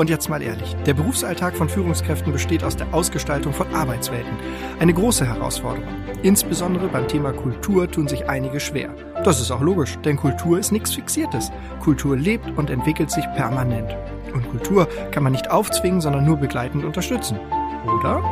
Und 0.00 0.08
jetzt 0.08 0.30
mal 0.30 0.40
ehrlich, 0.40 0.74
der 0.86 0.94
Berufsalltag 0.94 1.54
von 1.54 1.68
Führungskräften 1.68 2.32
besteht 2.32 2.64
aus 2.64 2.74
der 2.74 2.94
Ausgestaltung 2.94 3.52
von 3.52 3.66
Arbeitswelten. 3.74 4.32
Eine 4.78 4.94
große 4.94 5.26
Herausforderung. 5.26 5.92
Insbesondere 6.22 6.88
beim 6.88 7.06
Thema 7.06 7.34
Kultur 7.34 7.86
tun 7.86 8.08
sich 8.08 8.26
einige 8.26 8.60
schwer. 8.60 8.94
Das 9.24 9.42
ist 9.42 9.50
auch 9.50 9.60
logisch, 9.60 9.98
denn 9.98 10.16
Kultur 10.16 10.58
ist 10.58 10.72
nichts 10.72 10.94
Fixiertes. 10.94 11.52
Kultur 11.80 12.16
lebt 12.16 12.46
und 12.56 12.70
entwickelt 12.70 13.10
sich 13.10 13.26
permanent. 13.36 13.94
Und 14.32 14.48
Kultur 14.48 14.88
kann 15.10 15.22
man 15.22 15.32
nicht 15.32 15.50
aufzwingen, 15.50 16.00
sondern 16.00 16.24
nur 16.24 16.38
begleitend 16.38 16.82
unterstützen. 16.86 17.38
Oder? 17.84 18.22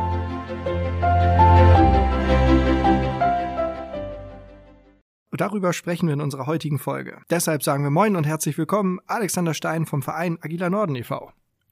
Darüber 5.29 5.71
sprechen 5.73 6.07
wir 6.07 6.15
in 6.15 6.21
unserer 6.21 6.47
heutigen 6.47 6.79
Folge. 6.79 7.21
Deshalb 7.29 7.61
sagen 7.61 7.83
wir 7.83 7.91
Moin 7.91 8.15
und 8.15 8.25
herzlich 8.25 8.57
willkommen, 8.57 8.97
Alexander 9.05 9.53
Stein 9.53 9.85
vom 9.85 10.01
Verein 10.01 10.39
Agila 10.41 10.71
Norden 10.71 10.95
e.V. 10.95 11.31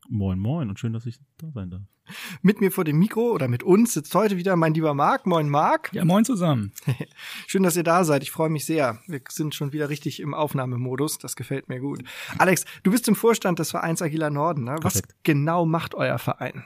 Moin, 0.10 0.40
moin 0.40 0.70
und 0.70 0.80
schön, 0.80 0.94
dass 0.94 1.06
ich 1.06 1.20
da 1.38 1.52
sein 1.52 1.70
darf. 1.70 1.82
Mit 2.42 2.62
mir 2.62 2.72
vor 2.72 2.86
dem 2.86 2.98
Mikro 3.00 3.32
oder 3.32 3.48
mit 3.48 3.64
uns 3.64 3.94
sitzt 3.94 4.16
heute 4.16 4.38
wieder 4.38 4.56
mein 4.56 4.74
lieber 4.74 4.94
Marc. 4.94 5.26
Moin, 5.26 5.50
Marc. 5.50 5.92
Ja, 5.94 6.06
moin 6.06 6.24
zusammen. 6.24 6.72
schön, 7.48 7.64
dass 7.64 7.76
ihr 7.76 7.84
da 7.84 8.04
seid. 8.06 8.24
Ich 8.24 8.32
freue 8.32 8.50
mich 8.50 8.66
sehr. 8.66 9.00
Wir 9.08 9.22
sind 9.30 9.56
schon 9.56 9.74
wieder 9.74 9.90
richtig 9.90 10.22
im 10.22 10.34
Aufnahmemodus. 10.34 11.18
Das 11.18 11.36
gefällt 11.36 11.68
mir 11.68 11.80
gut. 11.80 12.04
Alex, 12.38 12.66
du 12.84 12.92
bist 12.92 13.08
im 13.08 13.16
Vorstand 13.16 13.60
des 13.60 13.72
Vereins 13.72 14.02
Agila 14.02 14.30
Norden. 14.30 14.64
Ne? 14.64 14.78
Was 14.82 15.02
genau 15.24 15.66
macht 15.66 15.96
euer 15.96 16.18
Verein? 16.18 16.64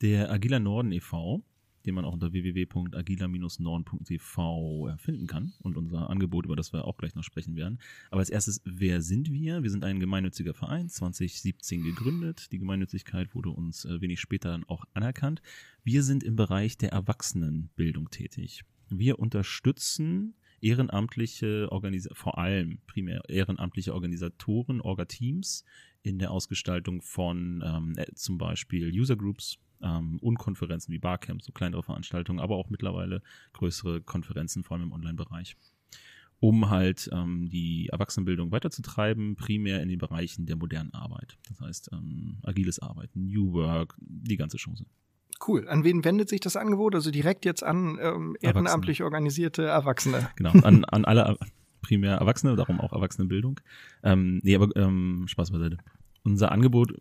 Der 0.00 0.30
Agila 0.30 0.58
Norden 0.58 0.92
e.V 0.92 1.42
den 1.86 1.94
man 1.94 2.04
auch 2.04 2.12
unter 2.12 2.32
www.agila-norden.tv 2.32 4.96
finden 4.98 5.26
kann 5.26 5.52
und 5.60 5.76
unser 5.76 6.10
Angebot, 6.10 6.44
über 6.44 6.56
das 6.56 6.72
wir 6.72 6.84
auch 6.84 6.96
gleich 6.96 7.14
noch 7.14 7.24
sprechen 7.24 7.56
werden. 7.56 7.78
Aber 8.10 8.20
als 8.20 8.30
erstes, 8.30 8.60
wer 8.64 9.02
sind 9.02 9.32
wir? 9.32 9.62
Wir 9.62 9.70
sind 9.70 9.84
ein 9.84 10.00
gemeinnütziger 10.00 10.54
Verein, 10.54 10.88
2017 10.88 11.82
gegründet. 11.82 12.52
Die 12.52 12.58
Gemeinnützigkeit 12.58 13.34
wurde 13.34 13.50
uns 13.50 13.84
äh, 13.84 14.00
wenig 14.00 14.20
später 14.20 14.50
dann 14.50 14.64
auch 14.64 14.84
anerkannt. 14.94 15.42
Wir 15.84 16.02
sind 16.02 16.22
im 16.22 16.36
Bereich 16.36 16.78
der 16.78 16.92
Erwachsenenbildung 16.92 18.10
tätig. 18.10 18.64
Wir 18.88 19.18
unterstützen 19.18 20.34
ehrenamtliche 20.60 21.70
Organisa 21.70 22.10
vor 22.12 22.38
allem 22.38 22.78
primär 22.86 23.22
ehrenamtliche 23.28 23.94
Organisatoren, 23.94 24.80
Orga-Teams 24.80 25.64
in 26.02 26.18
der 26.18 26.30
Ausgestaltung 26.30 27.02
von 27.02 27.62
ähm, 27.64 27.94
äh, 27.96 28.06
zum 28.14 28.38
Beispiel 28.38 28.90
User 28.92 29.16
Groups, 29.16 29.58
ähm, 29.82 30.18
und 30.20 30.38
Konferenzen 30.38 30.92
wie 30.92 30.98
Barcamps, 30.98 31.46
so 31.46 31.52
kleinere 31.52 31.82
Veranstaltungen, 31.82 32.40
aber 32.40 32.56
auch 32.56 32.70
mittlerweile 32.70 33.22
größere 33.52 34.00
Konferenzen, 34.00 34.62
vor 34.62 34.76
allem 34.76 34.86
im 34.88 34.92
Online-Bereich 34.92 35.56
um 36.40 36.70
halt 36.70 37.08
ähm, 37.12 37.48
die 37.50 37.88
Erwachsenenbildung 37.92 38.50
weiterzutreiben, 38.50 39.36
primär 39.36 39.82
in 39.82 39.88
den 39.88 39.98
Bereichen 39.98 40.46
der 40.46 40.56
modernen 40.56 40.92
Arbeit. 40.94 41.38
Das 41.48 41.60
heißt, 41.60 41.90
ähm, 41.92 42.38
agiles 42.42 42.80
Arbeiten, 42.80 43.26
New 43.26 43.52
Work, 43.52 43.94
die 44.00 44.38
ganze 44.38 44.56
Chance. 44.56 44.86
Cool. 45.46 45.68
An 45.68 45.84
wen 45.84 46.04
wendet 46.04 46.28
sich 46.28 46.40
das 46.40 46.56
Angebot? 46.56 46.94
Also 46.94 47.10
direkt 47.10 47.44
jetzt 47.44 47.62
an 47.62 47.98
ähm, 48.00 48.36
ehrenamtlich 48.40 49.02
organisierte 49.02 49.64
Erwachsene. 49.64 50.28
Genau, 50.36 50.52
an, 50.52 50.84
an 50.86 51.04
alle 51.04 51.38
primär 51.82 52.16
Erwachsene, 52.16 52.56
darum 52.56 52.80
auch 52.80 52.92
Erwachsenenbildung. 52.92 53.60
Ähm, 54.02 54.40
nee, 54.42 54.54
aber 54.54 54.74
ähm, 54.76 55.24
Spaß 55.28 55.50
beiseite. 55.50 55.78
Unser 56.24 56.52
Angebot 56.52 56.94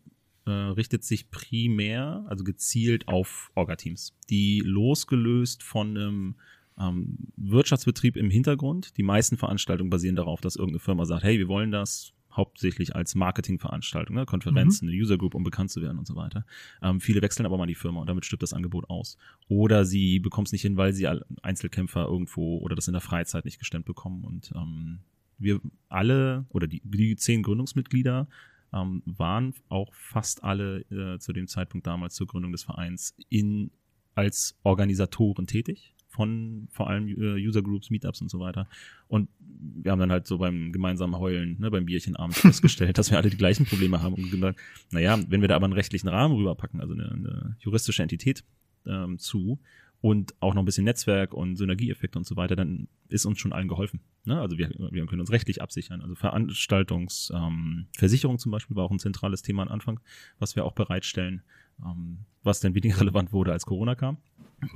äh, 0.50 0.72
richtet 0.72 1.04
sich 1.04 1.30
primär, 1.30 2.26
also 2.28 2.44
gezielt 2.44 3.08
auf 3.08 3.52
Orga-Teams, 3.56 4.16
die 4.30 4.62
losgelöst 4.66 5.64
von 5.64 5.98
einem 5.98 6.36
ähm, 6.80 7.18
Wirtschaftsbetrieb 7.38 8.18
im 8.18 8.30
Hintergrund, 8.30 8.98
die 8.98 9.04
meisten 9.04 9.38
Veranstaltungen 9.38 9.90
basieren 9.90 10.16
darauf, 10.16 10.42
dass 10.42 10.56
irgendeine 10.56 10.80
Firma 10.80 11.06
sagt, 11.06 11.24
hey, 11.24 11.38
wir 11.38 11.48
wollen 11.48 11.72
das 11.72 12.14
hauptsächlich 12.32 12.96
als 12.96 13.16
Marketingveranstaltung, 13.16 14.16
ne? 14.16 14.26
Konferenzen, 14.26 14.86
mhm. 14.86 14.94
eine 14.94 15.02
User 15.02 15.18
Group, 15.18 15.36
um 15.36 15.44
bekannt 15.44 15.72
zu 15.72 15.82
werden 15.82 15.98
und 15.98 16.08
so 16.08 16.16
weiter. 16.16 16.46
Ähm, 16.82 17.02
viele 17.02 17.22
wechseln 17.22 17.46
aber 17.46 17.58
mal 17.58 17.66
die 17.66 17.76
Firma 17.76 18.00
und 18.00 18.08
damit 18.08 18.26
stirbt 18.26 18.44
das 18.44 18.54
Angebot 18.54 18.90
aus. 18.90 19.18
Oder 19.48 19.84
sie 19.84 20.20
bekommen 20.20 20.46
es 20.46 20.52
nicht 20.52 20.62
hin, 20.62 20.78
weil 20.78 20.94
sie 20.94 21.08
Einzelkämpfer 21.42 22.06
irgendwo 22.06 22.60
oder 22.60 22.76
das 22.76 22.88
in 22.88 22.94
der 22.94 23.02
Freizeit 23.02 23.46
nicht 23.46 23.60
gestemmt 23.60 23.86
bekommen. 23.86 24.24
Und 24.24 24.52
ähm, 24.56 25.00
wir 25.38 25.60
alle 25.88 26.46
oder 26.50 26.68
die, 26.68 26.82
die 26.84 27.16
zehn 27.16 27.44
Gründungsmitglieder 27.44 28.28
ähm, 28.74 29.02
waren 29.06 29.54
auch 29.70 29.94
fast 29.94 30.44
alle 30.44 30.82
äh, 30.92 31.20
zu 31.20 31.34
dem 31.34 31.48
Zeitpunkt 31.48 31.88
damals 31.88 32.16
zur 32.16 32.28
Gründung 32.28 32.52
des 32.52 32.64
Vereins 32.64 33.16
in, 33.30 33.72
als 34.16 34.58
Organisatoren 34.64 35.48
tätig 35.48 35.96
von 36.10 36.68
vor 36.72 36.90
allem 36.90 37.08
äh, 37.08 37.36
User 37.36 37.62
Groups, 37.62 37.90
Meetups 37.92 38.22
und 38.22 38.30
so 38.30 38.40
weiter. 38.40 38.68
Und 39.08 39.30
wir 39.40 39.92
haben 39.92 40.00
dann 40.00 40.12
halt 40.12 40.28
so 40.28 40.40
beim 40.40 40.72
gemeinsamen 40.72 41.18
Heulen, 41.18 41.58
ne, 41.60 41.70
beim 41.72 41.86
Bierchenabend 41.86 42.36
festgestellt, 42.36 42.98
dass 42.98 43.12
wir 43.12 43.18
alle 43.18 43.30
die 43.30 43.38
gleichen 43.38 43.66
Probleme 43.66 44.02
haben 44.02 44.16
und 44.16 44.30
gesagt, 44.30 44.60
naja, 44.92 45.18
wenn 45.30 45.42
wir 45.42 45.48
da 45.48 45.56
aber 45.56 45.66
einen 45.66 45.74
rechtlichen 45.74 46.10
Rahmen 46.10 46.36
rüberpacken, 46.36 46.82
also 46.82 46.94
eine, 46.94 47.12
eine 47.12 47.58
juristische 47.60 48.02
Entität 48.02 48.44
ähm, 48.86 49.20
zu 49.20 49.60
und 50.02 50.34
auch 50.40 50.54
noch 50.54 50.62
ein 50.62 50.66
bisschen 50.66 50.86
Netzwerk 50.86 51.34
und 51.34 51.58
Synergieeffekte 51.58 52.18
und 52.18 52.26
so 52.26 52.38
weiter, 52.38 52.56
dann 52.56 52.88
ist 53.10 53.26
uns 53.26 53.40
schon 53.40 53.52
allen 53.52 53.68
geholfen. 53.68 54.00
Ne? 54.24 54.40
Also 54.40 54.58
wir, 54.58 54.70
wir 54.70 55.06
können 55.06 55.20
uns 55.20 55.32
rechtlich 55.32 55.62
absichern. 55.62 56.02
Also 56.02 56.16
Veranstaltungsversicherung 56.16 58.36
ähm, 58.36 58.40
zum 58.40 58.52
Beispiel 58.52 58.78
war 58.78 58.86
auch 58.86 58.92
ein 58.92 59.00
zentrales 59.00 59.42
Thema 59.42 59.64
am 59.64 59.70
Anfang, 59.70 60.00
was 60.38 60.56
wir 60.56 60.64
auch 60.64 60.74
bereitstellen, 60.74 61.42
ähm, 61.84 62.20
was 62.44 62.62
dann 62.62 62.76
weniger 62.76 63.00
relevant 63.02 63.34
wurde, 63.34 63.52
als 63.52 63.66
Corona 63.66 63.96
kam. 63.96 64.18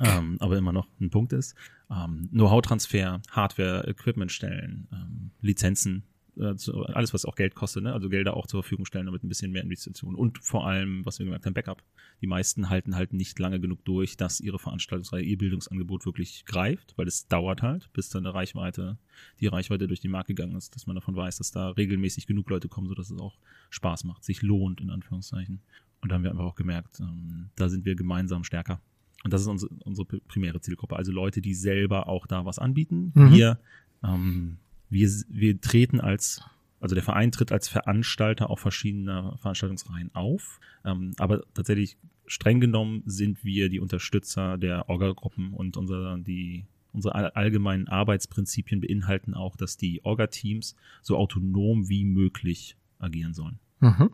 Ähm, 0.01 0.37
aber 0.39 0.57
immer 0.57 0.71
noch 0.71 0.87
ein 0.99 1.09
Punkt 1.09 1.33
ist. 1.33 1.55
Ähm, 1.89 2.29
Know-how-Transfer, 2.31 3.21
Hardware, 3.31 3.85
Equipment 3.87 4.31
stellen, 4.31 4.87
ähm, 4.93 5.31
Lizenzen, 5.41 6.03
äh, 6.37 6.55
zu, 6.55 6.83
alles, 6.83 7.13
was 7.13 7.25
auch 7.25 7.35
Geld 7.35 7.55
kostet, 7.55 7.83
ne? 7.83 7.93
also 7.93 8.09
Gelder 8.09 8.35
auch 8.35 8.47
zur 8.47 8.63
Verfügung 8.63 8.85
stellen, 8.85 9.05
damit 9.05 9.23
ein 9.23 9.29
bisschen 9.29 9.51
mehr 9.51 9.63
Investitionen 9.63 10.15
und 10.15 10.39
vor 10.39 10.67
allem, 10.67 11.05
was 11.05 11.19
wir 11.19 11.25
gemerkt 11.25 11.45
haben, 11.45 11.53
Backup. 11.53 11.83
Die 12.21 12.27
meisten 12.27 12.69
halten 12.69 12.95
halt 12.95 13.13
nicht 13.13 13.37
lange 13.39 13.59
genug 13.59 13.83
durch, 13.85 14.17
dass 14.17 14.39
ihre 14.39 14.59
Veranstaltungsreihe, 14.59 15.23
ihr 15.23 15.37
Bildungsangebot 15.37 16.05
wirklich 16.05 16.45
greift, 16.45 16.93
weil 16.97 17.07
es 17.07 17.27
dauert 17.27 17.61
halt, 17.61 17.91
bis 17.93 18.09
dann 18.09 18.25
eine 18.25 18.33
Reichweite, 18.33 18.97
die 19.39 19.47
Reichweite 19.47 19.87
durch 19.87 19.99
die 19.99 20.07
Markt 20.07 20.27
gegangen 20.27 20.55
ist, 20.55 20.75
dass 20.75 20.87
man 20.87 20.95
davon 20.95 21.15
weiß, 21.15 21.37
dass 21.37 21.51
da 21.51 21.69
regelmäßig 21.69 22.27
genug 22.27 22.49
Leute 22.49 22.69
kommen, 22.69 22.87
sodass 22.87 23.09
es 23.09 23.19
auch 23.19 23.37
Spaß 23.69 24.05
macht, 24.05 24.23
sich 24.23 24.41
lohnt, 24.41 24.81
in 24.81 24.89
Anführungszeichen. 24.89 25.61
Und 26.01 26.09
da 26.09 26.15
haben 26.15 26.23
wir 26.23 26.31
einfach 26.31 26.45
auch 26.45 26.55
gemerkt, 26.55 26.99
ähm, 26.99 27.49
da 27.55 27.69
sind 27.69 27.85
wir 27.85 27.95
gemeinsam 27.95 28.43
stärker. 28.43 28.81
Und 29.23 29.31
das 29.31 29.41
ist 29.41 29.47
unsere, 29.47 29.73
unsere 29.85 30.05
primäre 30.05 30.59
Zielgruppe. 30.59 30.95
Also 30.95 31.11
Leute, 31.11 31.41
die 31.41 31.53
selber 31.53 32.07
auch 32.07 32.27
da 32.27 32.45
was 32.45 32.59
anbieten. 32.59 33.11
Mhm. 33.15 33.31
Wir 33.31 33.59
ähm, 34.03 34.57
wir, 34.93 35.09
wir 35.27 35.59
treten 35.59 35.99
als, 35.99 36.41
also 36.79 36.95
der 36.95 37.03
Verein 37.03 37.31
tritt 37.31 37.51
als 37.51 37.67
Veranstalter 37.67 38.49
auf 38.49 38.59
verschiedener 38.59 39.37
Veranstaltungsreihen 39.37 40.13
auf. 40.13 40.59
Ähm, 40.85 41.13
aber 41.17 41.43
tatsächlich 41.53 41.97
streng 42.25 42.59
genommen 42.59 43.03
sind 43.05 43.43
wir 43.43 43.69
die 43.69 43.79
Unterstützer 43.79 44.57
der 44.57 44.89
Orga-Gruppen 44.89 45.53
und 45.53 45.77
unser, 45.77 46.17
die, 46.17 46.65
unsere 46.93 47.35
allgemeinen 47.35 47.87
Arbeitsprinzipien 47.87 48.81
beinhalten 48.81 49.33
auch, 49.33 49.55
dass 49.55 49.77
die 49.77 50.03
Orga-Teams 50.05 50.75
so 51.01 51.17
autonom 51.17 51.89
wie 51.89 52.05
möglich 52.05 52.77
agieren 52.99 53.33
sollen. 53.33 53.59
Mhm. 53.79 54.11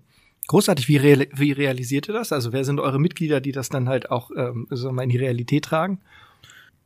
Großartig, 0.48 0.88
wie, 0.88 0.98
real, 0.98 1.28
wie 1.36 1.52
realisiert 1.52 2.08
ihr 2.08 2.14
das? 2.14 2.32
Also 2.32 2.52
wer 2.54 2.66
sind 2.66 2.80
eure 2.80 3.00
Mitglieder, 3.00 3.40
die 3.40 3.52
das 3.52 3.70
dann 3.70 3.88
halt 3.88 4.10
auch 4.10 4.32
ähm, 4.36 4.66
sagen 4.72 4.96
wir, 4.96 5.04
in 5.04 5.10
die 5.10 5.18
Realität 5.18 5.66
tragen? 5.66 6.00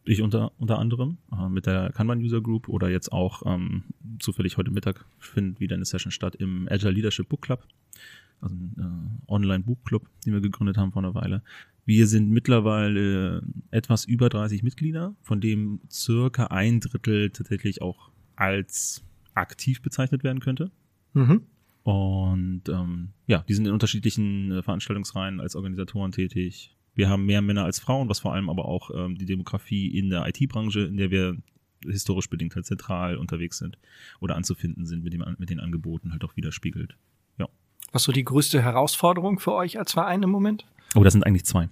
Ich 0.06 0.22
unter, 0.22 0.52
unter 0.58 0.80
anderem 0.80 1.18
äh, 1.32 1.50
mit 1.50 1.66
der 1.66 1.92
Kanban 1.92 2.20
User 2.20 2.42
Group 2.42 2.68
oder 2.68 2.90
jetzt 2.90 3.12
auch 3.12 3.44
ähm, 3.46 3.84
zufällig 4.20 4.58
heute 4.58 4.72
Mittag 4.72 5.06
findet 5.20 5.60
wieder 5.60 5.76
eine 5.76 5.86
Session 5.86 6.12
statt 6.12 6.36
im 6.36 6.68
Agile 6.70 6.92
Leadership 6.92 7.30
Book 7.30 7.42
Club, 7.42 7.66
also 8.42 8.56
ein 8.56 9.22
äh, 9.28 9.32
Online 9.32 9.64
Book 9.64 9.84
Club, 9.86 10.08
den 10.26 10.34
wir 10.34 10.42
gegründet 10.42 10.78
haben 10.78 10.92
vor 10.92 11.04
einer 11.04 11.16
Weile. 11.16 11.42
Wir 11.86 12.08
sind 12.08 12.30
mittlerweile 12.30 13.40
äh, 13.72 13.78
etwas 13.78 14.06
über 14.06 14.30
30 14.30 14.64
Mitglieder, 14.64 15.16
von 15.22 15.42
dem 15.42 15.82
circa 15.90 16.48
ein 16.48 16.80
Drittel 16.80 17.30
tatsächlich 17.30 17.82
auch 17.82 18.12
als 18.36 19.04
aktiv 19.34 19.82
bezeichnet 19.82 20.24
werden 20.24 20.40
könnte. 20.40 20.72
Mhm. 21.14 21.44
Und 21.84 22.64
ähm, 22.70 23.10
ja, 23.28 23.44
die 23.48 23.54
sind 23.54 23.68
in 23.68 23.74
unterschiedlichen 23.74 24.52
äh, 24.52 24.62
Veranstaltungsreihen 24.64 25.42
als 25.42 25.56
Organisatoren 25.56 26.12
tätig, 26.12 26.76
wir 26.96 27.10
haben 27.10 27.26
mehr 27.26 27.42
Männer 27.42 27.66
als 27.66 27.80
Frauen, 27.80 28.10
was 28.10 28.20
vor 28.20 28.34
allem 28.34 28.50
aber 28.50 28.66
auch 28.66 28.92
ähm, 28.94 29.18
die 29.18 29.26
Demografie 29.26 29.88
in 29.88 30.10
der 30.10 30.28
IT-Branche, 30.28 30.82
in 30.82 30.98
der 30.98 31.12
wir 31.12 31.38
historisch 31.86 32.30
bedingt 32.30 32.56
halt 32.56 32.66
zentral 32.66 33.18
unterwegs 33.18 33.58
sind 33.58 33.78
oder 34.20 34.36
anzufinden 34.36 34.86
sind 34.86 35.04
mit, 35.04 35.14
dem, 35.14 35.24
mit 35.38 35.50
den 35.50 35.60
Angeboten 35.60 36.12
halt 36.12 36.24
auch 36.24 36.36
widerspiegelt. 36.36 36.96
Ja. 37.38 37.48
Was 37.92 38.04
so 38.04 38.12
die 38.12 38.24
größte 38.24 38.62
Herausforderung 38.62 39.40
für 39.40 39.54
euch 39.54 39.78
als 39.78 39.94
Verein 39.94 40.24
im 40.24 40.30
Moment? 40.30 40.66
Oh, 40.96 41.04
das 41.04 41.14
sind 41.14 41.26
eigentlich 41.26 41.46
zwei. 41.46 41.70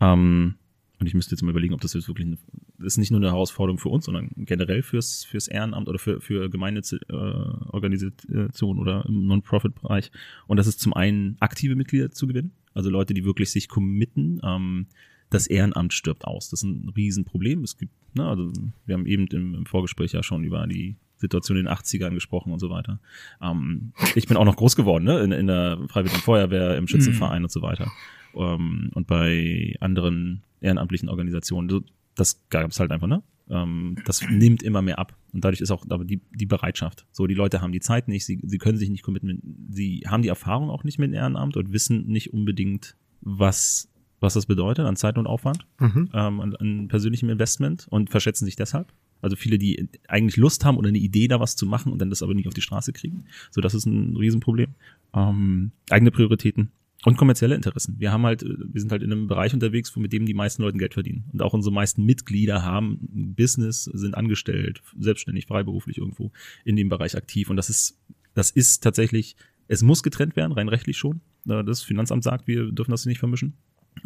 Ähm, 0.00 0.54
und 0.98 1.06
ich 1.06 1.14
müsste 1.14 1.34
jetzt 1.34 1.42
mal 1.42 1.50
überlegen, 1.50 1.74
ob 1.74 1.80
das 1.80 1.94
jetzt 1.94 2.08
wirklich 2.08 2.26
eine, 2.26 2.38
das 2.78 2.94
ist 2.94 2.98
nicht 2.98 3.10
nur 3.10 3.20
eine 3.20 3.30
Herausforderung 3.30 3.78
für 3.78 3.88
uns, 3.88 4.04
sondern 4.04 4.30
generell 4.36 4.82
fürs, 4.82 5.24
fürs 5.24 5.48
Ehrenamt 5.48 5.88
oder 5.88 5.98
für, 5.98 6.20
für 6.20 6.50
Gemeinnützorganisationen 6.50 8.78
äh, 8.78 8.82
oder 8.82 9.06
im 9.06 9.26
Non-Profit-Bereich. 9.26 10.10
Und 10.46 10.58
das 10.58 10.66
ist 10.66 10.80
zum 10.80 10.92
einen 10.92 11.36
aktive 11.40 11.74
Mitglieder 11.74 12.10
zu 12.10 12.26
gewinnen. 12.26 12.52
Also 12.74 12.90
Leute, 12.90 13.14
die 13.14 13.24
wirklich 13.24 13.50
sich 13.50 13.68
committen. 13.68 14.40
Ähm, 14.44 14.86
das 15.30 15.46
Ehrenamt 15.46 15.92
stirbt 15.92 16.24
aus. 16.24 16.50
Das 16.50 16.62
ist 16.62 16.64
ein 16.64 16.88
Riesenproblem. 16.94 17.62
Es 17.62 17.78
gibt, 17.78 17.92
ne, 18.14 18.26
also 18.26 18.52
wir 18.84 18.94
haben 18.94 19.06
eben 19.06 19.26
im, 19.28 19.54
im 19.54 19.66
Vorgespräch 19.66 20.12
ja 20.12 20.22
schon 20.22 20.44
über 20.44 20.66
die 20.66 20.96
Situation 21.16 21.58
in 21.58 21.66
den 21.66 21.72
80ern 21.72 22.14
gesprochen 22.14 22.52
und 22.52 22.58
so 22.58 22.70
weiter. 22.70 22.98
Ähm, 23.40 23.92
ich 24.14 24.26
bin 24.26 24.36
auch 24.36 24.44
noch 24.44 24.56
groß 24.56 24.74
geworden, 24.74 25.04
ne? 25.04 25.20
In, 25.20 25.32
in 25.32 25.46
der 25.46 25.78
Freiwilligen 25.88 26.20
Feuerwehr, 26.20 26.76
im 26.76 26.88
Schützenverein 26.88 27.42
mhm. 27.42 27.44
und 27.44 27.52
so 27.52 27.62
weiter. 27.62 27.90
Ähm, 28.34 28.90
und 28.94 29.06
bei 29.06 29.76
anderen 29.80 30.42
ehrenamtlichen 30.60 31.08
Organisationen. 31.08 31.84
Das 32.14 32.42
gab 32.48 32.70
es 32.70 32.80
halt 32.80 32.90
einfach, 32.90 33.06
ne? 33.06 33.22
Ähm, 33.50 33.96
das 34.04 34.22
nimmt 34.28 34.62
immer 34.62 34.82
mehr 34.82 34.98
ab. 34.98 35.16
Und 35.32 35.44
dadurch 35.44 35.60
ist 35.60 35.70
auch 35.70 35.84
aber 35.88 36.04
die, 36.04 36.20
die 36.34 36.46
Bereitschaft. 36.46 37.06
So, 37.12 37.26
die 37.26 37.34
Leute 37.34 37.60
haben 37.60 37.72
die 37.72 37.80
Zeit 37.80 38.08
nicht, 38.08 38.24
sie, 38.24 38.40
sie 38.42 38.58
können 38.58 38.78
sich 38.78 38.90
nicht 38.90 39.02
committen, 39.02 39.66
sie 39.70 40.04
haben 40.06 40.22
die 40.22 40.28
Erfahrung 40.28 40.70
auch 40.70 40.84
nicht 40.84 40.98
mit 40.98 41.12
Ehrenamt 41.12 41.56
und 41.56 41.72
wissen 41.72 42.06
nicht 42.06 42.32
unbedingt, 42.32 42.96
was, 43.20 43.88
was 44.20 44.34
das 44.34 44.46
bedeutet 44.46 44.86
an 44.86 44.96
Zeit 44.96 45.18
und 45.18 45.26
Aufwand, 45.26 45.66
mhm. 45.78 46.10
ähm, 46.14 46.40
an, 46.40 46.56
an 46.56 46.88
persönlichem 46.88 47.28
Investment 47.28 47.86
und 47.90 48.10
verschätzen 48.10 48.44
sich 48.44 48.56
deshalb. 48.56 48.92
Also 49.22 49.36
viele, 49.36 49.58
die 49.58 49.88
eigentlich 50.08 50.36
Lust 50.36 50.64
haben 50.64 50.78
oder 50.78 50.88
eine 50.88 50.98
Idee, 50.98 51.28
da 51.28 51.40
was 51.40 51.54
zu 51.54 51.66
machen 51.66 51.92
und 51.92 52.00
dann 52.00 52.08
das 52.08 52.22
aber 52.22 52.34
nicht 52.34 52.48
auf 52.48 52.54
die 52.54 52.62
Straße 52.62 52.92
kriegen. 52.92 53.24
So, 53.50 53.60
das 53.60 53.74
ist 53.74 53.84
ein 53.84 54.16
Riesenproblem. 54.16 54.74
Ähm, 55.14 55.72
eigene 55.90 56.10
Prioritäten. 56.10 56.70
Und 57.06 57.16
kommerzielle 57.16 57.54
Interessen. 57.54 57.96
Wir 57.98 58.12
haben 58.12 58.26
halt, 58.26 58.42
wir 58.42 58.80
sind 58.80 58.92
halt 58.92 59.02
in 59.02 59.10
einem 59.10 59.26
Bereich 59.26 59.54
unterwegs, 59.54 59.94
wo 59.96 60.00
mit 60.00 60.12
dem 60.12 60.26
die 60.26 60.34
meisten 60.34 60.62
Leute 60.62 60.76
Geld 60.76 60.92
verdienen. 60.92 61.24
Und 61.32 61.40
auch 61.40 61.54
unsere 61.54 61.74
meisten 61.74 62.04
Mitglieder 62.04 62.62
haben 62.62 62.98
Business, 63.34 63.84
sind 63.84 64.14
angestellt, 64.14 64.82
selbstständig, 64.98 65.46
freiberuflich 65.46 65.96
irgendwo 65.96 66.30
in 66.64 66.76
dem 66.76 66.90
Bereich 66.90 67.16
aktiv. 67.16 67.48
Und 67.48 67.56
das 67.56 67.70
ist, 67.70 67.98
das 68.34 68.50
ist 68.50 68.82
tatsächlich, 68.82 69.36
es 69.66 69.82
muss 69.82 70.02
getrennt 70.02 70.36
werden, 70.36 70.52
rein 70.52 70.68
rechtlich 70.68 70.98
schon. 70.98 71.22
Das 71.44 71.82
Finanzamt 71.82 72.22
sagt, 72.22 72.46
wir 72.46 72.70
dürfen 72.70 72.90
das 72.90 73.06
nicht 73.06 73.18
vermischen. 73.18 73.54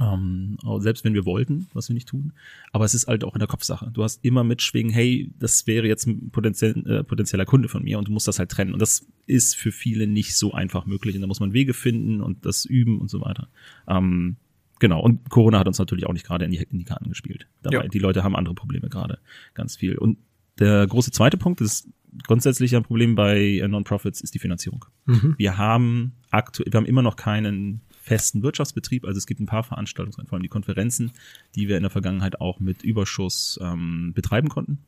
Ähm, 0.01 0.59
selbst 0.79 1.05
wenn 1.05 1.15
wir 1.15 1.25
wollten, 1.25 1.69
was 1.73 1.89
wir 1.89 1.95
nicht 1.95 2.09
tun. 2.09 2.33
Aber 2.73 2.85
es 2.85 2.95
ist 2.95 3.07
halt 3.07 3.23
auch 3.23 3.35
in 3.35 3.39
der 3.39 3.49
Kopfsache. 3.49 3.91
Du 3.93 4.03
hast 4.03 4.25
immer 4.25 4.43
mitschwingen, 4.43 4.93
hey, 4.93 5.31
das 5.39 5.67
wäre 5.67 5.87
jetzt 5.87 6.07
ein 6.07 6.31
potenziell, 6.31 6.75
äh, 6.87 7.05
potenzieller 7.05 7.45
Kunde 7.45 7.69
von 7.69 7.85
mir 7.85 7.99
und 7.99 8.09
du 8.09 8.13
musst 8.13 8.27
das 8.27 8.39
halt 8.39 8.51
trennen. 8.51 8.73
Und 8.73 8.83
das 8.83 9.07
ist 9.27 9.55
für 9.55 9.73
viele 9.73 10.07
nicht 10.07 10.37
so 10.37 10.53
einfach 10.53 10.87
möglich. 10.87 11.15
Und 11.15 11.21
da 11.21 11.27
muss 11.27 11.41
man 11.41 11.53
Wege 11.53 11.75
finden 11.75 12.21
und 12.21 12.45
das 12.45 12.65
üben 12.65 12.99
und 13.01 13.09
so 13.09 13.21
weiter. 13.21 13.49
Ähm, 13.87 14.37
genau. 14.81 15.01
Und 15.01 15.31
Corona 15.31 15.61
hat 15.61 15.69
uns 15.69 15.79
natürlich 15.79 16.07
auch 16.07 16.13
nicht 16.13 16.27
gerade 16.27 16.45
in 16.45 16.51
die, 16.51 16.59
in 16.59 16.79
die 16.79 16.85
Karten 16.85 17.09
gespielt. 17.09 17.47
Dabei, 17.63 17.85
ja. 17.85 17.89
Die 17.89 17.99
Leute 18.01 18.25
haben 18.25 18.35
andere 18.35 18.55
Probleme 18.55 18.89
gerade. 18.89 19.19
Ganz 19.55 19.77
viel. 19.77 19.97
Und 19.97 20.19
der 20.59 20.87
große 20.87 21.13
zweite 21.13 21.37
Punkt 21.37 21.61
ist 21.61 21.89
grundsätzlich 22.27 22.75
ein 22.77 22.83
Problem 22.83 23.15
bei 23.15 23.39
äh, 23.39 23.69
Non-Profits 23.69 24.21
ist 24.21 24.35
die 24.35 24.39
Finanzierung. 24.39 24.85
Mhm. 25.07 25.35
Wir 25.37 25.59
haben 25.59 26.13
aktuell, 26.31 26.73
wir 26.73 26.79
haben 26.79 26.87
immer 26.87 27.03
noch 27.03 27.17
keinen 27.17 27.83
festen 28.05 28.43
Wirtschaftsbetrieb. 28.43 29.05
Also 29.05 29.19
es 29.19 29.27
gibt 29.27 29.41
ein 29.41 29.47
paar 29.47 29.65
Veranstaltungen, 29.65 30.27
vor 30.27 30.37
allem 30.37 30.43
die 30.43 30.49
Konferenzen, 30.49 31.13
die 31.55 31.69
wir 31.69 31.77
in 31.77 31.83
der 31.83 31.91
Vergangenheit 31.91 32.41
auch 32.41 32.61
mit 32.61 32.83
Überschuss 32.83 33.59
ähm, 33.63 34.13
betreiben 34.15 34.49
konnten 34.49 34.79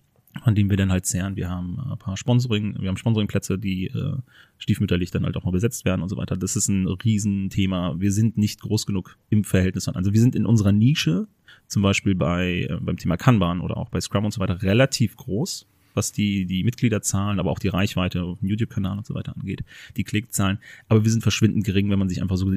an 0.43 0.55
denen 0.55 0.69
wir 0.69 0.77
dann 0.77 0.93
halt 0.93 1.07
zehren. 1.07 1.35
Wir 1.37 1.49
haben 1.49 1.81
ein 1.81 1.99
paar 1.99 2.17
Sponsoring, 2.17 2.77
wir 2.79 2.89
haben 2.89 2.99
Sponsoringplätze, 2.99 3.59
die 3.59 3.87
äh, 3.87 4.17
stiefmütterlich 4.59 5.11
dann 5.11 5.25
halt 5.25 5.37
auch 5.37 5.45
mal 5.45 5.51
besetzt 5.51 5.85
werden 5.87 6.03
und 6.03 6.09
so 6.09 6.17
weiter. 6.17 6.37
Das 6.37 6.57
ist 6.57 6.69
ein 6.69 6.87
Riesenthema. 6.87 7.95
Wir 7.99 8.13
sind 8.13 8.37
nicht 8.37 8.61
groß 8.61 8.87
genug 8.87 9.17
im 9.31 9.45
Verhältnis. 9.45 9.89
Also 9.89 10.13
wir 10.13 10.21
sind 10.21 10.35
in 10.35 10.47
unserer 10.47 10.73
Nische, 10.73 11.27
zum 11.69 11.83
Beispiel 11.83 12.15
bei 12.15 12.67
äh, 12.69 12.79
beim 12.81 12.99
Thema 12.99 13.17
Kanban 13.17 13.61
oder 13.61 13.77
auch 13.77 13.89
bei 13.89 14.01
Scrum 14.01 14.25
und 14.25 14.33
so 14.33 14.41
weiter, 14.41 14.63
relativ 14.63 15.17
groß 15.17 15.67
was 15.97 16.13
die, 16.13 16.45
die 16.45 16.63
Mitgliederzahlen, 16.63 17.41
aber 17.41 17.51
auch 17.51 17.59
die 17.59 17.69
Reichweite 17.69 18.23
auf 18.23 18.41
dem 18.41 18.49
YouTube-Kanal 18.51 18.99
und 18.99 19.07
so 19.07 19.15
weiter 19.15 19.35
angeht, 19.35 19.65
die 19.97 20.05
Klickzahlen. 20.05 20.59
Aber 20.89 21.05
wir 21.05 21.11
sind 21.11 21.23
verschwindend 21.23 21.65
gering, 21.65 21.89
wenn 21.89 21.99
man 21.99 22.11
sich 22.11 22.21
einfach 22.21 22.37
so 22.37 22.53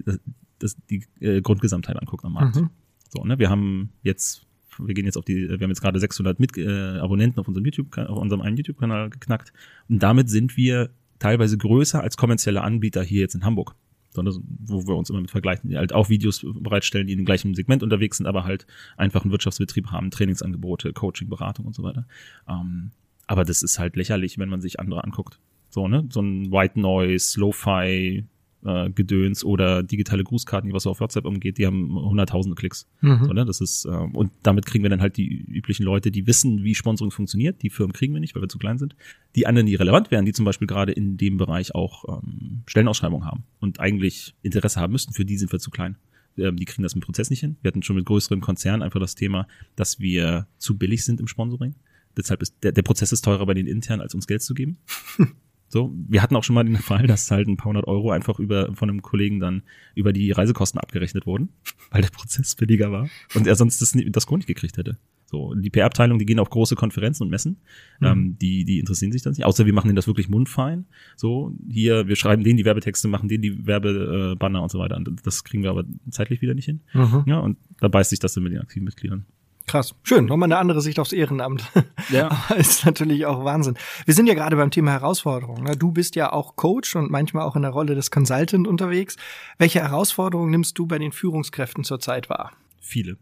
das, 0.60 0.76
die 0.90 1.04
äh, 1.20 1.42
Grundgesamtheit 1.42 1.98
anguckt 1.98 2.26
am 2.26 2.34
Markt. 2.34 2.58
Mhm. 2.58 2.70
So, 3.10 3.24
ne, 3.24 3.40
wir 3.40 3.50
haben 3.50 3.92
jetzt 4.04 4.46
wir 4.82 4.94
gehen 4.94 5.06
jetzt 5.06 5.18
auf 5.18 5.26
die, 5.26 5.50
wir 5.50 5.60
haben 5.60 5.70
jetzt 5.70 5.82
gerade 5.82 6.00
600 6.00 6.40
Mit 6.40 6.58
äh, 6.58 7.00
Abonnenten 7.00 7.40
auf 7.40 7.48
unserem 7.50 7.66
YouTube, 7.66 7.98
auf 7.98 8.18
unserem 8.18 8.42
einen 8.42 8.56
YouTube-Kanal 8.56 9.10
geknackt 9.10 9.52
und 9.90 10.02
damit 10.02 10.30
sind 10.30 10.56
wir 10.56 10.92
teilweise 11.18 11.58
größer 11.58 12.02
als 12.02 12.16
kommerzielle 12.16 12.62
Anbieter 12.62 13.04
hier 13.04 13.20
jetzt 13.20 13.36
in 13.36 13.44
Hamburg 13.44 13.76
sondern 14.12 14.44
wo 14.60 14.88
wir 14.88 14.96
uns 14.96 15.10
immer 15.10 15.22
mit 15.22 15.32
vergleichen, 15.32 15.70
die 15.70 15.78
halt 15.78 15.94
auch 15.94 16.10
Videos 16.10 16.46
bereitstellen, 16.56 17.08
die 17.08 17.14
in 17.14 17.20
dem 17.20 17.26
gleichen 17.26 17.54
Segment 17.54 17.84
unterwegs 17.84 18.18
sind, 18.18 18.26
aber 18.26 18.44
halt 18.44 18.66
einfach 18.98 19.22
einen 19.24 19.32
Wirtschaftsbetrieb 19.32 19.92
haben, 19.92 20.12
Trainingsangebote, 20.12 20.94
Coaching, 20.94 21.30
Beratung 21.30 21.66
und 21.66 21.76
so 21.76 21.84
weiter. 21.84 22.06
Ähm, 22.48 22.92
aber 23.28 23.44
das 23.44 23.62
ist 23.62 23.78
halt 23.78 23.96
lächerlich, 23.96 24.40
wenn 24.40 24.50
man 24.50 24.62
sich 24.62 24.80
andere 24.80 25.04
anguckt. 25.04 25.40
So, 25.70 25.88
ne? 25.88 26.08
So 26.10 26.22
ein 26.22 26.52
White 26.52 26.80
Noise, 26.80 27.40
Lo-Fi, 27.40 28.26
äh, 28.66 28.90
Gedöns 28.90 29.44
oder 29.44 29.84
digitale 29.84 30.24
Grußkarten, 30.24 30.68
die 30.70 30.74
was 30.74 30.88
auf 30.88 31.00
WhatsApp 31.00 31.26
umgeht, 31.26 31.58
die 31.58 31.66
haben 31.66 31.96
hunderttausende 31.96 32.56
Klicks. 32.56 32.88
Mhm. 33.02 33.26
So, 33.26 33.34
ne? 33.34 33.46
Das 33.46 33.62
ist, 33.62 33.86
äh, 33.86 33.90
und 33.90 34.32
damit 34.44 34.66
kriegen 34.66 34.84
wir 34.84 34.90
dann 34.90 35.02
halt 35.02 35.18
die 35.18 35.28
üblichen 35.28 35.84
Leute, 35.84 36.12
die 36.12 36.28
wissen, 36.28 36.64
wie 36.64 36.76
Sponsoring 36.76 37.12
funktioniert. 37.12 37.62
Die 37.62 37.70
Firmen 37.70 37.94
kriegen 37.94 38.14
wir 38.14 38.20
nicht, 38.20 38.36
weil 38.36 38.42
wir 38.42 38.50
zu 38.50 38.60
klein 38.60 38.78
sind. 38.78 38.96
Die 39.36 39.48
anderen, 39.48 39.68
die 39.68 39.76
relevant 39.76 40.12
wären, 40.12 40.26
die 40.26 40.34
zum 40.34 40.46
Beispiel 40.46 40.68
gerade 40.68 40.92
in 40.92 41.18
dem 41.18 41.38
Bereich 41.38 41.74
auch 41.76 42.22
ähm, 42.22 42.64
Stellenausschreibungen 42.68 43.26
haben 43.26 43.44
und 43.60 43.80
eigentlich 43.80 44.36
Interesse 44.42 44.80
haben 44.80 44.92
müssten, 44.92 45.14
für 45.14 45.26
die 45.26 45.38
sind 45.38 45.52
wir 45.52 45.60
zu 45.60 45.72
klein 45.72 45.98
ähm, 46.38 46.56
die 46.56 46.66
kriegen 46.66 46.84
das 46.84 46.94
im 46.94 47.02
Prozess 47.02 47.30
nicht 47.30 47.42
hin. 47.42 47.58
Wir 47.62 47.70
hatten 47.70 47.84
schon 47.84 47.98
mit 47.98 48.06
größeren 48.06 48.40
Konzernen 48.40 48.82
einfach 48.82 49.00
das 49.00 49.16
Thema, 49.16 49.48
dass 49.76 50.00
wir 50.00 50.48
zu 50.58 50.78
billig 50.78 51.04
sind 51.04 51.20
im 51.20 51.28
Sponsoring. 51.28 51.76
Deshalb 52.16 52.42
ist 52.42 52.56
der, 52.64 52.72
der 52.72 52.82
Prozess 52.82 53.12
ist 53.12 53.24
teurer 53.24 53.46
bei 53.46 53.54
den 53.54 53.68
intern, 53.68 54.00
als 54.00 54.16
uns 54.16 54.28
Geld 54.28 54.42
zu 54.42 54.54
geben. 54.54 54.78
So, 55.70 55.94
wir 56.08 56.24
hatten 56.24 56.36
auch 56.36 56.44
schon 56.44 56.56
mal 56.56 56.64
den 56.64 56.78
Fall, 56.78 57.06
dass 57.08 57.30
halt 57.30 57.48
ein 57.48 57.56
paar 57.56 57.68
hundert 57.68 57.88
Euro 57.88 58.12
einfach 58.12 58.40
über 58.40 58.74
von 58.74 58.90
einem 58.90 59.02
Kollegen 59.02 59.40
dann 59.40 59.62
über 59.96 60.12
die 60.12 60.32
Reisekosten 60.32 60.80
abgerechnet 60.80 61.26
wurden, 61.26 61.50
weil 61.92 62.02
der 62.02 62.10
Prozess 62.10 62.56
billiger 62.56 62.92
war 62.92 63.08
und 63.36 63.48
er 63.48 63.56
sonst 63.56 63.82
das, 63.82 63.96
das 63.96 64.28
Grund 64.28 64.42
nicht 64.42 64.48
gekriegt 64.48 64.78
hätte. 64.78 64.98
So, 65.30 65.54
die 65.54 65.70
PR-Abteilung, 65.70 66.18
die 66.18 66.26
gehen 66.26 66.40
auf 66.40 66.50
große 66.50 66.76
Konferenzen 66.76 67.22
und 67.22 67.30
Messen, 67.30 67.58
mhm. 68.00 68.08
ähm, 68.08 68.38
die, 68.42 68.66
die 68.66 68.80
interessieren 68.80 69.12
sich 69.12 69.22
dann 69.22 69.34
nicht, 69.34 69.46
außer 69.46 69.68
wir 69.68 69.74
machen 69.74 69.88
denen 69.88 69.96
das 69.96 70.08
wirklich 70.08 70.28
mundfein. 70.28 70.88
So, 71.16 71.54
hier, 71.70 72.08
wir 72.08 72.16
schreiben 72.16 72.44
denen 72.44 72.58
die 72.58 72.66
Werbetexte, 72.66 73.08
machen 73.08 73.30
denen 73.30 73.44
die 73.44 73.68
Werbebanner 73.68 74.64
und 74.64 74.72
so 74.72 74.80
weiter. 74.80 74.98
Und 74.98 75.24
das 75.24 75.44
kriegen 75.44 75.62
wir 75.62 75.70
aber 75.70 75.86
zeitlich 76.10 76.42
wieder 76.42 76.56
nicht 76.56 76.66
hin. 76.66 76.82
Mhm. 76.94 77.26
Ja, 77.28 77.38
und 77.38 77.58
da 77.80 77.90
beißt 77.90 78.10
sich 78.10 78.18
das 78.18 78.34
dann 78.34 78.44
mit 78.44 78.54
den 78.54 78.62
aktiven 78.62 78.86
Mitgliedern. 78.86 79.28
Krass. 79.70 79.94
Schön. 80.02 80.26
Nochmal 80.26 80.48
eine 80.48 80.58
andere 80.58 80.82
Sicht 80.82 80.98
aufs 80.98 81.14
Ehrenamt. 81.14 81.64
Ja. 82.10 82.30
Aber 82.30 82.58
ist 82.58 82.86
natürlich 82.86 83.28
auch 83.28 83.46
Wahnsinn. 83.46 83.78
Wir 84.06 84.16
sind 84.16 84.26
ja 84.26 84.34
gerade 84.34 84.56
beim 84.56 84.72
Thema 84.72 84.92
Herausforderungen. 84.94 85.64
Ne? 85.64 85.78
Du 85.78 85.92
bist 85.92 86.16
ja 86.16 86.34
auch 86.34 86.56
Coach 86.56 86.96
und 86.96 87.12
manchmal 87.12 87.44
auch 87.44 87.56
in 87.56 87.62
der 87.62 87.70
Rolle 87.70 87.94
des 87.94 88.10
Consultant 88.10 88.68
unterwegs. 88.68 89.16
Welche 89.60 89.82
Herausforderungen 89.82 90.50
nimmst 90.50 90.80
du 90.80 90.88
bei 90.88 90.98
den 90.98 91.12
Führungskräften 91.12 91.84
zurzeit 91.84 92.32
wahr? 92.32 92.54
Viele. 92.80 93.18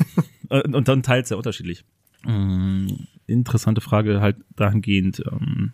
und 0.48 0.88
dann 0.88 1.02
teils 1.02 1.28
sehr 1.28 1.36
unterschiedlich. 1.36 1.84
Mm, 2.24 2.86
interessante 3.26 3.82
Frage 3.82 4.22
halt 4.22 4.36
dahingehend. 4.56 5.22
Ähm, 5.30 5.72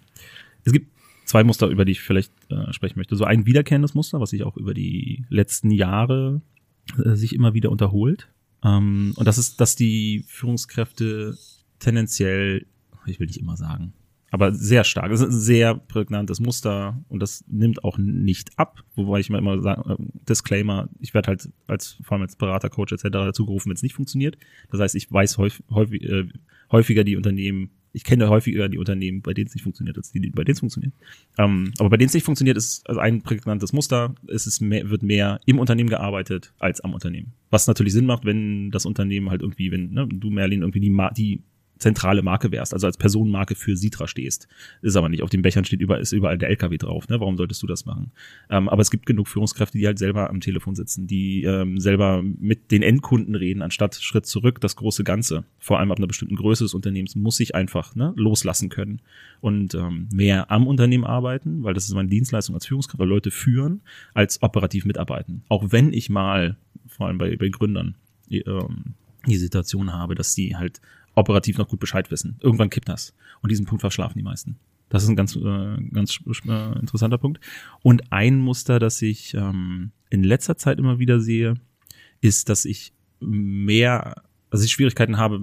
es 0.64 0.72
gibt 0.72 0.90
zwei 1.26 1.44
Muster, 1.44 1.68
über 1.68 1.84
die 1.84 1.92
ich 1.92 2.00
vielleicht 2.00 2.32
äh, 2.50 2.72
sprechen 2.72 2.98
möchte. 2.98 3.14
So 3.14 3.24
ein 3.24 3.46
wiederkehrendes 3.46 3.94
Muster, 3.94 4.20
was 4.20 4.30
sich 4.30 4.42
auch 4.42 4.56
über 4.56 4.74
die 4.74 5.26
letzten 5.28 5.70
Jahre 5.70 6.40
äh, 7.04 7.14
sich 7.14 7.36
immer 7.36 7.54
wieder 7.54 7.70
unterholt 7.70 8.28
ähm, 8.64 9.12
und 9.16 9.26
das 9.26 9.38
ist, 9.38 9.60
dass 9.60 9.76
die 9.76 10.24
Führungskräfte 10.28 11.36
tendenziell, 11.78 12.66
ich 13.06 13.20
will 13.20 13.26
nicht 13.26 13.40
immer 13.40 13.56
sagen, 13.56 13.92
aber 14.30 14.52
sehr 14.52 14.84
stark. 14.84 15.10
Das 15.10 15.20
ist 15.20 15.26
ein 15.26 15.40
sehr 15.40 15.74
prägnantes 15.74 16.40
Muster 16.40 17.02
und 17.08 17.20
das 17.20 17.44
nimmt 17.48 17.82
auch 17.84 17.96
nicht 17.98 18.58
ab. 18.58 18.82
Wobei 18.94 19.20
ich 19.20 19.30
mir 19.30 19.38
immer 19.38 19.60
sage, 19.62 19.90
äh, 19.90 19.96
Disclaimer, 20.28 20.88
ich 21.00 21.14
werde 21.14 21.28
halt 21.28 21.48
als, 21.66 21.98
vor 22.02 22.12
allem 22.12 22.22
als 22.22 22.36
Berater, 22.36 22.68
Coach 22.68 22.92
etc. 22.92 23.04
dazu 23.10 23.46
gerufen, 23.46 23.70
wenn 23.70 23.76
es 23.76 23.82
nicht 23.82 23.94
funktioniert. 23.94 24.36
Das 24.70 24.80
heißt, 24.80 24.94
ich 24.96 25.10
weiß 25.10 25.38
häufig, 25.38 25.64
häufig, 25.70 26.02
äh, 26.02 26.28
häufiger 26.70 27.04
die 27.04 27.16
Unternehmen 27.16 27.70
ich 27.92 28.04
kenne 28.04 28.28
häufiger 28.28 28.68
die 28.68 28.78
Unternehmen, 28.78 29.22
bei 29.22 29.34
denen 29.34 29.46
es 29.46 29.54
nicht 29.54 29.62
funktioniert, 29.62 29.96
als 29.96 30.12
die, 30.12 30.20
bei 30.30 30.44
denen 30.44 30.54
es 30.54 30.60
funktioniert. 30.60 30.92
Ähm, 31.38 31.72
aber 31.78 31.90
bei 31.90 31.96
denen 31.96 32.08
es 32.08 32.14
nicht 32.14 32.24
funktioniert, 32.24 32.56
ist 32.56 32.88
also 32.88 33.00
ein 33.00 33.22
prägnantes 33.22 33.72
Muster. 33.72 34.14
Es 34.26 34.46
ist 34.46 34.60
mehr, 34.60 34.90
wird 34.90 35.02
mehr 35.02 35.40
im 35.46 35.58
Unternehmen 35.58 35.88
gearbeitet 35.88 36.52
als 36.58 36.80
am 36.80 36.94
Unternehmen. 36.94 37.32
Was 37.50 37.66
natürlich 37.66 37.92
Sinn 37.92 38.06
macht, 38.06 38.24
wenn 38.24 38.70
das 38.70 38.86
Unternehmen 38.86 39.30
halt 39.30 39.42
irgendwie, 39.42 39.70
wenn 39.70 39.90
ne, 39.92 40.06
du 40.06 40.30
Merlin 40.30 40.62
irgendwie 40.62 40.80
die, 40.80 40.94
die 41.16 41.42
zentrale 41.78 42.22
Marke 42.22 42.52
wärst, 42.52 42.74
also 42.74 42.86
als 42.86 42.96
Personenmarke 42.96 43.54
für 43.54 43.76
Sitra 43.76 44.06
stehst. 44.06 44.48
Ist 44.82 44.96
aber 44.96 45.08
nicht. 45.08 45.22
Auf 45.22 45.30
den 45.30 45.42
Bechern 45.42 45.64
steht 45.64 45.80
überall, 45.80 46.00
ist 46.00 46.12
überall 46.12 46.38
der 46.38 46.48
LKW 46.50 46.76
drauf. 46.78 47.08
Ne? 47.08 47.20
Warum 47.20 47.36
solltest 47.36 47.62
du 47.62 47.66
das 47.66 47.86
machen? 47.86 48.12
Ähm, 48.50 48.68
aber 48.68 48.82
es 48.82 48.90
gibt 48.90 49.06
genug 49.06 49.28
Führungskräfte, 49.28 49.78
die 49.78 49.86
halt 49.86 49.98
selber 49.98 50.30
am 50.30 50.40
Telefon 50.40 50.74
sitzen, 50.74 51.06
die 51.06 51.44
ähm, 51.44 51.78
selber 51.80 52.22
mit 52.22 52.70
den 52.70 52.82
Endkunden 52.82 53.34
reden, 53.34 53.62
anstatt 53.62 53.94
Schritt 53.96 54.26
zurück, 54.26 54.60
das 54.60 54.76
große 54.76 55.04
Ganze. 55.04 55.44
Vor 55.58 55.78
allem 55.78 55.90
ab 55.90 55.98
einer 55.98 56.06
bestimmten 56.06 56.36
Größe 56.36 56.64
des 56.64 56.74
Unternehmens 56.74 57.16
muss 57.16 57.36
sich 57.36 57.54
einfach 57.54 57.94
ne, 57.94 58.12
loslassen 58.16 58.68
können 58.68 59.00
und 59.40 59.74
ähm, 59.74 60.08
mehr 60.12 60.50
am 60.50 60.66
Unternehmen 60.66 61.04
arbeiten, 61.04 61.62
weil 61.62 61.74
das 61.74 61.84
ist 61.84 61.94
meine 61.94 62.08
Dienstleistung 62.08 62.54
als 62.54 62.66
Führungskraft, 62.66 62.98
weil 62.98 63.08
Leute 63.08 63.30
führen, 63.30 63.80
als 64.14 64.42
operativ 64.42 64.84
mitarbeiten. 64.84 65.42
Auch 65.48 65.70
wenn 65.70 65.92
ich 65.92 66.10
mal, 66.10 66.56
vor 66.86 67.06
allem 67.06 67.18
bei, 67.18 67.36
bei 67.36 67.48
Gründern, 67.48 67.94
die, 68.28 68.40
ähm, 68.40 68.94
die 69.26 69.36
Situation 69.36 69.92
habe, 69.92 70.14
dass 70.14 70.34
sie 70.34 70.56
halt 70.56 70.80
operativ 71.18 71.58
noch 71.58 71.68
gut 71.68 71.80
Bescheid 71.80 72.10
wissen. 72.10 72.38
Irgendwann 72.40 72.70
kippt 72.70 72.88
das. 72.88 73.14
Und 73.42 73.50
diesen 73.50 73.66
Punkt 73.66 73.80
verschlafen 73.80 74.18
die 74.18 74.24
meisten. 74.24 74.56
Das 74.88 75.02
ist 75.02 75.08
ein 75.08 75.16
ganz, 75.16 75.36
äh, 75.36 75.76
ganz 75.92 76.20
äh, 76.46 76.78
interessanter 76.78 77.18
Punkt. 77.18 77.40
Und 77.82 78.12
ein 78.12 78.38
Muster, 78.38 78.78
das 78.78 79.02
ich 79.02 79.34
ähm, 79.34 79.90
in 80.10 80.24
letzter 80.24 80.56
Zeit 80.56 80.78
immer 80.78 80.98
wieder 80.98 81.20
sehe, 81.20 81.54
ist, 82.20 82.48
dass 82.48 82.64
ich 82.64 82.92
mehr, 83.20 84.22
also 84.50 84.64
ich 84.64 84.72
Schwierigkeiten 84.72 85.18
habe, 85.18 85.40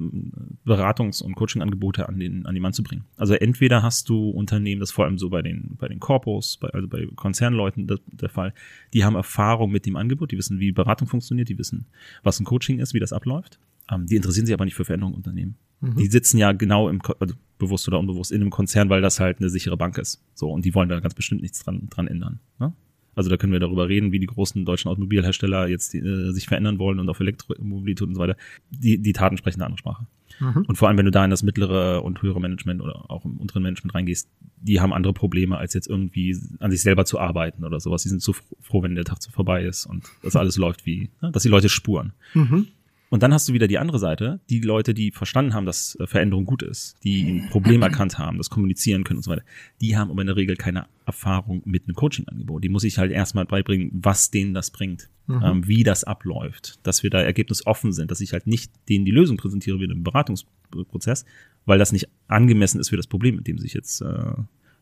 Beratungs- 0.66 1.22
und 1.22 1.36
Coaching-Angebote 1.36 2.10
an 2.10 2.20
den, 2.20 2.46
an 2.46 2.56
den 2.56 2.62
Mann 2.62 2.74
zu 2.74 2.82
bringen. 2.82 3.06
Also 3.18 3.36
entweder 3.36 3.84
hast 3.84 4.10
du 4.10 4.30
Unternehmen, 4.30 4.80
das 4.80 4.92
vor 4.92 5.06
allem 5.06 5.18
so 5.18 5.30
bei 5.30 5.42
den, 5.42 5.76
bei 5.78 5.88
den 5.88 6.00
Corpos, 6.00 6.58
bei, 6.58 6.70
also 6.70 6.88
bei 6.88 7.08
Konzernleuten 7.16 7.88
der, 7.88 8.00
der 8.12 8.30
Fall, 8.30 8.54
die 8.94 9.04
haben 9.04 9.16
Erfahrung 9.16 9.72
mit 9.72 9.86
dem 9.86 9.96
Angebot, 9.96 10.32
die 10.32 10.38
wissen, 10.38 10.60
wie 10.60 10.72
Beratung 10.72 11.08
funktioniert, 11.08 11.50
die 11.50 11.58
wissen, 11.58 11.86
was 12.24 12.40
ein 12.40 12.46
Coaching 12.46 12.80
ist, 12.80 12.94
wie 12.94 13.00
das 13.00 13.14
abläuft. 13.14 13.60
Ähm, 13.92 14.08
die 14.08 14.16
interessieren 14.16 14.46
sich 14.46 14.54
aber 14.54 14.66
nicht 14.66 14.76
für 14.76 14.86
Veränderungen 14.86 15.16
im 15.16 15.18
Unternehmen. 15.18 15.56
Mhm. 15.82 15.96
Die 15.98 16.08
sitzen 16.08 16.38
ja 16.38 16.52
genau 16.52 16.90
im, 16.90 17.02
also 17.20 17.36
bewusst 17.58 17.88
oder 17.88 18.00
unbewusst 18.00 18.32
in 18.32 18.42
einem 18.42 18.50
Konzern, 18.50 18.90
weil 18.90 19.02
das 19.02 19.20
halt 19.20 19.40
eine 19.40 19.50
sichere 19.50 19.78
Bank 19.78 19.98
ist. 19.98 20.24
So, 20.34 20.52
und 20.52 20.66
die 20.66 20.74
wollen 20.74 20.90
da 20.90 21.00
ganz 21.00 21.14
bestimmt 21.14 21.42
nichts 21.42 21.64
dran, 21.64 21.88
dran 21.90 22.08
ändern. 22.08 22.40
Ne? 22.60 22.74
Also 23.16 23.30
da 23.30 23.38
können 23.38 23.54
wir 23.54 23.60
darüber 23.60 23.88
reden, 23.88 24.12
wie 24.12 24.20
die 24.20 24.26
großen 24.26 24.66
deutschen 24.66 24.90
Automobilhersteller 24.90 25.68
jetzt 25.68 25.96
äh, 25.96 26.32
sich 26.32 26.48
verändern 26.48 26.80
wollen 26.80 27.00
und 27.00 27.10
auf 27.10 27.20
Elektromobilität 27.20 28.08
und 28.08 28.16
so 28.16 28.22
weiter. 28.22 28.36
Die, 28.70 28.98
die 29.02 29.14
Taten 29.14 29.38
sprechen 29.38 29.62
eine 29.62 29.68
andere 29.68 29.80
Sprache. 29.80 30.06
Mhm. 30.40 30.66
Und 30.68 30.76
vor 30.76 30.90
allem, 30.90 30.98
wenn 30.98 31.06
du 31.06 31.12
da 31.12 31.24
in 31.24 31.32
das 31.32 31.44
mittlere 31.44 32.04
und 32.04 32.22
höhere 32.22 32.42
Management 32.42 32.82
oder 32.82 33.10
auch 33.10 33.24
im 33.24 33.38
unteren 33.38 33.64
Management 33.64 33.96
reingehst, 33.96 34.30
die 34.58 34.82
haben 34.82 34.92
andere 34.92 35.14
Probleme, 35.14 35.58
als 35.58 35.74
jetzt 35.74 35.88
irgendwie 35.88 36.38
an 36.60 36.72
sich 36.72 36.82
selber 36.82 37.06
zu 37.06 37.20
arbeiten 37.20 37.64
oder 37.64 37.80
sowas. 37.80 38.04
Die 38.04 38.10
sind 38.10 38.22
so 38.22 38.34
froh, 38.60 38.84
wenn 38.84 38.96
der 38.96 39.06
Tag 39.06 39.24
so 39.24 39.32
vorbei 39.32 39.64
ist 39.64 39.86
und 39.86 40.04
das 40.22 40.36
alles 40.36 40.58
läuft 40.58 40.86
wie, 40.86 41.10
ne, 41.22 41.32
dass 41.32 41.44
die 41.44 41.50
Leute 41.50 41.70
spuren. 41.70 42.12
Mhm. 42.34 42.68
Und 43.16 43.24
dann 43.24 43.34
hast 43.34 43.48
du 43.48 43.54
wieder 43.54 43.70
die 43.70 43.78
andere 43.78 43.98
Seite, 43.98 44.42
die 44.50 44.60
Leute, 44.60 44.94
die 44.94 45.10
verstanden 45.10 45.54
haben, 45.54 45.66
dass 45.66 45.98
äh, 46.02 46.06
Veränderung 46.06 46.44
gut 46.44 46.62
ist, 46.62 46.98
die 47.06 47.40
ein 47.40 47.50
Problem 47.50 47.82
erkannt 47.82 48.20
haben, 48.20 48.38
das 48.38 48.50
kommunizieren 48.50 49.06
können 49.06 49.20
und 49.20 49.24
so 49.24 49.32
weiter. 49.32 49.44
Die 49.80 49.96
haben 49.96 50.12
aber 50.12 50.20
in 50.20 50.28
der 50.28 50.36
Regel 50.36 50.58
keine 50.58 50.88
Erfahrung 51.06 51.62
mit 51.64 51.88
einem 51.88 51.96
Coaching-Angebot. 51.96 52.62
Die 52.62 52.68
muss 52.68 52.84
ich 52.84 52.98
halt 52.98 53.14
erstmal 53.14 53.46
beibringen, 53.46 53.90
was 53.94 54.32
denen 54.32 54.54
das 54.54 54.70
bringt, 54.70 55.08
mhm. 55.28 55.42
ähm, 55.46 55.66
wie 55.66 55.84
das 55.84 56.04
abläuft, 56.04 56.78
dass 56.84 57.04
wir 57.04 57.10
da 57.10 57.22
ergebnisoffen 57.22 57.94
sind, 57.94 58.12
dass 58.12 58.20
ich 58.20 58.34
halt 58.34 58.48
nicht 58.48 58.74
denen 58.90 59.06
die 59.06 59.12
Lösung 59.12 59.38
präsentiere 59.38 59.80
wie 59.80 59.86
in 59.86 59.94
einem 59.94 60.04
Beratungsprozess, 60.04 61.24
weil 61.66 61.80
das 61.80 61.94
nicht 61.94 62.10
angemessen 62.28 62.82
ist 62.82 62.90
für 62.90 62.98
das 62.98 63.08
Problem, 63.08 63.38
mit 63.38 63.48
dem 63.48 63.58
sie 63.60 63.64
sich 63.64 63.76
jetzt 63.76 64.02
äh, 64.02 64.34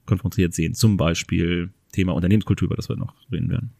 konfrontiert 0.07 0.55
sehen. 0.55 0.73
Zum 0.73 0.97
Beispiel 0.97 1.69
Thema 1.91 2.13
Unternehmenskultur, 2.13 2.65
über 2.65 2.77
das 2.77 2.89
wir 2.89 2.95
noch 2.95 3.13
reden 3.31 3.51
werden. 3.51 3.73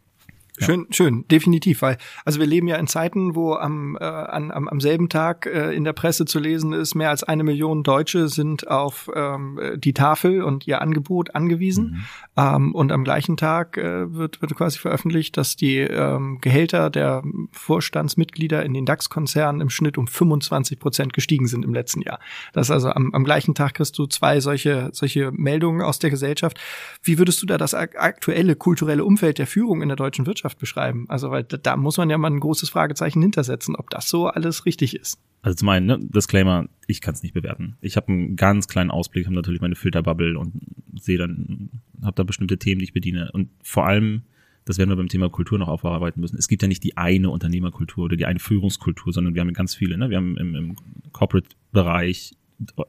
Schön, 0.60 0.86
schön, 0.92 1.28
definitiv, 1.30 1.82
weil 1.82 1.98
also 2.26 2.40
wir 2.40 2.46
leben 2.46 2.68
ja 2.68 2.76
in 2.76 2.86
Zeiten, 2.86 3.34
wo 3.34 3.56
am, 3.56 3.98
äh, 4.00 4.04
an, 4.04 4.52
am, 4.52 4.68
am 4.68 4.80
selben 4.80 5.10
Tag 5.10 5.48
äh, 5.48 5.72
in 5.72 5.84
der 5.84 5.94
Presse 5.94 6.26
zu 6.26 6.40
lesen 6.40 6.74
ist, 6.74 6.94
mehr 6.94 7.10
als 7.10 7.24
eine 7.24 7.44
Million 7.44 7.82
Deutsche 7.82 8.28
sind 8.30 8.68
auf 8.68 9.10
ähm, 9.16 9.60
die 9.78 9.94
Tafel 9.94 10.44
und 10.44 10.68
ihr 10.68 10.80
Angebot 10.80 11.34
angewiesen. 11.34 11.86
Mhm. 11.86 12.04
Ähm, 12.38 12.76
und 12.76 12.92
am 12.92 13.04
gleichen 13.04 13.36
Tag 13.36 13.78
äh, 13.78 14.14
wird, 14.14 14.44
wird 14.44 14.56
quasi 14.56 14.78
veröffentlicht, 14.78 15.38
dass 15.38 15.56
die 15.56 15.80
ähm, 15.80 16.38
Gehälter 16.40 16.92
der 16.92 17.24
Vorstandsmitglieder 17.52 18.64
in 18.64 18.76
den 18.76 18.86
DAX-Konzernen 18.86 19.60
im 19.60 19.72
Schnitt 19.72 19.98
um 19.98 20.06
25 20.06 20.78
Prozent 20.78 21.14
gestiegen 21.14 21.48
sind 21.48 21.66
im 21.66 21.74
letzten 21.74 22.02
Jahr. 22.02 22.20
Das 22.54 22.68
ist 22.68 22.72
also 22.72 22.92
am, 22.92 23.12
am 23.14 23.24
gleichen 23.24 23.56
Tag 23.56 23.74
kriegst 23.74 23.98
du 23.98 24.06
zwei 24.06 24.40
solche, 24.40 24.92
solche 24.94 25.32
Meldungen 25.32 25.82
aus 25.82 25.98
der 25.98 26.12
Gesellschaft. 26.12 26.60
Wie 27.02 27.18
würdest 27.18 27.42
du 27.42 27.48
da 27.48 27.58
das 27.58 27.74
aktuelle 27.74 28.56
kulturelle 28.56 29.04
Umfeld 29.04 29.40
der 29.40 29.48
Führung 29.48 29.82
in 29.82 29.88
der 29.88 29.96
deutschen 29.96 30.28
Wirtschaft 30.28 30.43
Wirtschaft 30.44 30.60
beschreiben. 30.60 31.06
Also, 31.08 31.32
weil 31.32 31.44
da, 31.44 31.58
da 31.58 31.78
muss 31.78 31.98
man 31.98 32.10
ja 32.10 32.18
mal 32.18 32.30
ein 32.30 32.40
großes 32.40 32.70
Fragezeichen 32.70 33.22
hintersetzen, 33.22 33.76
ob 33.76 33.90
das 33.90 34.10
so 34.10 34.28
alles 34.28 34.66
richtig 34.66 34.96
ist. 34.96 35.20
Also 35.42 35.56
zum 35.56 35.70
einen, 35.70 35.86
ne, 35.86 36.00
Disclaimer, 36.00 36.68
ich 36.88 37.02
kann 37.02 37.14
es 37.14 37.24
nicht 37.24 37.34
bewerten. 37.34 37.76
Ich 37.82 37.96
habe 37.96 38.10
einen 38.10 38.36
ganz 38.36 38.68
kleinen 38.68 38.92
Ausblick, 38.92 39.26
habe 39.26 39.36
natürlich 39.36 39.62
meine 39.62 39.76
Filterbubble 39.76 40.38
und 40.38 40.54
sehe 41.00 41.18
dann, 41.18 41.70
habe 42.02 42.16
da 42.16 42.24
bestimmte 42.24 42.58
Themen, 42.58 42.80
die 42.80 42.86
ich 42.86 42.94
bediene. 42.94 43.32
Und 43.32 43.50
vor 43.64 43.86
allem, 43.86 44.24
das 44.66 44.78
werden 44.78 44.90
wir 44.90 44.96
beim 44.96 45.10
Thema 45.10 45.30
Kultur 45.30 45.60
noch 45.60 45.68
aufarbeiten 45.68 46.22
müssen. 46.22 46.38
Es 46.38 46.48
gibt 46.48 46.62
ja 46.62 46.68
nicht 46.68 46.84
die 46.84 46.98
eine 46.98 47.30
Unternehmerkultur 47.30 48.06
oder 48.06 48.16
die 48.16 48.26
eine 48.26 48.40
Führungskultur, 48.40 49.12
sondern 49.12 49.34
wir 49.34 49.42
haben 49.42 49.54
ganz 49.54 49.76
viele. 49.76 49.98
Ne? 49.98 50.10
Wir 50.10 50.18
haben 50.18 50.38
im, 50.38 50.56
im 50.56 50.76
Corporate-Bereich 51.12 52.36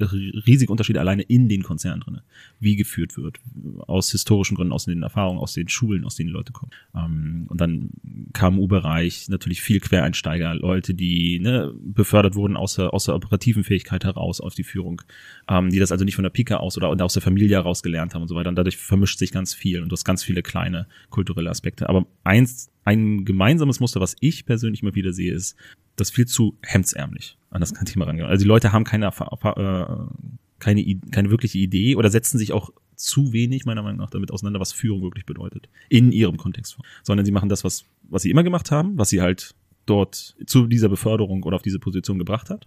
riesige 0.01 0.71
Unterschiede 0.71 1.01
alleine 1.01 1.23
in 1.23 1.49
den 1.49 1.63
Konzernen 1.63 2.01
drin, 2.01 2.21
wie 2.61 2.77
geführt 2.77 3.17
wird, 3.17 3.39
aus 3.87 4.11
historischen 4.11 4.55
Gründen, 4.57 4.73
aus 4.73 4.85
den 4.85 5.03
Erfahrungen, 5.03 5.39
aus 5.39 5.55
den 5.55 5.69
Schulen, 5.69 6.05
aus 6.05 6.17
denen 6.17 6.29
die 6.29 6.33
Leute 6.33 6.53
kommen. 6.53 6.73
Ähm, 6.95 7.47
und 7.49 7.61
dann 7.61 7.91
KMU-Bereich, 8.33 9.29
natürlich 9.29 9.63
viel 9.63 9.81
Quereinsteiger, 9.81 10.55
Leute, 10.55 10.95
die 10.95 11.41
ne, 11.41 11.73
befördert 11.83 12.35
wurden 12.35 12.57
aus 12.57 12.75
der, 12.77 12.93
aus 12.93 13.05
der 13.05 13.15
operativen 13.15 13.65
Fähigkeit 13.65 14.05
heraus 14.05 14.41
auf 14.41 14.55
die 14.55 14.65
Führung, 14.65 15.03
ähm, 15.49 15.71
die 15.71 15.79
das 15.79 15.93
also 15.93 16.05
nicht 16.05 16.17
von 16.17 16.25
der 16.25 16.31
Pika 16.31 16.57
aus 16.57 16.77
oder 16.77 16.89
aus 17.05 17.15
der 17.15 17.23
Familie 17.23 17.57
heraus 17.57 17.83
gelernt 17.83 18.15
haben 18.15 18.23
und 18.23 18.29
so 18.29 18.35
weiter. 18.35 18.49
Und 18.49 18.57
dadurch 18.57 18.77
vermischt 18.77 19.19
sich 19.19 19.33
ganz 19.33 19.55
viel 19.55 19.83
und 19.83 19.89
du 19.89 19.95
hast 19.95 20.05
ganz 20.05 20.23
viele 20.23 20.43
kleine 20.43 20.87
kulturelle 21.11 21.51
Aspekte. 21.51 21.89
Aber 21.89 22.07
eins, 22.25 22.71
ein 22.85 23.25
gemeinsames 23.25 23.81
Muster, 23.81 24.01
was 24.01 24.17
ich 24.21 24.47
persönlich 24.47 24.83
immer 24.83 24.95
wieder 24.95 25.13
sehe, 25.13 25.33
ist, 25.33 25.57
das 25.97 26.11
viel 26.11 26.27
zu 26.27 26.59
hemdsärmlich 26.63 27.37
an 27.55 27.61
das 27.61 27.73
Thema 27.73 28.05
rangehen. 28.05 28.27
Also 28.27 28.43
die 28.43 28.49
Leute 28.49 28.73
haben 28.73 28.85
keine, 28.85 29.07
äh, 29.07 29.87
keine, 30.59 31.01
keine 31.11 31.31
wirkliche 31.31 31.59
Idee 31.59 31.97
oder 31.97 32.11
setzen 32.11 32.37
sich 32.39 32.53
auch 32.53 32.71
zu 32.97 33.33
wenig, 33.33 33.65
meiner 33.65 33.83
Meinung 33.83 33.99
nach, 33.99 34.11
damit 34.11 34.31
auseinander, 34.31 34.61
was 34.61 34.73
Führung 34.73 35.03
wirklich 35.03 35.25
bedeutet. 35.25 35.69
In 35.89 36.13
ihrem 36.13 36.37
Kontext. 36.37 36.77
Sondern 37.03 37.25
sie 37.25 37.33
machen 37.33 37.49
das, 37.49 37.65
was, 37.65 37.85
was 38.03 38.23
sie 38.23 38.31
immer 38.31 38.43
gemacht 38.43 38.71
haben, 38.71 38.99
was 38.99 39.09
sie 39.09 39.21
halt 39.21 39.55
dort 39.87 40.37
zu 40.47 40.67
dieser 40.67 40.89
Beförderung 40.89 41.43
oder 41.45 41.57
auf 41.57 41.63
diese 41.63 41.79
Position 41.79 42.19
gebracht 42.19 42.51
hat. 42.51 42.67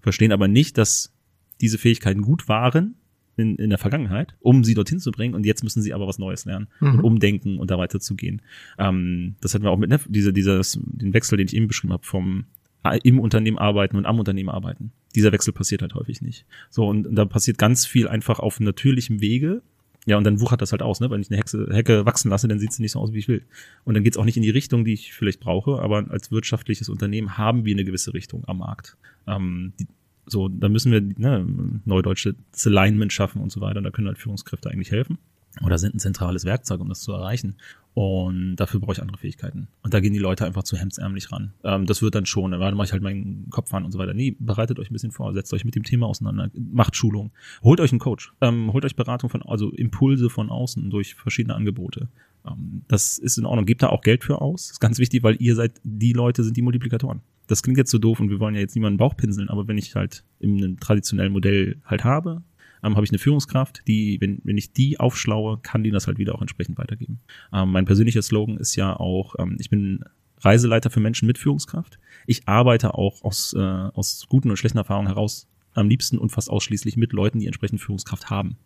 Verstehen 0.00 0.32
aber 0.32 0.48
nicht, 0.48 0.78
dass 0.78 1.12
diese 1.60 1.78
Fähigkeiten 1.78 2.22
gut 2.22 2.48
waren 2.48 2.96
in, 3.36 3.56
in 3.56 3.70
der 3.70 3.78
Vergangenheit, 3.78 4.34
um 4.40 4.64
sie 4.64 4.74
dorthin 4.74 4.98
zu 4.98 5.12
bringen. 5.12 5.34
Und 5.34 5.46
jetzt 5.46 5.62
müssen 5.62 5.82
sie 5.82 5.92
aber 5.92 6.06
was 6.06 6.18
Neues 6.18 6.46
lernen 6.46 6.68
mhm. 6.80 6.94
und 6.94 7.00
umdenken 7.04 7.58
und 7.58 7.70
da 7.70 7.78
weiterzugehen. 7.78 8.42
Ähm, 8.78 9.36
das 9.40 9.54
hatten 9.54 9.64
wir 9.64 9.70
auch 9.70 9.78
mit 9.78 9.90
ne, 9.90 10.00
diese, 10.08 10.32
dieses, 10.32 10.78
den 10.82 11.14
Wechsel, 11.14 11.36
den 11.36 11.46
ich 11.46 11.54
eben 11.54 11.68
beschrieben 11.68 11.92
habe, 11.92 12.04
vom 12.04 12.46
im 12.94 13.20
Unternehmen 13.20 13.58
arbeiten 13.58 13.96
und 13.96 14.06
am 14.06 14.18
Unternehmen 14.18 14.48
arbeiten. 14.48 14.92
Dieser 15.14 15.32
Wechsel 15.32 15.52
passiert 15.52 15.82
halt 15.82 15.94
häufig 15.94 16.22
nicht. 16.22 16.46
So, 16.70 16.86
und 16.86 17.14
da 17.14 17.24
passiert 17.24 17.58
ganz 17.58 17.86
viel 17.86 18.08
einfach 18.08 18.38
auf 18.38 18.60
natürlichem 18.60 19.20
Wege. 19.20 19.62
Ja, 20.04 20.16
und 20.16 20.24
dann 20.24 20.40
wuchert 20.40 20.62
das 20.62 20.70
halt 20.70 20.82
aus, 20.82 21.00
ne? 21.00 21.10
Wenn 21.10 21.20
ich 21.20 21.30
eine 21.30 21.38
Hexe, 21.38 21.68
Hecke 21.72 22.06
wachsen 22.06 22.30
lasse, 22.30 22.46
dann 22.46 22.60
sieht 22.60 22.72
sie 22.72 22.82
nicht 22.82 22.92
so 22.92 23.00
aus, 23.00 23.12
wie 23.12 23.18
ich 23.18 23.28
will. 23.28 23.42
Und 23.84 23.94
dann 23.94 24.04
geht's 24.04 24.16
auch 24.16 24.24
nicht 24.24 24.36
in 24.36 24.42
die 24.42 24.50
Richtung, 24.50 24.84
die 24.84 24.92
ich 24.92 25.12
vielleicht 25.12 25.40
brauche, 25.40 25.80
aber 25.80 26.08
als 26.10 26.30
wirtschaftliches 26.30 26.88
Unternehmen 26.88 27.38
haben 27.38 27.64
wir 27.64 27.74
eine 27.74 27.84
gewisse 27.84 28.14
Richtung 28.14 28.44
am 28.46 28.58
Markt. 28.58 28.96
Ähm, 29.26 29.72
die, 29.80 29.88
so, 30.26 30.48
da 30.48 30.68
müssen 30.68 30.92
wir 30.92 31.00
ne, 31.00 31.44
neudeutsche 31.84 32.36
Alignment 32.64 33.12
schaffen 33.12 33.40
und 33.42 33.50
so 33.50 33.60
weiter. 33.60 33.78
Und 33.78 33.84
da 33.84 33.90
können 33.90 34.06
halt 34.06 34.18
Führungskräfte 34.18 34.70
eigentlich 34.70 34.92
helfen 34.92 35.18
oder 35.64 35.78
sind 35.78 35.94
ein 35.94 35.98
zentrales 35.98 36.44
Werkzeug, 36.44 36.80
um 36.80 36.88
das 36.88 37.00
zu 37.00 37.12
erreichen. 37.12 37.56
Und 37.94 38.56
dafür 38.56 38.78
brauche 38.78 38.92
ich 38.92 39.00
andere 39.00 39.16
Fähigkeiten. 39.16 39.68
Und 39.82 39.94
da 39.94 40.00
gehen 40.00 40.12
die 40.12 40.18
Leute 40.18 40.44
einfach 40.44 40.64
zu 40.64 40.76
hemdsärmlich 40.76 41.32
ran. 41.32 41.54
Ähm, 41.64 41.86
das 41.86 42.02
wird 42.02 42.14
dann 42.14 42.26
schon, 42.26 42.50
dann 42.50 42.74
mache 42.74 42.86
ich 42.86 42.92
halt 42.92 43.02
meinen 43.02 43.48
Kopf 43.48 43.72
an 43.72 43.84
und 43.84 43.92
so 43.92 43.98
weiter. 43.98 44.12
Nee, 44.12 44.36
bereitet 44.38 44.78
euch 44.78 44.90
ein 44.90 44.92
bisschen 44.92 45.12
vor, 45.12 45.32
setzt 45.32 45.54
euch 45.54 45.64
mit 45.64 45.74
dem 45.74 45.82
Thema 45.82 46.06
auseinander, 46.06 46.50
macht 46.54 46.94
Schulung, 46.94 47.30
holt 47.62 47.80
euch 47.80 47.92
einen 47.92 47.98
Coach, 47.98 48.34
ähm, 48.42 48.72
holt 48.74 48.84
euch 48.84 48.96
Beratung 48.96 49.30
von, 49.30 49.42
also 49.42 49.70
Impulse 49.70 50.28
von 50.28 50.50
außen 50.50 50.90
durch 50.90 51.14
verschiedene 51.14 51.54
Angebote. 51.54 52.08
Ähm, 52.46 52.82
das 52.86 53.16
ist 53.16 53.38
in 53.38 53.46
Ordnung. 53.46 53.64
Gebt 53.64 53.82
da 53.82 53.88
auch 53.88 54.02
Geld 54.02 54.24
für 54.24 54.42
aus. 54.42 54.66
Das 54.66 54.72
ist 54.72 54.80
ganz 54.80 54.98
wichtig, 54.98 55.22
weil 55.22 55.36
ihr 55.40 55.54
seid, 55.54 55.80
die 55.82 56.12
Leute 56.12 56.44
sind 56.44 56.56
die 56.56 56.62
Multiplikatoren. 56.62 57.20
Das 57.46 57.62
klingt 57.62 57.78
jetzt 57.78 57.90
so 57.90 57.98
doof 57.98 58.20
und 58.20 58.28
wir 58.28 58.40
wollen 58.40 58.54
ja 58.54 58.60
jetzt 58.60 58.74
niemanden 58.74 58.98
Bauch 58.98 59.16
pinseln, 59.16 59.48
aber 59.48 59.68
wenn 59.68 59.78
ich 59.78 59.94
halt 59.94 60.24
in 60.40 60.56
einem 60.56 60.80
traditionellen 60.80 61.32
Modell 61.32 61.76
halt 61.84 62.04
habe, 62.04 62.42
ähm, 62.82 62.96
habe 62.96 63.04
ich 63.04 63.10
eine 63.10 63.18
Führungskraft, 63.18 63.82
die, 63.86 64.20
wenn, 64.20 64.40
wenn 64.44 64.56
ich 64.56 64.72
die 64.72 65.00
aufschlaue, 65.00 65.58
kann 65.62 65.84
die 65.84 65.90
das 65.90 66.06
halt 66.06 66.18
wieder 66.18 66.34
auch 66.34 66.40
entsprechend 66.40 66.78
weitergeben. 66.78 67.20
Ähm, 67.52 67.70
mein 67.70 67.84
persönlicher 67.84 68.22
Slogan 68.22 68.58
ist 68.58 68.76
ja 68.76 68.94
auch, 68.94 69.34
ähm, 69.38 69.56
ich 69.58 69.70
bin 69.70 70.04
Reiseleiter 70.40 70.90
für 70.90 71.00
Menschen 71.00 71.26
mit 71.26 71.38
Führungskraft. 71.38 71.98
Ich 72.26 72.46
arbeite 72.46 72.94
auch 72.94 73.22
aus, 73.24 73.54
äh, 73.54 73.60
aus 73.60 74.26
guten 74.28 74.50
und 74.50 74.56
schlechten 74.56 74.78
Erfahrungen 74.78 75.08
heraus 75.08 75.48
am 75.74 75.88
liebsten 75.88 76.18
und 76.18 76.30
fast 76.30 76.50
ausschließlich 76.50 76.96
mit 76.96 77.12
Leuten, 77.12 77.38
die 77.38 77.46
entsprechend 77.46 77.80
Führungskraft 77.80 78.30
haben. 78.30 78.56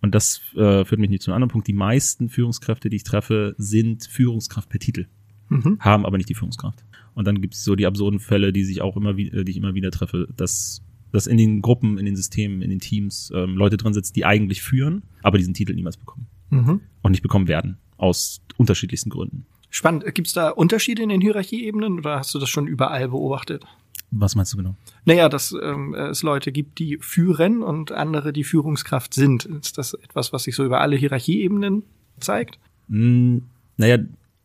Und 0.00 0.14
das 0.14 0.40
äh, 0.54 0.84
führt 0.84 1.00
mich 1.00 1.10
nicht 1.10 1.22
zu 1.22 1.30
einem 1.30 1.36
anderen 1.36 1.50
Punkt. 1.50 1.68
Die 1.68 1.72
meisten 1.72 2.28
Führungskräfte, 2.28 2.90
die 2.90 2.96
ich 2.96 3.04
treffe, 3.04 3.54
sind 3.58 4.04
Führungskraft 4.06 4.68
per 4.68 4.80
Titel, 4.80 5.06
mhm. 5.48 5.78
haben 5.80 6.06
aber 6.06 6.16
nicht 6.16 6.28
die 6.28 6.34
Führungskraft. 6.34 6.84
Und 7.14 7.26
dann 7.26 7.40
gibt 7.40 7.54
es 7.54 7.64
so 7.64 7.76
die 7.76 7.86
absurden 7.86 8.20
Fälle, 8.20 8.52
die 8.52 8.64
sich 8.64 8.80
auch 8.80 8.96
immer 8.96 9.16
wieder, 9.16 9.44
die 9.44 9.50
ich 9.50 9.58
immer 9.58 9.74
wieder 9.74 9.90
treffe, 9.90 10.28
dass 10.36 10.82
dass 11.12 11.26
in 11.26 11.36
den 11.36 11.62
Gruppen, 11.62 11.98
in 11.98 12.06
den 12.06 12.16
Systemen, 12.16 12.62
in 12.62 12.70
den 12.70 12.80
Teams 12.80 13.32
ähm, 13.34 13.56
Leute 13.56 13.76
drin 13.76 13.94
sitzen, 13.94 14.12
die 14.14 14.24
eigentlich 14.24 14.62
führen, 14.62 15.02
aber 15.22 15.38
diesen 15.38 15.54
Titel 15.54 15.74
niemals 15.74 15.96
bekommen. 15.96 16.26
Mhm. 16.50 16.80
Und 17.02 17.10
nicht 17.12 17.22
bekommen 17.22 17.48
werden. 17.48 17.78
Aus 17.96 18.40
unterschiedlichsten 18.56 19.10
Gründen. 19.10 19.46
Spannend. 19.70 20.04
Gibt 20.14 20.28
es 20.28 20.34
da 20.34 20.50
Unterschiede 20.50 21.02
in 21.02 21.08
den 21.08 21.20
Hierarchieebenen 21.20 21.98
oder 21.98 22.18
hast 22.18 22.34
du 22.34 22.38
das 22.38 22.48
schon 22.48 22.66
überall 22.66 23.08
beobachtet? 23.08 23.64
Was 24.10 24.34
meinst 24.34 24.52
du 24.52 24.56
genau? 24.56 24.74
Naja, 25.04 25.28
dass 25.28 25.54
ähm, 25.62 25.94
es 25.94 26.22
Leute 26.22 26.50
gibt, 26.50 26.80
die 26.80 26.98
führen 27.00 27.62
und 27.62 27.92
andere, 27.92 28.32
die 28.32 28.42
Führungskraft 28.42 29.14
sind. 29.14 29.44
Ist 29.44 29.78
das 29.78 29.94
etwas, 29.94 30.32
was 30.32 30.42
sich 30.44 30.56
so 30.56 30.64
über 30.64 30.80
alle 30.80 30.96
Hierarchieebenen 30.96 31.84
zeigt? 32.18 32.58
Mm, 32.88 33.38
naja, 33.76 33.98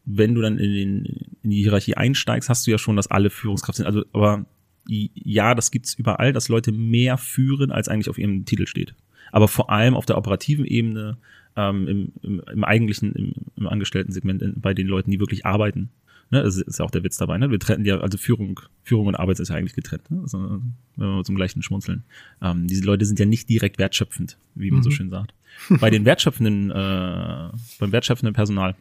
wenn 0.05 0.35
du 0.35 0.41
dann 0.41 0.59
in, 0.59 0.73
den, 0.73 1.05
in 1.41 1.49
die 1.49 1.63
Hierarchie 1.63 1.95
einsteigst, 1.95 2.47
hast 2.47 2.67
du 2.67 2.71
ja 2.71 2.77
schon, 2.77 2.95
dass 2.95 3.07
alle 3.07 3.31
Führungskraft 3.31 3.77
sind. 3.77 3.87
Also, 3.87 4.05
aber 4.13 4.45
ja, 4.87 5.55
das 5.55 5.71
gibt's 5.71 5.93
überall, 5.93 6.33
dass 6.33 6.49
Leute 6.49 6.71
mehr 6.71 7.17
führen, 7.17 7.71
als 7.71 7.87
eigentlich 7.87 8.09
auf 8.09 8.17
ihrem 8.17 8.45
Titel 8.45 8.67
steht. 8.67 8.93
Aber 9.31 9.47
vor 9.47 9.69
allem 9.71 9.95
auf 9.95 10.05
der 10.05 10.17
operativen 10.17 10.65
Ebene, 10.65 11.17
ähm, 11.55 11.87
im, 11.87 12.11
im, 12.21 12.41
im 12.51 12.63
eigentlichen, 12.63 13.13
im, 13.13 13.33
im 13.55 13.67
Angestellten-Segment, 13.67 14.61
bei 14.61 14.73
den 14.73 14.87
Leuten, 14.87 15.11
die 15.11 15.19
wirklich 15.19 15.45
arbeiten. 15.45 15.89
Ne, 16.31 16.41
das 16.41 16.57
ist 16.57 16.79
ja 16.79 16.85
auch 16.85 16.91
der 16.91 17.03
Witz 17.03 17.17
dabei. 17.17 17.37
Ne? 17.37 17.51
Wir 17.51 17.59
trennen 17.59 17.85
ja, 17.85 17.99
also 17.99 18.17
Führung, 18.17 18.59
Führung 18.83 19.07
und 19.07 19.15
Arbeit 19.15 19.39
ist 19.39 19.49
ja 19.49 19.55
eigentlich 19.55 19.75
getrennt. 19.75 20.09
Ne? 20.09 20.21
Also, 20.21 20.61
wenn 20.95 21.07
wir 21.17 21.23
zum 21.23 21.35
gleichen 21.35 21.61
schmunzeln. 21.61 22.03
Ähm, 22.41 22.67
diese 22.67 22.83
Leute 22.83 23.05
sind 23.05 23.19
ja 23.19 23.25
nicht 23.25 23.47
direkt 23.47 23.77
wertschöpfend, 23.77 24.37
wie 24.55 24.71
man 24.71 24.79
mhm. 24.79 24.83
so 24.83 24.89
schön 24.89 25.09
sagt. 25.09 25.33
Bei 25.79 25.89
den 25.89 26.03
wertschöpfenden, 26.03 26.71
äh, 26.71 27.49
beim 27.79 27.91
wertschöpfenden 27.91 28.33
Personal, 28.33 28.75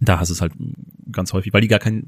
da 0.00 0.18
hast 0.18 0.30
du 0.30 0.32
es 0.32 0.40
halt 0.40 0.52
ganz 1.12 1.32
häufig, 1.32 1.52
weil 1.52 1.60
die 1.60 1.68
gar 1.68 1.78
kein, 1.78 2.04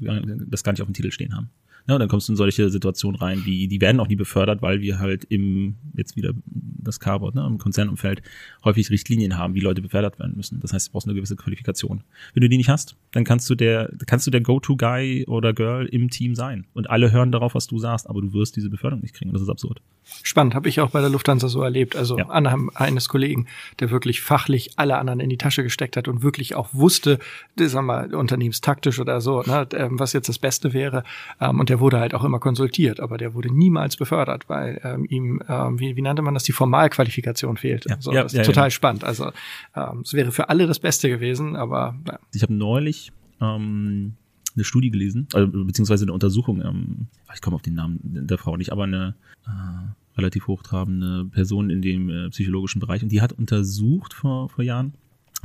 das 0.49 0.63
gar 0.63 0.73
nicht 0.73 0.81
auf 0.81 0.87
dem 0.87 0.93
Titel 0.93 1.11
stehen 1.11 1.35
haben. 1.35 1.49
Ja, 1.89 1.97
dann 1.97 2.07
kommst 2.07 2.27
du 2.27 2.33
in 2.33 2.37
solche 2.37 2.69
Situationen 2.69 3.19
rein, 3.19 3.45
wie 3.45 3.67
die 3.67 3.81
werden 3.81 3.99
auch 3.99 4.07
nie 4.07 4.15
befördert, 4.15 4.61
weil 4.61 4.79
wir 4.81 4.99
halt 4.99 5.23
im, 5.23 5.73
jetzt 5.95 6.15
wieder 6.15 6.33
das 6.45 6.99
Carbot, 6.99 7.33
ne, 7.33 7.43
im 7.47 7.57
Konzernumfeld 7.57 8.21
häufig 8.63 8.91
Richtlinien 8.91 9.39
haben, 9.39 9.55
wie 9.55 9.59
Leute 9.59 9.81
befördert 9.81 10.19
werden 10.19 10.37
müssen. 10.37 10.59
Das 10.59 10.71
heißt, 10.71 10.89
du 10.89 10.91
brauchst 10.91 11.07
eine 11.07 11.15
gewisse 11.15 11.35
Qualifikation. 11.35 12.03
Wenn 12.35 12.41
du 12.41 12.49
die 12.49 12.57
nicht 12.57 12.69
hast, 12.69 12.95
dann 13.11 13.23
kannst 13.23 13.49
du 13.49 13.55
der, 13.55 13.91
kannst 14.05 14.27
du 14.27 14.29
der 14.29 14.41
Go-To-Guy 14.41 15.25
oder 15.25 15.51
Girl 15.51 15.87
im 15.87 16.11
Team 16.11 16.35
sein. 16.35 16.67
Und 16.73 16.91
alle 16.91 17.11
hören 17.11 17.31
darauf, 17.31 17.55
was 17.55 17.65
du 17.65 17.79
sagst, 17.79 18.07
aber 18.07 18.21
du 18.21 18.33
wirst 18.33 18.55
diese 18.55 18.69
Beförderung 18.69 19.01
nicht 19.01 19.15
kriegen. 19.15 19.33
Das 19.33 19.41
ist 19.41 19.49
absurd. 19.49 19.81
Spannend, 20.23 20.55
habe 20.55 20.69
ich 20.69 20.81
auch 20.81 20.89
bei 20.89 21.01
der 21.01 21.09
Lufthansa 21.09 21.47
so 21.47 21.61
erlebt. 21.61 21.95
Also 21.95 22.17
ja. 22.17 22.27
anhand 22.27 22.75
eines 22.75 23.09
Kollegen, 23.09 23.47
der 23.79 23.89
wirklich 23.89 24.21
fachlich 24.21 24.71
alle 24.77 24.97
anderen 24.97 25.19
in 25.19 25.29
die 25.29 25.37
Tasche 25.37 25.63
gesteckt 25.63 25.97
hat 25.97 26.07
und 26.07 26.23
wirklich 26.23 26.55
auch 26.55 26.69
wusste, 26.73 27.19
sagen 27.57 27.87
wir 27.87 27.93
mal, 27.93 28.15
unternehmenstaktisch 28.15 28.99
oder 28.99 29.21
so, 29.21 29.41
ne, 29.41 29.67
ähm, 29.73 29.99
was 29.99 30.13
jetzt 30.13 30.29
das 30.29 30.39
Beste 30.39 30.73
wäre. 30.73 31.03
Ähm, 31.39 31.59
und 31.59 31.69
der 31.69 31.79
wurde 31.79 31.99
halt 31.99 32.13
auch 32.13 32.23
immer 32.23 32.39
konsultiert, 32.39 32.99
aber 32.99 33.17
der 33.17 33.33
wurde 33.33 33.53
niemals 33.53 33.97
befördert, 33.97 34.49
weil 34.49 34.79
ähm, 34.83 35.05
ihm, 35.09 35.41
ähm, 35.47 35.79
wie, 35.79 35.95
wie 35.95 36.01
nannte 36.01 36.21
man 36.21 36.33
das, 36.33 36.43
die 36.43 36.51
Formalqualifikation 36.51 37.57
fehlte. 37.57 37.89
Ja, 37.89 37.97
so, 37.99 38.11
ja, 38.11 38.23
das 38.23 38.33
ist 38.33 38.37
ja, 38.39 38.43
total 38.43 38.71
spannend. 38.71 39.03
Also 39.03 39.31
ähm, 39.75 40.01
es 40.03 40.13
wäre 40.13 40.31
für 40.31 40.49
alle 40.49 40.67
das 40.67 40.79
Beste 40.79 41.09
gewesen, 41.09 41.55
aber 41.55 41.95
ja. 42.07 42.19
Ich 42.33 42.43
habe 42.43 42.53
neulich 42.53 43.11
ähm, 43.41 44.15
eine 44.59 44.65
Studie 44.65 44.91
gelesen, 44.91 45.27
also, 45.33 45.47
beziehungsweise 45.47 46.05
eine 46.05 46.13
Untersuchung, 46.13 46.61
ähm, 46.61 47.07
ich 47.33 47.41
komme 47.41 47.55
auf 47.55 47.61
den 47.61 47.75
Namen 47.75 47.99
der 48.03 48.37
Frau 48.37 48.57
nicht, 48.57 48.71
aber 48.71 48.83
eine 48.83 49.15
äh, 49.45 50.17
relativ 50.17 50.47
hochtrabende 50.47 51.25
Person 51.25 51.69
in 51.69 51.81
dem 51.81 52.09
äh, 52.09 52.29
psychologischen 52.29 52.79
Bereich. 52.79 53.01
Und 53.03 53.11
die 53.11 53.21
hat 53.21 53.31
untersucht 53.31 54.13
vor, 54.13 54.49
vor 54.49 54.63
Jahren, 54.63 54.93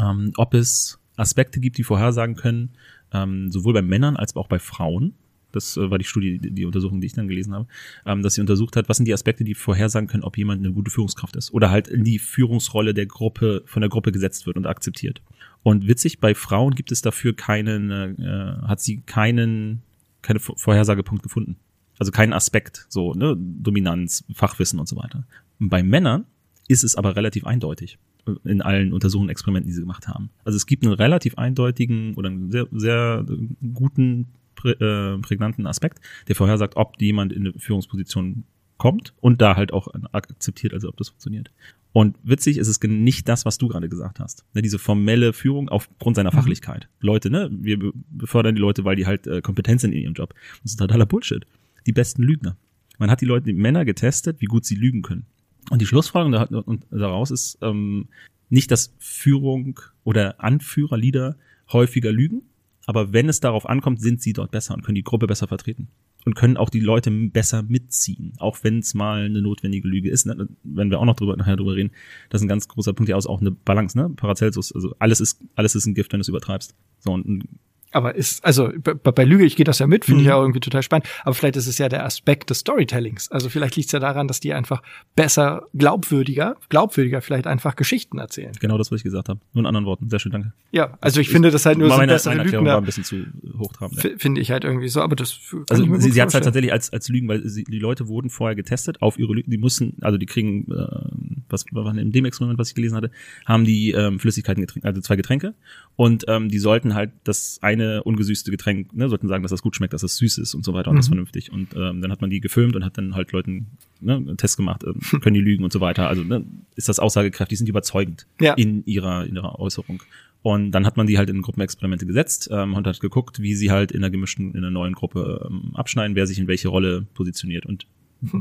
ähm, 0.00 0.33
ob 0.37 0.54
es 0.54 0.99
Aspekte 1.16 1.61
gibt, 1.61 1.78
die 1.78 1.85
vorhersagen 1.85 2.35
können, 2.35 2.71
ähm, 3.12 3.50
sowohl 3.50 3.73
bei 3.73 3.83
Männern 3.83 4.16
als 4.16 4.35
auch 4.37 4.49
bei 4.49 4.59
Frauen, 4.59 5.14
das 5.54 5.76
äh, 5.76 5.90
war 5.90 5.99
die 5.99 6.04
Studie, 6.04 6.38
die 6.38 6.64
Untersuchung, 6.64 7.00
die 7.00 7.06
ich 7.06 7.12
dann 7.12 7.28
gelesen 7.28 7.54
habe, 7.54 7.66
ähm, 8.06 8.23
dass 8.23 8.34
sie 8.34 8.40
untersucht 8.40 8.76
hat, 8.76 8.88
was 8.88 8.96
sind 8.96 9.06
die 9.06 9.14
Aspekte, 9.14 9.44
die 9.44 9.54
vorhersagen 9.54 10.08
können, 10.08 10.23
ob 10.23 10.37
jemand 10.37 10.64
eine 10.64 10.73
gute 10.73 10.90
Führungskraft 10.90 11.37
ist 11.37 11.52
oder 11.52 11.70
halt 11.70 11.88
in 11.88 12.04
die 12.04 12.18
Führungsrolle 12.18 12.94
der 12.94 13.06
Gruppe, 13.06 13.62
von 13.66 13.80
der 13.82 13.88
Gruppe 13.88 14.12
gesetzt 14.12 14.46
wird 14.46 14.56
und 14.56 14.66
akzeptiert. 14.66 15.23
Und 15.62 15.87
witzig, 15.88 16.20
bei 16.20 16.34
Frauen 16.34 16.75
gibt 16.75 16.92
es 16.92 17.00
dafür 17.02 17.34
keinen, 17.34 17.90
äh, 17.90 18.56
hat 18.66 18.80
sie 18.80 19.00
keinen, 19.00 19.82
keine 20.23 20.40
Vorhersagepunkt 20.40 21.23
gefunden. 21.23 21.56
Also 21.99 22.11
keinen 22.12 22.32
Aspekt, 22.32 22.87
so, 22.88 23.14
ne, 23.14 23.37
Dominanz, 23.38 24.25
Fachwissen 24.32 24.80
und 24.80 24.88
so 24.88 24.96
weiter. 24.96 25.26
Und 25.61 25.68
bei 25.68 25.82
Männern 25.82 26.26
ist 26.68 26.84
es 26.84 26.96
aber 26.96 27.16
relativ 27.16 27.46
eindeutig 27.46 27.99
in 28.44 28.62
allen 28.62 28.92
Untersuchungen, 28.92 29.28
Experimenten, 29.28 29.68
die 29.68 29.75
sie 29.75 29.82
gemacht 29.82 30.08
haben. 30.08 30.30
Also 30.44 30.56
es 30.56 30.66
gibt 30.66 30.84
einen 30.84 30.94
relativ 30.94 31.37
eindeutigen 31.37 32.14
oder 32.14 32.30
einen 32.30 32.50
sehr, 32.50 32.66
sehr 32.73 33.26
guten 33.75 34.28
äh, 34.64 35.18
prägnanten 35.18 35.66
Aspekt, 35.66 36.00
der 36.28 36.37
vorhersagt, 36.37 36.76
ob 36.76 37.00
jemand 37.00 37.33
in 37.33 37.47
eine 37.47 37.59
Führungsposition 37.59 38.44
kommt 38.76 39.14
und 39.21 39.40
da 39.40 39.56
halt 39.56 39.73
auch 39.73 39.88
akzeptiert, 40.12 40.73
also 40.75 40.88
ob 40.88 40.97
das 40.97 41.11
funktioniert. 41.11 41.50
Und 41.92 42.16
witzig 42.25 42.59
ist 42.59 42.66
es 42.66 42.80
nicht 42.83 43.28
das, 43.28 43.44
was 43.44 43.56
du 43.56 43.68
gerade 43.68 43.88
gesagt 43.88 44.18
hast. 44.18 44.44
Ne, 44.52 44.62
diese 44.62 44.80
formelle 44.80 45.33
Führung 45.33 45.68
aufgrund 45.68 46.16
seiner 46.16 46.33
mhm. 46.33 46.38
Fachlichkeit. 46.38 46.88
Leute, 47.00 47.30
ne, 47.30 47.49
wir 47.52 47.92
befördern 48.11 48.56
die 48.56 48.61
Leute, 48.61 48.85
weil 48.85 48.97
die 48.97 49.06
halt 49.06 49.26
äh, 49.26 49.40
kompetent 49.42 49.80
sind 49.80 49.92
in 49.92 50.02
ihrem 50.02 50.14
Job. 50.14 50.35
Das 50.62 50.73
ist 50.73 50.78
totaler 50.78 51.06
Bullshit. 51.06 51.47
Die 51.87 51.92
besten 51.92 52.23
Lügner. 52.23 52.56
Man 52.99 53.11
hat 53.11 53.21
die 53.21 53.26
Leute, 53.26 53.47
die 53.47 53.52
Männer 53.52 53.85
getestet, 53.85 54.40
wie 54.40 54.47
gut 54.47 54.64
sie 54.64 54.75
lügen 54.75 55.02
können. 55.02 55.26
Und 55.71 55.80
die 55.80 55.87
Schlussfolgerung 55.87 56.83
daraus 56.90 57.30
ist 57.30 57.59
ähm, 57.62 58.09
nicht, 58.50 58.71
dass 58.71 58.92
Führung 58.99 59.81
oder 60.03 60.42
Anführer, 60.42 60.96
Leader 60.96 61.37
häufiger 61.72 62.12
lügen, 62.12 62.42
aber 62.87 63.12
wenn 63.12 63.29
es 63.29 63.40
darauf 63.40 63.68
ankommt, 63.68 64.01
sind 64.01 64.20
sie 64.20 64.33
dort 64.33 64.51
besser 64.51 64.75
und 64.75 64.83
können 64.83 64.97
die 64.97 65.03
Gruppe 65.03 65.27
besser 65.27 65.47
vertreten. 65.47 65.88
Und 66.27 66.35
können 66.35 66.57
auch 66.57 66.70
die 66.70 66.81
Leute 66.81 67.11
besser 67.11 67.62
mitziehen, 67.62 68.33
auch 68.38 68.59
wenn 68.62 68.79
es 68.79 68.94
mal 68.94 69.25
eine 69.25 69.42
notwendige 69.42 69.87
Lüge 69.87 70.09
ist. 70.09 70.25
Ne? 70.25 70.49
Wenn 70.62 70.90
wir 70.90 70.99
auch 70.99 71.05
noch 71.05 71.16
drüber, 71.16 71.37
nachher 71.37 71.57
drüber 71.57 71.75
reden, 71.75 71.90
das 72.31 72.40
ist 72.40 72.47
ein 72.47 72.49
ganz 72.49 72.66
großer 72.66 72.94
Punkt, 72.94 73.11
ja 73.11 73.16
auch 73.16 73.40
eine 73.42 73.51
Balance, 73.51 73.99
ne? 73.99 74.09
Paracelsus, 74.09 74.73
also 74.75 74.94
alles 74.99 75.20
ist, 75.20 75.42
alles 75.55 75.75
ist 75.75 75.85
ein 75.85 75.92
Gift, 75.92 76.12
wenn 76.12 76.20
du 76.20 76.23
es 76.23 76.29
übertreibst. 76.29 76.75
So, 77.01 77.12
und 77.12 77.47
aber 77.94 78.14
ist, 78.16 78.44
also 78.44 78.70
bei, 78.83 78.94
bei 78.94 79.24
Lüge, 79.24 79.44
ich 79.44 79.57
gehe 79.57 79.64
das 79.64 79.78
ja 79.78 79.87
mit, 79.87 80.04
finde 80.04 80.20
mhm. 80.20 80.26
ich 80.26 80.28
ja 80.28 80.40
irgendwie 80.40 80.61
total 80.61 80.83
spannend. 80.83 81.07
Aber 81.22 81.35
vielleicht 81.35 81.57
ist 81.57 81.68
es 81.68 81.78
ja 81.78 81.88
der 81.88 82.04
Aspekt 82.04 82.50
des 82.50 82.59
Storytellings. 82.59 83.30
Also 83.30 83.48
vielleicht 83.48 83.76
liegt 83.76 83.87
es 83.87 83.92
ja 83.92 84.00
daran, 84.00 84.26
dass 84.26 84.40
die 84.40 84.52
einfach 84.52 84.83
besser, 85.14 85.68
glaubwürdiger, 85.74 86.57
glaubwürdiger 86.68 87.20
vielleicht 87.20 87.46
einfach 87.46 87.76
Geschichten 87.76 88.18
erzählen. 88.18 88.52
Genau 88.61 88.78
das, 88.78 88.90
was 88.90 88.98
ich 88.98 89.04
gesagt 89.04 89.28
habe. 89.28 89.38
Nur 89.52 89.62
in 89.62 89.66
anderen 89.66 89.87
Worten. 89.87 90.11
Sehr 90.11 90.18
schön, 90.18 90.33
danke. 90.33 90.52
Ja, 90.72 90.98
also 91.00 91.20
ich, 91.20 91.28
ich 91.28 91.33
finde 91.33 91.52
das 91.52 91.66
halt 91.66 91.78
nur 91.78 91.88
so 91.88 91.96
meine, 91.96 92.12
bessere 92.12 92.35
meine 92.35 92.50
Lügner. 92.50 92.72
war 92.72 92.78
ein 92.78 92.85
bisschen 92.85 93.04
zu 93.04 93.26
hochtrabend. 93.59 94.02
Ja. 94.02 94.11
Finde 94.18 94.40
ich 94.40 94.50
halt 94.50 94.64
irgendwie 94.64 94.88
so, 94.88 95.00
aber 95.00 95.14
das 95.14 95.38
Also 95.70 95.85
sie, 95.98 96.11
sie 96.11 96.20
hat 96.20 96.28
es 96.28 96.35
halt 96.35 96.44
tatsächlich 96.44 96.72
als, 96.72 96.92
als 96.92 97.09
Lügen, 97.09 97.28
weil 97.28 97.48
sie, 97.48 97.62
die 97.62 97.78
Leute 97.78 98.09
wurden 98.09 98.28
vorher 98.28 98.57
getestet 98.57 99.02
auf 99.02 99.18
ihre 99.20 99.33
Lügen. 99.35 99.50
Die 99.52 99.59
mussten, 99.59 99.96
also 100.00 100.18
die 100.18 100.26
kriegen, 100.26 100.66
äh, 100.72 101.43
was 101.55 101.64
war 101.73 101.97
in 101.97 102.12
dem 102.12 102.25
Experiment, 102.25 102.59
was 102.59 102.69
ich 102.69 102.75
gelesen 102.75 102.97
hatte, 102.97 103.11
haben 103.47 103.64
die 103.64 103.93
ähm, 103.93 104.19
Flüssigkeiten 104.19 104.61
getrinkt, 104.61 104.85
also 104.87 105.01
zwei 105.01 105.17
Getränke. 105.17 105.55
Und 105.97 106.25
ähm, 106.29 106.49
die 106.49 106.59
sollten 106.59 106.95
halt 106.95 107.12
das 107.25 107.59
eine 107.62 108.03
ungesüßte 108.03 108.51
Getränk 108.51 108.95
ne, 108.95 109.09
sollten 109.09 109.29
sagen, 109.29 109.43
dass 109.43 109.51
das 109.51 109.62
gut 109.62 109.77
schmeckt, 109.77 109.95
dass 109.95 110.03
das 110.03 110.17
süß 110.17 110.38
ist 110.38 110.55
und 110.55 110.64
so 110.64 110.75
weiter 110.75 110.90
und 110.90 110.97
mhm. 110.97 111.01
das 111.01 111.09
vernünftig. 111.09 111.53
Und 111.53 111.75
ähm, 111.75 112.03
dann 112.03 112.11
hat 112.11 112.21
man 112.21 112.31
die 112.31 112.40
gefilmt 112.40 112.77
und 112.77 112.85
hat 112.85 112.99
dann 112.99 113.14
halt 113.14 113.33
Leuten 113.33 113.69
ne, 114.01 114.17
einen 114.17 114.37
Test 114.37 114.57
gemacht, 114.57 114.85
äh, 114.85 114.93
können 115.21 115.35
die 115.35 115.40
lügen 115.40 115.64
und 115.64 115.73
so 115.73 115.81
weiter. 115.81 116.09
Also 116.09 116.23
ne, 116.23 116.45
ist 116.77 116.88
das 116.88 116.99
aussagekräftig, 116.99 117.59
sind 117.59 117.67
die 117.67 117.71
überzeugend 117.71 118.27
ja. 118.40 118.55
in 118.55 118.85
ihrer 118.85 119.25
in 119.25 119.37
ihrer 119.37 119.59
Äußerung. 119.59 120.03
Und 120.45 120.73
dann 120.73 120.85
hat 120.85 120.99
man 120.99 121.07
die 121.07 121.17
halt 121.17 121.31
in 121.31 121.40
Gruppenexperimente 121.40 122.05
gesetzt 122.05 122.51
ähm, 122.53 122.75
und 122.75 122.87
hat 122.87 123.01
geguckt, 123.01 123.40
wie 123.40 123.55
sie 123.55 123.71
halt 123.71 123.93
in 123.93 124.05
einer 124.05 124.11
gemischten, 124.11 124.51
in 124.51 124.59
einer 124.59 124.71
neuen 124.71 124.93
Gruppe 124.93 125.49
ähm, 125.49 125.71
abschneiden, 125.75 126.17
wer 126.17 126.27
sich 126.27 126.38
in 126.38 126.49
welche 126.49 126.69
Rolle 126.69 127.07
positioniert. 127.14 127.64
Und 127.64 127.87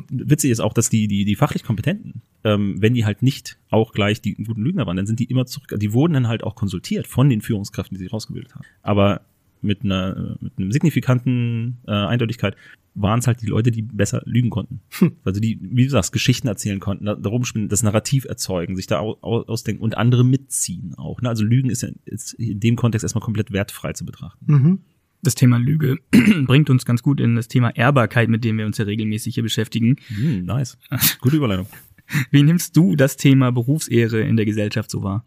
witzig 0.09 0.51
ist 0.51 0.59
auch, 0.59 0.73
dass 0.73 0.89
die, 0.89 1.07
die, 1.07 1.25
die 1.25 1.35
fachlich 1.35 1.63
Kompetenten, 1.63 2.21
ähm, 2.43 2.81
wenn 2.81 2.93
die 2.93 3.05
halt 3.05 3.21
nicht 3.21 3.57
auch 3.69 3.93
gleich 3.93 4.21
die 4.21 4.35
guten 4.35 4.61
Lügner 4.61 4.85
waren, 4.85 4.97
dann 4.97 5.05
sind 5.05 5.19
die 5.19 5.25
immer 5.25 5.45
zurück. 5.45 5.73
Die 5.77 5.93
wurden 5.93 6.13
dann 6.13 6.27
halt 6.27 6.43
auch 6.43 6.55
konsultiert 6.55 7.07
von 7.07 7.29
den 7.29 7.41
Führungskräften, 7.41 7.97
die 7.97 8.03
sie 8.03 8.09
rausgebildet 8.09 8.55
haben. 8.55 8.65
Aber 8.81 9.21
mit 9.61 9.83
einer 9.83 10.37
mit 10.41 10.53
einem 10.57 10.71
signifikanten 10.71 11.77
äh, 11.87 11.91
Eindeutigkeit 11.91 12.55
waren 12.95 13.19
es 13.19 13.27
halt 13.27 13.41
die 13.41 13.47
Leute, 13.47 13.71
die 13.71 13.81
besser 13.81 14.21
lügen 14.25 14.49
konnten. 14.49 14.81
Hm. 14.99 15.13
Also 15.23 15.39
die, 15.39 15.57
wie 15.61 15.85
du 15.85 15.89
sagst, 15.89 16.11
Geschichten 16.11 16.47
erzählen 16.47 16.79
konnten, 16.79 17.05
da, 17.05 17.15
darum 17.15 17.43
spielen, 17.43 17.69
das 17.69 17.81
Narrativ 17.81 18.25
erzeugen, 18.25 18.75
sich 18.75 18.87
da 18.87 18.99
au, 18.99 19.17
ausdenken 19.21 19.81
und 19.81 19.97
andere 19.97 20.23
mitziehen 20.23 20.93
auch. 20.95 21.21
Ne? 21.21 21.29
Also 21.29 21.43
Lügen 21.43 21.69
ist, 21.69 21.81
ja, 21.81 21.89
ist 22.05 22.33
in 22.33 22.59
dem 22.59 22.75
Kontext 22.75 23.03
erstmal 23.03 23.23
komplett 23.23 23.51
wertfrei 23.51 23.93
zu 23.93 24.05
betrachten. 24.05 24.45
Mhm. 24.45 24.79
Das 25.23 25.35
Thema 25.35 25.57
Lüge 25.57 25.97
bringt 26.45 26.69
uns 26.69 26.85
ganz 26.85 27.01
gut 27.01 27.19
in 27.19 27.35
das 27.35 27.47
Thema 27.47 27.75
Ehrbarkeit, 27.75 28.29
mit 28.29 28.43
dem 28.43 28.57
wir 28.57 28.65
uns 28.65 28.77
ja 28.77 28.85
regelmäßig 28.85 29.33
hier 29.33 29.43
beschäftigen. 29.43 29.95
Mm, 30.09 30.45
nice. 30.45 30.77
Gute 31.21 31.37
Überleitung. 31.37 31.67
Wie 32.31 32.43
nimmst 32.43 32.77
du 32.77 32.95
das 32.95 33.17
Thema 33.17 33.51
Berufsehre 33.51 34.21
in 34.21 34.35
der 34.35 34.45
Gesellschaft 34.45 34.91
so 34.91 35.01
wahr? 35.01 35.23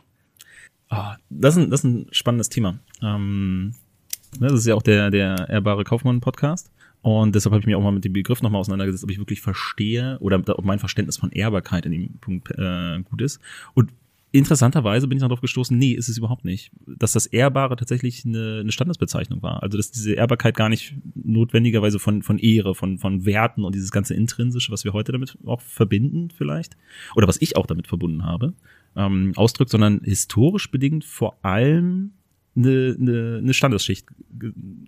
Ah, 0.88 1.16
das, 1.30 1.56
ist 1.56 1.64
ein, 1.64 1.70
das 1.70 1.80
ist 1.80 1.84
ein 1.84 2.06
spannendes 2.12 2.48
Thema. 2.48 2.78
Ähm, 3.02 3.72
Ne, 4.40 4.48
das 4.48 4.60
ist 4.60 4.66
ja 4.66 4.74
auch 4.74 4.82
der, 4.82 5.10
der 5.10 5.48
ehrbare 5.48 5.84
Kaufmann-Podcast. 5.84 6.70
Und 7.02 7.34
deshalb 7.34 7.52
habe 7.52 7.60
ich 7.60 7.66
mich 7.66 7.76
auch 7.76 7.82
mal 7.82 7.92
mit 7.92 8.04
dem 8.04 8.12
Begriff 8.12 8.42
nochmal 8.42 8.60
auseinandergesetzt, 8.60 9.04
ob 9.04 9.10
ich 9.10 9.18
wirklich 9.18 9.40
verstehe 9.40 10.18
oder 10.20 10.42
ob 10.46 10.64
mein 10.64 10.78
Verständnis 10.78 11.16
von 11.16 11.30
Ehrbarkeit 11.30 11.86
in 11.86 11.92
dem 11.92 12.18
Punkt 12.20 12.50
äh, 12.50 13.00
gut 13.02 13.22
ist. 13.22 13.40
Und 13.74 13.92
interessanterweise 14.32 15.08
bin 15.08 15.18
ich 15.18 15.22
darauf 15.22 15.40
gestoßen, 15.40 15.76
nee, 15.76 15.92
ist 15.92 16.08
es 16.08 16.18
überhaupt 16.18 16.44
nicht. 16.44 16.70
Dass 16.86 17.12
das 17.12 17.26
Ehrbare 17.26 17.76
tatsächlich 17.76 18.24
eine, 18.24 18.60
eine 18.60 18.72
Standesbezeichnung 18.72 19.42
war. 19.42 19.62
Also 19.62 19.76
dass 19.76 19.90
diese 19.90 20.12
Ehrbarkeit 20.12 20.56
gar 20.56 20.68
nicht 20.68 20.94
notwendigerweise 21.14 21.98
von, 21.98 22.22
von 22.22 22.38
Ehre, 22.38 22.74
von, 22.74 22.98
von 22.98 23.24
Werten 23.24 23.64
und 23.64 23.74
dieses 23.74 23.90
ganze 23.90 24.14
Intrinsische, 24.14 24.72
was 24.72 24.84
wir 24.84 24.92
heute 24.92 25.12
damit 25.12 25.38
auch 25.46 25.60
verbinden 25.60 26.30
vielleicht, 26.30 26.76
oder 27.14 27.28
was 27.28 27.40
ich 27.40 27.56
auch 27.56 27.66
damit 27.66 27.86
verbunden 27.86 28.24
habe, 28.24 28.54
ähm, 28.96 29.32
ausdrückt, 29.36 29.70
sondern 29.70 30.00
historisch 30.02 30.70
bedingt 30.70 31.04
vor 31.04 31.38
allem 31.42 32.12
eine, 32.56 32.96
eine, 32.98 33.38
eine 33.38 33.54
Standesschicht. 33.54 34.06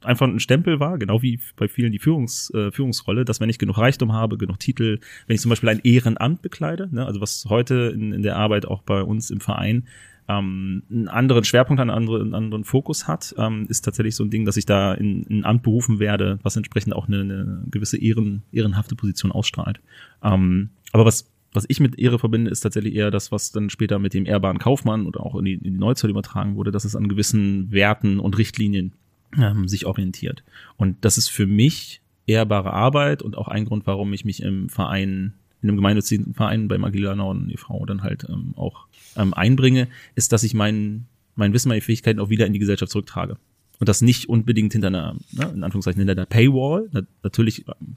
Einfach 0.03 0.27
ein 0.27 0.41
Stempel 0.41 0.81
war, 0.81 0.99
genau 0.99 1.23
wie 1.23 1.39
bei 1.57 1.69
vielen 1.69 1.93
die 1.93 1.99
Führungs, 1.99 2.51
äh, 2.55 2.71
Führungsrolle, 2.71 3.25
dass 3.25 3.41
wenn 3.41 3.51
ich 3.51 3.59
genug 3.59 3.79
Reichtum 3.79 4.13
habe, 4.13 4.39
genug 4.39 4.59
Titel, 4.59 5.01
wenn 5.27 5.35
ich 5.35 5.41
zum 5.41 5.51
Beispiel 5.51 5.69
ein 5.69 5.81
Ehrenamt 5.85 6.43
bekleide, 6.43 6.89
ne, 6.93 7.05
also 7.07 7.21
was 7.21 7.47
heute 7.49 7.93
in, 7.95 8.13
in 8.13 8.23
der 8.23 8.37
Arbeit 8.37 8.67
auch 8.67 8.83
bei 8.83 9.03
uns 9.03 9.31
im 9.31 9.41
Verein 9.41 9.85
ähm, 10.29 10.83
einen 10.91 11.09
anderen 11.09 11.45
Schwerpunkt, 11.45 11.81
einen 11.81 11.91
anderen, 11.91 12.23
einen 12.23 12.35
anderen 12.35 12.65
Fokus 12.65 13.09
hat, 13.09 13.35
ähm, 13.39 13.67
ist 13.69 13.83
tatsächlich 13.85 14.15
so 14.15 14.25
ein 14.25 14.31
Ding, 14.31 14.45
dass 14.45 14.57
ich 14.57 14.67
da 14.67 14.93
in, 14.93 15.23
in 15.25 15.41
ein 15.41 15.45
Amt 15.45 15.63
berufen 15.63 15.99
werde, 15.99 16.39
was 16.43 16.57
entsprechend 16.57 16.95
auch 16.95 17.09
eine, 17.09 17.21
eine 17.21 17.65
gewisse 17.71 17.99
Ehren, 17.99 18.43
ehrenhafte 18.53 18.95
Position 18.95 19.33
ausstrahlt. 19.33 19.81
Ähm, 20.23 20.71
aber 20.93 21.07
was 21.07 21.31
was 21.53 21.65
ich 21.69 21.81
mit 21.81 21.99
Ehre 21.99 22.19
verbinde, 22.19 22.51
ist 22.51 22.61
tatsächlich 22.61 22.95
eher 22.95 23.11
das, 23.11 23.33
was 23.33 23.53
dann 23.53 23.71
später 23.71 23.99
mit 23.99 24.15
dem 24.15 24.27
ehrbaren 24.27 24.59
Kaufmann 24.59 25.07
oder 25.07 25.25
auch 25.25 25.35
in 25.37 25.45
die, 25.45 25.55
in 25.55 25.63
die 25.63 25.71
Neuzeit 25.71 26.11
übertragen 26.11 26.57
wurde, 26.57 26.71
dass 26.71 26.85
es 26.85 26.95
an 26.95 27.09
gewissen 27.09 27.71
Werten 27.73 28.21
und 28.21 28.37
Richtlinien 28.37 28.93
ähm, 29.37 29.69
sich 29.69 29.87
orientiert. 29.87 30.45
Und 30.77 30.97
das 31.05 31.19
ist 31.19 31.29
für 31.29 31.47
mich 31.47 32.01
ehrbare 32.27 32.73
Arbeit 32.73 33.23
und 33.23 33.37
auch 33.37 33.49
ein 33.49 33.65
Grund, 33.65 33.87
warum 33.87 34.13
ich 34.13 34.25
mich 34.25 34.43
im 34.43 34.69
Verein, 34.69 35.35
in 35.63 35.69
einem 35.69 35.77
gemeinnützigen 35.77 36.35
Verein 36.35 36.69
bei 36.69 36.79
Magila 36.79 37.15
Norden 37.15 37.51
e.V. 37.51 37.85
dann 37.87 38.03
halt 38.03 38.27
ähm, 38.29 38.53
auch 38.57 38.87
ähm, 39.17 39.33
einbringe, 39.35 39.89
ist, 40.15 40.33
dass 40.33 40.43
ich 40.43 40.55
mein, 40.55 41.07
mein 41.35 41.53
Wissen, 41.53 41.69
meine 41.69 41.81
Fähigkeiten 41.81 42.21
auch 42.21 42.29
wieder 42.29 42.47
in 42.47 42.53
die 42.53 42.59
Gesellschaft 42.59 42.93
zurücktrage. 42.93 43.39
Und 43.81 43.89
das 43.89 44.03
nicht 44.03 44.29
unbedingt 44.29 44.73
hinter 44.73 44.89
einer, 44.89 45.17
ne, 45.33 45.53
in 45.55 45.65
Anführungszeichen, 45.65 46.01
hinter 46.01 46.15
der 46.15 46.27
Paywall. 46.27 46.89
Na, 46.93 47.03
natürlich 47.23 47.67
ähm, 47.69 47.97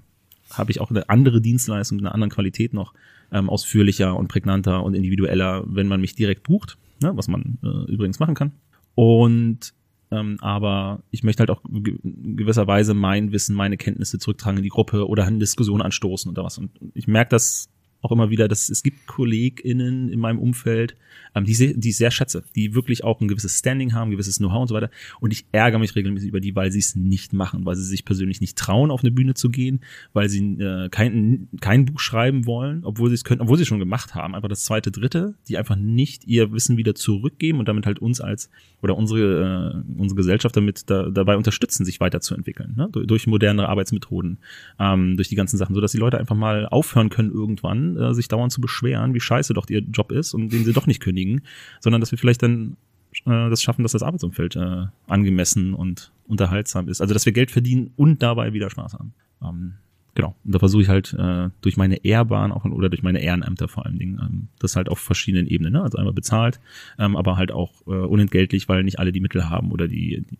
habe 0.49 0.71
ich 0.71 0.79
auch 0.79 0.89
eine 0.89 1.09
andere 1.09 1.41
Dienstleistung, 1.41 1.99
eine 1.99 2.13
andere 2.13 2.29
Qualität 2.29 2.73
noch 2.73 2.93
ähm, 3.31 3.49
ausführlicher 3.49 4.15
und 4.15 4.27
prägnanter 4.27 4.83
und 4.83 4.93
individueller, 4.93 5.63
wenn 5.65 5.87
man 5.87 6.01
mich 6.01 6.15
direkt 6.15 6.43
bucht, 6.43 6.77
ne, 7.01 7.11
was 7.15 7.27
man 7.27 7.57
äh, 7.63 7.91
übrigens 7.91 8.19
machen 8.19 8.35
kann. 8.35 8.51
Und 8.95 9.73
ähm, 10.11 10.37
aber 10.41 11.03
ich 11.09 11.23
möchte 11.23 11.41
halt 11.41 11.49
auch 11.49 11.61
in 11.65 12.35
gewisser 12.35 12.67
Weise 12.67 12.93
mein 12.93 13.31
Wissen, 13.31 13.55
meine 13.55 13.77
Kenntnisse 13.77 14.19
zurücktragen 14.19 14.57
in 14.57 14.63
die 14.63 14.69
Gruppe 14.69 15.07
oder 15.07 15.25
eine 15.25 15.39
Diskussion 15.39 15.81
anstoßen 15.81 16.29
oder 16.29 16.43
was. 16.43 16.57
Und 16.57 16.71
ich 16.93 17.07
merke 17.07 17.29
das 17.29 17.69
auch 18.01 18.11
immer 18.11 18.29
wieder, 18.29 18.47
dass 18.47 18.69
es 18.69 18.83
gibt 18.83 19.07
KollegInnen 19.07 20.09
in 20.09 20.19
meinem 20.19 20.39
Umfeld, 20.39 20.95
ähm, 21.35 21.45
die, 21.45 21.73
die 21.75 21.89
ich 21.89 21.97
sehr 21.97 22.11
schätze, 22.11 22.43
die 22.55 22.73
wirklich 22.73 23.03
auch 23.03 23.21
ein 23.21 23.27
gewisses 23.27 23.57
Standing 23.59 23.93
haben, 23.93 24.11
gewisses 24.11 24.37
Know-how 24.37 24.61
und 24.61 24.67
so 24.67 24.75
weiter. 24.75 24.89
Und 25.19 25.31
ich 25.31 25.45
ärgere 25.51 25.79
mich 25.79 25.95
regelmäßig 25.95 26.29
über 26.29 26.39
die, 26.39 26.55
weil 26.55 26.71
sie 26.71 26.79
es 26.79 26.95
nicht 26.95 27.33
machen, 27.33 27.65
weil 27.65 27.75
sie 27.75 27.85
sich 27.85 28.05
persönlich 28.05 28.41
nicht 28.41 28.57
trauen, 28.57 28.91
auf 28.91 29.01
eine 29.01 29.11
Bühne 29.11 29.33
zu 29.33 29.49
gehen, 29.49 29.81
weil 30.13 30.29
sie 30.29 30.41
äh, 30.59 30.89
kein, 30.89 31.47
kein 31.59 31.85
Buch 31.85 31.99
schreiben 31.99 32.45
wollen, 32.45 32.83
obwohl 32.83 33.09
sie 33.09 33.15
es 33.15 33.23
können, 33.23 33.41
obwohl 33.41 33.57
sie 33.57 33.63
es 33.63 33.67
schon 33.67 33.79
gemacht 33.79 34.15
haben. 34.15 34.35
Einfach 34.35 34.49
das 34.49 34.65
zweite, 34.65 34.91
dritte, 34.91 35.35
die 35.47 35.57
einfach 35.57 35.75
nicht 35.75 36.25
ihr 36.25 36.51
Wissen 36.51 36.77
wieder 36.77 36.95
zurückgeben 36.95 37.59
und 37.59 37.67
damit 37.67 37.85
halt 37.85 37.99
uns 37.99 38.21
als 38.21 38.49
oder 38.81 38.97
unsere 38.97 39.83
äh, 39.85 39.99
unsere 39.99 40.17
Gesellschaft 40.17 40.55
damit 40.57 40.89
da, 40.89 41.09
dabei 41.09 41.37
unterstützen, 41.37 41.85
sich 41.85 41.99
weiterzuentwickeln, 41.99 42.73
ne? 42.75 42.89
durch, 42.91 43.07
durch 43.07 43.27
moderne 43.27 43.69
Arbeitsmethoden, 43.69 44.39
ähm, 44.79 45.15
durch 45.15 45.29
die 45.29 45.35
ganzen 45.35 45.57
Sachen, 45.57 45.75
so 45.75 45.81
dass 45.81 45.91
die 45.91 45.97
Leute 45.97 46.17
einfach 46.17 46.35
mal 46.35 46.67
aufhören 46.67 47.09
können 47.09 47.31
irgendwann, 47.31 47.90
äh, 47.97 48.13
sich 48.13 48.27
dauernd 48.27 48.51
zu 48.51 48.61
beschweren, 48.61 49.13
wie 49.13 49.19
scheiße 49.19 49.53
doch 49.53 49.69
ihr 49.69 49.81
Job 49.81 50.11
ist 50.11 50.33
und 50.33 50.49
den 50.49 50.63
sie 50.65 50.73
doch 50.73 50.87
nicht 50.87 51.01
kündigen 51.01 51.41
sondern 51.81 52.01
dass 52.01 52.11
wir 52.11 52.17
vielleicht 52.17 52.43
dann 52.43 52.77
äh, 53.25 53.49
das 53.49 53.61
schaffen, 53.61 53.83
dass 53.83 53.91
das 53.91 54.03
Arbeitsumfeld 54.03 54.55
äh, 54.55 54.85
angemessen 55.07 55.73
und 55.73 56.11
unterhaltsam 56.27 56.87
ist. 56.87 57.01
Also 57.01 57.13
dass 57.13 57.25
wir 57.25 57.33
Geld 57.33 57.51
verdienen 57.51 57.91
und 57.97 58.21
dabei 58.23 58.53
wieder 58.53 58.69
Spaß 58.69 58.93
haben. 58.93 59.13
Ähm, 59.43 59.73
genau. 60.15 60.35
Und 60.45 60.53
da 60.53 60.59
versuche 60.59 60.83
ich 60.83 60.89
halt 60.89 61.13
äh, 61.13 61.49
durch 61.61 61.77
meine 61.77 62.05
Ehrbahn 62.05 62.51
auch 62.51 62.63
oder 62.65 62.89
durch 62.89 63.03
meine 63.03 63.21
Ehrenämter 63.21 63.67
vor 63.67 63.85
allen 63.85 63.99
Dingen, 63.99 64.19
ähm, 64.21 64.47
das 64.59 64.75
halt 64.75 64.89
auf 64.89 64.99
verschiedenen 64.99 65.47
Ebenen, 65.47 65.73
ne? 65.73 65.83
also 65.83 65.97
einmal 65.97 66.13
bezahlt, 66.13 66.59
ähm, 66.97 67.15
aber 67.15 67.37
halt 67.37 67.51
auch 67.51 67.73
äh, 67.87 67.91
unentgeltlich, 67.91 68.69
weil 68.69 68.83
nicht 68.83 68.99
alle 68.99 69.11
die 69.11 69.21
Mittel 69.21 69.49
haben 69.49 69.71
oder 69.71 69.87
die, 69.87 70.23
die 70.29 70.37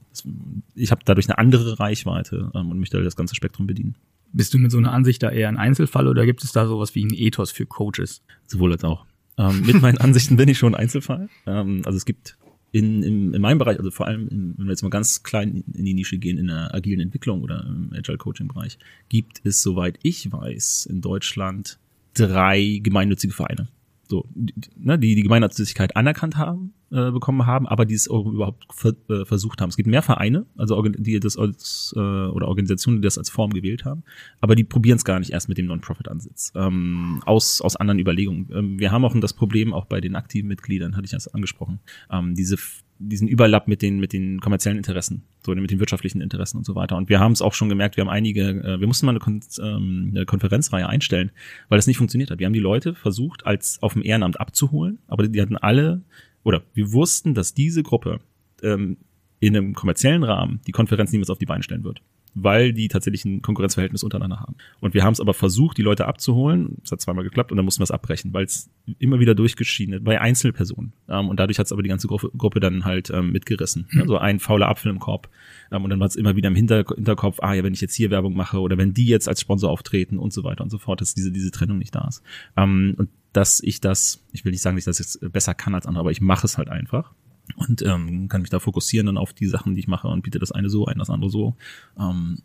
ich 0.76 0.92
habe 0.92 1.02
dadurch 1.04 1.28
eine 1.28 1.38
andere 1.38 1.80
Reichweite 1.80 2.52
ähm, 2.54 2.72
und 2.72 2.80
möchte 2.80 2.98
halt 2.98 3.06
das 3.06 3.16
ganze 3.16 3.36
Spektrum 3.36 3.68
bedienen. 3.68 3.96
Bist 4.34 4.54
du 4.54 4.58
mit 4.58 4.72
so 4.72 4.78
einer 4.78 4.94
Ansicht 4.94 5.24
da 5.24 5.30
eher 5.30 5.50
ein 5.50 5.58
Einzelfall 5.58 6.08
oder 6.08 6.26
gibt 6.26 6.44
es 6.44 6.52
da 6.52 6.68
sowas 6.68 6.96
wie 6.96 7.06
ein 7.06 7.14
Ethos 7.14 7.52
für 7.52 7.66
Coaches? 7.66 8.24
Sowohl 8.48 8.72
als 8.72 8.84
auch. 8.84 9.06
Ähm, 9.38 9.62
mit 9.66 9.82
meinen 9.82 9.98
Ansichten 10.00 10.38
bin 10.38 10.50
ich 10.50 10.58
schon 10.58 10.76
ein 10.76 10.82
Einzelfall. 10.82 11.30
Ähm, 11.46 11.82
also 11.86 11.98
es 11.98 12.06
gibt 12.06 12.38
in, 12.72 13.04
in, 13.04 13.34
in 13.34 13.42
meinem 13.42 13.58
Bereich, 13.58 13.78
also 13.78 13.92
vor 13.92 14.08
allem, 14.08 14.28
in, 14.30 14.54
wenn 14.58 14.66
wir 14.66 14.72
jetzt 14.72 14.84
mal 14.84 14.90
ganz 14.90 15.24
klein 15.24 15.64
in 15.74 15.86
die 15.86 15.94
Nische 15.94 16.18
gehen, 16.18 16.38
in 16.38 16.48
der 16.48 16.74
agilen 16.74 17.02
Entwicklung 17.02 17.42
oder 17.42 17.66
im 17.66 17.92
Agile 17.94 18.18
Coaching 18.18 18.48
Bereich, 18.48 18.78
gibt 19.10 19.42
es, 19.44 19.62
soweit 19.62 20.00
ich 20.04 20.32
weiß, 20.32 20.88
in 20.90 21.02
Deutschland 21.02 21.78
drei 22.14 22.80
gemeinnützige 22.82 23.34
Vereine 23.34 23.68
so, 24.12 24.28
die, 24.36 24.54
ne, 24.76 25.00
die 25.00 25.16
die 25.16 25.24
Gemeinnützigkeit 25.24 25.96
anerkannt 25.96 26.38
haben, 26.38 26.74
äh, 26.92 27.12
bekommen 27.12 27.46
haben, 27.46 27.66
aber 27.66 27.86
die 27.86 27.96
es 27.96 28.08
überhaupt 28.08 28.66
ver, 28.70 28.94
äh, 29.10 29.24
versucht 29.24 29.62
haben. 29.62 29.70
Es 29.70 29.78
gibt 29.78 29.88
mehr 29.88 30.02
Vereine, 30.02 30.46
also 30.58 30.80
die 30.82 31.20
das 31.20 31.38
als 31.38 31.94
äh, 31.96 32.00
oder 32.00 32.50
Organisationen, 32.50 32.98
die 33.02 33.06
das 33.06 33.18
als 33.18 33.30
Form 33.30 33.52
gewählt 33.52 33.86
haben, 33.86 34.04
aber 34.42 34.56
die 34.56 34.66
probieren 34.66 34.98
es 34.98 35.06
gar 35.06 35.18
nicht 35.18 35.32
erst 35.32 35.48
mit 35.48 35.58
dem 35.58 35.68
Non-Profit-Ansatz 35.68 36.52
ähm, 36.56 37.24
aus 37.26 37.62
aus 37.62 37.78
anderen 37.78 38.00
Überlegungen. 38.00 38.50
Ähm, 38.54 38.80
wir 38.80 38.92
haben 38.92 39.06
auch 39.06 39.18
das 39.20 39.34
Problem 39.34 39.74
auch 39.74 39.86
bei 39.86 40.02
den 40.02 40.16
aktiven 40.16 40.50
Mitgliedern, 40.50 40.98
hatte 40.98 41.06
ich 41.06 41.12
das 41.12 41.34
angesprochen, 41.34 41.80
ähm, 42.12 42.36
diese 42.36 42.58
diesen 43.02 43.28
Überlapp 43.28 43.68
mit 43.68 43.82
den 43.82 44.00
mit 44.00 44.14
den 44.14 44.40
kommerziellen 44.40 44.78
Interessen, 44.78 45.24
so 45.46 45.54
mit 45.54 45.72
den 45.72 45.80
wirtschaftlichen 45.80 46.22
Interessen 46.22 46.58
und 46.58 46.66
so 46.66 46.76
weiter. 46.76 46.98
Und 46.98 47.10
wir 47.10 47.20
haben 47.20 47.32
es 47.32 47.42
auch 47.42 47.54
schon 47.54 47.70
gemerkt, 47.70 47.98
wir 47.98 48.04
haben 48.04 48.10
einige, 48.10 48.50
äh, 48.50 48.80
wir 48.80 48.88
mussten 48.88 49.06
mal 49.06 49.12
eine, 49.12 49.20
Kon 49.20 49.42
ähm, 49.62 50.12
eine 50.12 50.26
Konferenzreihe 50.26 50.88
einstellen, 50.88 51.32
weil 51.70 51.78
das 51.78 51.88
nicht 51.88 51.98
funktioniert 51.98 52.32
hat. 52.32 52.40
Wir 52.40 52.46
haben 52.46 52.54
die 52.54 52.60
Leute 52.60 52.96
versucht, 52.96 53.46
als 53.46 53.82
auf 53.82 53.94
dem 53.94 54.04
Ehrenamt 54.04 54.40
abzuholen, 54.40 55.00
aber 55.08 55.28
die 55.28 55.42
hatten 55.42 55.58
alle 55.58 56.02
oder 56.44 56.64
wir 56.74 56.92
wussten, 56.92 57.34
dass 57.34 57.54
diese 57.54 57.84
Gruppe 57.84 58.20
ähm, 58.64 58.98
in 59.40 59.56
einem 59.56 59.74
kommerziellen 59.74 60.24
Rahmen 60.24 60.62
die 60.68 60.72
Konferenz 60.72 61.12
niemals 61.12 61.30
auf 61.30 61.40
die 61.40 61.46
Beine 61.46 61.64
stellen 61.64 61.84
wird 61.84 62.02
weil 62.34 62.74
die 62.74 62.88
tatsächlich 62.88 63.26
ein 63.26 63.42
Konkurrenzverhältnis 63.42 64.04
untereinander 64.04 64.40
haben. 64.40 64.56
Und 64.80 64.94
wir 64.94 65.04
haben 65.04 65.14
es 65.14 65.20
aber 65.20 65.34
versucht, 65.34 65.78
die 65.78 65.82
Leute 65.82 66.08
abzuholen. 66.08 66.78
Es 66.84 66.92
hat 66.92 67.02
zweimal 67.02 67.24
geklappt 67.24 67.52
und 67.52 67.58
dann 67.58 67.66
mussten 67.66 67.82
wir 67.82 67.86
es 67.86 67.92
abbrechen, 67.92 68.34
weil 68.34 68.46
es 68.46 68.70
immer 69.00 69.20
wieder 69.20 69.36
durchgeschieden 69.36 69.96
ist, 69.96 70.04
bei 70.04 70.20
Einzelpersonen. 70.20 70.94
Ähm, 71.10 71.30
und 71.30 71.40
dadurch 71.40 71.60
hat 71.60 71.66
es 71.66 71.72
aber 71.72 71.84
die 71.84 71.90
ganze 71.90 72.08
Gruppe, 72.08 72.32
Gruppe 72.38 72.60
dann 72.60 72.86
halt 72.86 73.10
ähm, 73.10 73.32
mitgerissen. 73.32 73.88
Mhm. 73.92 74.02
Also 74.02 74.18
ein 74.18 74.40
fauler 74.40 74.70
Apfel 74.70 74.92
im 74.92 75.00
Korb. 75.00 75.30
Ähm, 75.72 75.84
und 75.84 75.90
dann 75.90 76.00
war 76.00 76.08
es 76.08 76.16
immer 76.16 76.36
wieder 76.36 76.48
im 76.48 76.56
Hinter 76.56 76.86
Hinterkopf, 76.96 77.40
ah 77.42 77.54
ja, 77.54 77.64
wenn 77.64 77.74
ich 77.74 77.82
jetzt 77.82 77.96
hier 77.96 78.12
Werbung 78.12 78.34
mache 78.34 78.60
oder 78.60 78.78
wenn 78.78 78.94
die 78.94 79.08
jetzt 79.08 79.28
als 79.28 79.42
Sponsor 79.42 79.70
auftreten 79.70 80.18
und 80.18 80.32
so 80.32 80.44
weiter 80.44 80.64
und 80.64 80.70
so 80.70 80.78
fort, 80.78 81.02
dass 81.02 81.14
diese, 81.14 81.32
diese 81.32 81.52
Trennung 81.52 81.78
nicht 81.78 81.94
da 81.94 82.08
ist. 82.08 82.24
Ähm, 82.56 82.96
und 82.98 83.10
dass 83.34 83.62
ich 83.62 83.82
das, 83.82 84.24
ich 84.32 84.46
will 84.46 84.52
nicht 84.52 84.62
sagen, 84.62 84.76
dass 84.76 84.84
ich 84.84 84.86
das 84.86 85.00
jetzt 85.00 85.32
besser 85.32 85.54
kann 85.54 85.76
als 85.76 85.86
andere, 85.86 86.02
aber 86.02 86.12
ich 86.12 86.22
mache 86.22 86.46
es 86.46 86.58
halt 86.58 86.70
einfach 86.70 87.14
und 87.56 87.82
ähm, 87.82 88.28
kann 88.28 88.42
mich 88.42 88.50
da 88.50 88.60
fokussieren 88.60 89.08
dann 89.08 89.18
auf 89.18 89.34
die 89.34 89.48
Sachen, 89.48 89.76
die 89.76 89.82
ich 89.82 89.88
mache 89.88 90.08
und 90.08 90.22
biete 90.22 90.40
das 90.40 90.52
eine 90.52 90.70
so 90.70 90.86
ein, 90.86 91.00
das 91.00 91.10
andere 91.10 91.30
so, 91.30 91.56
ähm, 92.00 92.40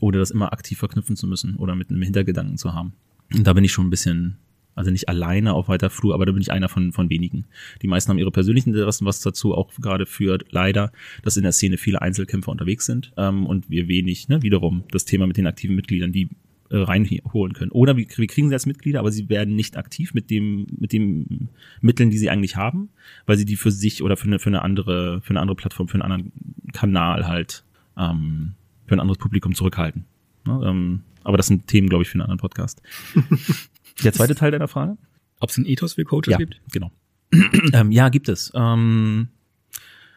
ohne 0.00 0.18
das 0.18 0.30
immer 0.30 0.52
aktiv 0.52 0.78
verknüpfen 0.78 1.16
zu 1.16 1.26
müssen 1.26 1.56
oder 1.56 1.74
mit 1.74 1.90
einem 1.90 2.02
Hintergedanken 2.02 2.56
zu 2.56 2.72
haben. 2.72 2.92
Und 3.34 3.46
da 3.46 3.52
bin 3.52 3.64
ich 3.64 3.72
schon 3.72 3.86
ein 3.86 3.90
bisschen, 3.90 4.38
also 4.74 4.90
nicht 4.90 5.08
alleine 5.08 5.54
auf 5.54 5.68
weiter 5.68 5.90
Flur, 5.90 6.14
aber 6.14 6.26
da 6.26 6.32
bin 6.32 6.40
ich 6.40 6.52
einer 6.52 6.68
von, 6.68 6.92
von 6.92 7.10
wenigen. 7.10 7.46
Die 7.82 7.88
meisten 7.88 8.10
haben 8.10 8.18
ihre 8.18 8.30
persönlichen 8.30 8.70
Interessen, 8.70 9.06
was 9.06 9.20
dazu 9.20 9.54
auch 9.54 9.72
gerade 9.74 10.06
führt, 10.06 10.46
leider, 10.50 10.92
dass 11.22 11.36
in 11.36 11.42
der 11.42 11.52
Szene 11.52 11.76
viele 11.76 12.00
Einzelkämpfer 12.00 12.52
unterwegs 12.52 12.86
sind 12.86 13.12
ähm, 13.16 13.46
und 13.46 13.70
wir 13.70 13.88
wenig, 13.88 14.28
ne, 14.28 14.42
wiederum 14.42 14.84
das 14.90 15.04
Thema 15.04 15.26
mit 15.26 15.36
den 15.36 15.46
aktiven 15.46 15.76
Mitgliedern, 15.76 16.12
die 16.12 16.30
äh, 16.74 16.78
reinholen 16.78 17.52
können. 17.52 17.70
Oder 17.70 17.96
wir, 17.96 18.06
wir 18.16 18.26
kriegen 18.26 18.48
sie 18.48 18.54
als 18.54 18.66
Mitglieder, 18.66 18.98
aber 18.98 19.12
sie 19.12 19.28
werden 19.28 19.54
nicht 19.54 19.76
aktiv 19.76 20.12
mit 20.12 20.28
dem, 20.28 20.66
mit 20.76 20.92
den 20.92 21.50
Mitteln, 21.80 22.10
die 22.10 22.18
sie 22.18 22.30
eigentlich 22.30 22.56
haben, 22.56 22.88
weil 23.26 23.36
sie 23.36 23.44
die 23.44 23.54
für 23.54 23.70
sich 23.70 24.02
oder 24.02 24.16
für 24.16 24.26
eine, 24.26 24.40
für 24.40 24.50
eine 24.50 24.62
andere, 24.62 25.20
für 25.20 25.30
eine 25.30 25.40
andere 25.40 25.54
Plattform, 25.54 25.86
für 25.86 25.94
einen 25.94 26.02
anderen 26.02 26.32
Kanal 26.72 27.28
halt, 27.28 27.62
ähm, 27.96 28.54
für 28.86 28.96
ein 28.96 29.00
anderes 29.00 29.18
Publikum 29.18 29.54
zurückhalten. 29.54 30.04
Ne? 30.44 30.60
Ähm, 30.64 31.02
aber 31.22 31.36
das 31.36 31.46
sind 31.46 31.68
Themen, 31.68 31.88
glaube 31.88 32.02
ich, 32.02 32.08
für 32.08 32.14
einen 32.14 32.22
anderen 32.22 32.40
Podcast. 32.40 32.82
Der 34.02 34.12
zweite 34.12 34.34
Teil 34.34 34.50
deiner 34.50 34.66
Frage? 34.66 34.98
Ob 35.38 35.50
es 35.50 35.56
ein 35.56 35.66
Ethos 35.66 35.94
für 35.94 36.04
Coaches 36.04 36.32
ja, 36.32 36.38
gibt? 36.38 36.60
Genau. 36.72 36.90
ähm, 37.72 37.92
ja, 37.92 38.08
gibt 38.08 38.28
es. 38.28 38.50
Ähm, 38.52 39.28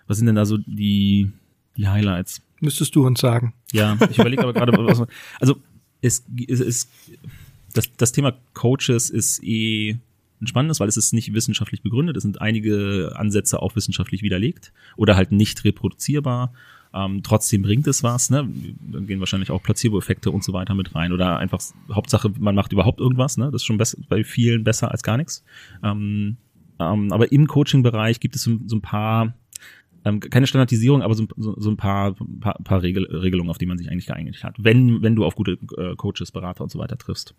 was 0.07 0.17
sind 0.17 0.25
denn 0.25 0.35
da 0.35 0.45
so 0.45 0.57
die, 0.57 1.29
die 1.75 1.87
Highlights? 1.87 2.41
Müsstest 2.59 2.95
du 2.95 3.05
uns 3.05 3.21
sagen. 3.21 3.53
Ja, 3.71 3.95
ich 4.09 4.17
überlege 4.17 4.41
aber 4.41 4.53
gerade, 4.53 4.73
was, 4.73 5.03
also 5.39 5.61
es, 6.01 6.23
es 6.47 6.87
das, 7.73 7.89
das 7.97 8.11
Thema 8.11 8.33
Coaches 8.53 9.09
ist 9.09 9.43
eh 9.43 9.97
ein 10.41 10.47
spannendes, 10.47 10.79
weil 10.79 10.87
es 10.87 10.97
ist 10.97 11.13
nicht 11.13 11.33
wissenschaftlich 11.33 11.81
begründet. 11.81 12.17
Es 12.17 12.23
sind 12.23 12.41
einige 12.41 13.13
Ansätze 13.15 13.61
auch 13.61 13.75
wissenschaftlich 13.75 14.21
widerlegt 14.21 14.71
oder 14.95 15.15
halt 15.15 15.31
nicht 15.31 15.63
reproduzierbar. 15.63 16.53
Ähm, 16.93 17.21
trotzdem 17.23 17.63
bringt 17.63 17.87
es 17.87 18.03
was, 18.03 18.29
ne? 18.29 18.47
Dann 18.91 19.07
gehen 19.07 19.19
wahrscheinlich 19.19 19.51
auch 19.51 19.61
Placebo-Effekte 19.61 20.31
und 20.31 20.43
so 20.43 20.53
weiter 20.53 20.73
mit 20.73 20.95
rein. 20.95 21.11
Oder 21.11 21.37
einfach 21.37 21.59
Hauptsache, 21.91 22.31
man 22.39 22.55
macht 22.55 22.71
überhaupt 22.71 22.99
irgendwas, 22.99 23.37
ne? 23.37 23.45
Das 23.45 23.61
ist 23.61 23.65
schon 23.65 23.79
bei 24.09 24.23
vielen 24.23 24.63
besser 24.63 24.91
als 24.91 25.03
gar 25.03 25.17
nichts. 25.17 25.43
Ähm, 25.83 26.37
ähm, 26.79 27.11
aber 27.11 27.31
im 27.31 27.47
Coaching-Bereich 27.47 28.19
gibt 28.19 28.35
es 28.35 28.43
so, 28.43 28.57
so 28.65 28.75
ein 28.75 28.81
paar 28.81 29.33
ähm, 30.07 30.19
keine 30.19 30.47
Standardisierung, 30.47 31.01
aber 31.01 31.13
so, 31.13 31.27
so, 31.35 31.59
so 31.59 31.69
ein 31.69 31.77
paar, 31.77 32.15
paar, 32.39 32.57
paar 32.63 32.81
Regel, 32.81 33.05
Regelungen, 33.05 33.49
auf 33.49 33.57
die 33.57 33.65
man 33.65 33.77
sich 33.77 33.89
eigentlich 33.89 34.05
geeinigt 34.05 34.43
hat, 34.43 34.55
wenn, 34.57 35.01
wenn 35.01 35.15
du 35.15 35.25
auf 35.25 35.35
gute 35.35 35.57
äh, 35.77 35.95
Coaches, 35.95 36.31
Berater 36.31 36.63
und 36.63 36.71
so 36.71 36.79
weiter 36.79 36.97
triffst. 36.97 37.35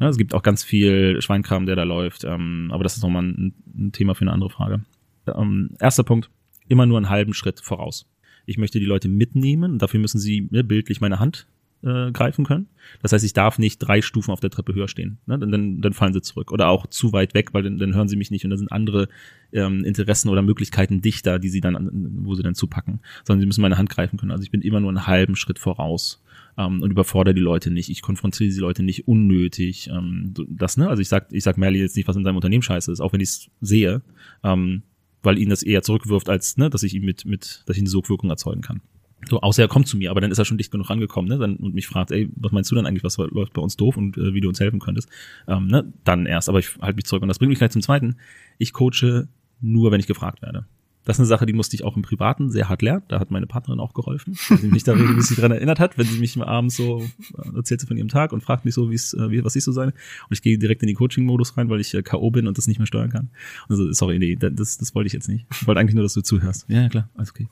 Ja, 0.00 0.08
es 0.08 0.16
gibt 0.16 0.34
auch 0.34 0.42
ganz 0.42 0.64
viel 0.64 1.20
Schweinkram, 1.22 1.66
der 1.66 1.76
da 1.76 1.84
läuft, 1.84 2.24
ähm, 2.24 2.70
aber 2.72 2.82
das 2.82 2.96
ist 2.96 3.02
nochmal 3.02 3.22
ein, 3.22 3.54
ein 3.74 3.92
Thema 3.92 4.14
für 4.14 4.22
eine 4.22 4.32
andere 4.32 4.50
Frage. 4.50 4.80
Ähm, 5.26 5.70
erster 5.78 6.02
Punkt, 6.02 6.30
immer 6.68 6.86
nur 6.86 6.96
einen 6.96 7.10
halben 7.10 7.34
Schritt 7.34 7.60
voraus. 7.60 8.06
Ich 8.46 8.58
möchte 8.58 8.80
die 8.80 8.86
Leute 8.86 9.08
mitnehmen, 9.08 9.78
dafür 9.78 10.00
müssen 10.00 10.18
sie 10.18 10.48
ne, 10.50 10.64
bildlich 10.64 11.00
meine 11.00 11.20
Hand 11.20 11.46
äh, 11.82 12.12
greifen 12.12 12.44
können. 12.44 12.68
Das 13.02 13.12
heißt, 13.12 13.24
ich 13.24 13.32
darf 13.32 13.58
nicht 13.58 13.78
drei 13.78 14.02
Stufen 14.02 14.32
auf 14.32 14.40
der 14.40 14.50
Treppe 14.50 14.74
höher 14.74 14.88
stehen. 14.88 15.18
Ne? 15.26 15.38
Dann, 15.38 15.50
dann, 15.50 15.80
dann 15.80 15.92
fallen 15.92 16.12
sie 16.12 16.22
zurück. 16.22 16.52
Oder 16.52 16.68
auch 16.68 16.86
zu 16.86 17.12
weit 17.12 17.34
weg, 17.34 17.54
weil 17.54 17.62
dann, 17.62 17.78
dann 17.78 17.94
hören 17.94 18.08
sie 18.08 18.16
mich 18.16 18.30
nicht 18.30 18.44
und 18.44 18.50
da 18.50 18.56
sind 18.56 18.72
andere 18.72 19.08
ähm, 19.52 19.84
Interessen 19.84 20.28
oder 20.28 20.42
Möglichkeiten 20.42 21.00
dichter, 21.00 21.38
die 21.38 21.48
sie 21.48 21.60
dann, 21.60 21.90
wo 22.24 22.34
sie 22.34 22.42
dann 22.42 22.54
zupacken. 22.54 23.00
Sondern 23.24 23.40
sie 23.40 23.46
müssen 23.46 23.62
meine 23.62 23.78
Hand 23.78 23.90
greifen 23.90 24.18
können. 24.18 24.32
Also 24.32 24.42
ich 24.42 24.50
bin 24.50 24.62
immer 24.62 24.80
nur 24.80 24.90
einen 24.90 25.06
halben 25.06 25.36
Schritt 25.36 25.58
voraus 25.58 26.22
ähm, 26.58 26.82
und 26.82 26.90
überfordere 26.90 27.34
die 27.34 27.40
Leute 27.40 27.70
nicht. 27.70 27.90
Ich 27.90 28.02
konfrontiere 28.02 28.50
die 28.50 28.58
Leute 28.58 28.82
nicht 28.82 29.08
unnötig. 29.08 29.88
Ähm, 29.88 30.34
das, 30.48 30.76
ne? 30.76 30.88
Also 30.88 31.00
ich 31.00 31.08
sag, 31.08 31.32
ich 31.32 31.44
sag 31.44 31.58
Merli 31.58 31.78
jetzt 31.78 31.96
nicht, 31.96 32.08
was 32.08 32.16
in 32.16 32.24
seinem 32.24 32.36
Unternehmen 32.36 32.62
scheiße 32.62 32.92
ist, 32.92 33.00
auch 33.00 33.12
wenn 33.12 33.20
ich 33.20 33.28
es 33.28 33.50
sehe, 33.60 34.02
ähm, 34.42 34.82
weil 35.22 35.38
ihn 35.38 35.50
das 35.50 35.62
eher 35.62 35.82
zurückwirft, 35.82 36.28
als 36.28 36.56
ne, 36.56 36.70
dass 36.70 36.82
ich 36.82 36.94
ihn 36.94 37.04
mit, 37.04 37.24
mit, 37.24 37.62
dass 37.66 37.76
ich 37.76 37.82
eine 37.82 37.90
Sogwirkung 37.90 38.30
erzeugen 38.30 38.62
kann. 38.62 38.80
So, 39.28 39.40
außer 39.40 39.62
er 39.62 39.68
kommt 39.68 39.86
zu 39.86 39.96
mir, 39.96 40.10
aber 40.10 40.20
dann 40.20 40.30
ist 40.30 40.38
er 40.38 40.44
schon 40.44 40.56
dicht 40.56 40.70
genug 40.70 40.88
rangekommen, 40.88 41.28
ne? 41.28 41.38
Dann, 41.38 41.56
und 41.56 41.74
mich 41.74 41.86
fragt, 41.86 42.10
ey, 42.10 42.30
was 42.36 42.52
meinst 42.52 42.70
du 42.70 42.74
denn 42.74 42.86
eigentlich, 42.86 43.04
was 43.04 43.18
läuft 43.18 43.52
bei 43.52 43.60
uns 43.60 43.76
doof 43.76 43.96
und 43.96 44.16
äh, 44.16 44.34
wie 44.34 44.40
du 44.40 44.48
uns 44.48 44.60
helfen 44.60 44.80
könntest? 44.80 45.08
Ähm, 45.46 45.66
ne? 45.66 45.92
Dann 46.04 46.26
erst, 46.26 46.48
aber 46.48 46.58
ich 46.58 46.76
halte 46.80 46.96
mich 46.96 47.04
zurück. 47.04 47.22
Und 47.22 47.28
das 47.28 47.38
bringt 47.38 47.50
mich 47.50 47.58
gleich 47.58 47.70
zum 47.70 47.82
zweiten. 47.82 48.16
Ich 48.58 48.72
coache 48.72 49.28
nur, 49.60 49.92
wenn 49.92 50.00
ich 50.00 50.06
gefragt 50.06 50.42
werde. 50.42 50.66
Das 51.04 51.16
ist 51.16 51.20
eine 51.20 51.26
Sache, 51.26 51.46
die 51.46 51.52
musste 51.52 51.74
ich 51.74 51.84
auch 51.84 51.96
im 51.96 52.02
Privaten 52.02 52.50
sehr 52.50 52.68
hart 52.68 52.82
lernen. 52.82 53.02
Da 53.08 53.20
hat 53.20 53.30
meine 53.30 53.46
Partnerin 53.46 53.80
auch 53.80 53.94
geholfen, 53.94 54.36
weil 54.48 54.58
sie 54.58 54.68
mich 54.68 54.84
da 54.84 54.92
regelmäßig 54.92 55.38
dran 55.38 55.50
erinnert 55.50 55.80
hat, 55.80 55.96
wenn 55.96 56.06
sie 56.06 56.18
mich 56.18 56.36
abends 56.40 56.76
so 56.76 57.02
äh, 57.38 57.56
erzählt 57.56 57.82
von 57.82 57.96
ihrem 57.96 58.08
Tag 58.08 58.32
und 58.32 58.42
fragt 58.42 58.64
mich 58.64 58.74
so, 58.74 58.90
wie 58.90 58.94
es, 58.94 59.14
äh, 59.14 59.30
wie, 59.30 59.42
was 59.42 59.56
ich 59.56 59.64
so 59.64 59.72
sei. 59.72 59.86
Und 59.86 59.94
ich 60.30 60.42
gehe 60.42 60.58
direkt 60.58 60.82
in 60.82 60.88
die 60.88 60.94
Coaching-Modus 60.94 61.56
rein, 61.56 61.70
weil 61.70 61.80
ich 61.80 61.94
äh, 61.94 62.02
K.O. 62.02 62.30
bin 62.30 62.46
und 62.46 62.58
das 62.58 62.66
nicht 62.66 62.78
mehr 62.78 62.86
steuern 62.86 63.10
kann. 63.10 63.30
Also, 63.68 63.90
sorry, 63.92 64.18
nee, 64.18 64.36
das, 64.36 64.78
das 64.78 64.94
wollte 64.94 65.06
ich 65.06 65.12
jetzt 65.12 65.28
nicht. 65.28 65.46
Ich 65.52 65.66
wollte 65.66 65.80
eigentlich 65.80 65.94
nur, 65.94 66.02
dass 66.02 66.14
du 66.14 66.20
zuhörst. 66.20 66.66
Ja, 66.68 66.88
klar, 66.88 67.08
alles 67.14 67.30
okay. 67.30 67.48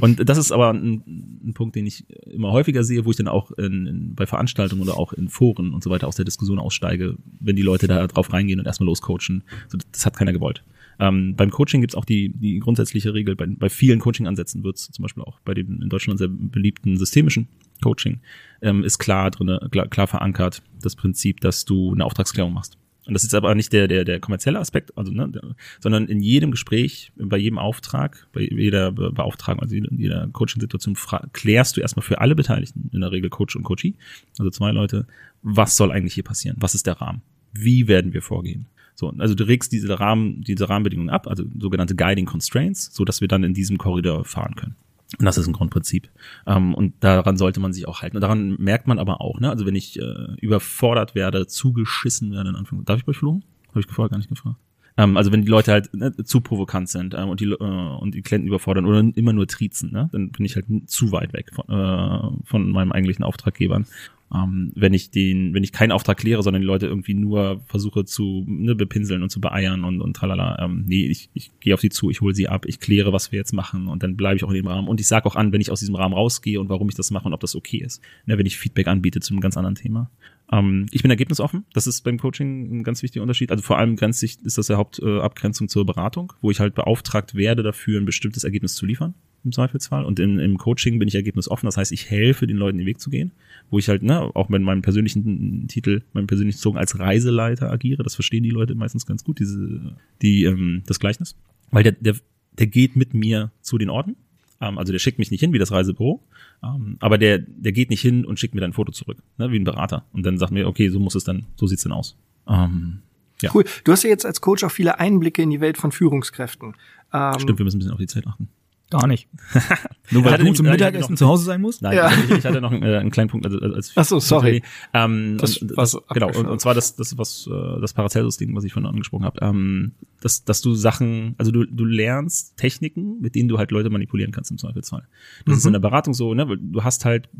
Und 0.00 0.28
das 0.28 0.36
ist 0.36 0.52
aber 0.52 0.72
ein, 0.72 1.40
ein 1.44 1.54
Punkt, 1.54 1.74
den 1.76 1.86
ich 1.86 2.06
immer 2.26 2.52
häufiger 2.52 2.84
sehe, 2.84 3.04
wo 3.04 3.10
ich 3.10 3.16
dann 3.16 3.28
auch 3.28 3.52
in, 3.52 3.86
in, 3.86 4.14
bei 4.14 4.26
Veranstaltungen 4.26 4.82
oder 4.82 4.98
auch 4.98 5.12
in 5.12 5.28
Foren 5.28 5.72
und 5.72 5.82
so 5.82 5.90
weiter 5.90 6.08
aus 6.08 6.16
der 6.16 6.24
Diskussion 6.24 6.58
aussteige, 6.58 7.16
wenn 7.40 7.56
die 7.56 7.62
Leute 7.62 7.86
da 7.86 8.06
drauf 8.06 8.32
reingehen 8.32 8.60
und 8.60 8.66
erstmal 8.66 8.86
loscoachen. 8.86 9.44
So, 9.68 9.78
das 9.90 10.04
hat 10.04 10.16
keiner 10.16 10.32
gewollt. 10.32 10.62
Ähm, 10.98 11.34
beim 11.36 11.50
Coaching 11.50 11.80
gibt's 11.80 11.94
auch 11.94 12.04
die, 12.04 12.30
die 12.30 12.58
grundsätzliche 12.58 13.14
Regel, 13.14 13.36
bei, 13.36 13.46
bei 13.46 13.68
vielen 13.68 13.98
Coaching-Ansätzen 13.98 14.62
wird's 14.64 14.90
zum 14.90 15.02
Beispiel 15.02 15.22
auch 15.22 15.40
bei 15.40 15.54
dem 15.54 15.82
in 15.82 15.88
Deutschland 15.88 16.18
sehr 16.18 16.28
beliebten 16.28 16.96
systemischen 16.96 17.48
Coaching, 17.82 18.20
ähm, 18.60 18.84
ist 18.84 18.98
klar 18.98 19.30
drin, 19.30 19.58
klar, 19.70 19.88
klar 19.88 20.06
verankert, 20.06 20.62
das 20.80 20.96
Prinzip, 20.96 21.40
dass 21.40 21.64
du 21.64 21.92
eine 21.92 22.04
Auftragsklärung 22.04 22.52
machst. 22.52 22.78
Und 23.04 23.14
das 23.14 23.24
ist 23.24 23.34
aber 23.34 23.52
nicht 23.56 23.72
der, 23.72 23.88
der, 23.88 24.04
der 24.04 24.20
kommerzielle 24.20 24.60
Aspekt, 24.60 24.96
also, 24.96 25.10
ne, 25.12 25.28
der, 25.28 25.56
sondern 25.80 26.06
in 26.06 26.20
jedem 26.20 26.52
Gespräch, 26.52 27.10
bei 27.16 27.36
jedem 27.36 27.58
Auftrag, 27.58 28.28
bei 28.32 28.42
jeder 28.42 28.92
Beauftragung, 28.92 29.60
also 29.60 29.74
in 29.74 29.98
jeder 29.98 30.28
Coaching-Situation 30.28 30.96
klärst 31.32 31.76
du 31.76 31.80
erstmal 31.80 32.04
für 32.04 32.20
alle 32.20 32.36
Beteiligten, 32.36 32.90
in 32.92 33.00
der 33.00 33.10
Regel 33.10 33.28
Coach 33.28 33.56
und 33.56 33.64
Coachee, 33.64 33.94
also 34.38 34.50
zwei 34.50 34.70
Leute, 34.70 35.06
was 35.42 35.76
soll 35.76 35.90
eigentlich 35.90 36.14
hier 36.14 36.22
passieren? 36.22 36.56
Was 36.60 36.76
ist 36.76 36.86
der 36.86 37.00
Rahmen? 37.00 37.22
Wie 37.52 37.88
werden 37.88 38.12
wir 38.12 38.22
vorgehen? 38.22 38.66
So, 38.94 39.12
also 39.18 39.34
du 39.34 39.44
regst 39.44 39.72
diese 39.72 39.98
Rahmen, 39.98 40.42
diese 40.42 40.68
Rahmenbedingungen 40.68 41.10
ab, 41.10 41.26
also 41.26 41.44
sogenannte 41.58 41.96
Guiding 41.96 42.26
Constraints, 42.26 42.94
so 42.94 43.04
dass 43.04 43.20
wir 43.20 43.28
dann 43.28 43.44
in 43.44 43.54
diesem 43.54 43.78
Korridor 43.78 44.24
fahren 44.24 44.54
können. 44.54 44.76
Und 45.18 45.26
das 45.26 45.36
ist 45.36 45.46
ein 45.46 45.52
Grundprinzip. 45.52 46.08
Ähm, 46.46 46.74
und 46.74 46.94
daran 47.00 47.36
sollte 47.36 47.60
man 47.60 47.72
sich 47.72 47.86
auch 47.86 48.02
halten. 48.02 48.16
Und 48.16 48.22
daran 48.22 48.56
merkt 48.58 48.86
man 48.86 48.98
aber 48.98 49.20
auch, 49.20 49.40
ne, 49.40 49.50
also 49.50 49.66
wenn 49.66 49.74
ich 49.74 49.98
äh, 49.98 50.34
überfordert 50.40 51.14
werde, 51.14 51.46
zugeschissen 51.46 52.32
werde, 52.32 52.50
in 52.50 52.56
Anführungszeichen. 52.56 52.86
Darf 52.86 53.00
ich 53.02 53.08
euch 53.08 53.18
flogen? 53.18 53.44
Habe 53.68 53.80
ich 53.80 53.86
vorher 53.86 54.10
gar 54.10 54.18
nicht 54.18 54.30
gefragt. 54.30 54.56
Ähm, 54.96 55.16
also 55.16 55.32
wenn 55.32 55.42
die 55.42 55.48
Leute 55.48 55.72
halt 55.72 55.92
ne, 55.94 56.14
zu 56.24 56.40
provokant 56.40 56.88
sind 56.88 57.14
ähm, 57.14 57.28
und, 57.28 57.40
die, 57.40 57.46
äh, 57.46 57.56
und 57.56 58.14
die 58.14 58.22
Klienten 58.22 58.48
überfordern 58.48 58.86
oder 58.86 59.00
immer 59.14 59.32
nur 59.32 59.46
triezen, 59.46 59.92
ne, 59.92 60.08
dann 60.12 60.30
bin 60.30 60.44
ich 60.44 60.54
halt 60.54 60.66
zu 60.86 61.12
weit 61.12 61.32
weg 61.32 61.50
von, 61.52 61.64
äh, 61.68 62.46
von 62.46 62.70
meinem 62.70 62.92
eigentlichen 62.92 63.24
Auftraggebern 63.24 63.86
ähm, 64.34 64.72
wenn 64.74 64.94
ich 64.94 65.10
den, 65.10 65.54
wenn 65.54 65.62
ich 65.62 65.72
keinen 65.72 65.92
Auftrag 65.92 66.18
kläre, 66.18 66.42
sondern 66.42 66.62
die 66.62 66.66
Leute 66.66 66.86
irgendwie 66.86 67.14
nur 67.14 67.62
versuche 67.66 68.04
zu 68.04 68.44
ne, 68.46 68.74
bepinseln 68.74 69.22
und 69.22 69.30
zu 69.30 69.40
beeiern 69.40 69.84
und, 69.84 70.00
und 70.00 70.14
tralala. 70.14 70.58
Ähm, 70.64 70.84
nee, 70.86 71.06
ich, 71.06 71.28
ich 71.34 71.50
gehe 71.60 71.74
auf 71.74 71.80
sie 71.80 71.90
zu, 71.90 72.10
ich 72.10 72.20
hole 72.20 72.34
sie 72.34 72.48
ab, 72.48 72.64
ich 72.66 72.80
kläre, 72.80 73.12
was 73.12 73.32
wir 73.32 73.38
jetzt 73.38 73.52
machen 73.52 73.88
und 73.88 74.02
dann 74.02 74.16
bleibe 74.16 74.36
ich 74.36 74.44
auch 74.44 74.50
in 74.50 74.56
dem 74.56 74.66
Rahmen. 74.66 74.88
Und 74.88 75.00
ich 75.00 75.06
sage 75.06 75.26
auch 75.26 75.36
an, 75.36 75.52
wenn 75.52 75.60
ich 75.60 75.70
aus 75.70 75.80
diesem 75.80 75.94
Rahmen 75.94 76.14
rausgehe 76.14 76.60
und 76.60 76.68
warum 76.68 76.88
ich 76.88 76.94
das 76.94 77.10
mache 77.10 77.26
und 77.26 77.34
ob 77.34 77.40
das 77.40 77.54
okay 77.54 77.78
ist. 77.78 78.00
Ne, 78.26 78.38
wenn 78.38 78.46
ich 78.46 78.58
Feedback 78.58 78.88
anbiete 78.88 79.20
zu 79.20 79.34
einem 79.34 79.40
ganz 79.40 79.56
anderen 79.56 79.74
Thema. 79.74 80.10
Ähm, 80.50 80.86
ich 80.92 81.02
bin 81.02 81.10
ergebnisoffen. 81.10 81.64
Das 81.74 81.86
ist 81.86 82.02
beim 82.02 82.18
Coaching 82.18 82.78
ein 82.78 82.82
ganz 82.84 83.02
wichtiger 83.02 83.22
Unterschied. 83.22 83.50
Also 83.50 83.62
vor 83.62 83.78
allem 83.78 83.96
grenzt 83.96 84.20
sich, 84.20 84.40
ist 84.42 84.58
das 84.58 84.68
ja 84.68 84.76
Hauptabgrenzung 84.76 85.68
zur 85.68 85.84
Beratung, 85.84 86.32
wo 86.40 86.50
ich 86.50 86.60
halt 86.60 86.74
beauftragt 86.74 87.34
werde, 87.34 87.62
dafür 87.62 88.00
ein 88.00 88.06
bestimmtes 88.06 88.44
Ergebnis 88.44 88.74
zu 88.74 88.86
liefern 88.86 89.14
im 89.44 89.52
Zweifelsfall. 89.52 90.04
Und 90.04 90.20
in, 90.20 90.38
im 90.38 90.58
Coaching 90.58 90.98
bin 90.98 91.08
ich 91.08 91.14
ergebnisoffen. 91.14 91.66
Das 91.66 91.76
heißt, 91.76 91.92
ich 91.92 92.10
helfe 92.10 92.46
den 92.46 92.56
Leuten 92.56 92.78
den 92.78 92.86
Weg 92.86 93.00
zu 93.00 93.10
gehen, 93.10 93.32
wo 93.72 93.78
ich 93.78 93.88
halt, 93.88 94.02
ne, 94.02 94.20
auch 94.20 94.50
mit 94.50 94.60
meinem 94.60 94.82
persönlichen 94.82 95.66
Titel, 95.66 96.02
meinem 96.12 96.26
persönlichen 96.26 96.58
Zogen 96.58 96.76
als 96.76 96.98
Reiseleiter 96.98 97.72
agiere. 97.72 98.02
Das 98.02 98.14
verstehen 98.14 98.42
die 98.42 98.50
Leute 98.50 98.74
meistens 98.74 99.06
ganz 99.06 99.24
gut, 99.24 99.40
diese, 99.40 99.96
die, 100.20 100.44
ähm, 100.44 100.82
das 100.86 101.00
Gleichnis. 101.00 101.36
Weil 101.70 101.82
der, 101.82 101.92
der, 101.92 102.16
der 102.58 102.66
geht 102.66 102.96
mit 102.96 103.14
mir 103.14 103.50
zu 103.62 103.78
den 103.78 103.88
Orten. 103.88 104.16
Ähm, 104.60 104.76
also 104.76 104.92
der 104.92 104.98
schickt 104.98 105.18
mich 105.18 105.30
nicht 105.30 105.40
hin 105.40 105.54
wie 105.54 105.58
das 105.58 105.72
Reisebüro. 105.72 106.22
Ähm, 106.62 106.98
aber 107.00 107.16
der, 107.16 107.38
der 107.38 107.72
geht 107.72 107.88
nicht 107.88 108.02
hin 108.02 108.26
und 108.26 108.38
schickt 108.38 108.54
mir 108.54 108.60
dann 108.60 108.72
ein 108.72 108.74
Foto 108.74 108.92
zurück, 108.92 109.16
ne, 109.38 109.50
wie 109.50 109.58
ein 109.58 109.64
Berater. 109.64 110.04
Und 110.12 110.26
dann 110.26 110.36
sagt 110.36 110.52
mir, 110.52 110.68
okay, 110.68 110.90
so 110.90 111.00
muss 111.00 111.14
es 111.14 111.24
dann, 111.24 111.46
so 111.56 111.66
sieht's 111.66 111.84
denn 111.84 111.92
aus. 111.92 112.14
Ähm, 112.46 112.98
ja. 113.40 113.50
Cool. 113.54 113.64
Du 113.84 113.92
hast 113.92 114.02
ja 114.02 114.10
jetzt 114.10 114.26
als 114.26 114.42
Coach 114.42 114.64
auch 114.64 114.70
viele 114.70 115.00
Einblicke 115.00 115.40
in 115.40 115.48
die 115.48 115.62
Welt 115.62 115.78
von 115.78 115.92
Führungskräften. 115.92 116.74
Ähm, 117.14 117.38
Stimmt, 117.38 117.58
wir 117.58 117.64
müssen 117.64 117.76
ein 117.76 117.78
bisschen 117.78 117.92
auf 117.92 117.98
die 117.98 118.06
Zeit 118.06 118.26
achten. 118.26 118.48
Gar 118.92 119.06
nicht. 119.06 119.28
Nur 120.10 120.24
weil 120.24 120.36
du 120.36 120.52
zum 120.52 120.66
Mittagessen 120.66 121.16
zu 121.16 121.26
Hause 121.26 121.44
sein 121.44 121.62
musst? 121.62 121.80
Nein, 121.80 121.96
ja. 121.96 122.10
ich, 122.12 122.30
ich, 122.30 122.44
hatte 122.44 122.60
noch 122.60 122.70
einen, 122.70 122.82
äh, 122.82 122.98
einen 122.98 123.10
kleinen 123.10 123.30
Punkt. 123.30 123.46
Also, 123.46 123.58
als 123.58 123.92
Ach 123.96 124.04
so, 124.04 124.20
sorry. 124.20 124.62
Ähm, 124.92 125.38
das, 125.38 125.56
und, 125.56 125.76
das, 125.76 125.96
genau, 126.10 126.28
und, 126.28 126.46
und, 126.46 126.60
zwar 126.60 126.74
das, 126.74 126.94
das 126.94 127.16
was 127.16 127.48
äh, 127.50 127.80
das 127.80 127.94
Paracelsus-Ding, 127.94 128.54
was 128.54 128.64
ich 128.64 128.74
vorhin 128.74 128.88
angesprochen 128.88 129.24
habe. 129.24 129.38
Ähm, 129.40 129.92
dass, 130.20 130.44
dass 130.44 130.60
du 130.60 130.74
Sachen, 130.74 131.34
also 131.38 131.50
du, 131.52 131.64
du 131.64 131.84
lernst 131.86 132.58
Techniken, 132.58 133.20
mit 133.20 133.34
denen 133.34 133.48
du 133.48 133.58
halt 133.58 133.70
Leute 133.70 133.88
manipulieren 133.88 134.32
kannst 134.32 134.50
im 134.50 134.58
Zweifelsfall. 134.58 135.08
Das 135.46 135.54
mhm. 135.54 135.58
ist 135.58 135.66
in 135.66 135.72
der 135.72 135.80
Beratung 135.80 136.12
so, 136.12 136.34
ne? 136.34 136.46
Du 136.58 136.84
hast 136.84 137.06
halt 137.06 137.30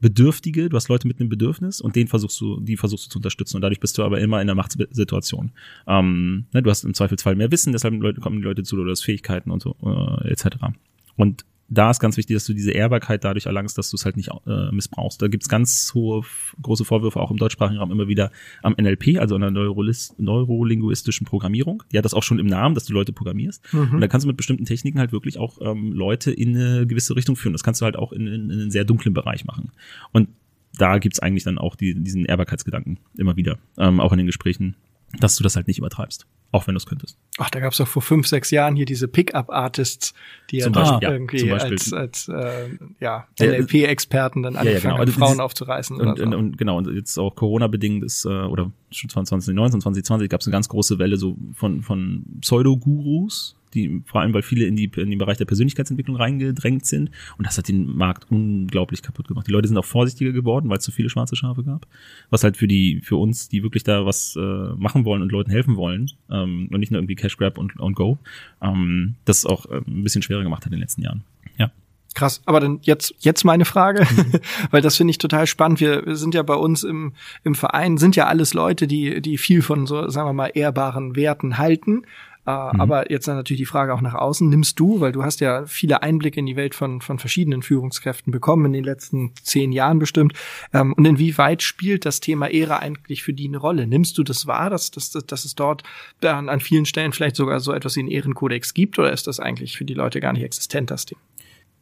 Bedürftige, 0.00 0.68
du 0.68 0.76
hast 0.76 0.88
Leute 0.88 1.06
mit 1.06 1.20
einem 1.20 1.28
Bedürfnis 1.28 1.80
und 1.80 1.94
den 1.94 2.08
versuchst 2.08 2.40
du, 2.40 2.60
die 2.60 2.76
versuchst 2.76 3.06
du 3.06 3.10
zu 3.10 3.18
unterstützen 3.18 3.56
und 3.56 3.62
dadurch 3.62 3.80
bist 3.80 3.98
du 3.98 4.02
aber 4.02 4.20
immer 4.20 4.40
in 4.40 4.48
einer 4.48 4.54
Machtsituation. 4.54 5.52
Ähm, 5.86 6.46
ne, 6.52 6.62
du 6.62 6.70
hast 6.70 6.84
im 6.84 6.94
Zweifelsfall 6.94 7.36
mehr 7.36 7.50
Wissen, 7.50 7.72
deshalb 7.72 7.94
kommen 8.20 8.36
die 8.36 8.44
Leute 8.44 8.62
zu, 8.62 8.76
oder 8.76 8.86
du 8.86 8.90
hast 8.90 9.02
Fähigkeiten 9.02 9.50
und 9.50 9.62
so 9.62 9.76
äh, 9.82 10.30
etc. 10.30 10.56
Und 11.16 11.44
da 11.72 11.90
ist 11.90 12.00
ganz 12.00 12.16
wichtig, 12.16 12.34
dass 12.34 12.44
du 12.44 12.52
diese 12.52 12.72
Ehrbarkeit 12.72 13.22
dadurch 13.24 13.46
erlangst, 13.46 13.78
dass 13.78 13.90
du 13.90 13.96
es 13.96 14.04
halt 14.04 14.16
nicht 14.16 14.30
äh, 14.46 14.72
missbrauchst. 14.72 15.22
Da 15.22 15.28
gibt's 15.28 15.48
ganz 15.48 15.92
hohe, 15.94 16.24
große 16.60 16.84
Vorwürfe 16.84 17.20
auch 17.20 17.30
im 17.30 17.36
deutschsprachigen 17.36 17.78
Raum 17.78 17.92
immer 17.92 18.08
wieder 18.08 18.32
am 18.62 18.74
NLP, 18.74 19.18
also 19.18 19.36
an 19.36 19.40
der 19.40 19.50
neurolinguistischen 19.52 21.26
Programmierung. 21.26 21.84
Die 21.92 21.98
hat 21.98 22.04
das 22.04 22.12
auch 22.12 22.24
schon 22.24 22.40
im 22.40 22.46
Namen, 22.46 22.74
dass 22.74 22.86
du 22.86 22.92
Leute 22.92 23.12
programmierst. 23.12 23.72
Mhm. 23.72 23.94
Und 23.94 24.00
da 24.00 24.08
kannst 24.08 24.24
du 24.24 24.28
mit 24.28 24.36
bestimmten 24.36 24.64
Techniken 24.64 24.98
halt 24.98 25.12
wirklich 25.12 25.38
auch 25.38 25.58
ähm, 25.60 25.92
Leute 25.92 26.32
in 26.32 26.56
eine 26.56 26.86
gewisse 26.88 27.14
Richtung 27.14 27.36
führen. 27.36 27.52
Das 27.52 27.62
kannst 27.62 27.80
du 27.80 27.84
halt 27.84 27.96
auch 27.96 28.12
in, 28.12 28.26
in, 28.26 28.50
in 28.50 28.60
einen 28.60 28.70
sehr 28.72 28.84
dunklen 28.84 29.14
Bereich 29.14 29.44
machen. 29.44 29.70
Und 30.10 30.28
da 30.76 30.98
gibt's 30.98 31.20
eigentlich 31.20 31.44
dann 31.44 31.58
auch 31.58 31.76
die, 31.76 31.94
diesen 31.94 32.24
Ehrbarkeitsgedanken 32.24 32.98
immer 33.16 33.36
wieder, 33.36 33.58
ähm, 33.78 34.00
auch 34.00 34.10
in 34.10 34.18
den 34.18 34.26
Gesprächen, 34.26 34.74
dass 35.20 35.36
du 35.36 35.44
das 35.44 35.54
halt 35.54 35.68
nicht 35.68 35.78
übertreibst. 35.78 36.26
Auch 36.52 36.66
wenn 36.66 36.74
du 36.74 36.78
es 36.78 36.86
könntest. 36.86 37.16
Ach, 37.38 37.48
da 37.48 37.60
gab 37.60 37.72
es 37.72 37.78
doch 37.78 37.86
vor 37.86 38.02
fünf, 38.02 38.26
sechs 38.26 38.50
Jahren 38.50 38.74
hier 38.74 38.84
diese 38.84 39.06
Pickup-Artists, 39.06 40.14
die 40.50 40.58
ja 40.58 40.68
Beispiel, 40.68 41.08
irgendwie 41.08 41.46
ja, 41.46 41.56
als, 41.56 41.92
als 41.92 42.28
äh, 42.28 42.70
ja, 42.98 43.28
NLP-Experten 43.40 44.42
dann 44.42 44.56
angefangen 44.56 44.82
ja, 44.82 44.90
ja, 44.90 44.96
genau. 44.96 45.00
also 45.00 45.12
Frauen 45.12 45.40
aufzureißen. 45.40 46.00
Und, 46.00 46.18
so. 46.18 46.24
und, 46.24 46.34
und, 46.34 46.58
genau, 46.58 46.78
und 46.78 46.92
jetzt 46.92 47.16
auch 47.18 47.36
Corona-bedingt 47.36 48.02
ist, 48.02 48.24
äh, 48.24 48.28
oder 48.28 48.72
schon 48.90 49.10
2019, 49.10 49.80
2020 49.80 50.28
gab 50.28 50.40
es 50.40 50.48
eine 50.48 50.52
ganz 50.52 50.68
große 50.68 50.98
Welle 50.98 51.16
so 51.18 51.36
von, 51.54 51.82
von 51.82 52.24
Pseudo-Gurus, 52.40 53.54
die 53.74 54.02
vor 54.06 54.20
allem, 54.20 54.34
weil 54.34 54.42
viele 54.42 54.66
in, 54.66 54.76
die, 54.76 54.90
in 54.96 55.10
den 55.10 55.18
Bereich 55.18 55.38
der 55.38 55.44
Persönlichkeitsentwicklung 55.44 56.16
reingedrängt 56.16 56.86
sind. 56.86 57.10
Und 57.38 57.46
das 57.46 57.58
hat 57.58 57.68
den 57.68 57.96
Markt 57.96 58.30
unglaublich 58.30 59.02
kaputt 59.02 59.28
gemacht. 59.28 59.46
Die 59.46 59.52
Leute 59.52 59.68
sind 59.68 59.78
auch 59.78 59.84
vorsichtiger 59.84 60.32
geworden, 60.32 60.68
weil 60.68 60.78
es 60.78 60.84
zu 60.84 60.92
viele 60.92 61.10
schwarze 61.10 61.36
Schafe 61.36 61.64
gab. 61.64 61.86
Was 62.30 62.44
halt 62.44 62.56
für 62.56 62.68
die, 62.68 63.00
für 63.02 63.16
uns, 63.16 63.48
die 63.48 63.62
wirklich 63.62 63.84
da 63.84 64.06
was 64.06 64.36
äh, 64.36 64.40
machen 64.76 65.04
wollen 65.04 65.22
und 65.22 65.32
Leuten 65.32 65.50
helfen 65.50 65.76
wollen, 65.76 66.10
ähm, 66.30 66.68
und 66.70 66.80
nicht 66.80 66.90
nur 66.90 67.00
irgendwie 67.00 67.16
Cash 67.16 67.36
Grab 67.36 67.58
und, 67.58 67.78
und 67.78 67.94
Go, 67.94 68.18
ähm, 68.62 69.14
das 69.24 69.46
auch 69.46 69.66
äh, 69.66 69.80
ein 69.86 70.02
bisschen 70.02 70.22
schwerer 70.22 70.42
gemacht 70.42 70.64
hat 70.64 70.72
in 70.72 70.72
den 70.72 70.80
letzten 70.80 71.02
Jahren. 71.02 71.24
Ja. 71.58 71.70
Krass, 72.14 72.42
aber 72.44 72.58
dann 72.58 72.80
jetzt 72.82 73.14
jetzt 73.20 73.44
meine 73.44 73.64
Frage, 73.64 74.04
mhm. 74.04 74.32
weil 74.72 74.82
das 74.82 74.96
finde 74.96 75.12
ich 75.12 75.18
total 75.18 75.46
spannend. 75.46 75.80
Wir, 75.80 76.04
wir 76.04 76.16
sind 76.16 76.34
ja 76.34 76.42
bei 76.42 76.54
uns 76.54 76.82
im 76.82 77.12
im 77.44 77.54
Verein 77.54 77.98
sind 77.98 78.16
ja 78.16 78.26
alles 78.26 78.52
Leute, 78.52 78.88
die 78.88 79.20
die 79.20 79.38
viel 79.38 79.62
von 79.62 79.86
so 79.86 80.08
sagen 80.08 80.28
wir 80.28 80.32
mal 80.32 80.50
ehrbaren 80.52 81.14
Werten 81.14 81.56
halten 81.56 82.02
äh, 82.50 82.74
mhm. 82.74 82.80
Aber 82.80 83.10
jetzt 83.10 83.28
dann 83.28 83.36
natürlich 83.36 83.60
die 83.60 83.66
Frage 83.66 83.94
auch 83.94 84.00
nach 84.00 84.14
außen. 84.14 84.48
Nimmst 84.48 84.78
du, 84.78 85.00
weil 85.00 85.12
du 85.12 85.22
hast 85.22 85.40
ja 85.40 85.66
viele 85.66 86.02
Einblicke 86.02 86.40
in 86.40 86.46
die 86.46 86.56
Welt 86.56 86.74
von, 86.74 87.00
von 87.00 87.18
verschiedenen 87.18 87.62
Führungskräften 87.62 88.32
bekommen 88.32 88.66
in 88.66 88.72
den 88.72 88.84
letzten 88.84 89.32
zehn 89.42 89.72
Jahren 89.72 89.98
bestimmt. 89.98 90.34
Ähm, 90.72 90.92
und 90.94 91.04
inwieweit 91.04 91.62
spielt 91.62 92.04
das 92.04 92.20
Thema 92.20 92.48
Ehre 92.48 92.80
eigentlich 92.80 93.22
für 93.22 93.32
die 93.32 93.48
eine 93.48 93.58
Rolle? 93.58 93.86
Nimmst 93.86 94.18
du 94.18 94.22
das 94.22 94.46
wahr, 94.46 94.70
dass, 94.70 94.90
dass, 94.90 95.10
dass 95.10 95.44
es 95.44 95.54
dort 95.54 95.82
an, 96.22 96.48
an 96.48 96.60
vielen 96.60 96.86
Stellen 96.86 97.12
vielleicht 97.12 97.36
sogar 97.36 97.60
so 97.60 97.72
etwas 97.72 97.96
wie 97.96 98.00
einen 98.00 98.10
Ehrenkodex 98.10 98.74
gibt? 98.74 98.98
Oder 98.98 99.12
ist 99.12 99.26
das 99.26 99.40
eigentlich 99.40 99.76
für 99.76 99.84
die 99.84 99.94
Leute 99.94 100.20
gar 100.20 100.32
nicht 100.32 100.42
existent, 100.42 100.90
das 100.90 101.06
Ding? 101.06 101.18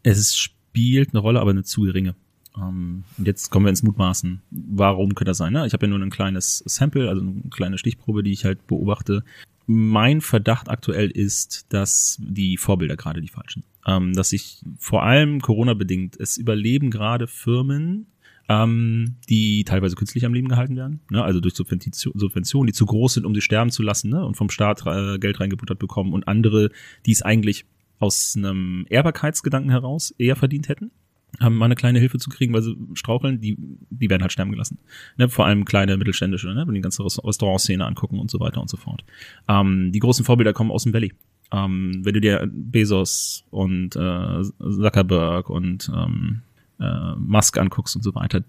Es 0.03 0.37
spielt 0.37 1.11
eine 1.13 1.21
Rolle, 1.21 1.41
aber 1.41 1.51
eine 1.51 1.65
zu 1.65 1.83
geringe. 1.83 2.15
Um, 2.55 3.05
und 3.17 3.27
jetzt 3.27 3.51
kommen 3.51 3.67
wir 3.67 3.71
ins 3.71 3.85
Mutmaßen. 3.85 4.43
Warum 4.51 5.15
könnte 5.15 5.31
das 5.31 5.39
sein? 5.39 5.53
Ne? 5.53 5.65
Ich 5.67 5.75
habe 5.75 5.87
ja 5.87 5.91
nur 5.91 6.01
ein 6.01 6.11
kleines 6.11 6.63
Sample, 6.67 7.09
also 7.09 7.23
eine 7.23 7.43
kleine 7.51 7.79
Stichprobe, 7.79 8.25
die 8.25 8.33
ich 8.33 8.45
halt 8.45 8.67
beobachte 8.67 9.23
mein 9.69 10.23
Verdacht 10.23 10.71
aktuell 10.71 11.11
ist, 11.11 11.67
dass 11.69 12.17
die 12.21 12.57
Vorbilder 12.57 12.97
gerade 12.97 13.21
die 13.21 13.29
falschen. 13.29 13.65
Ähm, 13.87 14.15
dass 14.15 14.31
sich 14.31 14.63
vor 14.79 15.03
allem 15.03 15.41
Corona-bedingt, 15.41 16.19
es 16.19 16.39
überleben 16.39 16.91
gerade 16.91 17.27
Firmen, 17.27 18.07
ähm, 18.49 19.17
die 19.29 19.65
teilweise 19.65 19.95
künstlich 19.95 20.25
am 20.25 20.33
Leben 20.33 20.49
gehalten 20.49 20.75
werden, 20.75 21.01
ne? 21.11 21.23
also 21.23 21.41
durch 21.41 21.55
Subventionen, 21.55 22.67
die 22.67 22.73
zu 22.73 22.87
groß 22.87 23.15
sind, 23.15 23.27
um 23.27 23.35
sie 23.35 23.43
sterben 23.43 23.71
zu 23.71 23.83
lassen 23.83 24.09
ne? 24.09 24.25
und 24.25 24.39
vom 24.39 24.49
Staat 24.49 24.87
äh, 24.87 25.19
Geld 25.19 25.39
reingebuttert 25.39 25.79
bekommen 25.79 26.15
und 26.15 26.27
andere, 26.29 26.71
die 27.05 27.13
es 27.13 27.21
eigentlich 27.21 27.67
aus 27.99 28.35
einem 28.39 28.87
Ehrbarkeitsgedanken 28.89 29.71
heraus 29.71 30.15
eher 30.17 30.37
verdient 30.37 30.71
hätten 30.71 30.93
haben 31.41 31.57
mal 31.57 31.67
eine 31.67 31.75
kleine 31.75 31.99
Hilfe 31.99 32.19
zu 32.19 32.31
kriegen, 32.31 32.53
weil 32.53 32.63
sie 32.63 32.77
straucheln, 32.95 33.41
die, 33.41 33.57
die 33.91 34.11
werden 34.11 34.23
halt 34.23 34.33
sterben 34.33 34.51
gelassen. 34.51 34.79
Ne? 35.17 35.29
Vor 35.29 35.47
allem 35.47 35.65
kleine 35.65 35.97
mittelständische, 35.97 36.49
ne? 36.49 36.67
wenn 36.67 36.75
die 36.75 36.81
ganze 36.81 37.05
Restaurantszene 37.05 37.85
angucken 37.85 38.19
und 38.19 38.31
so 38.31 38.41
weiter 38.41 38.61
und 38.61 38.69
so 38.69 38.77
fort. 38.77 39.05
Ähm, 39.49 39.93
die 39.93 40.01
großen 40.01 40.25
Vorbilder 40.25 40.53
kommen 40.53 40.71
aus 40.71 40.85
dem 40.85 40.93
Valley. 40.93 41.13
Ähm, 41.51 42.01
wenn 42.05 42.15
du 42.15 42.21
dir 42.21 42.49
Bezos 42.53 43.45
und 43.51 43.97
äh, 43.97 44.43
Zuckerberg 44.59 45.49
und 45.49 45.91
ähm, 45.95 46.43
äh, 46.81 47.15
Musk 47.17 47.59
anguckst 47.59 47.97
und 47.97 48.03
so 48.03 48.15
weiter, 48.15 48.43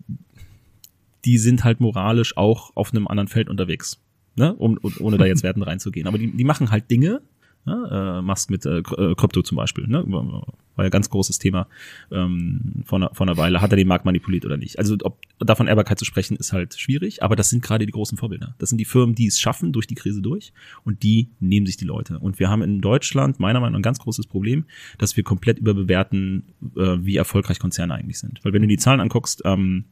die 1.25 1.37
sind 1.37 1.63
halt 1.63 1.79
moralisch 1.79 2.37
auch 2.37 2.75
auf 2.75 2.91
einem 2.93 3.07
anderen 3.07 3.27
Feld 3.27 3.49
unterwegs. 3.49 3.99
Ne? 4.35 4.53
Um, 4.53 4.79
ohne 4.99 5.17
da 5.17 5.25
jetzt 5.25 5.43
Werten 5.43 5.63
reinzugehen. 5.63 6.07
Aber 6.07 6.17
die, 6.17 6.35
die 6.35 6.43
machen 6.43 6.71
halt 6.71 6.89
Dinge, 6.91 7.21
Ne? 7.65 8.17
Äh, 8.19 8.21
Musk 8.21 8.49
mit 8.49 8.65
äh, 8.65 8.79
äh, 8.79 9.15
Krypto 9.15 9.41
zum 9.41 9.57
Beispiel. 9.57 9.87
Ne? 9.87 10.03
War 10.07 10.85
ja 10.85 10.89
ganz 10.89 11.09
großes 11.09 11.39
Thema 11.39 11.67
ähm, 12.11 12.83
vor, 12.85 12.97
einer, 12.97 13.11
vor 13.13 13.27
einer 13.27 13.37
Weile. 13.37 13.61
Hat 13.61 13.71
er 13.71 13.75
den 13.75 13.87
Markt 13.87 14.05
manipuliert 14.05 14.45
oder 14.45 14.57
nicht? 14.57 14.79
Also 14.79 14.95
ob 15.03 15.19
davon 15.39 15.67
Ehrbarkeit 15.67 15.99
zu 15.99 16.05
sprechen, 16.05 16.37
ist 16.37 16.53
halt 16.53 16.79
schwierig, 16.79 17.21
aber 17.21 17.35
das 17.35 17.49
sind 17.49 17.61
gerade 17.61 17.85
die 17.85 17.91
großen 17.91 18.17
Vorbilder. 18.17 18.55
Das 18.59 18.69
sind 18.69 18.77
die 18.77 18.85
Firmen, 18.85 19.13
die 19.13 19.27
es 19.27 19.39
schaffen 19.39 19.73
durch 19.73 19.87
die 19.87 19.95
Krise 19.95 20.21
durch 20.21 20.53
und 20.85 21.03
die 21.03 21.29
nehmen 21.39 21.65
sich 21.65 21.77
die 21.77 21.85
Leute. 21.85 22.19
Und 22.19 22.39
wir 22.39 22.49
haben 22.49 22.61
in 22.61 22.81
Deutschland 22.81 23.39
meiner 23.39 23.59
Meinung 23.59 23.73
nach 23.73 23.79
ein 23.79 23.83
ganz 23.83 23.99
großes 23.99 24.27
Problem, 24.27 24.65
dass 24.97 25.17
wir 25.17 25.23
komplett 25.23 25.59
überbewerten, 25.59 26.45
äh, 26.77 26.97
wie 27.01 27.17
erfolgreich 27.17 27.59
Konzerne 27.59 27.93
eigentlich 27.93 28.19
sind. 28.19 28.39
Weil 28.43 28.53
wenn 28.53 28.61
du 28.61 28.67
die 28.67 28.77
Zahlen 28.77 29.01
anguckst, 29.01 29.41
ähm, 29.45 29.85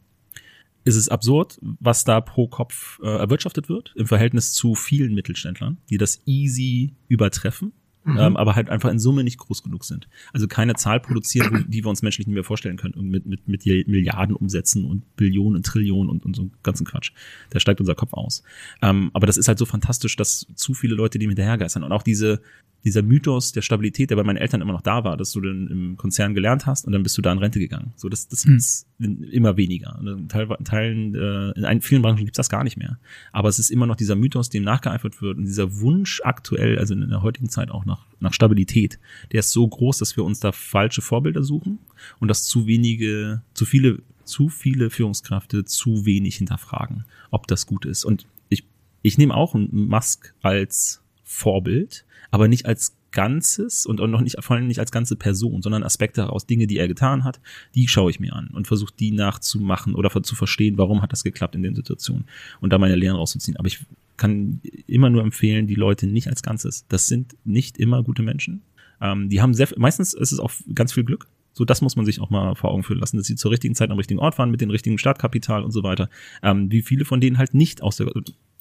ist 0.87 0.95
es 0.95 1.09
absurd, 1.09 1.59
was 1.61 2.03
da 2.03 2.21
pro 2.21 2.47
Kopf 2.47 2.99
äh, 3.03 3.07
erwirtschaftet 3.07 3.69
wird 3.69 3.93
im 3.95 4.07
Verhältnis 4.07 4.53
zu 4.53 4.75
vielen 4.75 5.13
Mittelständlern, 5.13 5.77
die 5.89 5.97
das 5.97 6.21
easy 6.25 6.95
übertreffen 7.07 7.73
mhm. 8.07 8.17
ähm, 8.17 8.37
aber 8.37 8.55
halt 8.55 8.69
einfach 8.69 8.89
in 8.89 8.99
Summe 8.99 9.23
nicht 9.23 9.37
groß 9.37 9.63
genug 9.63 9.83
sind. 9.83 10.07
Also 10.33 10.47
keine 10.47 10.75
Zahl 10.75 10.99
produzieren, 10.99 11.65
die 11.69 11.83
wir 11.83 11.89
uns 11.89 12.01
menschlich 12.01 12.27
nicht 12.27 12.33
mehr 12.33 12.43
vorstellen 12.43 12.77
können 12.77 12.93
und 12.93 13.09
mit, 13.09 13.25
mit, 13.25 13.47
mit 13.47 13.65
Milliarden 13.65 14.35
umsetzen 14.35 14.85
und 14.85 15.15
Billionen, 15.15 15.63
Trillionen 15.63 16.09
und, 16.09 16.25
und 16.25 16.35
so 16.35 16.49
ganzen 16.63 16.85
Quatsch. 16.85 17.11
Da 17.49 17.59
steigt 17.59 17.79
unser 17.79 17.95
Kopf 17.95 18.13
aus. 18.13 18.43
Ähm, 18.81 19.11
aber 19.13 19.27
das 19.27 19.37
ist 19.37 19.47
halt 19.47 19.59
so 19.59 19.65
fantastisch, 19.65 20.15
dass 20.15 20.47
zu 20.55 20.73
viele 20.73 20.95
Leute 20.95 21.19
dem 21.19 21.29
hinterhergeistern 21.29 21.83
und 21.83 21.91
auch 21.91 22.03
diese 22.03 22.41
dieser 22.83 23.01
Mythos 23.01 23.51
der 23.51 23.61
Stabilität, 23.61 24.09
der 24.11 24.15
bei 24.15 24.23
meinen 24.23 24.37
Eltern 24.37 24.61
immer 24.61 24.73
noch 24.73 24.81
da 24.81 25.03
war, 25.03 25.17
dass 25.17 25.31
du 25.31 25.41
dann 25.41 25.67
im 25.67 25.97
Konzern 25.97 26.33
gelernt 26.33 26.65
hast 26.65 26.85
und 26.85 26.93
dann 26.93 27.03
bist 27.03 27.17
du 27.17 27.21
da 27.21 27.31
in 27.31 27.37
Rente 27.37 27.59
gegangen. 27.59 27.91
So, 27.95 28.07
das, 28.07 28.27
das 28.27 28.45
hm. 28.45 28.55
ist 28.55 28.87
immer 28.97 29.57
weniger. 29.57 29.99
In 29.99 30.29
Teilen, 30.29 31.15
äh, 31.15 31.71
in 31.71 31.81
vielen 31.81 32.01
Branchen 32.01 32.23
gibt's 32.23 32.37
das 32.37 32.49
gar 32.49 32.63
nicht 32.63 32.77
mehr. 32.77 32.97
Aber 33.31 33.49
es 33.49 33.59
ist 33.59 33.71
immer 33.71 33.87
noch 33.87 33.95
dieser 33.95 34.15
Mythos, 34.15 34.49
dem 34.49 34.63
nachgeeifert 34.63 35.21
wird 35.21 35.37
und 35.37 35.45
dieser 35.45 35.79
Wunsch 35.79 36.21
aktuell, 36.23 36.79
also 36.79 36.93
in 36.93 37.09
der 37.09 37.21
heutigen 37.21 37.49
Zeit 37.49 37.71
auch 37.71 37.85
nach, 37.85 37.96
nach 38.19 38.33
Stabilität, 38.33 38.99
der 39.31 39.39
ist 39.39 39.51
so 39.51 39.67
groß, 39.67 39.99
dass 39.99 40.17
wir 40.17 40.23
uns 40.23 40.39
da 40.39 40.51
falsche 40.51 41.01
Vorbilder 41.01 41.43
suchen 41.43 41.79
und 42.19 42.27
dass 42.27 42.45
zu 42.45 42.67
wenige, 42.67 43.41
zu 43.53 43.65
viele, 43.65 43.99
zu 44.23 44.49
viele 44.49 44.89
Führungskräfte 44.89 45.65
zu 45.65 46.05
wenig 46.05 46.37
hinterfragen, 46.37 47.05
ob 47.31 47.47
das 47.47 47.67
gut 47.67 47.85
ist. 47.85 48.05
Und 48.05 48.25
ich, 48.49 48.63
ich 49.01 49.17
nehme 49.17 49.35
auch 49.35 49.53
Musk 49.53 50.33
als 50.41 51.01
Vorbild, 51.23 52.05
aber 52.31 52.47
nicht 52.47 52.65
als 52.65 52.97
Ganzes 53.11 53.85
und 53.85 54.01
auch 54.01 54.07
noch 54.07 54.21
nicht, 54.21 54.37
vor 54.41 54.55
allem 54.55 54.67
nicht 54.67 54.79
als 54.79 54.91
ganze 54.91 55.15
Person, 55.15 55.61
sondern 55.61 55.83
Aspekte 55.83 56.21
daraus, 56.21 56.45
Dinge, 56.45 56.67
die 56.67 56.77
er 56.77 56.87
getan 56.87 57.23
hat, 57.23 57.39
die 57.73 57.87
schaue 57.87 58.11
ich 58.11 58.19
mir 58.19 58.33
an 58.33 58.49
und 58.49 58.67
versuche 58.67 58.93
die 58.99 59.11
nachzumachen 59.11 59.95
oder 59.95 60.11
zu 60.21 60.35
verstehen, 60.35 60.77
warum 60.77 61.01
hat 61.01 61.13
das 61.13 61.23
geklappt 61.23 61.55
in 61.55 61.63
den 61.63 61.73
Situationen 61.73 62.25
und 62.59 62.73
da 62.73 62.77
meine 62.77 62.95
Lehren 62.95 63.15
rauszuziehen. 63.15 63.57
Aber 63.57 63.67
ich 63.67 63.85
kann 64.17 64.61
immer 64.87 65.09
nur 65.09 65.21
empfehlen, 65.21 65.67
die 65.67 65.75
Leute 65.75 66.07
nicht 66.07 66.27
als 66.27 66.41
Ganzes. 66.41 66.85
Das 66.89 67.07
sind 67.07 67.35
nicht 67.45 67.77
immer 67.77 68.03
gute 68.03 68.23
Menschen. 68.23 68.63
Ähm, 68.99 69.29
die 69.29 69.41
haben 69.41 69.53
sehr, 69.53 69.69
meistens 69.77 70.13
ist 70.13 70.31
es 70.31 70.39
auch 70.39 70.51
ganz 70.73 70.93
viel 70.93 71.03
Glück. 71.03 71.27
So, 71.53 71.65
das 71.65 71.81
muss 71.81 71.95
man 71.95 72.05
sich 72.05 72.19
auch 72.19 72.29
mal 72.29 72.55
vor 72.55 72.71
Augen 72.71 72.83
führen 72.83 72.99
lassen, 72.99 73.17
dass 73.17 73.25
sie 73.25 73.35
zur 73.35 73.51
richtigen 73.51 73.73
Zeit 73.73 73.89
am 73.89 73.97
richtigen 73.97 74.19
Ort 74.19 74.37
waren, 74.37 74.51
mit 74.51 74.61
dem 74.61 74.69
richtigen 74.69 74.97
Startkapital 74.97 75.63
und 75.63 75.71
so 75.71 75.83
weiter. 75.83 76.09
Ähm, 76.43 76.71
wie 76.71 76.81
viele 76.81 77.05
von 77.05 77.19
denen 77.19 77.37
halt 77.37 77.53
nicht 77.53 77.81
aus 77.81 77.97
der 77.97 78.11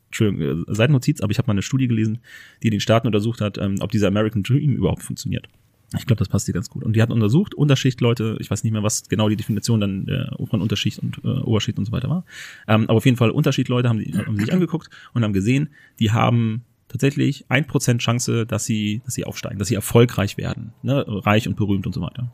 Entschuldigung, 0.07 0.64
äh, 0.69 0.75
Seitennotiz, 0.75 1.21
aber 1.21 1.31
ich 1.31 1.38
habe 1.38 1.49
mal 1.49 1.53
eine 1.53 1.62
Studie 1.62 1.88
gelesen, 1.88 2.19
die 2.62 2.71
den 2.71 2.81
Staaten 2.81 3.07
untersucht 3.07 3.40
hat, 3.40 3.59
ähm, 3.59 3.77
ob 3.81 3.90
dieser 3.90 4.09
American 4.09 4.42
Dream 4.42 4.75
überhaupt 4.75 5.03
funktioniert. 5.03 5.49
Ich 5.96 6.07
glaube, 6.07 6.18
das 6.18 6.29
passt 6.29 6.49
dir 6.49 6.53
ganz 6.53 6.68
gut. 6.68 6.85
Und 6.85 6.96
die 6.96 7.03
hat 7.03 7.11
untersucht, 7.11 7.55
Unterschichtleute, 7.55 8.37
ich 8.40 8.51
weiß 8.51 8.64
nicht 8.64 8.72
mehr, 8.72 8.83
was 8.83 9.09
genau 9.09 9.29
die 9.29 9.37
Definition 9.37 9.81
dann 9.81 10.09
äh, 10.09 10.46
von 10.46 10.61
Unterschicht 10.61 10.99
und 10.99 11.18
äh, 11.25 11.29
Oberschicht 11.29 11.79
und 11.79 11.85
so 11.85 11.92
weiter 11.92 12.11
war. 12.11 12.25
Ähm, 12.66 12.85
aber 12.85 12.96
auf 12.96 13.05
jeden 13.05 13.16
Fall 13.16 13.31
Unterschichtleute 13.31 13.88
haben, 13.88 14.01
die, 14.01 14.12
haben 14.12 14.37
sich 14.37 14.53
angeguckt 14.53 14.90
und 15.14 15.22
haben 15.22 15.33
gesehen, 15.33 15.70
die 16.01 16.11
haben 16.11 16.64
tatsächlich 16.88 17.44
ein 17.49 17.66
Prozent 17.66 18.01
Chance, 18.01 18.46
dass 18.46 18.64
sie, 18.64 19.03
dass 19.05 19.14
sie 19.14 19.25
aufsteigen, 19.25 19.59
dass 19.59 19.68
sie 19.68 19.75
erfolgreich 19.75 20.37
werden, 20.37 20.72
ne? 20.83 21.05
reich 21.07 21.46
und 21.46 21.57
berühmt 21.57 21.87
und 21.87 21.92
so 21.92 22.01
weiter. 22.01 22.33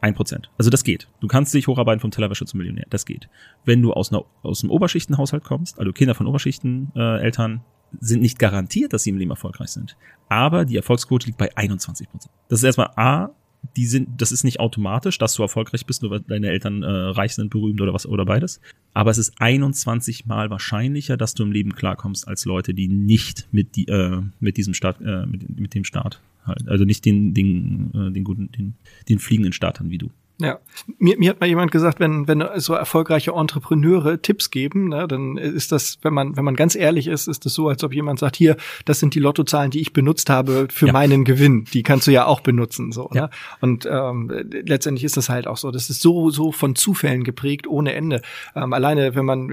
Ein 0.00 0.14
Prozent. 0.14 0.50
Also 0.58 0.70
das 0.70 0.84
geht. 0.84 1.08
Du 1.20 1.26
kannst 1.26 1.54
dich 1.54 1.66
hocharbeiten 1.66 2.00
vom 2.00 2.10
Tellerwäscher 2.10 2.46
zum 2.46 2.58
Millionär. 2.58 2.86
Das 2.90 3.06
geht. 3.06 3.28
Wenn 3.64 3.82
du 3.82 3.92
aus, 3.92 4.12
einer, 4.12 4.24
aus 4.42 4.62
einem 4.62 4.70
Oberschichtenhaushalt 4.70 5.42
kommst, 5.42 5.78
also 5.78 5.92
Kinder 5.92 6.14
von 6.14 6.26
Oberschichteneltern, 6.26 7.52
äh, 7.54 7.75
sind 8.00 8.22
nicht 8.22 8.38
garantiert, 8.38 8.92
dass 8.92 9.02
sie 9.02 9.10
im 9.10 9.18
Leben 9.18 9.30
erfolgreich 9.30 9.70
sind. 9.70 9.96
Aber 10.28 10.64
die 10.64 10.76
Erfolgsquote 10.76 11.26
liegt 11.26 11.38
bei 11.38 11.56
21 11.56 12.08
Prozent. 12.08 12.32
Das 12.48 12.60
ist 12.60 12.64
erstmal 12.64 12.90
A, 12.96 13.30
die 13.76 13.86
sind, 13.86 14.20
das 14.20 14.32
ist 14.32 14.44
nicht 14.44 14.60
automatisch, 14.60 15.18
dass 15.18 15.34
du 15.34 15.42
erfolgreich 15.42 15.86
bist, 15.86 16.02
nur 16.02 16.10
weil 16.10 16.20
deine 16.20 16.48
Eltern 16.48 16.82
äh, 16.82 16.86
reich 16.86 17.34
sind, 17.34 17.50
berühmt 17.50 17.80
oder 17.80 17.92
was 17.92 18.06
oder 18.06 18.24
beides. 18.24 18.60
Aber 18.94 19.10
es 19.10 19.18
ist 19.18 19.34
21 19.40 20.26
Mal 20.26 20.50
wahrscheinlicher, 20.50 21.16
dass 21.16 21.34
du 21.34 21.42
im 21.42 21.52
Leben 21.52 21.74
klarkommst 21.74 22.28
als 22.28 22.44
Leute, 22.44 22.74
die 22.74 22.88
nicht 22.88 23.48
mit 23.52 23.76
die 23.76 23.88
äh, 23.88 24.22
mit 24.40 24.56
diesem 24.56 24.74
Staat 24.74 25.00
äh, 25.00 25.26
mit, 25.26 25.58
mit 25.58 25.74
dem 25.74 25.84
Staat 25.84 26.20
halt, 26.44 26.68
also 26.68 26.84
nicht 26.84 27.04
den 27.04 27.34
den 27.34 27.90
äh, 27.94 28.12
den 28.12 28.24
guten 28.24 28.50
den 28.52 28.74
den 29.08 29.18
fliegenden 29.18 29.52
Startern 29.52 29.90
wie 29.90 29.98
du. 29.98 30.10
Ja, 30.38 30.58
mir, 30.98 31.18
mir 31.18 31.30
hat 31.30 31.40
mal 31.40 31.46
jemand 31.46 31.70
gesagt, 31.70 31.98
wenn, 31.98 32.28
wenn 32.28 32.44
so 32.56 32.74
erfolgreiche 32.74 33.32
Entrepreneure 33.32 34.20
Tipps 34.20 34.50
geben, 34.50 34.88
ne, 34.88 35.08
dann 35.08 35.38
ist 35.38 35.72
das, 35.72 35.98
wenn 36.02 36.12
man, 36.12 36.36
wenn 36.36 36.44
man 36.44 36.56
ganz 36.56 36.74
ehrlich 36.74 37.06
ist, 37.06 37.26
ist 37.26 37.46
das 37.46 37.54
so, 37.54 37.68
als 37.68 37.82
ob 37.82 37.94
jemand 37.94 38.18
sagt, 38.18 38.36
hier, 38.36 38.56
das 38.84 39.00
sind 39.00 39.14
die 39.14 39.18
Lottozahlen, 39.18 39.70
die 39.70 39.80
ich 39.80 39.94
benutzt 39.94 40.28
habe 40.28 40.68
für 40.70 40.88
ja. 40.88 40.92
meinen 40.92 41.24
Gewinn. 41.24 41.64
Die 41.72 41.82
kannst 41.82 42.06
du 42.06 42.10
ja 42.10 42.26
auch 42.26 42.40
benutzen, 42.40 42.92
so. 42.92 43.08
Ja. 43.14 43.22
Ne? 43.22 43.30
Und 43.62 43.88
ähm, 43.90 44.30
letztendlich 44.66 45.04
ist 45.04 45.16
das 45.16 45.30
halt 45.30 45.46
auch 45.46 45.56
so. 45.56 45.70
Das 45.70 45.88
ist 45.88 46.02
so, 46.02 46.28
so 46.28 46.52
von 46.52 46.74
Zufällen 46.74 47.24
geprägt 47.24 47.66
ohne 47.66 47.94
Ende. 47.94 48.20
Ähm, 48.54 48.74
alleine, 48.74 49.14
wenn 49.14 49.24
man, 49.24 49.50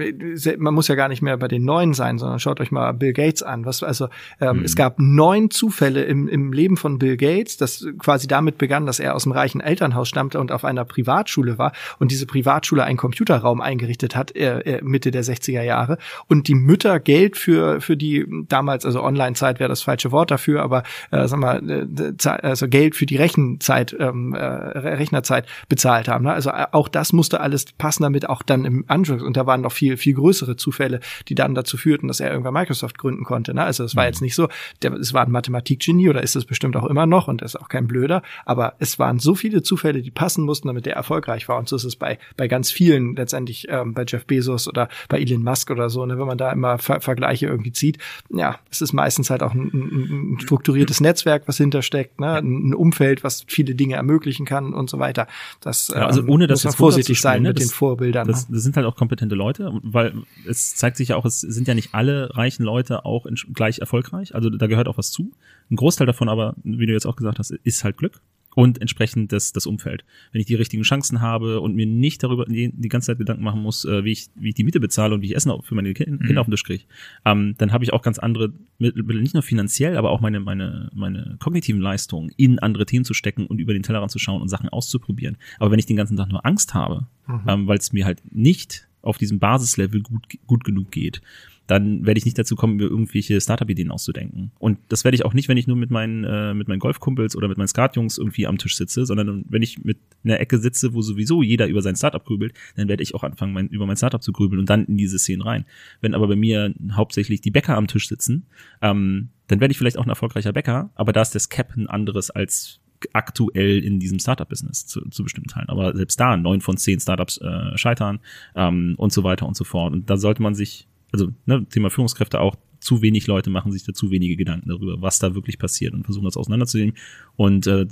man 0.58 0.74
muss 0.74 0.88
ja 0.88 0.96
gar 0.96 1.08
nicht 1.08 1.22
mehr 1.22 1.38
bei 1.38 1.48
den 1.48 1.64
Neuen 1.64 1.94
sein, 1.94 2.18
sondern 2.18 2.40
schaut 2.40 2.60
euch 2.60 2.70
mal 2.70 2.92
Bill 2.92 3.14
Gates 3.14 3.42
an. 3.42 3.64
Was, 3.64 3.82
also 3.82 4.08
ähm, 4.38 4.58
mhm. 4.58 4.64
es 4.64 4.76
gab 4.76 4.98
neun 4.98 5.50
Zufälle 5.50 6.04
im, 6.04 6.28
im 6.28 6.52
Leben 6.52 6.76
von 6.76 6.98
Bill 6.98 7.16
Gates, 7.16 7.56
das 7.56 7.86
quasi 7.98 8.26
damit 8.26 8.58
begann, 8.58 8.84
dass 8.84 9.00
er 9.00 9.14
aus 9.14 9.22
dem 9.22 9.32
reichen 9.32 9.62
Elternhaus 9.62 10.10
stammte 10.10 10.38
und 10.38 10.52
auf 10.52 10.64
ein 10.64 10.73
einer 10.78 10.84
Privatschule 10.84 11.58
war 11.58 11.72
und 11.98 12.10
diese 12.10 12.26
Privatschule 12.26 12.84
einen 12.84 12.96
Computerraum 12.96 13.60
eingerichtet 13.60 14.16
hat, 14.16 14.34
äh, 14.36 14.60
äh 14.60 14.80
Mitte 14.82 15.10
der 15.10 15.24
60er 15.24 15.62
Jahre 15.62 15.98
und 16.28 16.48
die 16.48 16.54
Mütter 16.54 17.00
Geld 17.00 17.36
für, 17.36 17.80
für 17.80 17.96
die 17.96 18.26
damals, 18.48 18.84
also 18.84 19.02
Online-Zeit 19.02 19.60
wäre 19.60 19.68
das 19.68 19.82
falsche 19.82 20.12
Wort 20.12 20.30
dafür, 20.30 20.62
aber 20.62 20.82
äh, 21.10 21.26
sag 21.28 21.38
mal, 21.38 21.62
äh, 21.68 22.28
also 22.42 22.68
Geld 22.68 22.96
für 22.96 23.06
die 23.06 23.16
Rechenzeit, 23.16 23.96
ähm, 23.98 24.34
äh, 24.34 24.44
Rechnerzeit 24.44 25.46
bezahlt 25.68 26.08
haben. 26.08 26.24
Ne? 26.24 26.32
Also 26.32 26.50
äh, 26.50 26.66
auch 26.72 26.88
das 26.88 27.12
musste 27.12 27.40
alles 27.40 27.66
passen, 27.78 28.02
damit 28.02 28.28
auch 28.28 28.42
dann 28.42 28.64
im 28.64 28.84
Anschluss, 28.88 29.22
und 29.22 29.36
da 29.36 29.46
waren 29.46 29.60
noch 29.60 29.72
viel, 29.72 29.96
viel 29.96 30.14
größere 30.14 30.56
Zufälle, 30.56 31.00
die 31.28 31.34
dann 31.34 31.54
dazu 31.54 31.76
führten, 31.76 32.08
dass 32.08 32.20
er 32.20 32.30
irgendwann 32.30 32.54
Microsoft 32.54 32.98
gründen 32.98 33.24
konnte. 33.24 33.54
Ne? 33.54 33.64
Also 33.64 33.84
es 33.84 33.96
war 33.96 34.04
mhm. 34.04 34.08
jetzt 34.08 34.22
nicht 34.22 34.34
so, 34.34 34.48
der, 34.82 34.92
es 34.94 35.12
war 35.14 35.24
ein 35.24 35.30
Mathematikgenie 35.30 36.08
oder 36.08 36.22
ist 36.22 36.36
es 36.36 36.44
bestimmt 36.44 36.76
auch 36.76 36.86
immer 36.86 37.06
noch 37.06 37.28
und 37.28 37.42
er 37.42 37.46
ist 37.46 37.60
auch 37.60 37.68
kein 37.68 37.86
Blöder, 37.86 38.22
aber 38.44 38.74
es 38.78 38.98
waren 38.98 39.18
so 39.18 39.34
viele 39.34 39.62
Zufälle, 39.62 40.02
die 40.02 40.10
passen 40.10 40.44
mussten, 40.44 40.63
damit 40.68 40.86
der 40.86 40.94
erfolgreich 40.94 41.48
war. 41.48 41.58
Und 41.58 41.68
so 41.68 41.76
ist 41.76 41.84
es 41.84 41.96
bei, 41.96 42.18
bei 42.36 42.48
ganz 42.48 42.70
vielen 42.70 43.16
letztendlich, 43.16 43.66
ähm, 43.68 43.94
bei 43.94 44.04
Jeff 44.06 44.26
Bezos 44.26 44.68
oder 44.68 44.88
bei 45.08 45.20
Elon 45.20 45.42
Musk 45.42 45.70
oder 45.70 45.90
so, 45.90 46.04
ne, 46.06 46.18
wenn 46.18 46.26
man 46.26 46.38
da 46.38 46.52
immer 46.52 46.78
Ver 46.78 47.00
Vergleiche 47.00 47.46
irgendwie 47.46 47.72
zieht. 47.72 47.98
Ja, 48.30 48.58
es 48.70 48.80
ist 48.80 48.92
meistens 48.92 49.30
halt 49.30 49.42
auch 49.42 49.54
ein, 49.54 49.70
ein, 49.72 50.34
ein 50.34 50.40
strukturiertes 50.40 51.00
Netzwerk, 51.00 51.46
was 51.46 51.56
hintersteckt, 51.56 52.20
ne, 52.20 52.38
ein 52.38 52.74
Umfeld, 52.74 53.24
was 53.24 53.44
viele 53.46 53.74
Dinge 53.74 53.96
ermöglichen 53.96 54.46
kann 54.46 54.72
und 54.72 54.90
so 54.90 54.98
weiter. 54.98 55.26
Das 55.60 55.88
ja, 55.88 56.06
also 56.06 56.20
ähm, 56.20 56.30
ohne 56.30 56.46
das 56.46 56.64
muss 56.64 56.74
man 56.74 56.78
vorsichtig 56.78 57.20
sein 57.20 57.42
ne? 57.42 57.48
mit 57.48 57.58
das, 57.58 57.68
den 57.68 57.74
Vorbildern. 57.74 58.28
Das, 58.28 58.48
ne? 58.48 58.54
das 58.54 58.62
sind 58.62 58.76
halt 58.76 58.86
auch 58.86 58.96
kompetente 58.96 59.34
Leute, 59.34 59.72
weil 59.82 60.14
es 60.48 60.74
zeigt 60.74 60.96
sich 60.96 61.08
ja 61.08 61.16
auch, 61.16 61.24
es 61.24 61.40
sind 61.40 61.68
ja 61.68 61.74
nicht 61.74 61.94
alle 61.94 62.34
reichen 62.36 62.64
Leute 62.64 63.04
auch 63.04 63.26
gleich 63.52 63.78
erfolgreich. 63.78 64.34
Also 64.34 64.50
da 64.50 64.66
gehört 64.66 64.88
auch 64.88 64.98
was 64.98 65.10
zu. 65.10 65.32
Ein 65.70 65.76
Großteil 65.76 66.06
davon 66.06 66.28
aber, 66.28 66.54
wie 66.62 66.86
du 66.86 66.92
jetzt 66.92 67.06
auch 67.06 67.16
gesagt 67.16 67.38
hast, 67.38 67.50
ist 67.50 67.84
halt 67.84 67.96
Glück 67.96 68.20
und 68.54 68.80
entsprechend 68.80 69.32
das, 69.32 69.52
das 69.52 69.66
Umfeld. 69.66 70.04
Wenn 70.32 70.40
ich 70.40 70.46
die 70.46 70.54
richtigen 70.54 70.82
Chancen 70.82 71.20
habe 71.20 71.60
und 71.60 71.74
mir 71.74 71.86
nicht 71.86 72.22
darüber 72.22 72.44
die, 72.46 72.72
die 72.72 72.88
ganze 72.88 73.06
Zeit 73.06 73.18
Gedanken 73.18 73.42
machen 73.42 73.62
muss, 73.62 73.84
äh, 73.84 74.04
wie, 74.04 74.12
ich, 74.12 74.28
wie 74.34 74.50
ich 74.50 74.54
die 74.54 74.64
Miete 74.64 74.80
bezahle 74.80 75.14
und 75.14 75.22
wie 75.22 75.26
ich 75.26 75.36
Essen 75.36 75.52
für 75.62 75.74
meine 75.74 75.92
Kinder 75.94 76.18
mhm. 76.20 76.38
auf 76.38 76.46
den 76.46 76.52
Tisch 76.52 76.64
kriege, 76.64 76.84
ähm, 77.24 77.54
dann 77.58 77.72
habe 77.72 77.84
ich 77.84 77.92
auch 77.92 78.02
ganz 78.02 78.18
andere 78.18 78.52
Mittel, 78.78 79.02
nicht 79.20 79.34
nur 79.34 79.42
finanziell, 79.42 79.96
aber 79.96 80.10
auch 80.10 80.20
meine, 80.20 80.40
meine, 80.40 80.90
meine 80.94 81.36
kognitiven 81.40 81.80
Leistungen 81.80 82.30
in 82.36 82.58
andere 82.58 82.86
Themen 82.86 83.04
zu 83.04 83.14
stecken 83.14 83.46
und 83.46 83.58
über 83.58 83.72
den 83.72 83.82
Tellerrand 83.82 84.10
zu 84.10 84.18
schauen 84.18 84.42
und 84.42 84.48
Sachen 84.48 84.68
auszuprobieren. 84.68 85.36
Aber 85.58 85.70
wenn 85.70 85.78
ich 85.78 85.86
den 85.86 85.96
ganzen 85.96 86.16
Tag 86.16 86.28
nur 86.28 86.44
Angst 86.44 86.74
habe, 86.74 87.06
mhm. 87.26 87.40
ähm, 87.46 87.66
weil 87.66 87.78
es 87.78 87.92
mir 87.92 88.04
halt 88.04 88.22
nicht 88.34 88.88
auf 89.02 89.18
diesem 89.18 89.38
Basislevel 89.38 90.00
gut, 90.00 90.26
gut 90.46 90.64
genug 90.64 90.90
geht, 90.90 91.20
dann 91.66 92.04
werde 92.04 92.18
ich 92.18 92.24
nicht 92.24 92.38
dazu 92.38 92.56
kommen, 92.56 92.76
mir 92.76 92.84
irgendwelche 92.84 93.40
Startup-Ideen 93.40 93.90
auszudenken. 93.90 94.52
Und 94.58 94.78
das 94.88 95.04
werde 95.04 95.14
ich 95.14 95.24
auch 95.24 95.34
nicht, 95.34 95.48
wenn 95.48 95.56
ich 95.56 95.66
nur 95.66 95.76
mit 95.76 95.90
meinen, 95.90 96.24
äh, 96.24 96.54
mit 96.54 96.68
meinen 96.68 96.78
Golfkumpels 96.78 97.36
oder 97.36 97.48
mit 97.48 97.56
meinen 97.56 97.68
Skatjungs 97.68 98.18
irgendwie 98.18 98.46
am 98.46 98.58
Tisch 98.58 98.76
sitze, 98.76 99.06
sondern 99.06 99.44
wenn 99.48 99.62
ich 99.62 99.84
mit 99.84 99.98
einer 100.24 100.40
Ecke 100.40 100.58
sitze, 100.58 100.94
wo 100.94 101.00
sowieso 101.02 101.42
jeder 101.42 101.66
über 101.66 101.82
sein 101.82 101.96
Startup 101.96 102.24
grübelt, 102.24 102.54
dann 102.76 102.88
werde 102.88 103.02
ich 103.02 103.14
auch 103.14 103.24
anfangen, 103.24 103.52
mein, 103.52 103.68
über 103.68 103.86
mein 103.86 103.96
Startup 103.96 104.22
zu 104.22 104.32
grübeln 104.32 104.60
und 104.60 104.68
dann 104.68 104.84
in 104.84 104.96
diese 104.96 105.18
Szenen 105.18 105.42
rein. 105.42 105.64
Wenn 106.00 106.14
aber 106.14 106.28
bei 106.28 106.36
mir 106.36 106.74
hauptsächlich 106.92 107.40
die 107.40 107.50
Bäcker 107.50 107.76
am 107.76 107.86
Tisch 107.86 108.08
sitzen, 108.08 108.46
ähm, 108.82 109.30
dann 109.46 109.60
werde 109.60 109.72
ich 109.72 109.78
vielleicht 109.78 109.98
auch 109.98 110.04
ein 110.04 110.10
erfolgreicher 110.10 110.52
Bäcker, 110.52 110.90
aber 110.94 111.12
da 111.12 111.22
ist 111.22 111.34
das 111.34 111.48
Cap 111.48 111.76
ein 111.76 111.86
anderes 111.86 112.30
als 112.30 112.80
aktuell 113.12 113.84
in 113.84 114.00
diesem 114.00 114.18
Startup-Business 114.18 114.86
zu, 114.86 115.02
zu 115.10 115.24
bestimmten 115.24 115.50
Teilen. 115.50 115.68
Aber 115.68 115.94
selbst 115.94 116.18
da, 116.18 116.36
neun 116.36 116.60
von 116.60 116.76
zehn 116.76 117.00
Startups 117.00 117.38
äh, 117.38 117.76
scheitern 117.76 118.20
ähm, 118.54 118.94
und 118.96 119.12
so 119.12 119.24
weiter 119.24 119.46
und 119.46 119.56
so 119.56 119.64
fort. 119.64 119.92
Und 119.92 120.08
da 120.08 120.16
sollte 120.16 120.42
man 120.42 120.54
sich, 120.54 120.88
also 121.14 121.32
ne, 121.46 121.64
Thema 121.68 121.90
Führungskräfte 121.90 122.40
auch, 122.40 122.56
zu 122.80 123.00
wenig 123.00 123.26
Leute 123.26 123.48
machen 123.48 123.72
sich 123.72 123.84
da 123.84 123.94
zu 123.94 124.10
wenige 124.10 124.36
Gedanken 124.36 124.68
darüber, 124.68 125.00
was 125.00 125.18
da 125.18 125.34
wirklich 125.34 125.58
passiert 125.58 125.94
und 125.94 126.04
versuchen 126.04 126.24
das 126.24 126.36
auseinanderzunehmen 126.36 126.94
und 127.36 127.66
äh, 127.66 127.86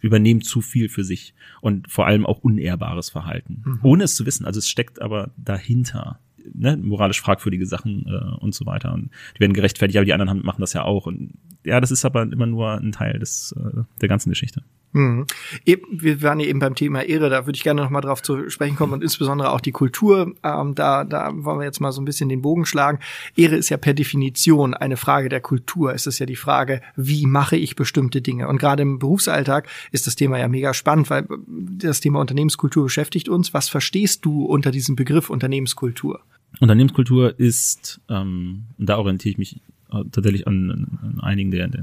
übernehmen 0.00 0.40
zu 0.40 0.62
viel 0.62 0.88
für 0.88 1.04
sich 1.04 1.34
und 1.60 1.90
vor 1.90 2.06
allem 2.06 2.24
auch 2.24 2.38
unehrbares 2.38 3.10
Verhalten, 3.10 3.62
mhm. 3.64 3.80
ohne 3.82 4.04
es 4.04 4.14
zu 4.14 4.24
wissen. 4.24 4.46
Also 4.46 4.58
es 4.58 4.68
steckt 4.68 5.02
aber 5.02 5.32
dahinter 5.36 6.20
ne, 6.54 6.76
moralisch 6.76 7.20
fragwürdige 7.20 7.66
Sachen 7.66 8.06
äh, 8.06 8.36
und 8.36 8.54
so 8.54 8.66
weiter. 8.66 8.94
Und 8.94 9.10
die 9.36 9.40
werden 9.40 9.52
gerechtfertigt, 9.52 9.98
aber 9.98 10.06
die 10.06 10.12
anderen 10.12 10.30
haben, 10.30 10.42
machen 10.42 10.60
das 10.60 10.72
ja 10.72 10.84
auch. 10.84 11.06
Und 11.06 11.34
ja, 11.64 11.80
das 11.80 11.90
ist 11.90 12.04
aber 12.04 12.22
immer 12.22 12.46
nur 12.46 12.78
ein 12.78 12.92
Teil 12.92 13.18
des, 13.18 13.54
äh, 13.58 13.82
der 14.00 14.08
ganzen 14.08 14.30
Geschichte. 14.30 14.62
Mhm. 14.94 15.26
Wir 15.64 16.22
waren 16.22 16.38
ja 16.38 16.46
eben 16.46 16.60
beim 16.60 16.76
Thema 16.76 17.02
Ehre, 17.02 17.28
da 17.28 17.46
würde 17.46 17.56
ich 17.56 17.64
gerne 17.64 17.82
noch 17.82 17.90
mal 17.90 18.00
drauf 18.00 18.22
zu 18.22 18.48
sprechen 18.48 18.76
kommen 18.76 18.92
und 18.92 19.02
insbesondere 19.02 19.50
auch 19.50 19.60
die 19.60 19.72
Kultur. 19.72 20.34
Ähm, 20.44 20.76
da, 20.76 21.02
da 21.02 21.32
wollen 21.34 21.58
wir 21.58 21.64
jetzt 21.64 21.80
mal 21.80 21.90
so 21.90 22.00
ein 22.00 22.04
bisschen 22.04 22.28
den 22.28 22.42
Bogen 22.42 22.64
schlagen. 22.64 23.00
Ehre 23.36 23.56
ist 23.56 23.70
ja 23.70 23.76
per 23.76 23.92
Definition 23.92 24.72
eine 24.72 24.96
Frage 24.96 25.28
der 25.28 25.40
Kultur. 25.40 25.92
Es 25.92 26.06
ist 26.06 26.20
ja 26.20 26.26
die 26.26 26.36
Frage, 26.36 26.80
wie 26.94 27.26
mache 27.26 27.56
ich 27.56 27.74
bestimmte 27.74 28.22
Dinge? 28.22 28.46
Und 28.46 28.58
gerade 28.58 28.82
im 28.82 29.00
Berufsalltag 29.00 29.68
ist 29.90 30.06
das 30.06 30.14
Thema 30.14 30.38
ja 30.38 30.46
mega 30.46 30.72
spannend, 30.72 31.10
weil 31.10 31.26
das 31.46 32.00
Thema 32.00 32.20
Unternehmenskultur 32.20 32.84
beschäftigt 32.84 33.28
uns. 33.28 33.52
Was 33.52 33.68
verstehst 33.68 34.24
du 34.24 34.44
unter 34.44 34.70
diesem 34.70 34.94
Begriff 34.94 35.28
Unternehmenskultur? 35.28 36.20
Unternehmenskultur 36.60 37.36
ist, 37.36 38.00
ähm, 38.08 38.66
da 38.78 38.98
orientiere 38.98 39.32
ich 39.32 39.38
mich 39.38 39.60
äh, 39.90 40.04
tatsächlich 40.12 40.46
an, 40.46 40.70
an 41.02 41.20
einigen 41.20 41.50
der, 41.50 41.66
der, 41.66 41.82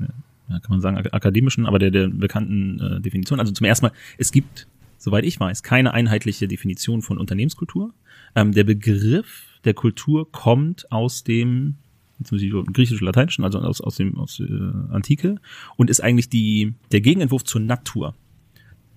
kann 0.59 0.71
man 0.71 0.81
sagen, 0.81 0.97
akademischen, 0.97 1.65
aber 1.65 1.79
der, 1.79 1.91
der 1.91 2.07
bekannten 2.07 2.79
äh, 2.79 3.01
Definition. 3.01 3.39
Also 3.39 3.51
zum 3.51 3.65
ersten 3.65 3.87
Mal, 3.87 3.93
es 4.17 4.31
gibt, 4.31 4.67
soweit 4.97 5.25
ich 5.25 5.39
weiß, 5.39 5.63
keine 5.63 5.93
einheitliche 5.93 6.47
Definition 6.47 7.01
von 7.01 7.17
Unternehmenskultur. 7.17 7.93
Ähm, 8.35 8.51
der 8.51 8.63
Begriff 8.63 9.59
der 9.63 9.73
Kultur 9.73 10.31
kommt 10.31 10.91
aus 10.91 11.23
dem 11.23 11.75
griechisch-lateinischen, 12.23 13.43
also 13.43 13.59
aus, 13.59 13.81
aus 13.81 13.95
dem 13.95 14.17
aus 14.17 14.39
äh, 14.39 14.45
Antike 14.91 15.37
und 15.75 15.89
ist 15.89 16.01
eigentlich 16.01 16.29
die 16.29 16.73
der 16.91 17.01
Gegenentwurf 17.01 17.43
zur 17.43 17.61
Natur 17.61 18.15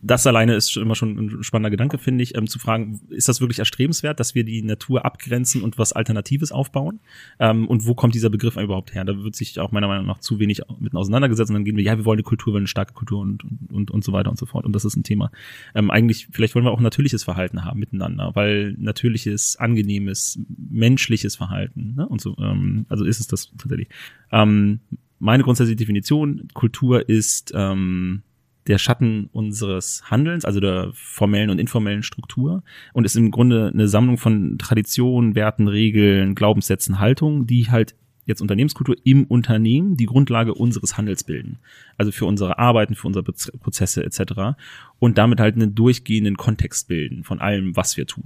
das 0.05 0.27
alleine 0.27 0.55
ist 0.55 0.77
immer 0.77 0.95
schon 0.95 1.19
ein 1.19 1.43
spannender 1.43 1.71
Gedanke, 1.71 1.99
finde 1.99 2.23
ich, 2.23 2.37
ähm, 2.37 2.47
zu 2.47 2.59
fragen, 2.59 3.01
ist 3.09 3.29
das 3.29 3.41
wirklich 3.41 3.59
erstrebenswert, 3.59 4.21
dass 4.21 4.35
wir 4.35 4.45
die 4.45 4.63
Natur 4.63 5.05
abgrenzen 5.05 5.63
und 5.63 5.79
was 5.79 5.93
Alternatives 5.93 6.53
aufbauen? 6.53 7.01
Ähm, 7.39 7.67
und 7.67 7.87
wo 7.87 7.95
kommt 7.95 8.15
dieser 8.15 8.31
Begriff 8.31 8.57
überhaupt 8.57 8.95
her? 8.95 9.05
Da 9.05 9.25
wird 9.25 9.35
sich 9.35 9.59
auch 9.59 9.73
meiner 9.73 9.89
Meinung 9.89 10.07
nach 10.07 10.19
zu 10.19 10.39
wenig 10.39 10.61
mit 10.79 10.95
auseinandergesetzt 10.95 11.51
und 11.51 11.55
dann 11.55 11.65
gehen 11.65 11.77
wir, 11.77 11.85
ja, 11.85 11.97
wir 11.97 12.05
wollen 12.05 12.19
eine 12.19 12.25
Kultur, 12.25 12.53
wir 12.53 12.55
wollen 12.55 12.63
eine 12.63 12.69
starke 12.69 12.93
Kultur 12.93 13.21
und, 13.21 13.45
und, 13.73 13.91
und 13.91 14.05
so 14.05 14.13
weiter 14.13 14.31
und 14.31 14.39
so 14.39 14.47
fort. 14.47 14.67
Und 14.67 14.75
das 14.75 14.85
ist 14.85 14.97
ein 14.97 15.05
Thema. 15.05 15.31
Ähm, 15.75 15.91
eigentlich, 15.91 16.29
vielleicht 16.31 16.55
wollen 16.55 16.67
wir 16.67 16.73
auch 16.73 16.81
natürliches 16.81 17.25
Verhalten 17.25 17.65
haben 17.65 17.81
miteinander, 17.81 18.33
weil 18.35 18.75
natürliches, 18.79 19.57
angenehmes, 19.57 20.39
menschliches 20.71 21.37
Verhalten, 21.37 21.95
ne? 21.97 22.07
Und 22.07 22.21
so, 22.21 22.37
ähm, 22.39 22.85
also 22.89 23.05
ist 23.05 23.21
es 23.21 23.27
das 23.27 23.51
tatsächlich. 23.57 23.89
Ähm, 24.31 24.81
meine 25.19 25.43
grundsätzliche 25.43 25.77
Definition, 25.77 26.49
Kultur 26.53 27.09
ist, 27.09 27.53
ähm, 27.55 28.23
der 28.67 28.79
Schatten 28.79 29.29
unseres 29.33 30.03
Handelns, 30.11 30.45
also 30.45 30.61
der 30.61 30.91
formellen 30.95 31.51
und 31.51 31.59
informellen 31.59 32.03
Struktur 32.03 32.63
und 32.93 33.05
ist 33.05 33.17
im 33.17 33.31
Grunde 33.31 33.71
eine 33.73 33.89
Sammlung 33.89 34.17
von 34.17 34.59
Traditionen, 34.59 35.35
Werten, 35.35 35.69
Regeln, 35.69 36.35
Glaubenssätzen, 36.35 36.99
Haltungen, 36.99 37.47
die 37.47 37.71
halt 37.71 37.95
jetzt 38.27 38.41
Unternehmenskultur 38.41 38.97
im 39.05 39.25
Unternehmen 39.25 39.97
die 39.97 40.07
Grundlage 40.07 40.55
unseres 40.55 40.97
Handels 40.97 41.25
bilden. 41.25 41.59
Also 41.99 42.11
für 42.11 42.25
unsere 42.27 42.59
Arbeiten, 42.59 42.95
für 42.95 43.07
unsere 43.07 43.23
Prozesse 43.23 44.03
etc. 44.03 44.57
Und 44.99 45.19
damit 45.19 45.41
halt 45.41 45.57
einen 45.57 45.75
durchgehenden 45.75 46.37
Kontext 46.37 46.89
bilden 46.89 47.25
von 47.25 47.41
allem, 47.41 47.77
was 47.77 47.97
wir 47.97 48.07
tun. 48.07 48.25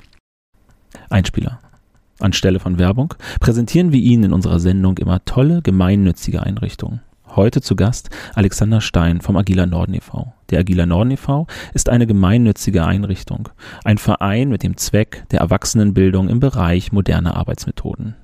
Einspieler. 1.11 1.61
Anstelle 2.20 2.59
von 2.59 2.78
Werbung 2.78 3.14
präsentieren 3.39 3.93
wir 3.93 4.01
Ihnen 4.01 4.24
in 4.24 4.32
unserer 4.32 4.59
Sendung 4.59 4.99
immer 4.99 5.24
tolle, 5.24 5.62
gemeinnützige 5.62 6.43
Einrichtungen. 6.43 7.01
Heute 7.39 7.61
zu 7.61 7.76
Gast 7.76 8.11
Alexander 8.34 8.80
Stein 8.80 9.20
vom 9.20 9.36
Agila 9.36 9.64
Norden 9.64 9.95
e.V. 9.95 10.32
Der 10.51 10.59
Agila 10.59 10.86
Norden 10.86 11.12
e.V. 11.12 11.47
ist 11.72 11.89
eine 11.89 12.09
gemeinnützige 12.09 12.84
Einrichtung, 12.84 13.49
ein 13.84 13.99
Verein 13.99 14.49
mit 14.49 14.64
dem 14.64 14.76
Zweck 14.76 15.22
der 15.30 15.39
Erwachsenenbildung 15.39 16.28
im 16.28 16.41
Bereich 16.41 16.91
moderner 16.91 17.36
Arbeitsmethoden. 17.36 18.16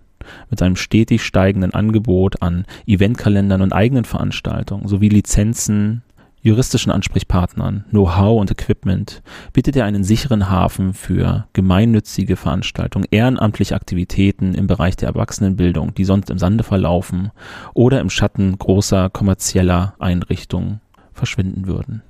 Mit 0.51 0.59
seinem 0.59 0.75
stetig 0.75 1.23
steigenden 1.23 1.73
Angebot 1.73 2.43
an 2.43 2.65
Eventkalendern 2.89 3.63
und 3.63 3.73
eigenen 3.73 4.05
Veranstaltungen 4.05 4.89
sowie 4.89 5.11
Lizenzen, 5.11 6.03
juristischen 6.45 6.93
Ansprechpartnern, 6.93 7.87
Know-how 7.89 8.39
und 8.39 8.51
Equipment 8.51 9.23
bietet 9.55 9.77
er 9.77 9.87
einen 9.87 10.05
sicheren 10.05 10.51
Hafen 10.51 10.93
für 10.93 11.49
gemeinnützige 11.55 12.37
Veranstaltungen, 12.37 13.07
ehrenamtliche 13.11 13.75
Aktivitäten 13.75 14.55
im 14.55 14.67
Bereich 14.67 14.95
der 14.95 15.09
Erwachsenenbildung, 15.09 15.95
die 15.95 16.05
sonst 16.05 16.29
im 16.29 16.39
Sande 16.39 16.63
verlaufen 16.63 17.33
oder 17.73 18.01
im 18.01 18.11
Schatten 18.11 18.59
großer 18.59 19.09
kommerzieller 19.09 19.95
Einrichtungen 19.99 20.81
verschwinden 21.15 21.67
würden 21.67 22.03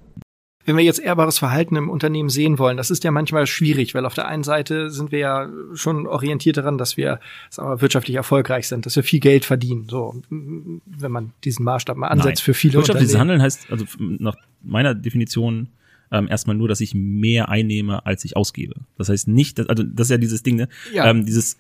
wenn 0.65 0.77
wir 0.77 0.85
jetzt 0.85 1.01
ehrbares 1.01 1.39
Verhalten 1.39 1.77
im 1.77 1.91
Unternehmen 1.91 2.29
sehen 2.29 2.59
wollen, 2.59 2.77
das 2.77 2.91
ist 2.91 3.05
ja 3.05 3.11
manchmal 3.11 3.47
schwierig, 3.47 3.95
weil 3.95 4.07
auf 4.07 4.15
der 4.15 4.27
einen 4.29 4.45
Seite 4.45 4.91
sind 4.91 5.13
wir 5.13 5.19
ja 5.19 5.49
schon 5.75 6.07
orientiert 6.07 6.57
daran, 6.57 6.79
dass 6.79 6.97
wir 6.97 7.21
sagen 7.51 7.69
wir, 7.69 7.81
wirtschaftlich 7.81 8.17
erfolgreich 8.17 8.69
sind, 8.69 8.87
dass 8.87 8.97
wir 8.97 9.03
viel 9.03 9.21
Geld 9.21 9.45
verdienen. 9.45 9.87
So, 9.89 10.23
wenn 10.31 11.13
man 11.13 11.33
diesen 11.45 11.65
Maßstab 11.65 11.97
mal 11.97 12.09
ansetzt 12.09 12.41
Nein. 12.41 12.45
für 12.45 12.55
viele 12.55 12.75
Wirtschaftliches 12.75 13.19
Handeln 13.19 13.43
heißt, 13.43 13.71
also 13.71 13.85
nach 13.99 14.37
meiner 14.63 14.95
Definition, 14.95 15.69
ähm, 16.11 16.29
erstmal 16.29 16.57
nur, 16.57 16.69
dass 16.69 16.81
ich 16.81 16.95
mehr 16.95 17.49
einnehme, 17.49 18.07
als 18.07 18.25
ich 18.25 18.37
ausgebe. 18.37 18.75
Das 18.97 19.09
heißt 19.09 19.29
nicht, 19.29 19.59
dass, 19.59 19.69
also 19.69 19.83
das 19.83 20.07
ist 20.07 20.11
ja 20.11 20.19
dieses 20.19 20.43
Ding, 20.43 20.57
ne? 20.57 20.69
Ja. 20.93 21.11
Ähm, 21.11 21.27
dieses 21.27 21.59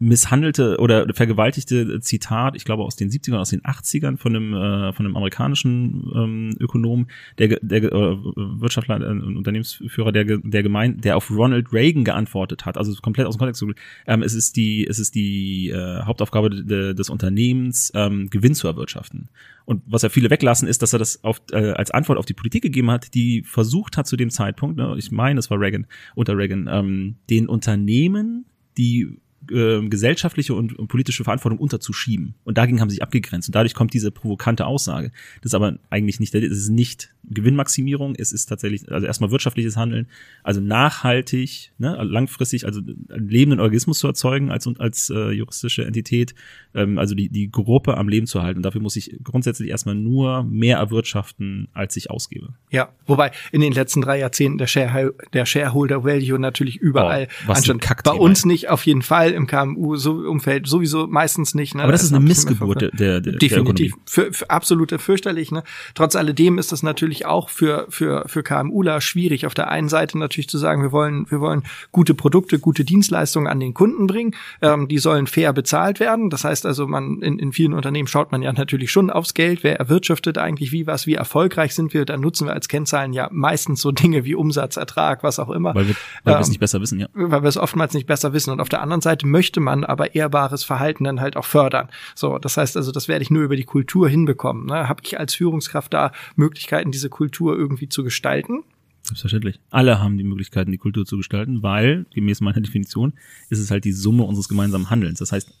misshandelte 0.00 0.78
oder 0.78 1.06
vergewaltigte 1.12 2.00
Zitat, 2.00 2.56
ich 2.56 2.64
glaube 2.64 2.84
aus 2.84 2.96
den 2.96 3.10
70ern, 3.10 3.36
aus 3.36 3.50
den 3.50 3.60
80ern 3.60 4.16
von 4.16 4.34
einem, 4.34 4.54
äh, 4.54 4.92
von 4.94 5.04
einem 5.04 5.14
amerikanischen 5.14 6.10
ähm, 6.14 6.56
Ökonom, 6.58 7.06
der, 7.36 7.58
der 7.60 7.82
äh, 7.84 7.90
Wirtschaftler 7.90 8.98
äh, 9.02 9.36
Unternehmensführer, 9.36 10.10
der, 10.10 10.24
der 10.24 10.62
gemeint, 10.62 11.04
der 11.04 11.18
auf 11.18 11.30
Ronald 11.30 11.70
Reagan 11.74 12.04
geantwortet 12.04 12.64
hat, 12.64 12.78
also 12.78 12.98
komplett 13.02 13.26
aus 13.26 13.36
dem 13.36 13.40
Kontext. 13.40 13.62
Ähm, 14.06 14.22
es 14.22 14.32
ist 14.32 14.56
die, 14.56 14.86
es 14.86 14.98
ist 14.98 15.14
die 15.14 15.68
äh, 15.68 16.02
Hauptaufgabe 16.02 16.48
de, 16.48 16.94
des 16.94 17.10
Unternehmens, 17.10 17.92
ähm, 17.94 18.30
Gewinn 18.30 18.54
zu 18.54 18.68
erwirtschaften. 18.68 19.28
Und 19.66 19.82
was 19.86 20.00
ja 20.00 20.08
viele 20.08 20.30
weglassen, 20.30 20.66
ist, 20.66 20.80
dass 20.80 20.94
er 20.94 20.98
das 20.98 21.22
auf, 21.22 21.42
äh, 21.52 21.72
als 21.72 21.90
Antwort 21.90 22.18
auf 22.18 22.24
die 22.24 22.32
Politik 22.32 22.62
gegeben 22.62 22.90
hat, 22.90 23.12
die 23.12 23.42
versucht 23.42 23.98
hat 23.98 24.06
zu 24.06 24.16
dem 24.16 24.30
Zeitpunkt, 24.30 24.78
ne, 24.78 24.94
ich 24.96 25.12
meine, 25.12 25.38
es 25.38 25.50
war 25.50 25.60
Reagan, 25.60 25.86
unter 26.14 26.38
Reagan, 26.38 26.68
ähm, 26.72 27.16
den 27.28 27.48
Unternehmen 27.48 28.46
die 28.78 29.18
äh, 29.50 29.80
gesellschaftliche 29.88 30.54
und, 30.54 30.78
und, 30.78 30.88
politische 30.88 31.24
Verantwortung 31.24 31.58
unterzuschieben. 31.58 32.34
Und 32.44 32.58
dagegen 32.58 32.80
haben 32.80 32.90
sie 32.90 32.96
sich 32.96 33.02
abgegrenzt. 33.02 33.48
Und 33.48 33.54
dadurch 33.54 33.74
kommt 33.74 33.94
diese 33.94 34.10
provokante 34.10 34.66
Aussage. 34.66 35.12
Das 35.40 35.50
ist 35.50 35.54
aber 35.54 35.78
eigentlich 35.88 36.20
nicht, 36.20 36.34
das 36.34 36.42
ist 36.42 36.68
nicht 36.68 37.10
Gewinnmaximierung, 37.24 38.14
es 38.16 38.32
ist 38.32 38.46
tatsächlich, 38.46 38.90
also 38.90 39.06
erstmal 39.06 39.30
wirtschaftliches 39.30 39.76
Handeln, 39.76 40.08
also 40.42 40.60
nachhaltig, 40.60 41.72
ne, 41.78 41.96
langfristig, 42.02 42.66
also 42.66 42.80
einen 42.80 43.28
lebenden 43.28 43.60
Organismus 43.60 43.98
zu 43.98 44.08
erzeugen 44.08 44.50
als, 44.50 44.68
als 44.78 45.10
äh, 45.10 45.30
juristische 45.30 45.84
Entität, 45.84 46.34
ähm, 46.74 46.98
also 46.98 47.14
die, 47.14 47.28
die 47.28 47.50
Gruppe 47.50 47.96
am 47.96 48.08
Leben 48.08 48.26
zu 48.26 48.42
halten. 48.42 48.58
Und 48.58 48.62
dafür 48.64 48.80
muss 48.80 48.96
ich 48.96 49.16
grundsätzlich 49.22 49.70
erstmal 49.70 49.94
nur 49.94 50.44
mehr 50.44 50.78
erwirtschaften, 50.78 51.68
als 51.72 51.96
ich 51.96 52.10
ausgebe. 52.10 52.54
Ja, 52.70 52.90
wobei 53.06 53.30
in 53.52 53.60
den 53.60 53.72
letzten 53.72 54.00
drei 54.00 54.18
Jahrzehnten 54.18 54.58
der, 54.58 54.66
Share, 54.66 55.14
der 55.32 55.46
Shareholder 55.46 56.04
Value 56.04 56.38
natürlich 56.38 56.76
überall 56.76 57.28
oh, 57.30 57.48
was 57.48 57.58
anstand. 57.58 58.02
Bei 58.04 58.12
uns 58.12 58.44
nicht 58.44 58.68
auf 58.68 58.84
jeden 58.86 59.02
Fall 59.02 59.29
im 59.32 59.46
KMU-Umfeld 59.46 60.66
sowieso 60.66 61.06
meistens 61.06 61.54
nicht. 61.54 61.74
Ne? 61.74 61.82
Aber 61.82 61.92
das, 61.92 62.02
das 62.02 62.10
ist 62.10 62.16
eine 62.16 62.24
Missgeburt 62.24 62.80
der, 62.80 62.90
der, 62.90 63.20
der 63.20 63.32
Definitiv. 63.34 63.92
Der 63.92 64.00
für, 64.06 64.32
für 64.32 64.50
absolute 64.50 64.98
fürchterlich. 64.98 65.50
Ne? 65.50 65.62
Trotz 65.94 66.16
alledem 66.16 66.58
ist 66.58 66.72
das 66.72 66.82
natürlich 66.82 67.26
auch 67.26 67.48
für, 67.48 67.86
für, 67.88 68.24
für 68.26 68.42
KMUler 68.42 69.00
schwierig. 69.00 69.46
Auf 69.46 69.54
der 69.54 69.68
einen 69.70 69.88
Seite 69.88 70.18
natürlich 70.18 70.48
zu 70.48 70.58
sagen, 70.58 70.82
wir 70.82 70.92
wollen, 70.92 71.30
wir 71.30 71.40
wollen 71.40 71.62
gute 71.92 72.14
Produkte, 72.14 72.58
gute 72.58 72.84
Dienstleistungen 72.84 73.46
an 73.46 73.60
den 73.60 73.74
Kunden 73.74 74.06
bringen. 74.06 74.34
Ähm, 74.62 74.88
die 74.88 74.98
sollen 74.98 75.26
fair 75.26 75.52
bezahlt 75.52 76.00
werden. 76.00 76.30
Das 76.30 76.44
heißt 76.44 76.66
also, 76.66 76.86
man 76.86 77.20
in, 77.22 77.38
in 77.38 77.52
vielen 77.52 77.72
Unternehmen 77.72 78.08
schaut 78.08 78.32
man 78.32 78.42
ja 78.42 78.52
natürlich 78.52 78.90
schon 78.90 79.10
aufs 79.10 79.34
Geld. 79.34 79.62
Wer 79.62 79.78
erwirtschaftet 79.78 80.38
eigentlich 80.38 80.72
wie 80.72 80.86
was? 80.86 81.06
Wie 81.06 81.14
erfolgreich 81.14 81.74
sind 81.74 81.94
wir? 81.94 82.04
Dann 82.04 82.20
nutzen 82.20 82.46
wir 82.46 82.52
als 82.52 82.68
Kennzahlen 82.68 83.12
ja 83.12 83.28
meistens 83.32 83.80
so 83.80 83.92
Dinge 83.92 84.24
wie 84.24 84.34
Umsatz, 84.34 84.76
Ertrag, 84.76 85.22
was 85.22 85.38
auch 85.38 85.50
immer. 85.50 85.74
Weil 85.74 85.88
wir, 85.88 85.94
weil 86.24 86.34
ähm, 86.34 86.38
wir 86.38 86.42
es 86.42 86.48
nicht 86.48 86.60
besser 86.60 86.80
wissen, 86.80 87.00
ja. 87.00 87.08
Weil 87.14 87.42
wir 87.42 87.48
es 87.48 87.56
oftmals 87.56 87.94
nicht 87.94 88.06
besser 88.06 88.32
wissen. 88.32 88.50
Und 88.50 88.60
auf 88.60 88.68
der 88.68 88.82
anderen 88.82 89.00
Seite 89.00 89.19
Seite 89.20 89.26
möchte 89.26 89.60
man 89.60 89.84
aber 89.84 90.14
ehrbares 90.14 90.64
Verhalten 90.64 91.04
dann 91.04 91.20
halt 91.20 91.36
auch 91.36 91.44
fördern. 91.44 91.88
So, 92.14 92.38
das 92.38 92.56
heißt 92.56 92.76
also, 92.76 92.92
das 92.92 93.08
werde 93.08 93.22
ich 93.22 93.30
nur 93.30 93.42
über 93.42 93.56
die 93.56 93.64
Kultur 93.64 94.08
hinbekommen. 94.08 94.66
Ne? 94.66 94.88
Habe 94.88 95.02
ich 95.04 95.18
als 95.18 95.34
Führungskraft 95.34 95.92
da 95.92 96.12
Möglichkeiten, 96.36 96.90
diese 96.90 97.08
Kultur 97.08 97.56
irgendwie 97.56 97.88
zu 97.88 98.02
gestalten? 98.02 98.62
Selbstverständlich. 99.02 99.60
Alle 99.70 100.00
haben 100.00 100.18
die 100.18 100.24
Möglichkeiten, 100.24 100.72
die 100.72 100.78
Kultur 100.78 101.06
zu 101.06 101.16
gestalten, 101.16 101.62
weil, 101.62 102.06
gemäß 102.14 102.40
meiner 102.40 102.60
Definition, 102.60 103.14
ist 103.48 103.58
es 103.58 103.70
halt 103.70 103.84
die 103.84 103.92
Summe 103.92 104.24
unseres 104.24 104.48
gemeinsamen 104.48 104.90
Handelns. 104.90 105.18
Das 105.18 105.32
heißt, 105.32 105.52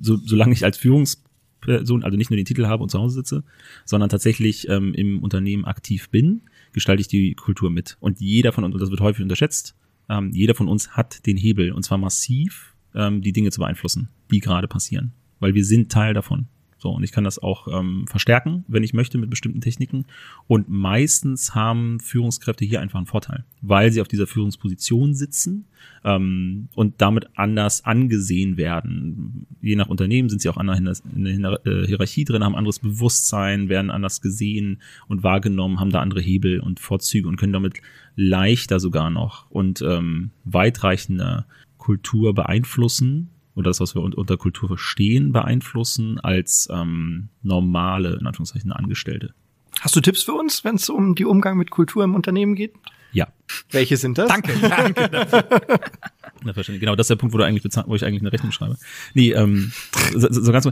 so, 0.00 0.16
solange 0.16 0.52
ich 0.52 0.64
als 0.64 0.76
Führungsperson, 0.76 2.02
also 2.02 2.16
nicht 2.16 2.30
nur 2.30 2.36
den 2.36 2.46
Titel 2.46 2.66
habe 2.66 2.82
und 2.82 2.90
zu 2.90 2.98
Hause 2.98 3.16
sitze, 3.16 3.44
sondern 3.84 4.08
tatsächlich 4.08 4.68
ähm, 4.68 4.92
im 4.94 5.22
Unternehmen 5.22 5.64
aktiv 5.64 6.10
bin, 6.10 6.42
gestalte 6.72 7.00
ich 7.00 7.08
die 7.08 7.34
Kultur 7.34 7.70
mit. 7.70 7.96
Und 8.00 8.20
jeder 8.20 8.52
von 8.52 8.64
uns, 8.64 8.74
und 8.74 8.80
das 8.80 8.90
wird 8.90 9.00
häufig 9.00 9.22
unterschätzt, 9.22 9.76
ähm, 10.08 10.30
jeder 10.32 10.54
von 10.54 10.68
uns 10.68 10.90
hat 10.90 11.24
den 11.26 11.36
Hebel, 11.36 11.72
und 11.72 11.84
zwar 11.84 11.98
massiv, 11.98 12.69
ähm, 12.94 13.22
die 13.22 13.32
Dinge 13.32 13.50
zu 13.50 13.60
beeinflussen, 13.60 14.08
die 14.30 14.40
gerade 14.40 14.68
passieren. 14.68 15.12
Weil 15.38 15.54
wir 15.54 15.64
sind 15.64 15.90
Teil 15.90 16.14
davon. 16.14 16.46
So, 16.80 16.88
und 16.88 17.04
ich 17.04 17.12
kann 17.12 17.24
das 17.24 17.38
auch 17.38 17.68
ähm, 17.68 18.06
verstärken, 18.08 18.64
wenn 18.66 18.82
ich 18.82 18.94
möchte, 18.94 19.18
mit 19.18 19.28
bestimmten 19.28 19.60
Techniken. 19.60 20.06
Und 20.46 20.70
meistens 20.70 21.54
haben 21.54 22.00
Führungskräfte 22.00 22.64
hier 22.64 22.80
einfach 22.80 22.98
einen 22.98 23.06
Vorteil, 23.06 23.44
weil 23.60 23.92
sie 23.92 24.00
auf 24.00 24.08
dieser 24.08 24.26
Führungsposition 24.26 25.14
sitzen 25.14 25.66
ähm, 26.04 26.68
und 26.74 27.02
damit 27.02 27.26
anders 27.34 27.84
angesehen 27.84 28.56
werden. 28.56 29.46
Je 29.60 29.76
nach 29.76 29.88
Unternehmen 29.88 30.30
sind 30.30 30.40
sie 30.40 30.48
auch 30.48 30.56
anders 30.56 31.02
in 31.14 31.42
der 31.42 31.66
äh, 31.66 31.86
Hierarchie 31.86 32.24
drin, 32.24 32.42
haben 32.42 32.56
anderes 32.56 32.78
Bewusstsein, 32.78 33.68
werden 33.68 33.90
anders 33.90 34.22
gesehen 34.22 34.80
und 35.06 35.22
wahrgenommen, 35.22 35.80
haben 35.80 35.90
da 35.90 36.00
andere 36.00 36.22
Hebel 36.22 36.60
und 36.60 36.80
Vorzüge 36.80 37.28
und 37.28 37.36
können 37.36 37.52
damit 37.52 37.74
leichter 38.16 38.80
sogar 38.80 39.10
noch 39.10 39.50
und 39.50 39.82
ähm, 39.82 40.30
weitreichender 40.44 41.46
Kultur 41.80 42.34
beeinflussen 42.34 43.30
oder 43.56 43.70
das, 43.70 43.80
was 43.80 43.96
wir 43.96 44.02
unter 44.02 44.36
Kultur 44.36 44.68
verstehen, 44.68 45.32
beeinflussen 45.32 46.20
als 46.20 46.68
ähm, 46.70 47.30
normale, 47.42 48.16
in 48.20 48.26
Anführungszeichen, 48.26 48.70
Angestellte. 48.70 49.34
Hast 49.80 49.96
du 49.96 50.00
Tipps 50.00 50.22
für 50.22 50.34
uns, 50.34 50.62
wenn 50.62 50.76
es 50.76 50.88
um 50.88 51.14
die 51.14 51.24
Umgang 51.24 51.56
mit 51.56 51.70
Kultur 51.70 52.04
im 52.04 52.14
Unternehmen 52.14 52.54
geht? 52.54 52.74
Ja. 53.12 53.26
Welche 53.70 53.96
sind 53.96 54.18
das? 54.18 54.28
Danke, 54.28 54.54
danke 54.60 55.10
dafür. 56.48 56.78
Genau, 56.78 56.96
das 56.96 57.04
ist 57.04 57.10
der 57.10 57.16
Punkt, 57.16 57.34
wo 57.34 57.38
du 57.38 57.44
eigentlich 57.44 57.62
bezahlt, 57.62 57.88
wo 57.88 57.94
ich 57.94 58.04
eigentlich 58.04 58.22
eine 58.22 58.32
Rechnung 58.32 58.52
schreibe. 58.52 58.76
Nee, 59.14 59.32
ähm, 59.32 59.72
so, 60.14 60.28
so 60.30 60.52
ganz 60.52 60.68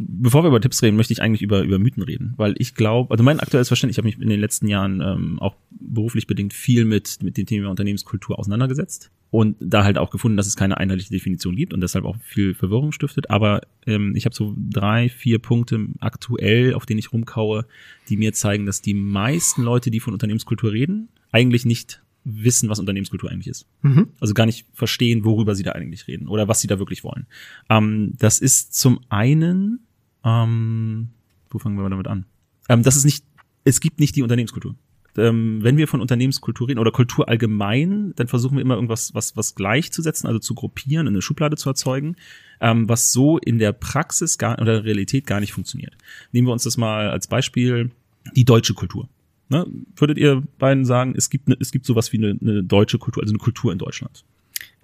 bevor 0.00 0.42
wir 0.42 0.48
über 0.48 0.60
Tipps 0.60 0.82
reden, 0.82 0.96
möchte 0.96 1.12
ich 1.12 1.20
eigentlich 1.20 1.42
über, 1.42 1.62
über 1.62 1.78
Mythen 1.78 2.02
reden, 2.02 2.32
weil 2.36 2.54
ich 2.58 2.74
glaube, 2.74 3.10
also 3.10 3.22
mein 3.22 3.40
aktuelles 3.40 3.68
Verständnis, 3.68 3.94
ich 3.94 3.98
habe 3.98 4.06
mich 4.06 4.18
in 4.18 4.28
den 4.28 4.40
letzten 4.40 4.66
Jahren 4.66 5.00
ähm, 5.00 5.38
auch 5.38 5.56
beruflich 5.70 6.26
bedingt 6.26 6.54
viel 6.54 6.84
mit, 6.84 7.22
mit 7.22 7.36
dem 7.36 7.46
Thema 7.46 7.68
Unternehmenskultur 7.68 8.38
auseinandergesetzt 8.38 9.10
und 9.30 9.56
da 9.60 9.84
halt 9.84 9.98
auch 9.98 10.10
gefunden, 10.10 10.36
dass 10.36 10.46
es 10.46 10.56
keine 10.56 10.78
einheitliche 10.78 11.10
Definition 11.10 11.54
gibt 11.54 11.74
und 11.74 11.80
deshalb 11.80 12.04
auch 12.04 12.16
viel 12.22 12.54
Verwirrung 12.54 12.92
stiftet. 12.92 13.30
Aber 13.30 13.60
ähm, 13.86 14.14
ich 14.16 14.24
habe 14.24 14.34
so 14.34 14.54
drei, 14.56 15.08
vier 15.08 15.38
Punkte 15.38 15.86
aktuell, 16.00 16.74
auf 16.74 16.86
denen 16.86 16.98
ich 16.98 17.12
rumkaue, 17.12 17.66
die 18.08 18.16
mir 18.16 18.32
zeigen, 18.32 18.66
dass 18.66 18.80
die 18.80 18.94
meisten 18.94 19.62
Leute, 19.62 19.90
die 19.90 20.00
von 20.00 20.14
Unternehmenskultur 20.14 20.72
reden, 20.72 21.08
eigentlich 21.30 21.66
nicht 21.66 22.02
wissen, 22.24 22.68
was 22.68 22.78
Unternehmenskultur 22.78 23.30
eigentlich 23.30 23.48
ist. 23.48 23.66
Mhm. 23.82 24.08
Also 24.20 24.34
gar 24.34 24.46
nicht 24.46 24.66
verstehen, 24.72 25.24
worüber 25.24 25.54
sie 25.54 25.62
da 25.62 25.72
eigentlich 25.72 26.06
reden 26.06 26.28
oder 26.28 26.48
was 26.48 26.60
sie 26.60 26.66
da 26.66 26.78
wirklich 26.78 27.02
wollen. 27.04 27.26
Ähm, 27.68 28.14
das 28.18 28.40
ist 28.40 28.74
zum 28.74 29.00
einen 29.08 29.80
ähm, 30.24 31.08
wo 31.50 31.58
fangen 31.58 31.76
wir 31.76 31.88
damit 31.88 32.06
an? 32.06 32.26
Ähm, 32.68 32.82
das 32.82 32.96
ist 32.96 33.04
nicht, 33.04 33.24
es 33.64 33.80
gibt 33.80 34.00
nicht 34.00 34.16
die 34.16 34.22
Unternehmenskultur. 34.22 34.74
Ähm, 35.16 35.58
wenn 35.62 35.76
wir 35.76 35.88
von 35.88 36.00
Unternehmenskultur 36.00 36.68
reden 36.68 36.78
oder 36.78 36.92
Kultur 36.92 37.28
allgemein, 37.28 38.12
dann 38.14 38.28
versuchen 38.28 38.56
wir 38.56 38.62
immer 38.62 38.76
irgendwas 38.76 39.12
was, 39.12 39.36
was 39.36 39.56
gleichzusetzen, 39.56 40.28
also 40.28 40.38
zu 40.38 40.54
gruppieren, 40.54 41.08
eine 41.08 41.20
Schublade 41.20 41.56
zu 41.56 41.68
erzeugen, 41.68 42.14
ähm, 42.60 42.88
was 42.88 43.12
so 43.12 43.38
in 43.38 43.58
der 43.58 43.72
Praxis 43.72 44.38
gar, 44.38 44.60
oder 44.60 44.74
der 44.74 44.84
Realität 44.84 45.26
gar 45.26 45.40
nicht 45.40 45.52
funktioniert. 45.52 45.96
Nehmen 46.30 46.46
wir 46.46 46.52
uns 46.52 46.62
das 46.62 46.76
mal 46.76 47.10
als 47.10 47.26
Beispiel, 47.26 47.90
die 48.36 48.44
deutsche 48.44 48.74
Kultur. 48.74 49.08
Ne? 49.50 49.66
Würdet 49.96 50.16
ihr 50.16 50.42
beiden 50.58 50.84
sagen, 50.84 51.14
es 51.16 51.28
gibt, 51.28 51.48
ne, 51.48 51.56
es 51.60 51.72
gibt 51.72 51.84
sowas 51.84 52.12
wie 52.12 52.18
eine, 52.18 52.38
eine 52.40 52.62
deutsche 52.62 52.98
Kultur, 52.98 53.22
also 53.22 53.32
eine 53.32 53.38
Kultur 53.38 53.72
in 53.72 53.78
Deutschland? 53.78 54.24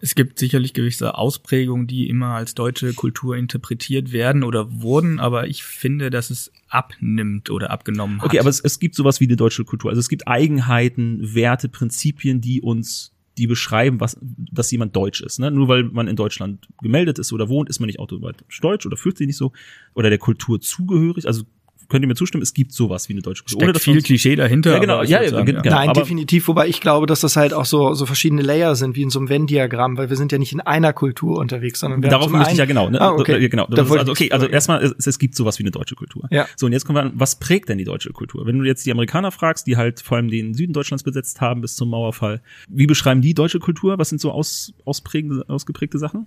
Es 0.00 0.14
gibt 0.14 0.38
sicherlich 0.38 0.74
gewisse 0.74 1.16
Ausprägungen, 1.16 1.86
die 1.86 2.08
immer 2.08 2.34
als 2.34 2.54
deutsche 2.54 2.92
Kultur 2.92 3.36
interpretiert 3.36 4.12
werden 4.12 4.44
oder 4.44 4.82
wurden, 4.82 5.20
aber 5.20 5.46
ich 5.46 5.62
finde, 5.62 6.10
dass 6.10 6.28
es 6.28 6.52
abnimmt 6.68 7.48
oder 7.48 7.70
abgenommen 7.70 8.20
hat. 8.20 8.26
Okay, 8.26 8.38
aber 8.38 8.50
es, 8.50 8.60
es 8.60 8.78
gibt 8.78 8.94
sowas 8.94 9.20
wie 9.20 9.24
eine 9.24 9.36
deutsche 9.36 9.64
Kultur. 9.64 9.90
Also 9.90 10.00
es 10.00 10.10
gibt 10.10 10.28
Eigenheiten, 10.28 11.34
Werte, 11.34 11.68
Prinzipien, 11.68 12.40
die 12.42 12.60
uns 12.60 13.12
die 13.38 13.46
beschreiben, 13.46 14.00
was, 14.00 14.18
dass 14.20 14.70
jemand 14.70 14.96
deutsch 14.96 15.20
ist. 15.20 15.38
Ne? 15.38 15.50
Nur 15.50 15.68
weil 15.68 15.84
man 15.84 16.08
in 16.08 16.16
Deutschland 16.16 16.66
gemeldet 16.80 17.18
ist 17.18 17.32
oder 17.32 17.48
wohnt, 17.48 17.68
ist 17.68 17.80
man 17.80 17.86
nicht 17.86 17.98
automatisch 17.98 18.60
deutsch 18.60 18.86
oder 18.86 18.96
fühlt 18.96 19.18
sich 19.18 19.26
nicht 19.26 19.36
so 19.36 19.52
oder 19.94 20.08
der 20.08 20.18
Kultur 20.18 20.60
zugehörig. 20.60 21.26
Also 21.26 21.44
könnt 21.89 22.05
ihr 22.05 22.09
mir 22.09 22.14
zustimmen, 22.14 22.43
es 22.43 22.55
gibt 22.55 22.72
sowas 22.72 23.09
wie 23.09 23.12
eine 23.12 23.22
deutsche 23.22 23.45
Kultur. 23.45 23.62
Ohne 23.62 23.72
dass 23.72 23.82
viel 23.82 24.03
Klischee 24.03 24.37
dahinter. 24.37 24.72
Ja, 24.72 24.78
genau. 24.78 25.03
Ja, 25.03 25.22
ja, 25.22 25.28
sagen, 25.30 25.47
genau. 25.47 25.62
Nein, 25.62 25.93
definitiv. 25.93 26.49
Wobei 26.49 26.68
ich 26.68 26.80
glaube, 26.80 27.07
dass 27.07 27.20
das 27.20 27.37
halt 27.37 27.53
auch 27.53 27.64
so, 27.64 27.95
so 27.95 28.07
verschiedene 28.07 28.43
Layer 28.43 28.74
sind, 28.74 28.97
wie 28.97 29.03
in 29.03 29.11
so 29.11 29.18
einem 29.18 29.28
Venn-Diagramm, 29.28 29.97
weil 29.97 30.11
wir 30.11 30.16
sind 30.16 30.32
ja 30.32 30.39
nicht 30.39 30.53
in 30.53 30.61
einer 30.61 30.93
Kultur 30.93 31.39
unterwegs, 31.39 31.80
sondern 31.80 32.03
wir 32.03 32.11
Darauf 32.11 32.30
möchte 32.30 32.53
ich 32.53 32.59
ja 32.59 32.64
genau. 32.64 32.91
Ne? 32.91 33.01
Ah, 33.01 33.12
okay. 33.12 33.49
genau. 33.49 33.64
also, 33.66 34.11
okay, 34.11 34.30
also 34.30 34.47
erstmal, 34.47 34.82
es, 34.82 35.07
es 35.07 35.18
gibt 35.18 35.34
sowas 35.34 35.59
wie 35.59 35.62
eine 35.62 35.70
deutsche 35.70 35.95
Kultur. 35.95 36.26
Ja. 36.30 36.47
So, 36.57 36.66
und 36.66 36.72
jetzt 36.72 36.84
kommen 36.84 36.97
wir 36.97 37.03
an, 37.03 37.12
was 37.14 37.39
prägt 37.39 37.68
denn 37.68 37.78
die 37.78 37.84
deutsche 37.84 38.11
Kultur? 38.11 38.47
Wenn 38.47 38.59
du 38.59 38.64
jetzt 38.64 38.87
die 38.87 38.91
Amerikaner 38.91 39.30
fragst, 39.30 39.66
die 39.66 39.76
halt 39.76 40.01
vor 40.01 40.16
allem 40.16 40.28
den 40.28 40.55
Süden 40.55 40.72
Deutschlands 40.72 41.03
besetzt 41.03 41.41
haben 41.41 41.61
bis 41.61 41.76
zum 41.76 41.91
Mauerfall, 41.91 42.43
wie 42.68 42.87
beschreiben 42.87 43.20
die 43.20 43.34
deutsche 43.34 43.61
Kultur? 43.61 43.99
Was 43.99 44.09
sind 44.09 44.20
so 44.20 44.30
aus, 44.30 44.72
ausprägende, 44.84 45.45
ausgeprägte 45.49 45.99
Sachen? 45.99 46.26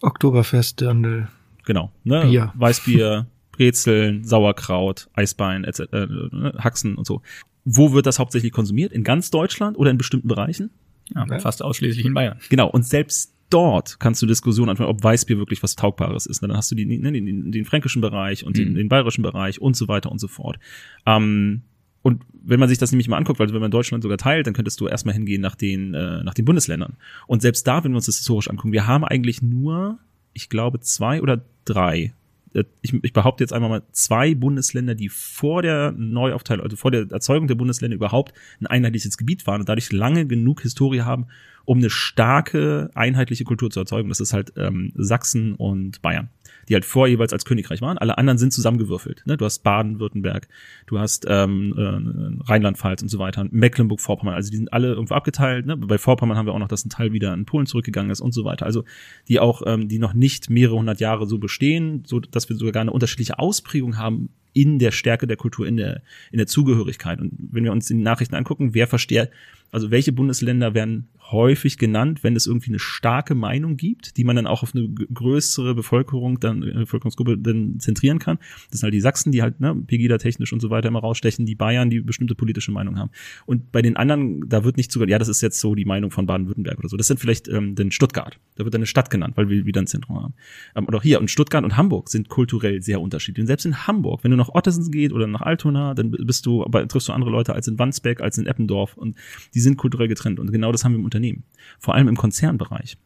Oktoberfest, 0.00 0.80
Dirndl. 0.80 1.28
Genau. 1.64 1.90
Ne? 2.04 2.26
Bier. 2.26 2.52
Weißbier. 2.56 3.26
Brezeln, 3.58 4.24
Sauerkraut, 4.24 5.08
Eisbein, 5.14 5.64
etc., 5.64 5.80
äh, 5.92 6.06
ne, 6.06 6.54
Haxen 6.58 6.94
und 6.94 7.06
so. 7.06 7.22
Wo 7.64 7.92
wird 7.92 8.06
das 8.06 8.18
hauptsächlich 8.18 8.52
konsumiert? 8.52 8.92
In 8.92 9.02
ganz 9.02 9.30
Deutschland 9.30 9.76
oder 9.76 9.90
in 9.90 9.98
bestimmten 9.98 10.28
Bereichen? 10.28 10.70
Ja, 11.14 11.26
ja. 11.28 11.38
fast 11.40 11.62
ausschließlich 11.62 12.06
in 12.06 12.14
Bayern. 12.14 12.38
Genau, 12.48 12.68
und 12.68 12.86
selbst 12.86 13.34
dort 13.50 13.98
kannst 13.98 14.22
du 14.22 14.26
Diskussionen 14.26 14.70
anfangen, 14.70 14.90
ob 14.90 15.02
Weißbier 15.02 15.38
wirklich 15.38 15.62
was 15.62 15.74
Taugbares 15.74 16.26
ist. 16.26 16.42
Dann 16.42 16.52
hast 16.54 16.70
du 16.70 16.76
den, 16.76 16.88
ne, 16.88 17.12
den, 17.12 17.50
den 17.50 17.64
fränkischen 17.64 18.00
Bereich 18.00 18.44
und 18.44 18.56
mhm. 18.56 18.62
den, 18.62 18.74
den 18.76 18.88
bayerischen 18.88 19.22
Bereich 19.22 19.60
und 19.60 19.76
so 19.76 19.88
weiter 19.88 20.12
und 20.12 20.18
so 20.18 20.28
fort. 20.28 20.58
Ähm, 21.04 21.62
und 22.02 22.22
wenn 22.32 22.60
man 22.60 22.68
sich 22.68 22.78
das 22.78 22.92
nämlich 22.92 23.08
mal 23.08 23.16
anguckt, 23.16 23.40
weil 23.40 23.52
wenn 23.52 23.60
man 23.60 23.72
Deutschland 23.72 24.02
sogar 24.02 24.18
teilt, 24.18 24.46
dann 24.46 24.54
könntest 24.54 24.80
du 24.80 24.86
erstmal 24.86 25.14
hingehen 25.14 25.40
nach 25.40 25.56
den, 25.56 25.94
äh, 25.94 26.22
nach 26.22 26.34
den 26.34 26.44
Bundesländern. 26.44 26.96
Und 27.26 27.42
selbst 27.42 27.66
da, 27.66 27.82
wenn 27.82 27.90
wir 27.92 27.96
uns 27.96 28.06
das 28.06 28.18
historisch 28.18 28.48
angucken, 28.48 28.72
wir 28.72 28.86
haben 28.86 29.04
eigentlich 29.04 29.42
nur, 29.42 29.98
ich 30.32 30.48
glaube, 30.48 30.80
zwei 30.80 31.20
oder 31.20 31.44
drei 31.64 31.98
äh, 31.98 32.10
ich, 32.82 32.94
ich 33.02 33.12
behaupte 33.12 33.44
jetzt 33.44 33.52
einmal 33.52 33.70
mal 33.70 33.82
zwei 33.92 34.34
Bundesländer, 34.34 34.94
die 34.94 35.08
vor 35.08 35.62
der 35.62 35.92
Neuaufteilung, 35.92 36.64
also 36.64 36.76
vor 36.76 36.90
der 36.90 37.10
Erzeugung 37.10 37.48
der 37.48 37.54
Bundesländer 37.54 37.94
überhaupt 37.94 38.32
ein 38.60 38.66
einheitliches 38.66 39.16
Gebiet 39.16 39.46
waren 39.46 39.60
und 39.60 39.68
dadurch 39.68 39.92
lange 39.92 40.26
genug 40.26 40.62
Historie 40.62 41.02
haben, 41.02 41.26
um 41.64 41.78
eine 41.78 41.90
starke 41.90 42.90
einheitliche 42.94 43.44
Kultur 43.44 43.70
zu 43.70 43.80
erzeugen. 43.80 44.08
Das 44.08 44.20
ist 44.20 44.32
halt 44.32 44.52
ähm, 44.56 44.92
Sachsen 44.94 45.54
und 45.54 46.00
Bayern 46.02 46.30
die 46.68 46.74
halt 46.74 46.84
vor 46.84 47.06
jeweils 47.06 47.32
als 47.32 47.44
Königreich 47.44 47.80
waren. 47.80 47.98
Alle 47.98 48.18
anderen 48.18 48.38
sind 48.38 48.52
zusammengewürfelt. 48.52 49.22
Ne? 49.26 49.36
Du 49.36 49.44
hast 49.44 49.60
Baden-Württemberg, 49.60 50.48
du 50.86 50.98
hast 50.98 51.26
ähm, 51.28 51.74
äh, 51.76 52.44
Rheinland-Pfalz 52.48 53.02
und 53.02 53.08
so 53.08 53.18
weiter, 53.18 53.46
Mecklenburg-Vorpommern. 53.50 54.34
Also 54.34 54.50
die 54.50 54.56
sind 54.56 54.72
alle 54.72 54.88
irgendwo 54.88 55.14
abgeteilt. 55.14 55.66
Ne? 55.66 55.76
Bei 55.76 55.98
Vorpommern 55.98 56.36
haben 56.36 56.46
wir 56.46 56.52
auch 56.52 56.58
noch, 56.58 56.68
dass 56.68 56.84
ein 56.84 56.90
Teil 56.90 57.12
wieder 57.12 57.32
in 57.34 57.46
Polen 57.46 57.66
zurückgegangen 57.66 58.10
ist 58.10 58.20
und 58.20 58.32
so 58.32 58.44
weiter. 58.44 58.66
Also 58.66 58.84
die 59.28 59.40
auch, 59.40 59.62
ähm, 59.66 59.88
die 59.88 59.98
noch 59.98 60.14
nicht 60.14 60.50
mehrere 60.50 60.76
hundert 60.76 61.00
Jahre 61.00 61.26
so 61.26 61.38
bestehen, 61.38 62.02
so 62.06 62.20
dass 62.20 62.48
wir 62.48 62.56
sogar 62.56 62.80
eine 62.80 62.92
unterschiedliche 62.92 63.38
Ausprägung 63.38 63.96
haben 63.96 64.30
in 64.52 64.78
der 64.78 64.90
Stärke 64.90 65.26
der 65.26 65.36
Kultur, 65.36 65.66
in 65.66 65.76
der, 65.76 66.02
in 66.30 66.38
der 66.38 66.46
Zugehörigkeit. 66.46 67.20
Und 67.20 67.32
wenn 67.38 67.64
wir 67.64 67.72
uns 67.72 67.86
die 67.86 67.94
Nachrichten 67.94 68.34
angucken, 68.34 68.74
wer 68.74 68.86
versteht, 68.86 69.30
also 69.70 69.90
welche 69.90 70.12
Bundesländer 70.12 70.74
werden 70.74 71.08
häufig 71.30 71.76
genannt, 71.76 72.24
wenn 72.24 72.36
es 72.36 72.46
irgendwie 72.46 72.70
eine 72.70 72.78
starke 72.78 73.34
Meinung 73.34 73.76
gibt, 73.76 74.16
die 74.16 74.24
man 74.24 74.36
dann 74.36 74.46
auch 74.46 74.62
auf 74.62 74.74
eine 74.74 74.88
größere 74.88 75.74
Bevölkerung, 75.74 76.40
dann 76.40 76.62
äh, 76.62 76.72
Bevölkerungsgruppe 76.72 77.36
dann 77.36 77.78
zentrieren 77.80 78.18
kann. 78.18 78.38
Das 78.70 78.80
sind 78.80 78.86
halt 78.86 78.94
die 78.94 79.00
Sachsen, 79.00 79.30
die 79.30 79.42
halt 79.42 79.60
ne, 79.60 79.74
Pegida-technisch 79.74 80.52
und 80.52 80.60
so 80.60 80.70
weiter 80.70 80.88
immer 80.88 81.00
rausstechen, 81.00 81.44
die 81.44 81.54
Bayern, 81.54 81.90
die 81.90 82.00
bestimmte 82.00 82.34
politische 82.34 82.72
Meinung 82.72 82.98
haben. 82.98 83.10
Und 83.44 83.72
bei 83.72 83.82
den 83.82 83.96
anderen, 83.96 84.48
da 84.48 84.64
wird 84.64 84.78
nicht 84.78 84.90
sogar, 84.90 85.08
ja, 85.08 85.18
das 85.18 85.28
ist 85.28 85.42
jetzt 85.42 85.60
so 85.60 85.74
die 85.74 85.84
Meinung 85.84 86.10
von 86.10 86.24
Baden-Württemberg 86.24 86.78
oder 86.78 86.88
so. 86.88 86.96
Das 86.96 87.06
sind 87.06 87.20
vielleicht 87.20 87.46
ähm, 87.48 87.74
den 87.74 87.90
Stuttgart. 87.90 88.38
Da 88.56 88.64
wird 88.64 88.74
eine 88.74 88.86
Stadt 88.86 89.10
genannt, 89.10 89.36
weil 89.36 89.50
wir 89.50 89.66
wieder 89.66 89.82
ein 89.82 89.86
Zentrum 89.86 90.22
haben. 90.22 90.34
Ähm, 90.74 90.86
und 90.86 90.94
auch 90.94 91.02
hier, 91.02 91.20
und 91.20 91.30
Stuttgart 91.30 91.62
und 91.62 91.76
Hamburg 91.76 92.08
sind 92.08 92.30
kulturell 92.30 92.80
sehr 92.80 93.02
unterschiedlich. 93.02 93.42
Und 93.42 93.48
selbst 93.48 93.66
in 93.66 93.86
Hamburg, 93.86 94.24
wenn 94.24 94.30
du 94.30 94.37
nach 94.38 94.48
Ottesen 94.48 94.90
geht 94.90 95.12
oder 95.12 95.26
nach 95.26 95.42
Altona, 95.42 95.94
dann 95.94 96.10
bist 96.10 96.46
du, 96.46 96.64
aber 96.64 96.88
triffst 96.88 97.08
du 97.08 97.12
andere 97.12 97.30
Leute 97.30 97.52
als 97.52 97.68
in 97.68 97.78
Wandsbek, 97.78 98.20
als 98.20 98.38
in 98.38 98.46
Eppendorf. 98.46 98.96
Und 98.96 99.16
die 99.54 99.60
sind 99.60 99.76
kulturell 99.76 100.08
getrennt. 100.08 100.40
Und 100.40 100.50
genau 100.50 100.72
das 100.72 100.84
haben 100.84 100.92
wir 100.92 100.98
im 100.98 101.04
Unternehmen. 101.04 101.44
Vor 101.78 101.94
allem 101.94 102.08
im 102.08 102.16
Konzernbereich. 102.16 102.96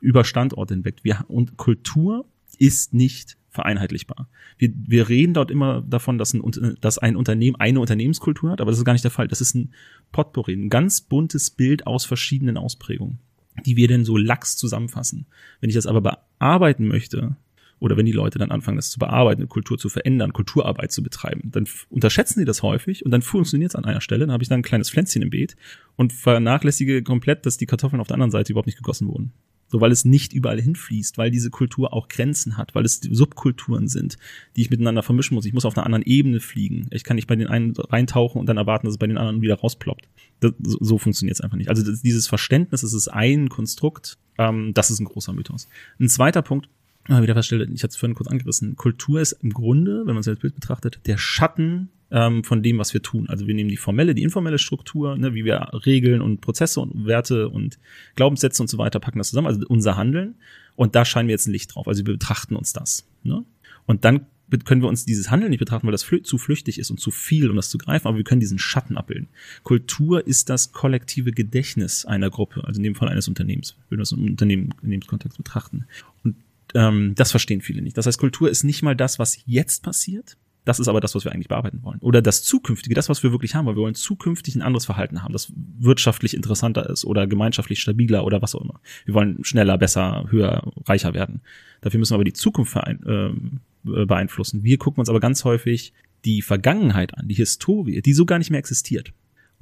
Über 0.00 0.24
Standorte 0.24 0.74
hinweg. 0.74 0.96
Wir, 1.02 1.24
und 1.28 1.56
Kultur 1.56 2.26
ist 2.58 2.92
nicht 2.92 3.38
vereinheitlichbar. 3.48 4.28
Wir, 4.58 4.72
wir 4.74 5.08
reden 5.08 5.34
dort 5.34 5.50
immer 5.50 5.82
davon, 5.82 6.18
dass 6.18 6.34
ein, 6.34 6.76
dass 6.80 6.98
ein 6.98 7.16
Unternehmen 7.16 7.56
eine 7.56 7.80
Unternehmenskultur 7.80 8.50
hat, 8.50 8.60
aber 8.60 8.70
das 8.70 8.78
ist 8.78 8.84
gar 8.84 8.94
nicht 8.94 9.04
der 9.04 9.10
Fall. 9.10 9.28
Das 9.28 9.40
ist 9.40 9.54
ein 9.54 9.72
Potpourri, 10.10 10.54
ein 10.54 10.70
ganz 10.70 11.00
buntes 11.00 11.50
Bild 11.50 11.86
aus 11.86 12.04
verschiedenen 12.04 12.56
Ausprägungen. 12.56 13.18
die 13.66 13.76
wir 13.76 13.88
denn 13.88 14.04
so 14.04 14.16
lax 14.16 14.56
zusammenfassen. 14.56 15.26
Wenn 15.60 15.68
ich 15.68 15.74
das 15.76 15.86
aber 15.86 16.00
bearbeiten 16.00 16.88
möchte, 16.88 17.36
oder 17.82 17.96
wenn 17.96 18.06
die 18.06 18.12
Leute 18.12 18.38
dann 18.38 18.52
anfangen, 18.52 18.76
das 18.76 18.90
zu 18.90 19.00
bearbeiten, 19.00 19.48
Kultur 19.48 19.76
zu 19.76 19.88
verändern, 19.88 20.32
Kulturarbeit 20.32 20.92
zu 20.92 21.02
betreiben, 21.02 21.50
dann 21.50 21.66
unterschätzen 21.90 22.38
sie 22.38 22.44
das 22.44 22.62
häufig 22.62 23.04
und 23.04 23.10
dann 23.10 23.22
funktioniert 23.22 23.72
es 23.72 23.74
an 23.74 23.84
einer 23.84 24.00
Stelle. 24.00 24.20
Dann 24.20 24.32
habe 24.32 24.44
ich 24.44 24.48
dann 24.48 24.60
ein 24.60 24.62
kleines 24.62 24.88
Pflänzchen 24.88 25.20
im 25.20 25.30
Beet 25.30 25.56
und 25.96 26.12
vernachlässige 26.12 27.02
komplett, 27.02 27.44
dass 27.44 27.56
die 27.56 27.66
Kartoffeln 27.66 28.00
auf 28.00 28.06
der 28.06 28.14
anderen 28.14 28.30
Seite 28.30 28.52
überhaupt 28.52 28.68
nicht 28.68 28.78
gegossen 28.78 29.08
wurden. 29.08 29.32
So, 29.66 29.80
weil 29.80 29.90
es 29.90 30.04
nicht 30.04 30.32
überall 30.32 30.60
hinfließt, 30.60 31.18
weil 31.18 31.32
diese 31.32 31.50
Kultur 31.50 31.92
auch 31.92 32.06
Grenzen 32.06 32.56
hat, 32.56 32.74
weil 32.74 32.84
es 32.84 33.00
Subkulturen 33.00 33.88
sind, 33.88 34.16
die 34.54 34.60
ich 34.60 34.70
miteinander 34.70 35.02
vermischen 35.02 35.34
muss. 35.34 35.46
Ich 35.46 35.54
muss 35.54 35.64
auf 35.64 35.76
einer 35.76 35.86
anderen 35.86 36.04
Ebene 36.04 36.38
fliegen. 36.38 36.86
Ich 36.90 37.02
kann 37.02 37.16
nicht 37.16 37.26
bei 37.26 37.36
den 37.36 37.48
einen 37.48 37.74
reintauchen 37.76 38.38
und 38.38 38.46
dann 38.46 38.58
erwarten, 38.58 38.86
dass 38.86 38.94
es 38.94 38.98
bei 38.98 39.06
den 39.08 39.18
anderen 39.18 39.40
wieder 39.40 39.56
rausploppt. 39.56 40.08
Das, 40.40 40.52
so, 40.62 40.78
so 40.80 40.98
funktioniert 40.98 41.36
es 41.36 41.40
einfach 41.40 41.56
nicht. 41.56 41.70
Also 41.70 41.82
das, 41.82 42.02
dieses 42.02 42.28
Verständnis, 42.28 42.82
es 42.82 42.92
ist 42.92 43.08
ein 43.08 43.48
Konstrukt, 43.48 44.18
ähm, 44.38 44.72
das 44.74 44.90
ist 44.90 45.00
ein 45.00 45.06
großer 45.06 45.32
Mythos. 45.32 45.66
Ein 45.98 46.08
zweiter 46.08 46.42
Punkt, 46.42 46.68
wieder 47.08 47.34
feststelle, 47.34 47.64
ich 47.72 47.82
hatte 47.82 47.92
es 47.92 47.96
vorhin 47.96 48.14
kurz 48.14 48.28
angerissen, 48.28 48.76
Kultur 48.76 49.20
ist 49.20 49.32
im 49.32 49.50
Grunde, 49.50 50.00
wenn 50.06 50.14
man 50.14 50.18
es 50.18 50.28
als 50.28 50.38
Bild 50.38 50.54
betrachtet, 50.54 51.00
der 51.06 51.18
Schatten 51.18 51.88
ähm, 52.12 52.44
von 52.44 52.62
dem, 52.62 52.78
was 52.78 52.94
wir 52.94 53.02
tun. 53.02 53.28
Also 53.28 53.46
wir 53.46 53.54
nehmen 53.54 53.70
die 53.70 53.76
formelle, 53.76 54.14
die 54.14 54.22
informelle 54.22 54.58
Struktur, 54.58 55.16
ne, 55.16 55.34
wie 55.34 55.44
wir 55.44 55.68
Regeln 55.86 56.20
und 56.20 56.40
Prozesse 56.40 56.80
und 56.80 57.06
Werte 57.06 57.48
und 57.48 57.78
Glaubenssätze 58.14 58.62
und 58.62 58.68
so 58.68 58.78
weiter 58.78 59.00
packen 59.00 59.18
das 59.18 59.30
zusammen, 59.30 59.48
also 59.48 59.66
unser 59.66 59.96
Handeln. 59.96 60.36
Und 60.76 60.94
da 60.94 61.04
scheinen 61.04 61.28
wir 61.28 61.32
jetzt 61.32 61.48
ein 61.48 61.52
Licht 61.52 61.74
drauf. 61.74 61.88
Also 61.88 62.06
wir 62.06 62.12
betrachten 62.12 62.54
uns 62.54 62.72
das. 62.72 63.06
Ne? 63.24 63.44
Und 63.86 64.04
dann 64.04 64.26
können 64.64 64.82
wir 64.82 64.88
uns 64.88 65.06
dieses 65.06 65.30
Handeln 65.30 65.50
nicht 65.50 65.60
betrachten, 65.60 65.86
weil 65.86 65.92
das 65.92 66.02
flü 66.02 66.22
zu 66.22 66.36
flüchtig 66.36 66.78
ist 66.78 66.90
und 66.90 67.00
zu 67.00 67.10
viel, 67.10 67.48
um 67.48 67.56
das 67.56 67.70
zu 67.70 67.78
greifen, 67.78 68.06
aber 68.06 68.18
wir 68.18 68.24
können 68.24 68.40
diesen 68.40 68.58
Schatten 68.58 68.98
abbilden. 68.98 69.28
Kultur 69.62 70.26
ist 70.26 70.50
das 70.50 70.72
kollektive 70.72 71.32
Gedächtnis 71.32 72.04
einer 72.04 72.28
Gruppe, 72.28 72.62
also 72.64 72.78
in 72.78 72.82
dem 72.82 72.94
Fall 72.94 73.08
eines 73.08 73.28
Unternehmens, 73.28 73.76
wenn 73.88 73.98
wir 73.98 74.02
das 74.02 74.12
im 74.12 74.24
Unternehmen, 74.24 74.72
Unternehmenskontext 74.72 75.38
betrachten. 75.38 75.86
Und 76.22 76.36
ähm, 76.74 77.14
das 77.14 77.30
verstehen 77.30 77.60
viele 77.60 77.82
nicht. 77.82 77.96
Das 77.96 78.06
heißt, 78.06 78.18
Kultur 78.18 78.50
ist 78.50 78.64
nicht 78.64 78.82
mal 78.82 78.96
das, 78.96 79.18
was 79.18 79.38
jetzt 79.46 79.82
passiert. 79.82 80.36
Das 80.64 80.78
ist 80.78 80.86
aber 80.86 81.00
das, 81.00 81.14
was 81.16 81.24
wir 81.24 81.32
eigentlich 81.32 81.48
bearbeiten 81.48 81.82
wollen. 81.82 81.98
Oder 81.98 82.22
das 82.22 82.44
Zukünftige, 82.44 82.94
das, 82.94 83.08
was 83.08 83.24
wir 83.24 83.32
wirklich 83.32 83.56
haben, 83.56 83.66
weil 83.66 83.74
wir 83.74 83.82
wollen 83.82 83.96
zukünftig 83.96 84.54
ein 84.54 84.62
anderes 84.62 84.84
Verhalten 84.84 85.22
haben, 85.24 85.32
das 85.32 85.52
wirtschaftlich 85.56 86.34
interessanter 86.34 86.88
ist 86.88 87.04
oder 87.04 87.26
gemeinschaftlich 87.26 87.80
stabiler 87.80 88.24
oder 88.24 88.42
was 88.42 88.54
auch 88.54 88.60
immer. 88.60 88.80
Wir 89.04 89.14
wollen 89.14 89.42
schneller, 89.44 89.76
besser, 89.76 90.26
höher, 90.30 90.72
reicher 90.86 91.14
werden. 91.14 91.40
Dafür 91.80 91.98
müssen 91.98 92.12
wir 92.12 92.16
aber 92.16 92.24
die 92.24 92.32
Zukunft 92.32 92.78
ähm, 93.06 93.60
beeinflussen. 93.82 94.62
Wir 94.62 94.78
gucken 94.78 95.00
uns 95.00 95.08
aber 95.08 95.18
ganz 95.18 95.44
häufig 95.44 95.92
die 96.24 96.42
Vergangenheit 96.42 97.18
an, 97.18 97.26
die 97.26 97.34
Historie, 97.34 98.00
die 98.00 98.12
so 98.12 98.24
gar 98.24 98.38
nicht 98.38 98.50
mehr 98.50 98.60
existiert 98.60 99.12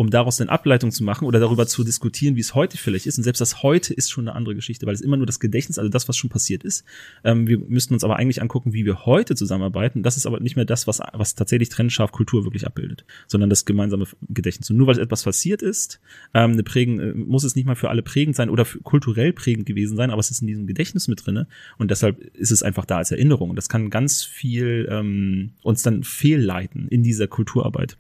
um 0.01 0.09
daraus 0.09 0.41
eine 0.41 0.51
Ableitung 0.51 0.93
zu 0.93 1.05
machen 1.05 1.27
oder 1.27 1.41
darüber 1.41 1.67
zu 1.67 1.85
diskutieren, 1.85 2.35
wie 2.35 2.41
es 2.41 2.55
heute 2.55 2.79
vielleicht 2.79 3.05
ist. 3.05 3.19
Und 3.19 3.25
selbst 3.25 3.41
das 3.41 3.63
heute 3.63 3.93
ist 3.93 4.11
schon 4.11 4.27
eine 4.27 4.35
andere 4.35 4.55
Geschichte, 4.55 4.87
weil 4.87 4.95
es 4.95 5.03
immer 5.03 5.19
nur 5.19 5.27
das 5.27 5.41
Gedächtnis, 5.41 5.79
also 5.79 5.91
das, 5.91 6.09
was 6.09 6.17
schon 6.17 6.31
passiert 6.31 6.65
ist. 6.65 6.87
Ähm, 7.23 7.47
wir 7.47 7.59
müssten 7.59 7.93
uns 7.93 8.03
aber 8.03 8.17
eigentlich 8.17 8.41
angucken, 8.41 8.73
wie 8.73 8.87
wir 8.87 9.05
heute 9.05 9.35
zusammenarbeiten. 9.35 10.03
Das 10.03 10.17
ist 10.17 10.25
aber 10.25 10.41
nicht 10.41 10.57
mehr 10.57 10.65
das, 10.65 10.87
was, 10.87 11.01
was 11.13 11.35
tatsächlich 11.35 11.69
trennscharf 11.69 12.13
Kultur 12.13 12.45
wirklich 12.45 12.67
abbildet, 12.67 13.05
sondern 13.27 13.51
das 13.51 13.67
gemeinsame 13.67 14.07
Gedächtnis. 14.31 14.71
Und 14.71 14.79
nur 14.79 14.87
weil 14.87 14.99
etwas 14.99 15.25
passiert 15.25 15.61
ist, 15.61 16.01
ähm, 16.33 16.53
eine 16.53 16.63
prägen, 16.63 16.99
äh, 16.99 17.13
muss 17.13 17.45
es 17.45 17.55
nicht 17.55 17.67
mal 17.67 17.77
für 17.77 17.91
alle 17.91 18.01
prägend 18.01 18.37
sein 18.37 18.49
oder 18.49 18.65
kulturell 18.83 19.35
prägend 19.35 19.67
gewesen 19.67 19.99
sein, 19.99 20.11
aber 20.11 20.21
es 20.21 20.31
ist 20.31 20.41
in 20.41 20.47
diesem 20.47 20.67
Gedächtnis 20.67 21.09
mit 21.09 21.27
drinne 21.27 21.47
und 21.77 21.91
deshalb 21.91 22.19
ist 22.37 22.53
es 22.53 22.63
einfach 22.63 22.87
da 22.87 22.97
als 22.97 23.11
Erinnerung. 23.11 23.51
Und 23.51 23.57
das 23.57 23.69
kann 23.69 23.91
ganz 23.91 24.25
viel 24.25 24.89
ähm, 24.91 25.51
uns 25.63 25.83
dann 25.83 26.05
fehlleiten 26.05 26.89
in 26.89 27.03
dieser 27.03 27.27
Kulturarbeit. 27.27 27.99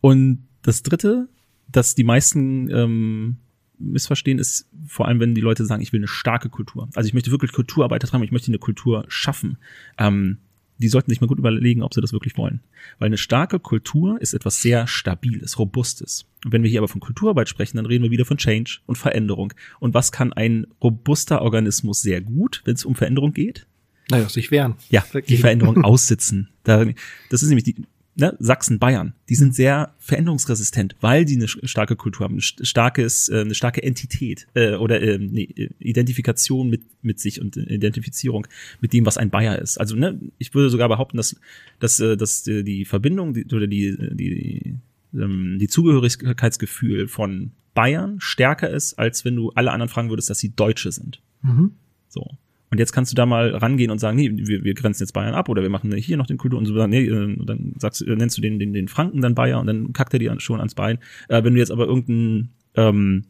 Und 0.00 0.38
das 0.62 0.82
dritte, 0.82 1.28
dass 1.68 1.94
die 1.94 2.04
meisten 2.04 2.70
ähm, 2.70 3.36
missverstehen, 3.78 4.38
ist 4.38 4.68
vor 4.86 5.08
allem, 5.08 5.20
wenn 5.20 5.34
die 5.34 5.40
Leute 5.40 5.64
sagen, 5.64 5.82
ich 5.82 5.92
will 5.92 6.00
eine 6.00 6.08
starke 6.08 6.48
Kultur. 6.48 6.88
Also 6.94 7.06
ich 7.06 7.14
möchte 7.14 7.30
wirklich 7.30 7.52
Kulturarbeiter 7.52 8.06
treiben, 8.06 8.24
ich 8.24 8.32
möchte 8.32 8.48
eine 8.48 8.58
Kultur 8.58 9.04
schaffen. 9.08 9.58
Ähm, 9.98 10.38
die 10.78 10.88
sollten 10.88 11.10
sich 11.10 11.20
mal 11.20 11.28
gut 11.28 11.38
überlegen, 11.38 11.82
ob 11.82 11.94
sie 11.94 12.00
das 12.00 12.12
wirklich 12.12 12.36
wollen. 12.36 12.60
Weil 12.98 13.06
eine 13.06 13.18
starke 13.18 13.60
Kultur 13.60 14.20
ist 14.20 14.34
etwas 14.34 14.60
sehr 14.60 14.86
Stabiles, 14.86 15.58
Robustes. 15.58 16.26
Und 16.44 16.52
wenn 16.52 16.62
wir 16.62 16.70
hier 16.70 16.80
aber 16.80 16.88
von 16.88 17.00
Kulturarbeit 17.00 17.48
sprechen, 17.48 17.76
dann 17.76 17.86
reden 17.86 18.02
wir 18.02 18.10
wieder 18.10 18.24
von 18.24 18.36
Change 18.36 18.80
und 18.86 18.98
Veränderung. 18.98 19.52
Und 19.78 19.94
was 19.94 20.10
kann 20.10 20.32
ein 20.32 20.66
robuster 20.82 21.42
Organismus 21.42 22.02
sehr 22.02 22.20
gut, 22.20 22.62
wenn 22.64 22.74
es 22.74 22.84
um 22.84 22.96
Veränderung 22.96 23.32
geht? 23.32 23.66
Naja, 24.10 24.28
sich 24.28 24.50
wehren. 24.50 24.74
Ja, 24.90 25.04
die 25.28 25.36
Veränderung 25.36 25.84
aussitzen. 25.84 26.48
Da, 26.64 26.84
das 27.30 27.42
ist 27.42 27.48
nämlich 27.48 27.64
die, 27.64 27.76
ne, 28.14 28.36
Sachsen, 28.38 28.78
Bayern, 28.78 29.14
die 29.28 29.34
sind 29.34 29.54
sehr 29.54 29.94
veränderungsresistent, 29.98 30.96
weil 31.00 31.24
die 31.24 31.36
eine 31.36 31.48
starke 31.48 31.96
Kultur 31.96 32.24
haben, 32.24 32.36
ein 32.36 32.40
starkes, 32.40 33.28
äh, 33.28 33.40
eine 33.40 33.54
starke 33.54 33.82
Entität 33.82 34.46
äh, 34.54 34.74
oder 34.74 35.02
äh, 35.02 35.14
eine 35.14 35.40
Identifikation 35.40 36.68
mit 36.68 36.82
mit 37.02 37.18
sich 37.18 37.40
und 37.40 37.56
Identifizierung 37.56 38.46
mit 38.80 38.92
dem, 38.92 39.06
was 39.06 39.18
ein 39.18 39.30
Bayer 39.30 39.58
ist. 39.58 39.78
Also 39.78 39.96
ne, 39.96 40.20
ich 40.38 40.54
würde 40.54 40.70
sogar 40.70 40.88
behaupten, 40.88 41.16
dass 41.16 41.36
dass, 41.80 42.00
äh, 42.00 42.16
dass 42.16 42.44
die 42.44 42.84
Verbindung 42.84 43.34
die, 43.34 43.44
oder 43.46 43.66
die 43.66 43.96
die 44.12 44.74
ähm, 45.14 45.58
die 45.58 45.68
Zugehörigkeitsgefühl 45.68 47.08
von 47.08 47.52
Bayern 47.74 48.20
stärker 48.20 48.70
ist, 48.70 48.98
als 48.98 49.24
wenn 49.24 49.36
du 49.36 49.50
alle 49.50 49.72
anderen 49.72 49.88
fragen 49.88 50.10
würdest, 50.10 50.30
dass 50.30 50.38
sie 50.38 50.54
Deutsche 50.54 50.92
sind. 50.92 51.22
Mhm. 51.42 51.72
So. 52.08 52.36
Und 52.72 52.78
jetzt 52.78 52.92
kannst 52.92 53.12
du 53.12 53.14
da 53.14 53.26
mal 53.26 53.54
rangehen 53.54 53.90
und 53.90 53.98
sagen, 53.98 54.16
nee, 54.16 54.30
wir, 54.32 54.64
wir 54.64 54.72
grenzen 54.72 55.02
jetzt 55.02 55.12
Bayern 55.12 55.34
ab 55.34 55.50
oder 55.50 55.60
wir 55.60 55.68
machen 55.68 55.94
hier 55.94 56.16
noch 56.16 56.26
den 56.26 56.38
Kultur 56.38 56.58
und 56.58 56.64
so, 56.64 56.86
nee, 56.86 57.04
äh, 57.04 57.36
dann 57.44 57.74
sagst, 57.76 58.00
du, 58.00 58.16
nennst 58.16 58.38
du 58.38 58.40
den, 58.40 58.58
den, 58.58 58.72
den 58.72 58.88
Franken 58.88 59.20
dann 59.20 59.34
Bayer 59.34 59.60
und 59.60 59.66
dann 59.66 59.92
kackt 59.92 60.14
er 60.14 60.18
dir 60.18 60.34
schon 60.40 60.58
ans 60.58 60.74
Bein. 60.74 60.98
Äh, 61.28 61.44
wenn 61.44 61.52
du 61.52 61.60
jetzt 61.60 61.70
aber 61.70 61.84
irgendeinen 61.84 62.48
ähm, 62.74 63.24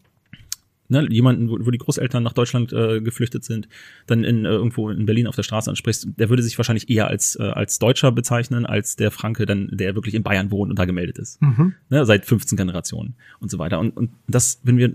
ne, 0.89 1.07
jemanden, 1.11 1.49
wo, 1.49 1.59
wo 1.61 1.71
die 1.71 1.79
Großeltern 1.79 2.23
nach 2.23 2.33
Deutschland 2.33 2.73
äh, 2.73 3.01
geflüchtet 3.01 3.45
sind, 3.45 3.69
dann 4.07 4.25
in, 4.25 4.45
äh, 4.45 4.51
irgendwo 4.51 4.91
in 4.91 5.07
Berlin 5.07 5.27
auf 5.27 5.37
der 5.37 5.43
Straße 5.43 5.71
ansprichst, 5.71 6.09
der 6.19 6.29
würde 6.29 6.43
sich 6.43 6.59
wahrscheinlich 6.59 6.91
eher 6.91 7.09
als, 7.09 7.37
äh, 7.37 7.43
als 7.43 7.79
Deutscher 7.79 8.13
bezeichnen, 8.13 8.67
als 8.67 8.97
der 8.97 9.11
Franke, 9.11 9.47
dann, 9.47 9.69
der 9.73 9.95
wirklich 9.95 10.15
in 10.15 10.23
Bayern 10.23 10.51
wohnt 10.51 10.71
und 10.71 10.79
da 10.79 10.85
gemeldet 10.85 11.19
ist. 11.19 11.41
Mhm. 11.41 11.75
Ne, 11.89 12.05
seit 12.07 12.27
15 12.27 12.57
Generationen 12.57 13.15
und 13.41 13.51
so 13.51 13.59
weiter. 13.59 13.81
Und, 13.81 13.97
und 13.97 14.11
das, 14.29 14.61
wenn 14.65 14.79
wir, 14.79 14.93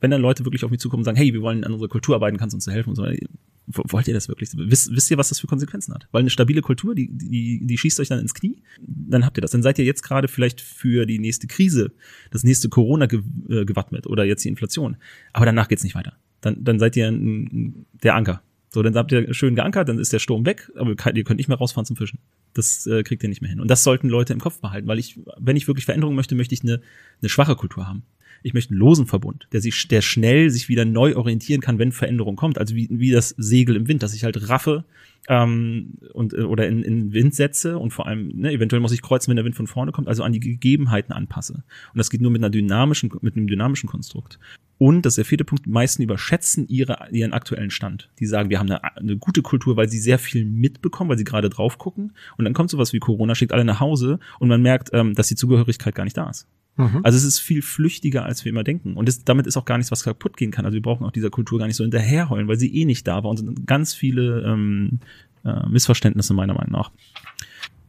wenn 0.00 0.10
dann 0.10 0.20
Leute 0.20 0.44
wirklich 0.44 0.64
auf 0.64 0.70
mich 0.70 0.80
zukommen 0.80 1.00
und 1.00 1.04
sagen, 1.04 1.16
hey, 1.16 1.32
wir 1.32 1.42
wollen 1.42 1.64
an 1.64 1.72
unserer 1.72 1.88
Kultur 1.88 2.14
arbeiten, 2.14 2.36
kannst 2.36 2.54
du 2.54 2.56
uns 2.56 2.66
helfen 2.66 2.90
und 2.90 2.96
so 2.96 3.02
weiter, 3.02 3.26
wollt 3.68 4.08
ihr 4.08 4.14
das 4.14 4.28
wirklich? 4.28 4.50
Wisst, 4.54 4.94
wisst 4.94 5.10
ihr, 5.10 5.18
was 5.18 5.28
das 5.28 5.40
für 5.40 5.46
Konsequenzen 5.46 5.94
hat? 5.94 6.08
Weil 6.10 6.20
eine 6.20 6.30
stabile 6.30 6.62
Kultur, 6.62 6.94
die, 6.94 7.08
die, 7.10 7.66
die 7.66 7.78
schießt 7.78 8.00
euch 8.00 8.08
dann 8.08 8.18
ins 8.18 8.34
Knie, 8.34 8.62
dann 8.80 9.24
habt 9.24 9.36
ihr 9.36 9.42
das. 9.42 9.50
Dann 9.50 9.62
seid 9.62 9.78
ihr 9.78 9.84
jetzt 9.84 10.02
gerade 10.02 10.28
vielleicht 10.28 10.60
für 10.60 11.06
die 11.06 11.18
nächste 11.18 11.46
Krise, 11.46 11.92
das 12.30 12.44
nächste 12.44 12.68
Corona 12.68 13.04
äh, 13.04 13.64
gewappnet 13.64 14.06
oder 14.06 14.24
jetzt 14.24 14.44
die 14.44 14.48
Inflation. 14.48 14.87
Aber 15.32 15.46
danach 15.46 15.68
geht's 15.68 15.84
nicht 15.84 15.94
weiter. 15.94 16.14
Dann, 16.40 16.62
dann 16.62 16.78
seid 16.78 16.96
ihr 16.96 17.08
ein, 17.08 17.86
der 18.02 18.14
Anker. 18.14 18.42
So, 18.70 18.82
dann 18.82 18.94
habt 18.94 19.12
ihr 19.12 19.32
schön 19.32 19.54
geankert, 19.54 19.88
dann 19.88 19.98
ist 19.98 20.12
der 20.12 20.18
Sturm 20.18 20.44
weg, 20.44 20.70
aber 20.76 20.90
ihr 20.90 21.24
könnt 21.24 21.38
nicht 21.38 21.48
mehr 21.48 21.56
rausfahren 21.56 21.86
zum 21.86 21.96
Fischen. 21.96 22.18
Das 22.52 22.86
äh, 22.86 23.02
kriegt 23.02 23.22
ihr 23.22 23.28
nicht 23.28 23.40
mehr 23.40 23.50
hin. 23.50 23.60
Und 23.60 23.68
das 23.68 23.82
sollten 23.82 24.08
Leute 24.08 24.34
im 24.34 24.40
Kopf 24.40 24.60
behalten, 24.60 24.86
weil 24.88 24.98
ich, 24.98 25.18
wenn 25.38 25.56
ich 25.56 25.66
wirklich 25.68 25.86
Veränderung 25.86 26.14
möchte, 26.14 26.34
möchte 26.34 26.54
ich 26.54 26.62
eine, 26.62 26.80
eine 27.20 27.28
schwache 27.28 27.56
Kultur 27.56 27.88
haben 27.88 28.02
ich 28.42 28.54
möchte 28.54 28.72
einen 28.72 28.80
losen 28.80 29.06
Verbund, 29.06 29.48
der 29.52 29.60
sich, 29.60 29.88
der 29.88 30.02
schnell 30.02 30.50
sich 30.50 30.68
wieder 30.68 30.84
neu 30.84 31.16
orientieren 31.16 31.60
kann, 31.60 31.78
wenn 31.78 31.92
Veränderung 31.92 32.36
kommt. 32.36 32.58
Also 32.58 32.74
wie, 32.74 32.88
wie 32.90 33.10
das 33.10 33.30
Segel 33.36 33.76
im 33.76 33.88
Wind, 33.88 34.02
dass 34.02 34.14
ich 34.14 34.24
halt 34.24 34.48
raffe 34.48 34.84
ähm, 35.28 35.94
und 36.12 36.32
äh, 36.32 36.42
oder 36.42 36.66
in, 36.66 36.82
in 36.82 37.12
Wind 37.12 37.34
setze 37.34 37.78
und 37.78 37.92
vor 37.92 38.06
allem, 38.06 38.28
ne, 38.34 38.52
eventuell 38.52 38.80
muss 38.80 38.92
ich 38.92 39.02
kreuzen, 39.02 39.30
wenn 39.30 39.36
der 39.36 39.44
Wind 39.44 39.56
von 39.56 39.66
vorne 39.66 39.92
kommt, 39.92 40.08
also 40.08 40.22
an 40.22 40.32
die 40.32 40.40
Gegebenheiten 40.40 41.12
anpasse. 41.12 41.54
Und 41.54 41.98
das 41.98 42.10
geht 42.10 42.20
nur 42.20 42.30
mit 42.30 42.40
einer 42.40 42.50
dynamischen, 42.50 43.10
mit 43.20 43.36
einem 43.36 43.46
dynamischen 43.46 43.88
Konstrukt. 43.88 44.38
Und 44.78 45.04
das 45.04 45.12
ist 45.12 45.18
der 45.18 45.24
vierte 45.24 45.44
Punkt, 45.44 45.66
die 45.66 45.70
meisten 45.70 46.02
überschätzen 46.02 46.68
ihre, 46.68 47.08
ihren 47.10 47.32
aktuellen 47.32 47.70
Stand. 47.70 48.10
Die 48.20 48.26
sagen, 48.26 48.48
wir 48.48 48.60
haben 48.60 48.70
eine, 48.70 48.82
eine 48.96 49.16
gute 49.16 49.42
Kultur, 49.42 49.76
weil 49.76 49.88
sie 49.88 49.98
sehr 49.98 50.20
viel 50.20 50.44
mitbekommen, 50.44 51.10
weil 51.10 51.18
sie 51.18 51.24
gerade 51.24 51.50
drauf 51.50 51.78
gucken. 51.78 52.12
Und 52.36 52.44
dann 52.44 52.54
kommt 52.54 52.70
sowas 52.70 52.92
wie 52.92 53.00
Corona, 53.00 53.34
schickt 53.34 53.52
alle 53.52 53.64
nach 53.64 53.80
Hause 53.80 54.20
und 54.38 54.48
man 54.48 54.62
merkt, 54.62 54.90
ähm, 54.92 55.14
dass 55.14 55.28
die 55.28 55.34
Zugehörigkeit 55.34 55.96
gar 55.96 56.04
nicht 56.04 56.16
da 56.16 56.30
ist. 56.30 56.46
Mhm. 56.78 57.00
Also 57.02 57.18
es 57.18 57.24
ist 57.24 57.40
viel 57.40 57.60
flüchtiger, 57.60 58.24
als 58.24 58.44
wir 58.44 58.50
immer 58.50 58.64
denken. 58.64 58.94
Und 58.94 59.08
das, 59.08 59.24
damit 59.24 59.46
ist 59.46 59.56
auch 59.56 59.64
gar 59.64 59.76
nichts, 59.76 59.90
was 59.90 60.04
kaputt 60.04 60.36
gehen 60.36 60.52
kann. 60.52 60.64
Also 60.64 60.74
wir 60.74 60.82
brauchen 60.82 61.04
auch 61.04 61.12
dieser 61.12 61.28
Kultur 61.28 61.58
gar 61.58 61.66
nicht 61.66 61.76
so 61.76 61.84
hinterherheulen, 61.84 62.48
weil 62.48 62.58
sie 62.58 62.74
eh 62.74 62.84
nicht 62.84 63.06
da 63.06 63.22
war. 63.22 63.30
Und 63.30 63.36
sind 63.36 63.66
ganz 63.66 63.94
viele 63.94 64.42
ähm, 64.42 65.00
äh, 65.44 65.68
Missverständnisse 65.68 66.32
meiner 66.34 66.54
Meinung 66.54 66.72
nach. 66.72 66.90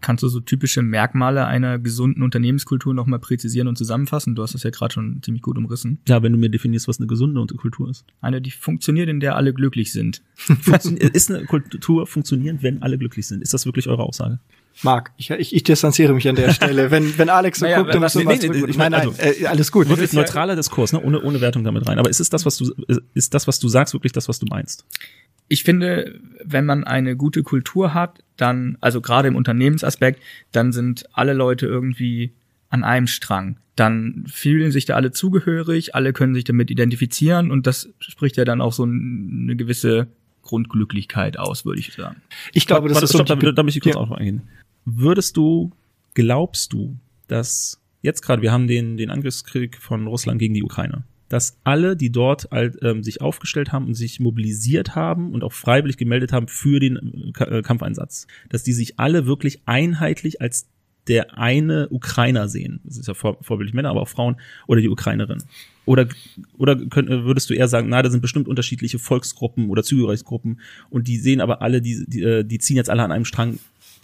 Kannst 0.02 0.24
du 0.24 0.30
so 0.30 0.40
typische 0.40 0.82
Merkmale 0.82 1.46
einer 1.46 1.78
gesunden 1.78 2.24
Unternehmenskultur 2.24 2.94
nochmal 2.94 3.20
präzisieren 3.20 3.68
und 3.68 3.78
zusammenfassen? 3.78 4.34
Du 4.34 4.42
hast 4.42 4.54
das 4.54 4.64
ja 4.64 4.70
gerade 4.70 4.94
schon 4.94 5.22
ziemlich 5.22 5.42
gut 5.42 5.58
umrissen. 5.58 6.00
Ja, 6.08 6.24
wenn 6.24 6.32
du 6.32 6.38
mir 6.40 6.50
definierst, 6.50 6.88
was 6.88 7.00
eine 7.00 7.08
gesunde 7.08 7.46
Kultur 7.56 7.90
ist. 7.90 8.06
Eine, 8.22 8.42
die 8.42 8.52
funktioniert, 8.52 9.10
in 9.10 9.20
der 9.20 9.36
alle 9.36 9.54
glücklich 9.54 9.92
sind. 9.92 10.22
ist 11.00 11.32
eine 11.32 11.46
Kultur 11.46 12.08
funktionierend, 12.08 12.64
wenn 12.64 12.82
alle 12.82 12.98
glücklich 12.98 13.28
sind? 13.28 13.44
Ist 13.44 13.54
das 13.54 13.66
wirklich 13.66 13.88
eure 13.88 14.04
Aussage? 14.04 14.40
Marc, 14.82 15.12
ich, 15.18 15.30
ich, 15.30 15.56
ich 15.56 15.64
distanziere 15.64 16.14
mich 16.14 16.28
an 16.28 16.36
der 16.36 16.54
Stelle. 16.54 16.90
Wenn, 16.92 17.18
wenn 17.18 17.30
Alex 17.30 17.60
so 17.60 17.66
naja, 17.66 17.80
guckt, 17.80 17.94
dann 17.94 18.02
was, 18.02 18.16
nee, 18.16 18.24
nee, 18.24 18.38
nee, 18.38 18.66
ich 18.68 18.78
nein, 18.78 18.92
nein, 18.92 19.10
also, 19.10 19.22
äh, 19.22 19.46
alles 19.46 19.72
gut. 19.72 19.90
Wirklich 19.90 20.14
neutraler 20.14 20.56
Diskurs, 20.56 20.94
ne? 20.94 21.02
ohne, 21.02 21.22
ohne 21.22 21.42
Wertung 21.42 21.64
damit 21.64 21.88
rein. 21.88 22.00
Aber 22.00 22.10
ist 22.10 22.20
es 22.20 22.30
das, 22.30 22.46
was 22.46 22.58
du, 22.58 22.74
ist 23.14 23.34
das, 23.34 23.48
was 23.48 23.60
du 23.60 23.68
sagst, 23.68 23.94
wirklich 23.94 24.14
das, 24.14 24.30
was 24.30 24.40
du 24.40 24.46
meinst? 24.46 24.86
Ich 25.48 25.64
finde, 25.64 26.20
wenn 26.44 26.66
man 26.66 26.84
eine 26.84 27.16
gute 27.16 27.44
Kultur 27.44 27.94
hat, 27.94 28.20
dann, 28.38 28.78
also 28.80 29.02
gerade 29.02 29.28
im 29.28 29.36
Unternehmensaspekt, 29.36 30.22
dann 30.52 30.72
sind 30.72 31.06
alle 31.12 31.34
Leute 31.34 31.66
irgendwie 31.66 32.34
an 32.70 32.84
einem 32.84 33.08
Strang. 33.08 33.58
Dann 33.76 34.26
fühlen 34.28 34.72
sich 34.72 34.86
da 34.86 34.96
alle 34.96 35.12
zugehörig, 35.12 35.96
alle 35.96 36.14
können 36.14 36.36
sich 36.36 36.44
damit 36.44 36.70
identifizieren 36.70 37.52
und 37.52 37.66
das 37.66 37.90
spricht 38.00 38.38
ja 38.38 38.46
dann 38.46 38.62
auch 38.62 38.74
so 38.74 38.84
eine 38.84 39.56
gewisse 39.56 40.08
Grundglücklichkeit 40.42 41.38
aus, 41.38 41.66
würde 41.66 41.80
ich 41.80 41.94
sagen. 41.94 42.22
Ich 42.54 42.66
glaube, 42.68 42.88
das 42.88 42.96
Warte, 42.96 43.06
ist 43.06 43.14
stopp, 43.14 43.28
so 43.28 43.36
da, 43.36 43.52
da 43.52 43.64
möchte 43.64 43.80
ich 43.80 43.84
kurz 43.84 43.96
ja. 43.96 44.02
auch 44.02 44.12
eingehen. 44.12 44.44
Würdest 44.86 45.38
du, 45.38 45.72
glaubst 46.14 46.74
du, 46.74 46.98
dass 47.28 47.82
jetzt 48.02 48.22
gerade, 48.22 48.42
wir 48.42 48.52
haben 48.52 48.68
den, 48.68 48.98
den 48.98 49.10
Angriffskrieg 49.10 49.78
von 49.78 50.08
Russland 50.08 50.40
gegen 50.40 50.54
die 50.54 50.64
Ukraine, 50.64 51.04
dass 51.28 51.60
alle, 51.64 51.96
die 51.96 52.12
dort 52.12 52.50
ähm, 52.52 53.04
sich 53.04 53.22
aufgestellt 53.22 53.72
haben 53.72 53.86
und 53.86 53.94
sich 53.94 54.20
mobilisiert 54.20 54.96
haben 54.96 55.32
und 55.34 55.44
auch 55.44 55.54
freiwillig 55.54 55.98
gemeldet 55.98 56.34
haben 56.34 56.48
für 56.48 56.80
den 56.80 57.34
äh, 57.38 57.62
Kampfeinsatz, 57.62 58.26
dass 58.50 58.64
die 58.64 58.74
sich 58.74 59.00
alle 59.00 59.28
wirklich 59.28 59.62
einheitlich 59.66 60.42
als 60.42 60.68
der 61.08 61.38
eine 61.38 61.88
Ukrainer 61.90 62.48
sehen. 62.48 62.82
Das 62.84 62.98
ist 62.98 63.08
ja 63.08 63.14
vor, 63.14 63.38
vorbildlich 63.42 63.74
Männer, 63.74 63.90
aber 63.90 64.02
auch 64.02 64.08
Frauen 64.08 64.36
oder 64.68 64.82
die 64.82 64.90
Ukrainerin. 64.90 65.44
Oder, 65.86 66.08
oder 66.58 66.76
könnt, 66.76 67.10
würdest 67.10 67.50
du 67.50 67.56
eher 67.56 67.68
sagen, 67.68 67.90
na, 67.90 68.02
da 68.02 68.12
sind 68.12 68.22
bestimmt 68.22 68.48
unterschiedliche 68.48 69.00
Volksgruppen 69.00 69.70
oder 69.70 69.82
Zugehörigkeitsgruppen 69.82 70.60
und 70.92 71.08
die 71.08 71.18
sehen 71.18 71.42
aber 71.42 71.62
alle, 71.64 71.82
die, 71.82 72.06
die, 72.08 72.22
äh, 72.22 72.44
die 72.44 72.60
ziehen 72.60 72.78
jetzt 72.78 72.92
alle 72.92 73.02
an 73.02 73.12
einem 73.12 73.26
Strang, 73.26 73.58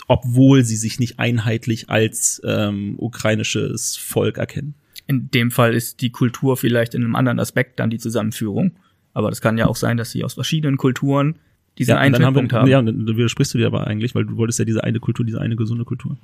obwohl 0.08 0.64
sie 0.64 0.78
sich 0.78 1.00
nicht 1.00 1.20
einheitlich 1.20 1.90
als 1.90 2.42
ähm, 2.44 2.96
ukrainisches 2.98 3.98
Volk 3.98 4.40
erkennen. 4.40 4.74
In 5.08 5.30
dem 5.30 5.52
Fall 5.52 5.76
ist 5.76 6.02
die 6.02 6.10
Kultur 6.10 6.58
vielleicht 6.58 6.96
in 6.96 7.04
einem 7.04 7.16
anderen 7.16 7.40
Aspekt 7.40 7.80
dann 7.80 7.92
die 7.92 8.00
Zusammenführung. 8.00 8.72
Aber 9.14 9.30
das 9.30 9.42
kann 9.42 9.58
ja 9.58 9.68
auch 9.68 9.76
sein, 9.76 9.98
dass 9.98 10.12
sie 10.12 10.24
aus 10.24 10.34
verschiedenen 10.34 10.78
Kulturen 10.78 11.36
diesen 11.78 11.92
ja, 11.92 11.98
einen 11.98 12.24
haben, 12.24 12.36
wir, 12.36 12.58
haben. 12.58 12.70
Ja, 12.70 12.82
dann 12.82 13.08
widersprichst 13.08 13.54
du 13.54 13.58
dir 13.58 13.68
aber 13.68 13.88
eigentlich, 13.88 14.16
weil 14.16 14.26
du 14.26 14.38
wolltest 14.38 14.60
ja 14.60 14.66
diese 14.66 14.84
eine 14.84 15.00
Kultur, 15.00 15.26
diese 15.26 15.42
eine 15.42 15.56
gesunde 15.56 15.84
Kultur. 15.84 16.18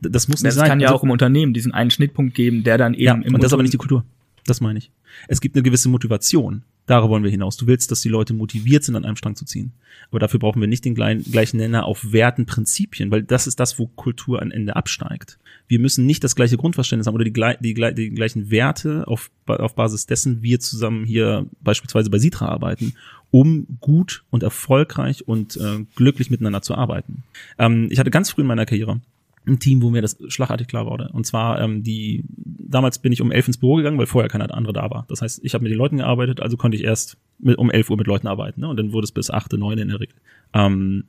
Das 0.00 0.28
muss 0.28 0.42
nicht 0.42 0.48
das 0.48 0.54
sein. 0.54 0.64
Es 0.64 0.68
kann 0.68 0.80
ja 0.80 0.88
also, 0.88 0.98
auch 0.98 1.02
im 1.04 1.10
Unternehmen 1.10 1.52
diesen 1.52 1.72
einen 1.72 1.90
Schnittpunkt 1.90 2.34
geben, 2.34 2.64
der 2.64 2.78
dann 2.78 2.94
eben 2.94 3.02
ja, 3.02 3.14
und 3.14 3.38
das 3.38 3.46
ist 3.46 3.52
aber 3.52 3.62
nicht 3.62 3.74
die 3.74 3.78
Kultur. 3.78 4.04
Das 4.46 4.60
meine 4.60 4.78
ich. 4.78 4.90
Es 5.28 5.40
gibt 5.40 5.56
eine 5.56 5.62
gewisse 5.62 5.88
Motivation. 5.88 6.62
Darauf 6.86 7.08
wollen 7.08 7.24
wir 7.24 7.30
hinaus. 7.30 7.56
Du 7.56 7.66
willst, 7.66 7.90
dass 7.90 8.02
die 8.02 8.10
Leute 8.10 8.34
motiviert 8.34 8.84
sind, 8.84 8.94
an 8.94 9.06
einem 9.06 9.16
Strang 9.16 9.36
zu 9.36 9.46
ziehen. 9.46 9.72
Aber 10.10 10.18
dafür 10.18 10.38
brauchen 10.38 10.60
wir 10.60 10.68
nicht 10.68 10.84
den 10.84 10.94
gleichen 10.94 11.56
Nenner 11.56 11.86
auf 11.86 12.12
Werten, 12.12 12.44
Prinzipien, 12.44 13.10
weil 13.10 13.22
das 13.22 13.46
ist 13.46 13.58
das, 13.58 13.78
wo 13.78 13.86
Kultur 13.86 14.42
am 14.42 14.50
Ende 14.50 14.76
absteigt. 14.76 15.38
Wir 15.66 15.78
müssen 15.78 16.04
nicht 16.04 16.22
das 16.22 16.36
gleiche 16.36 16.58
Grundverständnis 16.58 17.06
haben 17.06 17.14
oder 17.14 17.24
die, 17.24 17.32
die, 17.32 17.94
die 17.94 18.10
gleichen 18.10 18.50
Werte, 18.50 19.08
auf, 19.08 19.30
auf 19.46 19.74
Basis 19.74 20.04
dessen 20.04 20.42
wir 20.42 20.60
zusammen 20.60 21.06
hier 21.06 21.46
beispielsweise 21.62 22.10
bei 22.10 22.18
Sitra 22.18 22.48
arbeiten, 22.48 22.92
um 23.34 23.66
gut 23.80 24.22
und 24.30 24.44
erfolgreich 24.44 25.26
und 25.26 25.56
äh, 25.56 25.84
glücklich 25.96 26.30
miteinander 26.30 26.62
zu 26.62 26.76
arbeiten. 26.76 27.24
Ähm, 27.58 27.88
ich 27.90 27.98
hatte 27.98 28.12
ganz 28.12 28.30
früh 28.30 28.42
in 28.42 28.46
meiner 28.46 28.64
Karriere 28.64 29.00
ein 29.44 29.58
Team, 29.58 29.82
wo 29.82 29.90
mir 29.90 30.02
das 30.02 30.16
schlagartig 30.28 30.68
klar 30.68 30.86
wurde. 30.86 31.10
Und 31.12 31.26
zwar 31.26 31.60
ähm, 31.60 31.82
die, 31.82 32.22
damals 32.28 33.00
bin 33.00 33.10
ich 33.10 33.20
um 33.20 33.32
elf 33.32 33.48
ins 33.48 33.56
Büro 33.56 33.74
gegangen, 33.74 33.98
weil 33.98 34.06
vorher 34.06 34.28
keiner 34.28 34.54
andere 34.54 34.72
da 34.72 34.88
war. 34.88 35.04
Das 35.08 35.20
heißt, 35.20 35.44
ich 35.44 35.52
habe 35.52 35.64
mit 35.64 35.72
den 35.72 35.78
Leuten 35.78 35.96
gearbeitet, 35.96 36.38
also 36.38 36.56
konnte 36.56 36.76
ich 36.76 36.84
erst 36.84 37.16
mit, 37.40 37.58
um 37.58 37.72
elf 37.72 37.90
Uhr 37.90 37.96
mit 37.96 38.06
Leuten 38.06 38.28
arbeiten. 38.28 38.60
Ne? 38.60 38.68
Und 38.68 38.76
dann 38.76 38.92
wurde 38.92 39.06
es 39.06 39.10
bis 39.10 39.30
achte, 39.30 39.58
neune 39.58 39.82
in 39.82 39.88
der 39.88 39.98
Regel. 39.98 40.14
Ähm, 40.52 41.02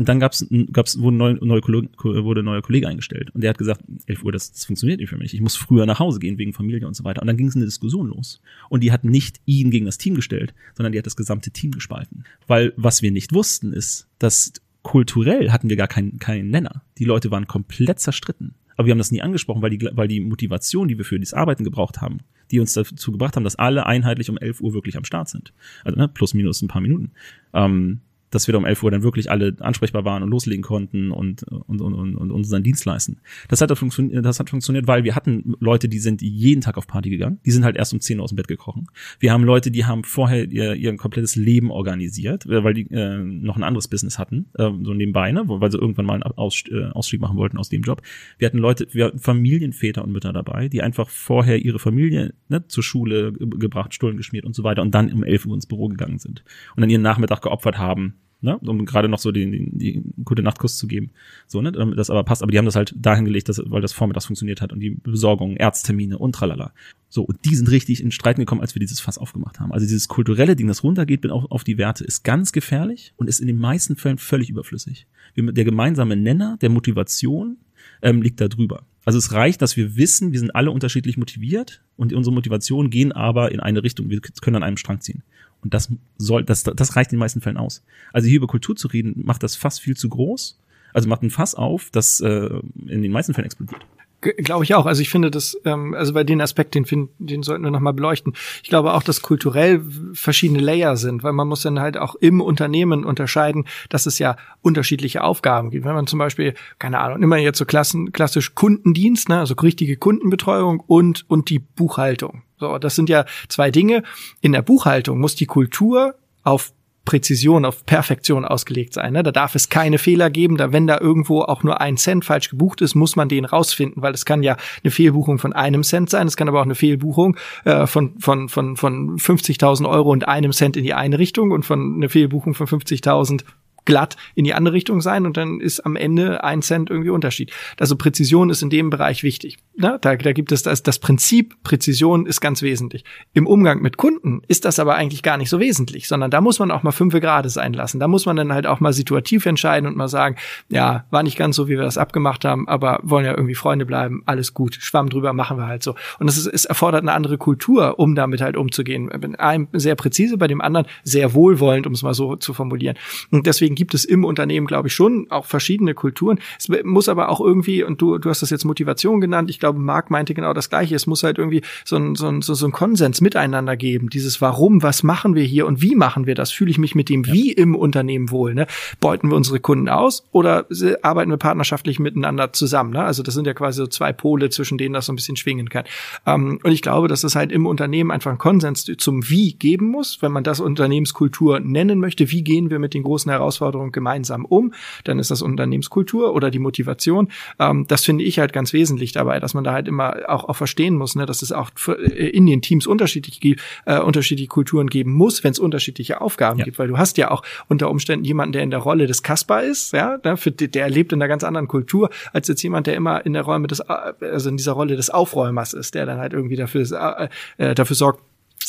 und 0.00 0.08
dann 0.08 0.18
gab's, 0.18 0.46
gab's 0.72 0.98
wurde, 0.98 1.18
neu, 1.18 1.34
neue 1.42 1.60
Kollege, 1.60 1.90
wurde 2.02 2.40
ein 2.40 2.46
neuer 2.46 2.62
Kollege 2.62 2.88
eingestellt. 2.88 3.28
Und 3.34 3.42
der 3.42 3.50
hat 3.50 3.58
gesagt, 3.58 3.82
11 4.06 4.24
Uhr, 4.24 4.32
das, 4.32 4.50
das 4.50 4.64
funktioniert 4.64 4.98
nicht 4.98 5.10
für 5.10 5.18
mich. 5.18 5.34
Ich 5.34 5.42
muss 5.42 5.56
früher 5.56 5.84
nach 5.84 5.98
Hause 5.98 6.20
gehen 6.20 6.38
wegen 6.38 6.54
Familie 6.54 6.86
und 6.86 6.96
so 6.96 7.04
weiter. 7.04 7.20
Und 7.20 7.26
dann 7.26 7.36
ging 7.36 7.48
es 7.48 7.54
eine 7.54 7.66
Diskussion 7.66 8.06
los. 8.06 8.40
Und 8.70 8.82
die 8.82 8.92
hat 8.92 9.04
nicht 9.04 9.42
ihn 9.44 9.70
gegen 9.70 9.84
das 9.84 9.98
Team 9.98 10.14
gestellt, 10.14 10.54
sondern 10.74 10.92
die 10.92 10.98
hat 10.98 11.04
das 11.04 11.16
gesamte 11.16 11.50
Team 11.50 11.72
gespalten. 11.72 12.24
Weil 12.46 12.72
was 12.78 13.02
wir 13.02 13.10
nicht 13.10 13.34
wussten, 13.34 13.74
ist, 13.74 14.08
dass 14.18 14.54
kulturell 14.80 15.50
hatten 15.50 15.68
wir 15.68 15.76
gar 15.76 15.86
keinen, 15.86 16.18
keinen 16.18 16.48
Nenner. 16.48 16.80
Die 16.96 17.04
Leute 17.04 17.30
waren 17.30 17.46
komplett 17.46 18.00
zerstritten. 18.00 18.54
Aber 18.78 18.86
wir 18.86 18.92
haben 18.92 18.98
das 18.98 19.12
nie 19.12 19.20
angesprochen, 19.20 19.60
weil 19.60 19.68
die, 19.68 19.86
weil 19.92 20.08
die 20.08 20.20
Motivation, 20.20 20.88
die 20.88 20.96
wir 20.96 21.04
für 21.04 21.18
dieses 21.18 21.34
Arbeiten 21.34 21.62
gebraucht 21.62 22.00
haben, 22.00 22.20
die 22.50 22.58
uns 22.58 22.72
dazu 22.72 23.12
gebracht 23.12 23.36
haben, 23.36 23.44
dass 23.44 23.56
alle 23.56 23.84
einheitlich 23.84 24.30
um 24.30 24.38
11 24.38 24.62
Uhr 24.62 24.72
wirklich 24.72 24.96
am 24.96 25.04
Start 25.04 25.28
sind. 25.28 25.52
Also 25.84 25.98
ne, 25.98 26.08
plus 26.08 26.32
minus 26.32 26.62
ein 26.62 26.68
paar 26.68 26.80
Minuten. 26.80 27.10
Ähm, 27.52 28.00
dass 28.30 28.46
wir 28.46 28.52
da 28.52 28.58
um 28.58 28.64
11 28.64 28.82
Uhr 28.82 28.90
dann 28.90 29.02
wirklich 29.02 29.30
alle 29.30 29.56
ansprechbar 29.60 30.04
waren 30.04 30.22
und 30.22 30.30
loslegen 30.30 30.62
konnten 30.62 31.10
und, 31.10 31.42
und, 31.42 31.80
und, 31.80 31.94
und, 31.94 32.16
und 32.16 32.30
unseren 32.30 32.62
Dienst 32.62 32.84
leisten. 32.84 33.20
Das 33.48 33.60
hat, 33.60 33.76
funktioniert, 33.76 34.24
das 34.24 34.38
hat 34.40 34.50
funktioniert, 34.50 34.86
weil 34.86 35.04
wir 35.04 35.14
hatten 35.14 35.54
Leute, 35.58 35.88
die 35.88 35.98
sind 35.98 36.22
jeden 36.22 36.60
Tag 36.60 36.76
auf 36.76 36.86
Party 36.86 37.10
gegangen. 37.10 37.40
Die 37.44 37.50
sind 37.50 37.64
halt 37.64 37.76
erst 37.76 37.92
um 37.92 38.00
10 38.00 38.18
Uhr 38.18 38.24
aus 38.24 38.30
dem 38.30 38.36
Bett 38.36 38.48
gekrochen. 38.48 38.86
Wir 39.18 39.32
haben 39.32 39.44
Leute, 39.44 39.70
die 39.70 39.84
haben 39.84 40.04
vorher 40.04 40.48
ihr, 40.50 40.74
ihr 40.74 40.96
komplettes 40.96 41.36
Leben 41.36 41.70
organisiert, 41.70 42.46
äh, 42.46 42.62
weil 42.62 42.74
die 42.74 42.90
äh, 42.90 43.18
noch 43.18 43.56
ein 43.56 43.62
anderes 43.62 43.88
Business 43.88 44.18
hatten, 44.18 44.46
äh, 44.54 44.70
so 44.82 44.94
nebenbei, 44.94 45.32
ne, 45.32 45.42
weil 45.46 45.70
sie 45.70 45.78
irgendwann 45.78 46.06
mal 46.06 46.14
einen 46.14 46.22
Aus, 46.22 46.62
äh, 46.70 46.84
Ausstieg 46.92 47.20
machen 47.20 47.36
wollten 47.36 47.58
aus 47.58 47.68
dem 47.68 47.82
Job. 47.82 48.02
Wir 48.38 48.46
hatten 48.46 48.58
Leute, 48.58 48.86
wir 48.92 49.06
hatten 49.06 49.18
Familienväter 49.18 50.04
und 50.04 50.12
Mütter 50.12 50.32
dabei, 50.32 50.68
die 50.68 50.82
einfach 50.82 51.08
vorher 51.08 51.64
ihre 51.64 51.78
Familie 51.78 52.34
ne, 52.48 52.66
zur 52.68 52.82
Schule 52.82 53.32
gebracht, 53.32 53.94
Stullen 53.94 54.16
geschmiert 54.16 54.44
und 54.44 54.54
so 54.54 54.62
weiter 54.62 54.82
und 54.82 54.94
dann 54.94 55.12
um 55.12 55.24
11 55.24 55.46
Uhr 55.46 55.54
ins 55.54 55.66
Büro 55.66 55.88
gegangen 55.88 56.18
sind 56.18 56.44
und 56.76 56.82
dann 56.82 56.90
ihren 56.90 57.02
Nachmittag 57.02 57.42
geopfert 57.42 57.78
haben 57.78 58.19
ne? 58.40 58.58
um 58.58 58.84
gerade 58.84 59.08
noch 59.08 59.18
so 59.18 59.32
die, 59.32 59.50
die, 59.50 59.70
die 59.70 60.02
gute 60.24 60.42
Nachtkuss 60.42 60.76
zu 60.76 60.86
geben. 60.86 61.10
So, 61.46 61.60
ne? 61.60 61.72
Das 61.72 62.10
aber 62.10 62.24
passt. 62.24 62.42
Aber 62.42 62.52
die 62.52 62.58
haben 62.58 62.64
das 62.64 62.76
halt 62.76 62.94
dahin 62.96 63.30
dass, 63.44 63.62
weil 63.66 63.80
das 63.80 63.92
vormittags 63.92 64.26
funktioniert 64.26 64.60
hat 64.60 64.72
und 64.72 64.80
die 64.80 64.90
Besorgung, 64.90 65.56
Ärzttermine 65.56 66.18
und 66.18 66.34
tralala. 66.34 66.72
So, 67.08 67.22
und 67.22 67.44
die 67.44 67.54
sind 67.54 67.70
richtig 67.70 68.02
in 68.02 68.10
Streiten 68.10 68.40
gekommen, 68.40 68.60
als 68.60 68.74
wir 68.74 68.80
dieses 68.80 69.00
Fass 69.00 69.18
aufgemacht 69.18 69.60
haben. 69.60 69.72
Also 69.72 69.86
dieses 69.86 70.08
kulturelle 70.08 70.56
Ding, 70.56 70.68
das 70.68 70.84
runtergeht 70.84 71.20
bin 71.20 71.30
auch 71.30 71.50
auf 71.50 71.64
die 71.64 71.78
Werte, 71.78 72.04
ist 72.04 72.22
ganz 72.22 72.52
gefährlich 72.52 73.12
und 73.16 73.28
ist 73.28 73.40
in 73.40 73.46
den 73.46 73.58
meisten 73.58 73.96
Fällen 73.96 74.18
völlig 74.18 74.50
überflüssig. 74.50 75.06
Der 75.36 75.64
gemeinsame 75.64 76.16
Nenner 76.16 76.56
der 76.60 76.70
Motivation 76.70 77.58
ähm, 78.02 78.22
liegt 78.22 78.40
da 78.40 78.48
drüber. 78.48 78.84
Also 79.04 79.18
es 79.18 79.32
reicht, 79.32 79.62
dass 79.62 79.76
wir 79.76 79.96
wissen, 79.96 80.32
wir 80.32 80.38
sind 80.38 80.54
alle 80.54 80.70
unterschiedlich 80.70 81.16
motiviert 81.16 81.82
und 81.96 82.12
unsere 82.12 82.34
Motivationen 82.34 82.90
gehen 82.90 83.12
aber 83.12 83.50
in 83.50 83.60
eine 83.60 83.82
Richtung. 83.82 84.10
Wir 84.10 84.20
können 84.20 84.56
an 84.56 84.62
einem 84.62 84.76
Strang 84.76 85.00
ziehen. 85.00 85.22
Und 85.62 85.74
das 85.74 85.90
soll, 86.16 86.44
das, 86.44 86.62
das 86.62 86.96
reicht 86.96 87.12
in 87.12 87.16
den 87.16 87.20
meisten 87.20 87.40
Fällen 87.40 87.56
aus. 87.56 87.84
Also 88.12 88.28
hier 88.28 88.38
über 88.38 88.46
Kultur 88.46 88.76
zu 88.76 88.88
reden, 88.88 89.14
macht 89.24 89.42
das 89.42 89.56
Fass 89.56 89.78
viel 89.78 89.96
zu 89.96 90.08
groß. 90.08 90.58
Also 90.92 91.08
macht 91.08 91.22
ein 91.22 91.30
Fass 91.30 91.54
auf, 91.54 91.90
das 91.90 92.20
äh, 92.20 92.50
in 92.86 93.02
den 93.02 93.12
meisten 93.12 93.34
Fällen 93.34 93.46
explodiert. 93.46 93.80
Glaube 94.20 94.64
ich 94.64 94.74
auch. 94.74 94.84
Also 94.84 95.00
ich 95.00 95.08
finde 95.08 95.30
das, 95.30 95.56
ähm, 95.64 95.94
also 95.94 96.12
bei 96.12 96.24
den 96.24 96.42
Aspekt, 96.42 96.74
den, 96.74 96.84
find, 96.84 97.10
den 97.18 97.42
sollten 97.42 97.64
wir 97.64 97.70
nochmal 97.70 97.94
beleuchten. 97.94 98.34
Ich 98.62 98.68
glaube 98.68 98.92
auch, 98.92 99.02
dass 99.02 99.22
kulturell 99.22 99.82
verschiedene 100.12 100.60
Layer 100.60 100.96
sind, 100.96 101.22
weil 101.22 101.32
man 101.32 101.48
muss 101.48 101.62
dann 101.62 101.80
halt 101.80 101.96
auch 101.96 102.16
im 102.16 102.42
Unternehmen 102.42 103.04
unterscheiden, 103.04 103.66
dass 103.88 104.04
es 104.04 104.18
ja 104.18 104.36
unterschiedliche 104.60 105.24
Aufgaben 105.24 105.70
gibt. 105.70 105.86
Wenn 105.86 105.94
man 105.94 106.06
zum 106.06 106.18
Beispiel, 106.18 106.54
keine 106.78 106.98
Ahnung, 106.98 107.22
immer 107.22 107.38
jetzt 107.38 107.58
so 107.58 107.64
klassen, 107.64 108.12
klassisch 108.12 108.54
Kundendienst, 108.54 109.30
ne, 109.30 109.38
also 109.38 109.54
richtige 109.54 109.96
Kundenbetreuung 109.96 110.80
und, 110.80 111.24
und 111.30 111.48
die 111.48 111.58
Buchhaltung. 111.58 112.42
So, 112.58 112.76
das 112.76 112.94
sind 112.94 113.08
ja 113.08 113.24
zwei 113.48 113.70
Dinge. 113.70 114.02
In 114.42 114.52
der 114.52 114.62
Buchhaltung 114.62 115.18
muss 115.18 115.34
die 115.34 115.46
Kultur 115.46 116.14
auf 116.42 116.72
Präzision, 117.04 117.64
auf 117.64 117.84
Perfektion 117.86 118.44
ausgelegt 118.44 118.94
sein. 118.94 119.12
Ne? 119.12 119.22
Da 119.22 119.32
darf 119.32 119.54
es 119.54 119.68
keine 119.68 119.98
Fehler 119.98 120.30
geben. 120.30 120.56
Da, 120.56 120.72
wenn 120.72 120.86
da 120.86 120.98
irgendwo 121.00 121.42
auch 121.42 121.62
nur 121.62 121.80
ein 121.80 121.96
Cent 121.96 122.24
falsch 122.24 122.50
gebucht 122.50 122.80
ist, 122.82 122.94
muss 122.94 123.16
man 123.16 123.28
den 123.28 123.44
rausfinden, 123.44 124.02
weil 124.02 124.12
es 124.12 124.24
kann 124.24 124.42
ja 124.42 124.56
eine 124.84 124.90
Fehlbuchung 124.90 125.38
von 125.38 125.52
einem 125.52 125.82
Cent 125.82 126.10
sein. 126.10 126.26
Es 126.26 126.36
kann 126.36 126.48
aber 126.48 126.60
auch 126.60 126.64
eine 126.64 126.74
Fehlbuchung 126.74 127.36
äh, 127.64 127.86
von, 127.86 128.18
von, 128.18 128.48
von, 128.48 128.76
von 128.76 129.16
50.000 129.16 129.88
Euro 129.88 130.10
und 130.10 130.28
einem 130.28 130.52
Cent 130.52 130.76
in 130.76 130.84
die 130.84 130.94
eine 130.94 131.18
Richtung 131.18 131.50
und 131.50 131.64
von 131.64 131.94
eine 131.96 132.08
Fehlbuchung 132.08 132.54
von 132.54 132.66
50.000 132.66 133.42
glatt 133.84 134.16
in 134.34 134.44
die 134.44 134.54
andere 134.54 134.74
Richtung 134.74 135.00
sein 135.00 135.26
und 135.26 135.36
dann 135.36 135.60
ist 135.60 135.80
am 135.80 135.96
Ende 135.96 136.44
ein 136.44 136.62
Cent 136.62 136.90
irgendwie 136.90 137.10
Unterschied. 137.10 137.52
Also 137.78 137.96
Präzision 137.96 138.50
ist 138.50 138.62
in 138.62 138.70
dem 138.70 138.90
Bereich 138.90 139.22
wichtig. 139.22 139.58
Ne? 139.76 139.98
Da, 140.00 140.16
da 140.16 140.32
gibt 140.32 140.52
es 140.52 140.62
das, 140.62 140.82
das 140.82 140.98
Prinzip 140.98 141.62
Präzision 141.62 142.26
ist 142.26 142.40
ganz 142.40 142.62
wesentlich. 142.62 143.04
Im 143.32 143.46
Umgang 143.46 143.82
mit 143.82 143.96
Kunden 143.96 144.42
ist 144.48 144.64
das 144.64 144.78
aber 144.78 144.94
eigentlich 144.94 145.22
gar 145.22 145.36
nicht 145.36 145.50
so 145.50 145.60
wesentlich, 145.60 146.08
sondern 146.08 146.30
da 146.30 146.40
muss 146.40 146.58
man 146.58 146.70
auch 146.70 146.82
mal 146.82 146.92
fünf 146.92 147.14
Grade 147.14 147.48
sein 147.48 147.72
lassen. 147.72 147.98
Da 148.00 148.08
muss 148.08 148.26
man 148.26 148.36
dann 148.36 148.52
halt 148.52 148.66
auch 148.66 148.80
mal 148.80 148.92
situativ 148.92 149.46
entscheiden 149.46 149.88
und 149.88 149.96
mal 149.96 150.08
sagen, 150.08 150.36
ja, 150.68 151.04
war 151.10 151.22
nicht 151.22 151.36
ganz 151.36 151.56
so, 151.56 151.66
wie 151.66 151.76
wir 151.76 151.82
das 151.82 151.98
abgemacht 151.98 152.44
haben, 152.44 152.68
aber 152.68 153.00
wollen 153.02 153.24
ja 153.24 153.32
irgendwie 153.32 153.54
Freunde 153.54 153.86
bleiben, 153.86 154.22
alles 154.26 154.54
gut, 154.54 154.76
schwamm 154.76 155.08
drüber, 155.08 155.32
machen 155.32 155.58
wir 155.58 155.66
halt 155.66 155.82
so. 155.82 155.94
Und 156.18 156.28
es, 156.28 156.38
ist, 156.38 156.46
es 156.46 156.64
erfordert 156.64 157.02
eine 157.02 157.12
andere 157.12 157.38
Kultur, 157.38 157.98
um 157.98 158.14
damit 158.14 158.40
halt 158.40 158.56
umzugehen. 158.56 159.08
Bei 159.08 159.38
einem 159.38 159.68
sehr 159.72 159.94
präzise, 159.94 160.36
bei 160.38 160.46
dem 160.46 160.60
anderen 160.60 160.86
sehr 161.02 161.34
wohlwollend, 161.34 161.86
um 161.86 161.92
es 161.92 162.02
mal 162.02 162.14
so 162.14 162.36
zu 162.36 162.54
formulieren. 162.54 162.96
Und 163.30 163.46
deswegen 163.46 163.69
gibt 163.74 163.94
es 163.94 164.04
im 164.04 164.24
Unternehmen, 164.24 164.66
glaube 164.66 164.88
ich, 164.88 164.94
schon 164.94 165.26
auch 165.30 165.46
verschiedene 165.46 165.94
Kulturen. 165.94 166.38
Es 166.58 166.68
muss 166.84 167.08
aber 167.08 167.28
auch 167.28 167.40
irgendwie, 167.40 167.82
und 167.82 168.00
du, 168.00 168.18
du 168.18 168.30
hast 168.30 168.42
das 168.42 168.50
jetzt 168.50 168.64
Motivation 168.64 169.20
genannt, 169.20 169.50
ich 169.50 169.58
glaube, 169.58 169.78
Marc 169.78 170.10
meinte 170.10 170.34
genau 170.34 170.52
das 170.52 170.70
Gleiche. 170.70 170.94
Es 170.94 171.06
muss 171.06 171.22
halt 171.22 171.38
irgendwie 171.38 171.62
so 171.84 171.96
ein, 171.96 172.14
so 172.14 172.28
ein, 172.28 172.42
so, 172.42 172.54
so 172.54 172.66
ein 172.66 172.72
Konsens 172.72 173.20
miteinander 173.20 173.76
geben. 173.76 174.10
Dieses 174.10 174.40
Warum, 174.40 174.82
was 174.82 175.02
machen 175.02 175.34
wir 175.34 175.44
hier 175.44 175.66
und 175.66 175.82
wie 175.82 175.94
machen 175.94 176.26
wir 176.26 176.34
das? 176.34 176.50
Fühle 176.50 176.70
ich 176.70 176.78
mich 176.78 176.94
mit 176.94 177.08
dem 177.08 177.24
ja. 177.24 177.32
Wie 177.32 177.52
im 177.52 177.74
Unternehmen 177.74 178.30
wohl? 178.30 178.54
Ne? 178.54 178.66
Beuten 179.00 179.30
wir 179.30 179.36
unsere 179.36 179.60
Kunden 179.60 179.88
aus 179.88 180.24
oder 180.32 180.66
arbeiten 181.02 181.30
wir 181.30 181.36
partnerschaftlich 181.36 181.98
miteinander 181.98 182.52
zusammen? 182.52 182.92
Ne? 182.92 183.02
Also 183.02 183.22
das 183.22 183.34
sind 183.34 183.46
ja 183.46 183.54
quasi 183.54 183.78
so 183.78 183.86
zwei 183.86 184.12
Pole, 184.12 184.50
zwischen 184.50 184.78
denen 184.78 184.94
das 184.94 185.06
so 185.06 185.12
ein 185.12 185.16
bisschen 185.16 185.36
schwingen 185.36 185.68
kann. 185.68 185.84
Ähm, 186.26 186.58
und 186.62 186.72
ich 186.72 186.82
glaube, 186.82 187.08
dass 187.08 187.24
es 187.24 187.34
halt 187.34 187.52
im 187.52 187.66
Unternehmen 187.66 188.10
einfach 188.10 188.30
einen 188.30 188.38
Konsens 188.38 188.84
zum 188.98 189.28
Wie 189.28 189.54
geben 189.54 189.86
muss, 189.86 190.22
wenn 190.22 190.32
man 190.32 190.44
das 190.44 190.60
Unternehmenskultur 190.60 191.60
nennen 191.60 192.00
möchte. 192.00 192.30
Wie 192.30 192.42
gehen 192.42 192.70
wir 192.70 192.78
mit 192.78 192.94
den 192.94 193.02
großen 193.02 193.30
Herausforderungen 193.30 193.59
Herausforderung 193.60 193.92
gemeinsam 193.92 194.44
um. 194.44 194.72
Dann 195.04 195.18
ist 195.18 195.30
das 195.30 195.42
Unternehmenskultur 195.42 196.34
oder 196.34 196.50
die 196.50 196.58
Motivation. 196.58 197.28
Ähm, 197.58 197.86
das 197.86 198.04
finde 198.04 198.24
ich 198.24 198.38
halt 198.38 198.52
ganz 198.52 198.72
wesentlich 198.72 199.12
dabei, 199.12 199.40
dass 199.40 199.54
man 199.54 199.64
da 199.64 199.72
halt 199.72 199.88
immer 199.88 200.16
auch, 200.28 200.44
auch 200.44 200.56
verstehen 200.56 200.96
muss, 200.96 201.14
ne, 201.14 201.26
dass 201.26 201.42
es 201.42 201.52
auch 201.52 201.70
für, 201.74 201.98
äh, 201.98 202.28
in 202.28 202.46
den 202.46 202.62
Teams 202.62 202.86
unterschiedliche, 202.86 203.56
äh, 203.84 204.00
unterschiedliche 204.00 204.48
Kulturen 204.48 204.88
geben 204.88 205.12
muss, 205.12 205.44
wenn 205.44 205.52
es 205.52 205.58
unterschiedliche 205.58 206.20
Aufgaben 206.20 206.58
ja. 206.58 206.64
gibt, 206.64 206.78
weil 206.78 206.88
du 206.88 206.98
hast 206.98 207.18
ja 207.18 207.30
auch 207.30 207.42
unter 207.68 207.90
Umständen 207.90 208.24
jemanden, 208.24 208.52
der 208.52 208.62
in 208.62 208.70
der 208.70 208.80
Rolle 208.80 209.06
des 209.06 209.22
Kasper 209.22 209.62
ist, 209.62 209.92
ja, 209.92 210.18
ne, 210.24 210.36
für, 210.36 210.50
der 210.50 210.88
lebt 210.88 211.12
in 211.12 211.20
einer 211.20 211.28
ganz 211.28 211.44
anderen 211.44 211.68
Kultur 211.68 212.10
als 212.32 212.48
jetzt 212.48 212.62
jemand, 212.62 212.86
der 212.86 212.96
immer 212.96 213.24
in 213.24 213.34
der 213.34 213.42
Rolle 213.42 213.66
des, 213.66 213.80
also 213.80 214.48
in 214.48 214.56
dieser 214.56 214.72
Rolle 214.72 214.96
des 214.96 215.10
Aufräumers 215.10 215.74
ist, 215.74 215.94
der 215.94 216.06
dann 216.06 216.18
halt 216.18 216.32
irgendwie 216.32 216.56
dafür, 216.56 217.28
äh, 217.58 217.70
äh 217.70 217.74
dafür 217.74 217.96
sorgt, 217.96 218.22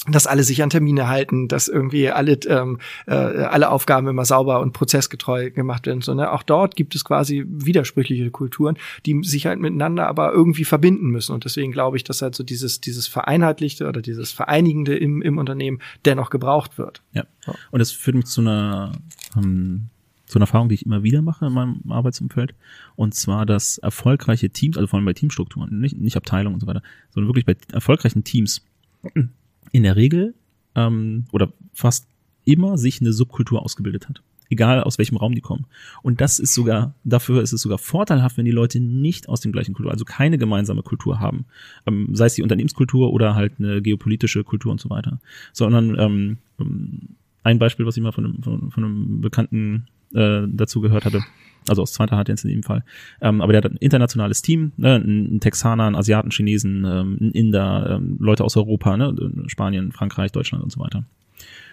dass 0.08 0.26
alle 0.26 0.44
sich 0.44 0.64
an 0.64 0.72
Termine 0.72 1.08
halten, 1.08 1.48
dass 1.48 1.68
irgendwie 1.68 2.10
alle 2.10 2.34
ähm, 2.48 2.80
äh, 3.06 3.14
alle 3.14 3.70
Aufgaben 3.70 4.08
immer 4.08 4.26
sauber 4.26 4.60
und 4.60 4.74
prozessgetreu 4.74 5.52
gemacht 5.52 5.86
werden. 5.86 6.02
So, 6.02 6.16
ne? 6.16 6.32
Auch 6.32 6.42
dort 6.42 6.76
gibt 6.76 6.96
es 6.96 7.06
quasi 7.06 7.46
widersprüchliche 7.48 8.32
Kulturen, 8.32 8.78
die 9.06 9.22
sich 9.24 9.46
halt 9.46 9.60
miteinander 9.60 10.08
aber 10.08 10.32
irgendwie 10.32 10.66
verbinden 10.66 11.08
müssen. 11.08 11.34
Und 11.34 11.46
deswegen 11.46 11.72
glaube 11.72 11.98
ich, 11.98 12.04
dass 12.04 12.24
halt 12.24 12.34
so 12.34 12.44
dieses 12.44 12.82
dieses 12.82 13.08
vereinheitlichte 13.08 13.88
oder 13.88 14.02
dieses 14.02 14.32
vereinigende 14.32 14.98
im, 14.98 15.22
im 15.22 15.38
Unternehmen 15.38 15.80
dennoch 16.04 16.32
gebraucht 16.32 16.80
wird. 16.80 17.04
Ja. 17.14 17.26
Und 17.70 17.80
das 17.80 17.92
führt 17.92 18.16
mich 18.16 18.26
zu 18.26 18.42
einer 18.42 18.94
ähm, 19.38 19.90
zu 20.26 20.40
einer 20.40 20.44
Erfahrung, 20.44 20.70
die 20.70 20.76
ich 20.76 20.86
immer 20.86 21.04
wieder 21.04 21.22
mache 21.22 21.46
in 21.46 21.54
meinem 21.54 21.82
Arbeitsumfeld. 21.90 22.56
Und 22.96 23.14
zwar, 23.14 23.46
dass 23.46 23.78
erfolgreiche 23.78 24.50
Teams, 24.50 24.78
also 24.78 24.88
vor 24.88 24.98
allem 24.98 25.06
bei 25.06 25.14
Teamstrukturen, 25.14 25.80
nicht, 25.80 25.98
nicht 25.98 26.16
Abteilungen 26.16 26.56
und 26.56 26.62
so 26.62 26.68
weiter, 26.68 26.82
sondern 27.14 27.28
wirklich 27.28 27.46
bei 27.46 27.58
erfolgreichen 27.74 28.24
Teams 28.24 28.64
in 29.72 29.84
der 29.84 29.96
Regel 29.96 30.34
ähm, 30.76 31.26
oder 31.32 31.52
fast 31.74 32.08
immer 32.46 32.78
sich 32.78 33.02
eine 33.02 33.14
Subkultur 33.14 33.62
ausgebildet 33.62 34.10
hat. 34.10 34.22
Egal 34.50 34.84
aus 34.84 34.98
welchem 34.98 35.16
Raum 35.16 35.34
die 35.34 35.42
kommen. 35.42 35.66
Und 36.02 36.20
das 36.20 36.38
ist 36.38 36.54
sogar, 36.54 36.94
dafür 37.06 37.42
ist 37.42 37.54
es 37.54 37.62
sogar 37.62 37.78
vorteilhaft, 37.78 38.38
wenn 38.38 38.44
die 38.44 38.52
Leute 38.52 38.82
nicht 38.82 39.30
aus 39.30 39.40
dem 39.40 39.54
gleichen 39.54 39.74
Kultur, 39.74 39.92
also 39.92 40.04
keine 40.04 40.38
gemeinsame 40.38 40.84
Kultur 40.84 41.22
haben. 41.22 41.46
Ähm, 41.88 42.10
sei 42.14 42.26
es 42.26 42.34
die 42.34 42.44
Unternehmenskultur 42.44 43.14
oder 43.14 43.36
halt 43.36 43.54
eine 43.60 43.82
geopolitische 43.82 44.44
Kultur 44.44 44.72
und 44.72 44.82
so 44.82 44.90
weiter. 44.90 45.20
Sondern 45.54 45.98
ähm, 45.98 46.38
ähm 46.60 47.00
ein 47.44 47.58
Beispiel, 47.58 47.88
was 47.88 47.98
ich 47.98 48.04
mal 48.04 48.12
von 48.12 48.26
einem, 48.26 48.44
von, 48.44 48.72
von 48.72 48.84
einem 48.84 49.22
Bekannten 49.22 49.88
äh, 50.14 50.44
dazu 50.48 50.82
gehört 50.82 51.06
hatte, 51.06 51.24
also 51.72 51.82
aus 51.82 51.94
zweiter 51.94 52.18
Hand 52.18 52.30
jetzt 52.30 52.44
in 52.44 52.52
dem 52.52 52.64
Fall. 52.64 52.84
Ähm, 53.22 53.42
aber 53.42 53.54
der 53.54 53.64
hat 53.64 53.72
ein 53.72 53.78
internationales 53.78 54.42
Team, 54.42 54.74
ne, 54.78 54.98
ein 54.98 55.40
Texaner, 55.40 55.86
ein 55.86 55.96
Asiaten, 55.96 56.30
Chinesen, 56.30 56.86
ähm, 56.86 57.18
ein 57.20 57.32
Inder, 57.32 57.98
ähm, 57.98 58.18
Leute 58.20 58.44
aus 58.44 58.56
Europa, 58.56 58.96
ne, 58.98 59.16
Spanien, 59.48 59.92
Frankreich, 59.92 60.32
Deutschland 60.32 60.64
und 60.64 60.72
so 60.72 60.80
weiter. 60.80 61.06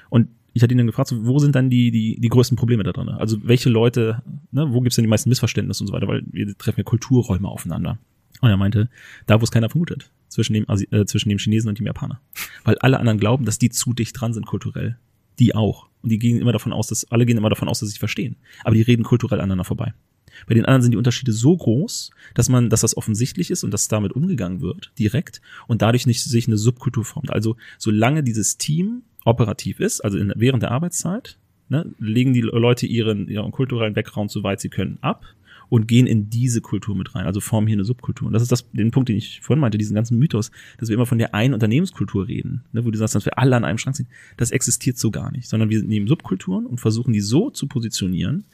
Und 0.09 0.28
ich 0.55 0.62
hatte 0.62 0.72
ihn 0.72 0.78
dann 0.78 0.86
gefragt, 0.86 1.09
so, 1.09 1.26
wo 1.26 1.38
sind 1.38 1.55
dann 1.55 1.68
die, 1.68 1.90
die, 1.90 2.18
die 2.18 2.28
größten 2.28 2.57
Probleme 2.57 2.82
da 2.82 2.92
drin? 2.92 3.09
Also 3.11 3.36
welche 3.42 3.68
Leute, 3.68 4.22
ne, 4.51 4.72
wo 4.72 4.80
gibt's 4.80 4.96
denn 4.96 5.05
die 5.05 5.11
meisten 5.11 5.28
Missverständnisse 5.28 5.82
und 5.82 5.88
so 5.88 5.92
weiter, 5.92 6.09
weil 6.09 6.22
wir 6.30 6.57
treffen 6.57 6.80
ja 6.80 6.84
Kulturräume 6.84 7.49
aufeinander. 7.49 7.99
Und 8.40 8.51
er 8.51 8.57
meinte, 8.57 8.88
da 9.26 9.40
wo 9.40 9.44
es 9.44 9.51
keiner 9.51 9.68
vermutet, 9.68 10.11
zwischen 10.28 10.55
dem, 10.55 10.66
äh, 10.68 11.05
zwischen 11.07 11.28
dem 11.28 11.38
Chinesen 11.38 11.68
und 11.68 11.78
dem 11.78 11.86
Japaner. 11.86 12.20
Weil 12.64 12.78
alle 12.78 12.99
anderen 13.01 13.18
glauben, 13.18 13.44
dass 13.44 13.59
die 13.59 13.70
zu 13.70 13.92
dicht 13.92 14.18
dran 14.18 14.32
sind 14.32 14.46
kulturell. 14.46 14.96
Die 15.39 15.55
auch. 15.55 15.89
Und 16.03 16.11
die 16.11 16.18
gehen 16.18 16.41
immer 16.41 16.53
davon 16.53 16.72
aus, 16.72 16.86
dass 16.89 17.11
alle 17.11 17.26
gehen 17.26 17.36
immer 17.36 17.51
davon 17.51 17.68
aus, 17.68 17.80
dass 17.80 17.89
sie 17.89 17.93
sich 17.93 17.99
verstehen. 17.99 18.36
Aber 18.64 18.74
die 18.74 18.82
reden 18.82 19.03
kulturell 19.03 19.41
aneinander 19.41 19.64
vorbei. 19.64 19.95
Bei 20.47 20.55
den 20.55 20.64
anderen 20.64 20.82
sind 20.82 20.93
die 20.93 20.99
Unterschiede 20.99 21.32
so 21.32 21.57
groß, 21.57 22.11
dass 22.34 22.49
man, 22.49 22.70
dass 22.70 22.82
das 22.82 22.97
offensichtlich 22.97 23.51
ist 23.51 23.64
und 23.64 23.72
dass 23.72 23.89
damit 23.89 24.12
umgegangen 24.12 24.61
wird, 24.61 24.93
direkt, 24.99 25.41
und 25.66 25.82
dadurch 25.82 26.07
nicht 26.07 26.22
sich 26.22 26.47
eine 26.47 26.57
Subkultur 26.57 27.05
formt. 27.05 27.32
Also, 27.32 27.57
solange 27.78 28.22
dieses 28.22 28.59
Team 28.59 29.03
operativ 29.24 29.80
ist, 29.80 30.01
also 30.01 30.18
in, 30.18 30.32
während 30.36 30.62
der 30.62 30.70
Arbeitszeit, 30.70 31.39
ne, 31.68 31.93
legen 31.99 32.32
die 32.32 32.41
Leute 32.41 32.86
ihren, 32.86 33.28
ihren 33.28 33.51
kulturellen 33.51 33.95
Background, 33.95 34.30
soweit 34.30 34.61
sie 34.61 34.68
können, 34.68 34.99
ab 35.01 35.24
und 35.69 35.87
gehen 35.87 36.07
in 36.07 36.31
diese 36.31 36.61
Kultur 36.61 36.97
mit 36.97 37.14
rein, 37.14 37.27
also 37.27 37.41
formen 37.41 37.66
hier 37.66 37.77
eine 37.77 37.85
Subkultur. 37.85 38.27
Und 38.27 38.33
das 38.33 38.43
ist 38.43 38.53
das, 38.53 38.71
den 38.73 38.91
Punkt, 38.91 39.09
den 39.09 39.16
ich 39.16 39.41
vorhin 39.41 39.61
meinte, 39.61 39.79
diesen 39.79 39.95
ganzen 39.95 40.19
Mythos, 40.19 40.51
dass 40.79 40.89
wir 40.89 40.95
immer 40.95 41.07
von 41.07 41.19
der 41.19 41.35
einen 41.35 41.55
Unternehmenskultur 41.55 42.29
reden, 42.29 42.64
ne, 42.73 42.85
wo 42.85 42.91
du 42.91 42.99
sagst, 42.99 43.14
dass 43.14 43.25
wir 43.25 43.39
alle 43.39 43.57
an 43.57 43.64
einem 43.64 43.79
Schrank 43.79 43.97
sind. 43.97 44.09
Das 44.37 44.51
existiert 44.51 44.99
so 44.99 45.11
gar 45.11 45.31
nicht, 45.31 45.49
sondern 45.49 45.71
wir 45.71 45.83
nehmen 45.83 46.07
Subkulturen 46.07 46.66
und 46.66 46.81
versuchen 46.81 47.12
die 47.12 47.21
so 47.21 47.51
zu 47.51 47.66
positionieren, 47.66 48.45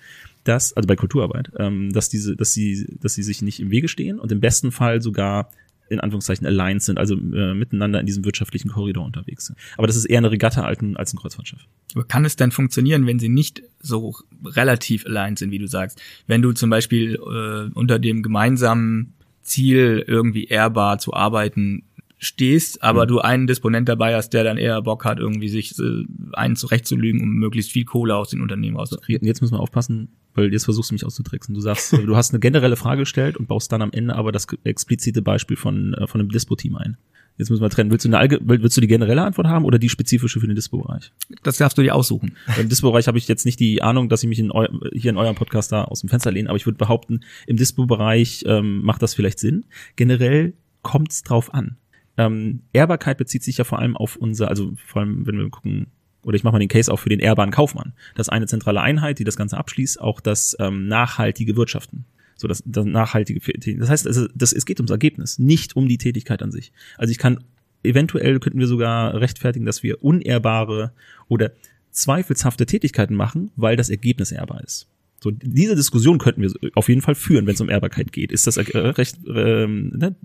dass, 0.45 0.73
also 0.75 0.87
bei 0.87 0.97
Kulturarbeit, 0.97 1.53
ähm, 1.59 1.93
dass 1.93 2.09
diese, 2.09 2.37
dass 2.37 2.53
sie, 2.53 2.87
dass 3.01 3.15
sie 3.15 3.23
sich 3.23 3.43
nicht 3.43 3.61
im 3.61 3.71
Wege 3.71 3.89
stehen 3.89 4.19
und 4.19 4.31
im 4.31 4.41
besten 4.41 4.73
Fall 4.73 5.01
sogar 5.01 5.51
in 5.89 6.01
Anführungszeichen 6.01 6.47
aligned 6.47 6.83
sind, 6.83 6.99
also 6.99 7.15
äh, 7.15 7.55
miteinander 7.55 8.01
in 8.01 8.07
diesem 8.07 8.25
wirtschaftlichen 8.25 8.71
Korridor 8.71 9.05
unterwegs 9.05 9.47
sind. 9.47 9.59
Aber 9.77 9.87
das 9.87 9.97
ist 9.97 10.07
eher 10.07 10.19
eine 10.19 10.31
Regatta 10.31 10.65
als 10.65 10.81
ein, 10.81 10.97
als 10.97 11.13
ein 11.13 11.19
Kreuzfahrtschiff. 11.19 11.67
Aber 11.95 12.05
kann 12.05 12.25
es 12.25 12.37
denn 12.37 12.51
funktionieren, 12.51 13.07
wenn 13.07 13.19
sie 13.19 13.29
nicht 13.29 13.63
so 13.81 14.15
relativ 14.45 15.07
aligned 15.07 15.39
sind, 15.39 15.51
wie 15.51 15.59
du 15.59 15.67
sagst? 15.67 16.01
Wenn 16.27 16.43
du 16.43 16.53
zum 16.53 16.71
Beispiel 16.71 17.17
äh, 17.17 17.71
unter 17.75 17.99
dem 17.99 18.23
gemeinsamen 18.23 19.15
Ziel, 19.43 20.05
irgendwie 20.07 20.45
ehrbar 20.45 20.99
zu 20.99 21.13
arbeiten, 21.13 21.85
stehst, 22.19 22.83
aber 22.83 23.05
mhm. 23.05 23.09
du 23.09 23.19
einen 23.21 23.47
Disponent 23.47 23.89
dabei 23.89 24.15
hast, 24.15 24.31
der 24.31 24.45
dann 24.45 24.57
eher 24.57 24.81
Bock 24.83 25.05
hat, 25.05 25.19
irgendwie 25.19 25.49
sich 25.49 25.79
äh, 25.79 26.05
einen 26.33 26.57
zurechtzulügen, 26.57 27.21
um 27.21 27.29
möglichst 27.35 27.73
viel 27.73 27.85
Kohle 27.85 28.17
aus 28.17 28.31
den 28.31 28.41
Unternehmen 28.41 28.77
rauszukriegen. 28.77 29.27
Jetzt 29.27 29.43
müssen 29.43 29.55
wir 29.55 29.61
aufpassen, 29.61 30.09
weil 30.35 30.53
jetzt 30.53 30.65
versuchst 30.65 30.91
du 30.91 30.95
mich 30.95 31.05
auszutricksen. 31.05 31.55
Du 31.55 31.61
sagst, 31.61 31.93
du 31.93 32.17
hast 32.17 32.33
eine 32.33 32.41
generelle 32.41 32.77
Frage 32.77 33.01
gestellt 33.03 33.37
und 33.37 33.47
baust 33.49 33.71
dann 33.73 33.83
am 33.83 33.93
Ende 33.93 34.15
aber 34.15 34.33
das 34.33 34.47
explizite 34.65 35.23
Beispiel 35.23 35.57
von, 35.57 35.95
äh, 35.95 36.07
von 36.07 36.21
einem 36.21 36.31
Dispo-Team 36.31 36.77
ein. 36.77 36.97
Jetzt 37.37 37.51
müssen 37.51 37.63
wir 37.63 37.71
trennen. 37.71 37.91
Willst 37.91 38.05
du, 38.05 38.17
eine, 38.17 38.39
willst 38.43 38.77
du 38.77 38.81
die 38.81 38.87
generelle 38.87 39.23
Antwort 39.23 39.49
haben 39.49 39.65
oder 39.65 39.79
die 39.79 39.89
spezifische 39.89 40.39
für 40.39 40.47
den 40.47 40.55
Dispo-Bereich? 40.55 41.13
Das 41.43 41.57
darfst 41.57 41.77
du 41.77 41.83
dir 41.83 41.95
aussuchen. 41.95 42.37
Im 42.61 42.69
Dispo-Bereich 42.69 43.09
habe 43.09 43.19
ich 43.19 43.27
jetzt 43.27 43.45
nicht 43.45 43.59
die 43.59 43.83
Ahnung, 43.83 44.09
dass 44.09 44.23
ich 44.23 44.29
mich 44.29 44.39
in 44.39 44.53
hier 44.93 45.11
in 45.11 45.17
eurem 45.17 45.35
Podcast 45.35 45.73
da 45.73 45.85
aus 45.85 46.01
dem 46.01 46.09
Fenster 46.09 46.31
lehne, 46.31 46.49
aber 46.49 46.57
ich 46.57 46.67
würde 46.67 46.79
behaupten, 46.79 47.21
im 47.47 47.57
Dispo-Bereich 47.57 48.45
ähm, 48.47 48.83
macht 48.83 49.03
das 49.03 49.15
vielleicht 49.15 49.41
Sinn. 49.41 49.65
Generell 49.97 50.55
kommt 50.83 51.11
es 51.11 51.23
drauf 51.25 51.53
an. 51.53 51.77
Ähm, 52.17 52.61
Ehrbarkeit 52.73 53.19
bezieht 53.19 53.43
sich 53.43 53.59
ja 53.59 53.65
vor 53.65 53.81
allem 53.81 53.97
auf 53.97 54.15
unser, 54.15 54.49
also 54.49 54.73
vor 54.87 55.03
allem, 55.03 55.27
wenn 55.27 55.37
wir 55.37 55.51
gucken, 55.51 55.89
oder 56.25 56.37
ich 56.37 56.45
mache 56.45 56.53
mal 56.53 56.59
den 56.59 56.69
Case 56.69 56.93
auch 56.93 56.99
für 56.99 57.09
den 57.09 57.21
ehrbaren 57.21 57.51
Kaufmann. 57.51 57.93
Das 58.15 58.29
ist 58.29 58.33
eine 58.33 58.47
zentrale 58.47 58.81
Einheit, 58.81 59.19
die 59.19 59.25
das 59.25 59.37
Ganze 59.37 59.57
abschließt, 59.57 60.01
auch 60.01 60.21
das 60.21 60.57
ähm, 60.59 60.89
nachhaltige 60.89 61.57
Wirtschaften. 61.57 62.05
So 62.37 62.49
das, 62.49 62.63
das 62.67 62.85
nachhaltige 62.85 63.41
Das 63.79 63.89
heißt, 63.89 64.07
also, 64.07 64.27
das, 64.35 64.53
es 64.53 64.67
geht 64.67 64.81
ums 64.81 64.91
Ergebnis, 64.91 65.39
nicht 65.39 65.77
um 65.77 65.89
die 65.89 65.99
Tätigkeit 65.99 66.43
an 66.43 66.51
sich. 66.51 66.73
Also 66.99 67.11
ich 67.11 67.19
kann, 67.19 67.45
eventuell 67.83 68.41
könnten 68.41 68.59
wir 68.59 68.67
sogar 68.67 69.15
rechtfertigen, 69.15 69.67
dass 69.67 69.83
wir 69.83 70.03
unehrbare 70.03 70.93
oder 71.29 71.53
zweifelshafte 71.91 72.67
Tätigkeiten 72.67 73.15
machen, 73.15 73.53
weil 73.57 73.77
das 73.77 73.89
Ergebnis 73.89 74.33
ehrbar 74.33 74.63
ist. 74.65 74.89
So, 75.23 75.31
diese 75.31 75.77
Diskussion 75.77 76.19
könnten 76.19 76.43
wir 76.43 76.53
auf 76.75 76.89
jeden 76.89 77.01
Fall 77.01 77.15
führen, 77.15 77.47
wenn 77.47 77.55
es 77.55 77.61
um 77.61 77.71
Ehrbarkeit 77.71 78.13
geht. 78.13 78.31
Ist 78.31 78.47
das 78.47 78.57
äh, 78.57 78.77
recht, 78.77 79.17
ähm, 79.27 79.93
ne, 79.97 80.17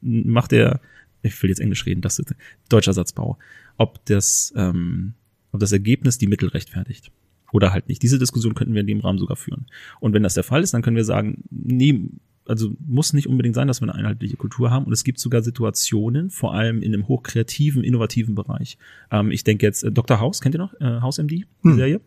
macht 0.00 0.52
der, 0.52 0.80
ich 1.22 1.42
will 1.42 1.50
jetzt 1.50 1.60
Englisch 1.60 1.86
reden, 1.86 2.02
das 2.02 2.18
ist 2.18 2.34
deutscher 2.68 2.92
Satzbau, 2.92 3.38
ob 3.76 4.04
das, 4.06 4.52
ähm, 4.56 5.14
ob 5.52 5.60
das 5.60 5.72
Ergebnis 5.72 6.18
die 6.18 6.26
Mittel 6.26 6.48
rechtfertigt 6.48 7.10
oder 7.52 7.72
halt 7.72 7.88
nicht. 7.88 8.02
Diese 8.02 8.18
Diskussion 8.18 8.54
könnten 8.54 8.74
wir 8.74 8.80
in 8.80 8.86
dem 8.86 9.00
Rahmen 9.00 9.18
sogar 9.18 9.36
führen. 9.36 9.66
Und 10.00 10.12
wenn 10.12 10.22
das 10.22 10.34
der 10.34 10.44
Fall 10.44 10.62
ist, 10.62 10.74
dann 10.74 10.82
können 10.82 10.96
wir 10.96 11.04
sagen, 11.04 11.44
nee, 11.50 12.10
also 12.48 12.72
muss 12.86 13.12
nicht 13.12 13.28
unbedingt 13.28 13.54
sein, 13.54 13.66
dass 13.66 13.80
wir 13.80 13.88
eine 13.88 13.94
einheitliche 13.94 14.36
Kultur 14.36 14.70
haben. 14.70 14.84
Und 14.84 14.92
es 14.92 15.04
gibt 15.04 15.18
sogar 15.18 15.42
Situationen, 15.42 16.30
vor 16.30 16.54
allem 16.54 16.82
in 16.82 16.94
einem 16.94 17.08
hochkreativen, 17.08 17.82
innovativen 17.82 18.34
Bereich. 18.34 18.78
Ähm, 19.10 19.30
ich 19.30 19.44
denke 19.44 19.66
jetzt, 19.66 19.82
äh, 19.82 19.92
Dr. 19.92 20.20
House, 20.20 20.40
kennt 20.40 20.54
ihr 20.54 20.60
noch? 20.60 20.74
Äh, 20.80 21.00
House 21.00 21.18
MD, 21.18 21.30
die 21.30 21.46
hm. 21.62 21.76
Serie? 21.76 22.00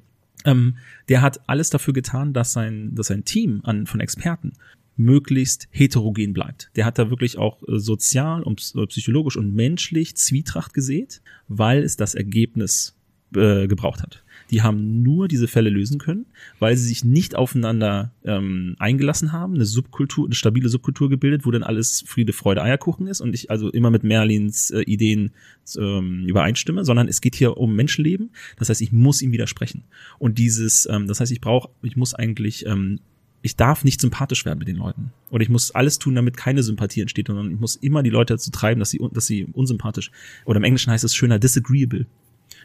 Ähm, 0.46 0.78
der 1.10 1.22
hat 1.22 1.42
alles 1.48 1.70
dafür 1.70 1.94
getan, 1.94 2.34
dass 2.34 2.54
sein, 2.54 2.96
dass 2.96 3.08
sein 3.08 3.26
Team 3.26 3.62
an, 3.64 3.86
von 3.88 4.00
Experten 4.00 4.54
möglichst 5.00 5.68
heterogen 5.72 6.34
bleibt. 6.34 6.70
Der 6.76 6.86
hat 6.86 7.00
da 7.00 7.10
wirklich 7.10 7.38
auch 7.38 7.64
äh, 7.68 7.80
sozial 7.80 8.44
und 8.44 8.58
psychologisch 8.90 9.38
und 9.38 9.56
menschlich 9.56 10.16
Zwietracht 10.16 10.74
gesät, 10.74 11.22
weil 11.48 11.84
es 11.84 11.96
das 11.96 12.16
Ergebnis 12.16 12.96
äh, 13.36 13.68
gebraucht 13.68 14.02
hat. 14.02 14.24
Die 14.52 14.64
haben 14.64 15.04
nur 15.04 15.28
diese 15.28 15.48
Fälle 15.48 15.70
lösen 15.70 16.00
können, 16.00 16.26
weil 16.58 16.76
sie 16.76 16.88
sich 16.88 17.06
nicht 17.06 17.36
aufeinander 17.36 18.12
ähm, 18.26 18.76
eingelassen 18.80 19.32
haben, 19.32 19.54
eine 19.54 19.66
Subkultur, 19.66 20.26
eine 20.26 20.34
stabile 20.34 20.70
Subkultur 20.70 21.10
gebildet, 21.10 21.46
wo 21.46 21.52
dann 21.52 21.62
alles 21.64 22.04
Friede, 22.08 22.34
Freude, 22.34 22.64
Eierkuchen 22.64 23.08
ist 23.08 23.22
und 23.22 23.34
ich 23.36 23.52
also 23.52 23.70
immer 23.70 23.92
mit 23.92 24.04
Merlins 24.04 24.72
äh, 24.72 24.82
Ideen 24.82 25.32
ähm, 25.78 26.26
übereinstimme, 26.26 26.84
sondern 26.84 27.08
es 27.08 27.22
geht 27.22 27.36
hier 27.36 27.58
um 27.58 27.76
Menschenleben. 27.76 28.32
Das 28.58 28.70
heißt, 28.70 28.82
ich 28.82 28.92
muss 28.92 29.22
ihm 29.22 29.32
widersprechen. 29.32 29.84
Und 30.18 30.40
dieses, 30.40 30.88
ähm, 30.90 31.08
das 31.08 31.20
heißt, 31.20 31.32
ich 31.32 31.42
brauche, 31.42 31.70
ich 31.84 31.96
muss 31.96 32.16
eigentlich 32.16 32.66
ähm, 32.66 33.00
ich 33.42 33.56
darf 33.56 33.84
nicht 33.84 34.02
sympathisch 34.02 34.46
werden 34.46 34.60
mit 34.60 34.68
den 34.68 34.76
Leuten. 34.76 35.12
Oder 35.30 35.44
ich 35.44 35.50
muss 35.50 35.72
alles 35.72 36.00
tun, 36.00 36.16
damit 36.16 36.38
keine 36.38 36.64
Sympathie 36.64 37.02
entsteht, 37.02 37.28
sondern 37.28 37.52
ich 37.52 37.60
muss 37.60 37.76
immer 37.76 38.04
die 38.04 38.10
Leute 38.10 38.34
dazu 38.34 38.52
treiben, 38.52 38.80
dass 38.80 38.90
sie, 38.90 39.00
dass 39.12 39.28
sie 39.28 39.46
unsympathisch, 39.46 40.12
oder 40.46 40.58
im 40.58 40.64
Englischen 40.64 40.92
heißt 40.92 41.04
es 41.04 41.16
schöner 41.16 41.40
disagreeable. 41.40 42.06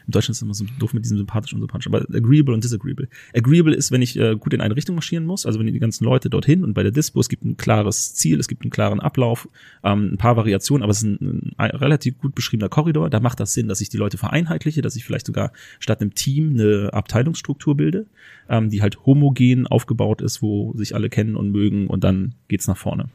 Im 0.07 0.11
Deutschen 0.11 0.31
ist 0.31 0.37
es 0.37 0.41
immer 0.41 0.53
so 0.53 0.65
doof 0.79 0.93
mit 0.93 1.03
diesem 1.03 1.17
sympathisch 1.17 1.53
und 1.53 1.59
sympathisch, 1.59 1.87
aber 1.87 2.01
agreeable 2.13 2.53
und 2.53 2.63
disagreeable. 2.63 3.07
Agreeable 3.35 3.73
ist, 3.73 3.91
wenn 3.91 4.01
ich 4.01 4.17
äh, 4.17 4.35
gut 4.35 4.53
in 4.53 4.61
eine 4.61 4.75
Richtung 4.75 4.95
marschieren 4.95 5.25
muss, 5.25 5.45
also 5.45 5.59
wenn 5.59 5.65
die 5.65 5.79
ganzen 5.79 6.05
Leute 6.05 6.29
dorthin 6.29 6.63
und 6.63 6.73
bei 6.73 6.83
der 6.83 6.91
Dispo, 6.91 7.19
es 7.19 7.29
gibt 7.29 7.43
ein 7.43 7.57
klares 7.57 8.13
Ziel, 8.13 8.39
es 8.39 8.47
gibt 8.47 8.61
einen 8.63 8.71
klaren 8.71 8.99
Ablauf, 8.99 9.47
ähm, 9.83 10.11
ein 10.13 10.17
paar 10.17 10.37
Variationen, 10.37 10.83
aber 10.83 10.91
es 10.91 10.97
ist 10.97 11.03
ein, 11.03 11.53
ein, 11.57 11.71
relativ 11.71 12.17
gut 12.19 12.35
beschriebener 12.35 12.69
Korridor, 12.69 13.09
da 13.09 13.19
macht 13.19 13.39
das 13.39 13.53
Sinn, 13.53 13.67
dass 13.67 13.81
ich 13.81 13.89
die 13.89 13.97
Leute 13.97 14.17
vereinheitliche, 14.17 14.81
dass 14.81 14.95
ich 14.95 15.03
vielleicht 15.03 15.25
sogar 15.25 15.51
statt 15.79 16.01
einem 16.01 16.13
Team 16.13 16.53
eine 16.53 16.93
Abteilungsstruktur 16.93 17.75
bilde, 17.75 18.05
ähm, 18.49 18.69
die 18.69 18.81
halt 18.81 19.05
homogen 19.05 19.67
aufgebaut 19.67 20.21
ist, 20.21 20.41
wo 20.41 20.73
sich 20.75 20.93
alle 20.95 21.09
kennen 21.09 21.35
und 21.35 21.51
mögen 21.51 21.87
und 21.87 22.03
dann 22.03 22.35
geht's 22.47 22.67
nach 22.67 22.77
vorne. 22.77 23.09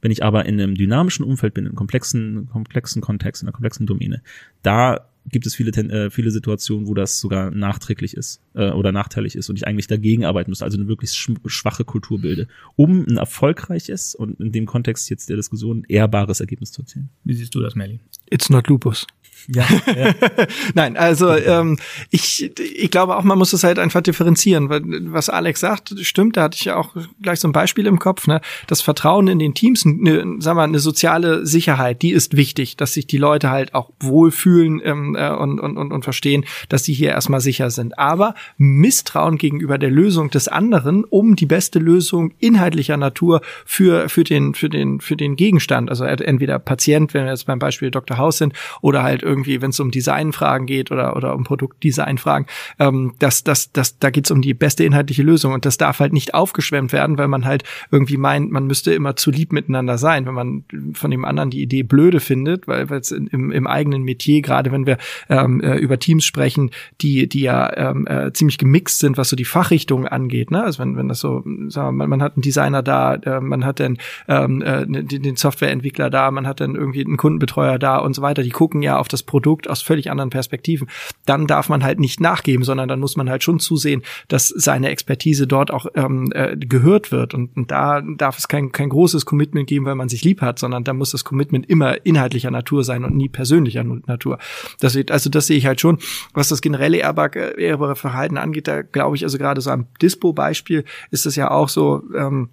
Wenn 0.00 0.10
ich 0.10 0.22
aber 0.22 0.46
in 0.46 0.60
einem 0.60 0.74
dynamischen 0.74 1.24
Umfeld 1.24 1.54
bin, 1.54 1.64
in 1.64 1.70
einem 1.70 1.76
komplexen, 1.76 2.48
komplexen 2.50 3.02
Kontext, 3.02 3.42
in 3.42 3.48
einer 3.48 3.52
komplexen 3.52 3.86
Domäne, 3.86 4.22
da 4.62 5.08
gibt 5.30 5.46
es 5.46 5.54
viele, 5.54 5.70
äh, 5.70 6.10
viele 6.10 6.30
Situationen, 6.30 6.86
wo 6.86 6.94
das 6.94 7.20
sogar 7.20 7.50
nachträglich 7.50 8.16
ist 8.16 8.40
äh, 8.56 8.70
oder 8.70 8.90
nachteilig 8.92 9.36
ist 9.36 9.48
und 9.48 9.56
ich 9.56 9.66
eigentlich 9.66 9.86
dagegen 9.86 10.24
arbeiten 10.24 10.50
muss, 10.50 10.62
also 10.62 10.76
eine 10.76 10.88
wirklich 10.88 11.12
schwache 11.12 11.84
Kultur 11.84 12.20
bilde, 12.20 12.48
um 12.74 13.04
ein 13.06 13.18
erfolgreiches 13.18 14.14
und 14.14 14.40
in 14.40 14.52
dem 14.52 14.66
Kontext 14.66 15.08
jetzt 15.10 15.28
der 15.28 15.36
Diskussion 15.36 15.84
ehrbares 15.88 16.40
Ergebnis 16.40 16.72
zu 16.72 16.82
erzielen. 16.82 17.10
Wie 17.24 17.34
siehst 17.34 17.54
du 17.54 17.60
das, 17.60 17.74
Melly? 17.74 18.00
It's 18.30 18.50
not 18.50 18.68
lupus. 18.68 19.06
Ja, 19.48 19.66
ja. 19.86 20.14
Nein, 20.74 20.96
also 20.96 21.30
ähm, 21.30 21.78
ich, 22.10 22.50
ich 22.58 22.90
glaube 22.90 23.16
auch, 23.16 23.22
man 23.22 23.38
muss 23.38 23.52
es 23.52 23.64
halt 23.64 23.78
einfach 23.78 24.00
differenzieren. 24.00 24.68
Weil, 24.68 24.82
was 25.12 25.28
Alex 25.28 25.60
sagt, 25.60 25.94
stimmt, 26.00 26.36
da 26.36 26.44
hatte 26.44 26.56
ich 26.56 26.64
ja 26.64 26.76
auch 26.76 26.96
gleich 27.22 27.40
so 27.40 27.48
ein 27.48 27.52
Beispiel 27.52 27.86
im 27.86 27.98
Kopf. 27.98 28.26
Ne? 28.26 28.40
Das 28.66 28.80
Vertrauen 28.80 29.28
in 29.28 29.38
den 29.38 29.54
Teams, 29.54 29.84
ne, 29.84 30.36
sagen 30.38 30.58
wir, 30.58 30.62
eine 30.62 30.78
soziale 30.78 31.46
Sicherheit, 31.46 32.02
die 32.02 32.10
ist 32.10 32.36
wichtig, 32.36 32.76
dass 32.76 32.94
sich 32.94 33.06
die 33.06 33.18
Leute 33.18 33.50
halt 33.50 33.74
auch 33.74 33.90
wohlfühlen 34.00 34.80
ähm, 34.84 35.14
äh, 35.16 35.30
und, 35.30 35.60
und, 35.60 35.76
und, 35.76 35.92
und 35.92 36.02
verstehen, 36.02 36.44
dass 36.68 36.84
sie 36.84 36.94
hier 36.94 37.10
erstmal 37.10 37.40
sicher 37.40 37.70
sind. 37.70 37.98
Aber 37.98 38.34
Misstrauen 38.58 39.38
gegenüber 39.38 39.78
der 39.78 39.90
Lösung 39.90 40.30
des 40.30 40.48
anderen, 40.48 41.04
um 41.04 41.36
die 41.36 41.46
beste 41.46 41.78
Lösung 41.78 42.32
inhaltlicher 42.38 42.96
Natur 42.96 43.40
für, 43.64 44.08
für, 44.08 44.24
den, 44.24 44.54
für, 44.54 44.68
den, 44.68 45.00
für 45.00 45.16
den 45.16 45.36
Gegenstand, 45.36 45.90
also 45.90 46.04
entweder 46.04 46.58
Patient, 46.58 47.14
wenn 47.14 47.24
wir 47.24 47.30
jetzt 47.30 47.46
beim 47.46 47.58
Beispiel 47.58 47.90
Dr. 47.90 48.18
House 48.18 48.38
sind, 48.38 48.54
oder 48.80 49.02
halt 49.02 49.22
irgendwie, 49.22 49.60
wenn 49.62 49.70
es 49.70 49.80
um 49.80 49.90
Designfragen 49.90 50.66
geht 50.66 50.90
oder, 50.90 51.16
oder 51.16 51.34
um 51.34 51.44
Produktdesignfragen, 51.44 52.46
ähm, 52.78 53.14
dass, 53.18 53.44
dass, 53.44 53.72
dass, 53.72 53.98
da 53.98 54.10
geht 54.10 54.26
es 54.26 54.30
um 54.30 54.42
die 54.42 54.54
beste 54.54 54.84
inhaltliche 54.84 55.22
Lösung 55.22 55.52
und 55.52 55.64
das 55.64 55.78
darf 55.78 56.00
halt 56.00 56.12
nicht 56.12 56.34
aufgeschwemmt 56.34 56.92
werden, 56.92 57.18
weil 57.18 57.28
man 57.28 57.44
halt 57.44 57.64
irgendwie 57.90 58.16
meint, 58.16 58.50
man 58.50 58.66
müsste 58.66 58.92
immer 58.92 59.16
zu 59.16 59.30
lieb 59.30 59.52
miteinander 59.52 59.98
sein, 59.98 60.26
wenn 60.26 60.34
man 60.34 60.64
von 60.94 61.10
dem 61.10 61.24
anderen 61.24 61.50
die 61.50 61.62
Idee 61.62 61.82
blöde 61.82 62.20
findet, 62.20 62.68
weil 62.68 62.90
es 62.92 63.10
im, 63.10 63.50
im 63.50 63.66
eigenen 63.66 64.02
Metier, 64.02 64.42
gerade 64.42 64.72
wenn 64.72 64.86
wir 64.86 64.98
ähm, 65.28 65.60
äh, 65.60 65.76
über 65.76 65.98
Teams 65.98 66.24
sprechen, 66.24 66.70
die, 67.00 67.28
die 67.28 67.42
ja 67.42 67.74
ähm, 67.76 68.06
äh, 68.06 68.32
ziemlich 68.36 68.58
gemixt 68.58 69.00
sind, 69.00 69.16
was 69.16 69.28
so 69.28 69.36
die 69.36 69.44
Fachrichtungen 69.44 70.06
angeht. 70.06 70.50
Ne? 70.50 70.62
Also 70.62 70.80
wenn, 70.80 70.96
wenn 70.96 71.08
das 71.08 71.20
so, 71.20 71.42
sagen 71.68 71.88
wir, 71.88 71.92
man, 71.92 72.10
man 72.10 72.22
hat 72.22 72.36
einen 72.36 72.42
Designer 72.42 72.82
da, 72.82 73.14
äh, 73.14 73.40
man 73.40 73.64
hat 73.64 73.80
dann 73.80 73.98
ähm, 74.28 74.62
äh, 74.62 74.86
den, 74.86 75.22
den 75.22 75.36
Softwareentwickler 75.36 76.10
da, 76.10 76.30
man 76.30 76.46
hat 76.46 76.60
dann 76.60 76.74
irgendwie 76.74 77.04
einen 77.04 77.16
Kundenbetreuer 77.16 77.78
da 77.78 77.98
und 77.98 78.14
so 78.14 78.22
weiter, 78.22 78.42
die 78.42 78.50
gucken 78.50 78.82
ja 78.82 78.98
auf 78.98 79.08
das 79.08 79.22
Produkt 79.22 79.68
aus 79.68 79.82
völlig 79.82 80.10
anderen 80.10 80.30
Perspektiven. 80.30 80.88
Dann 81.24 81.46
darf 81.46 81.68
man 81.68 81.82
halt 81.82 82.00
nicht 82.00 82.20
nachgeben, 82.20 82.64
sondern 82.64 82.88
dann 82.88 83.00
muss 83.00 83.16
man 83.16 83.30
halt 83.30 83.42
schon 83.42 83.58
zusehen, 83.58 84.02
dass 84.28 84.48
seine 84.48 84.90
Expertise 84.90 85.46
dort 85.46 85.70
auch 85.70 85.86
ähm, 85.94 86.30
äh, 86.34 86.56
gehört 86.56 87.12
wird. 87.12 87.34
Und, 87.34 87.56
und 87.56 87.70
da 87.70 88.02
darf 88.02 88.38
es 88.38 88.48
kein, 88.48 88.72
kein 88.72 88.88
großes 88.88 89.26
Commitment 89.26 89.68
geben, 89.68 89.86
weil 89.86 89.94
man 89.94 90.08
sich 90.08 90.24
lieb 90.24 90.42
hat, 90.42 90.58
sondern 90.58 90.84
da 90.84 90.92
muss 90.92 91.10
das 91.10 91.24
Commitment 91.24 91.68
immer 91.68 92.04
inhaltlicher 92.04 92.50
Natur 92.50 92.84
sein 92.84 93.04
und 93.04 93.16
nie 93.16 93.28
persönlicher 93.28 93.84
Natur. 93.84 94.38
Das 94.80 94.96
also 95.10 95.30
das 95.30 95.46
sehe 95.46 95.56
ich 95.56 95.66
halt 95.66 95.80
schon. 95.80 95.98
Was 96.32 96.48
das 96.48 96.60
generelle 96.60 96.98
ehrbare 96.98 97.96
Verhalten 97.96 98.25
angeht, 98.32 98.68
da 98.68 98.82
glaube 98.82 99.16
ich 99.16 99.24
also 99.24 99.38
gerade 99.38 99.60
so 99.60 99.70
am 99.70 99.86
Dispo-Beispiel 100.02 100.84
ist 101.10 101.26
es 101.26 101.36
ja 101.36 101.50
auch 101.50 101.68
so, 101.68 102.02
ähm, 102.14 102.50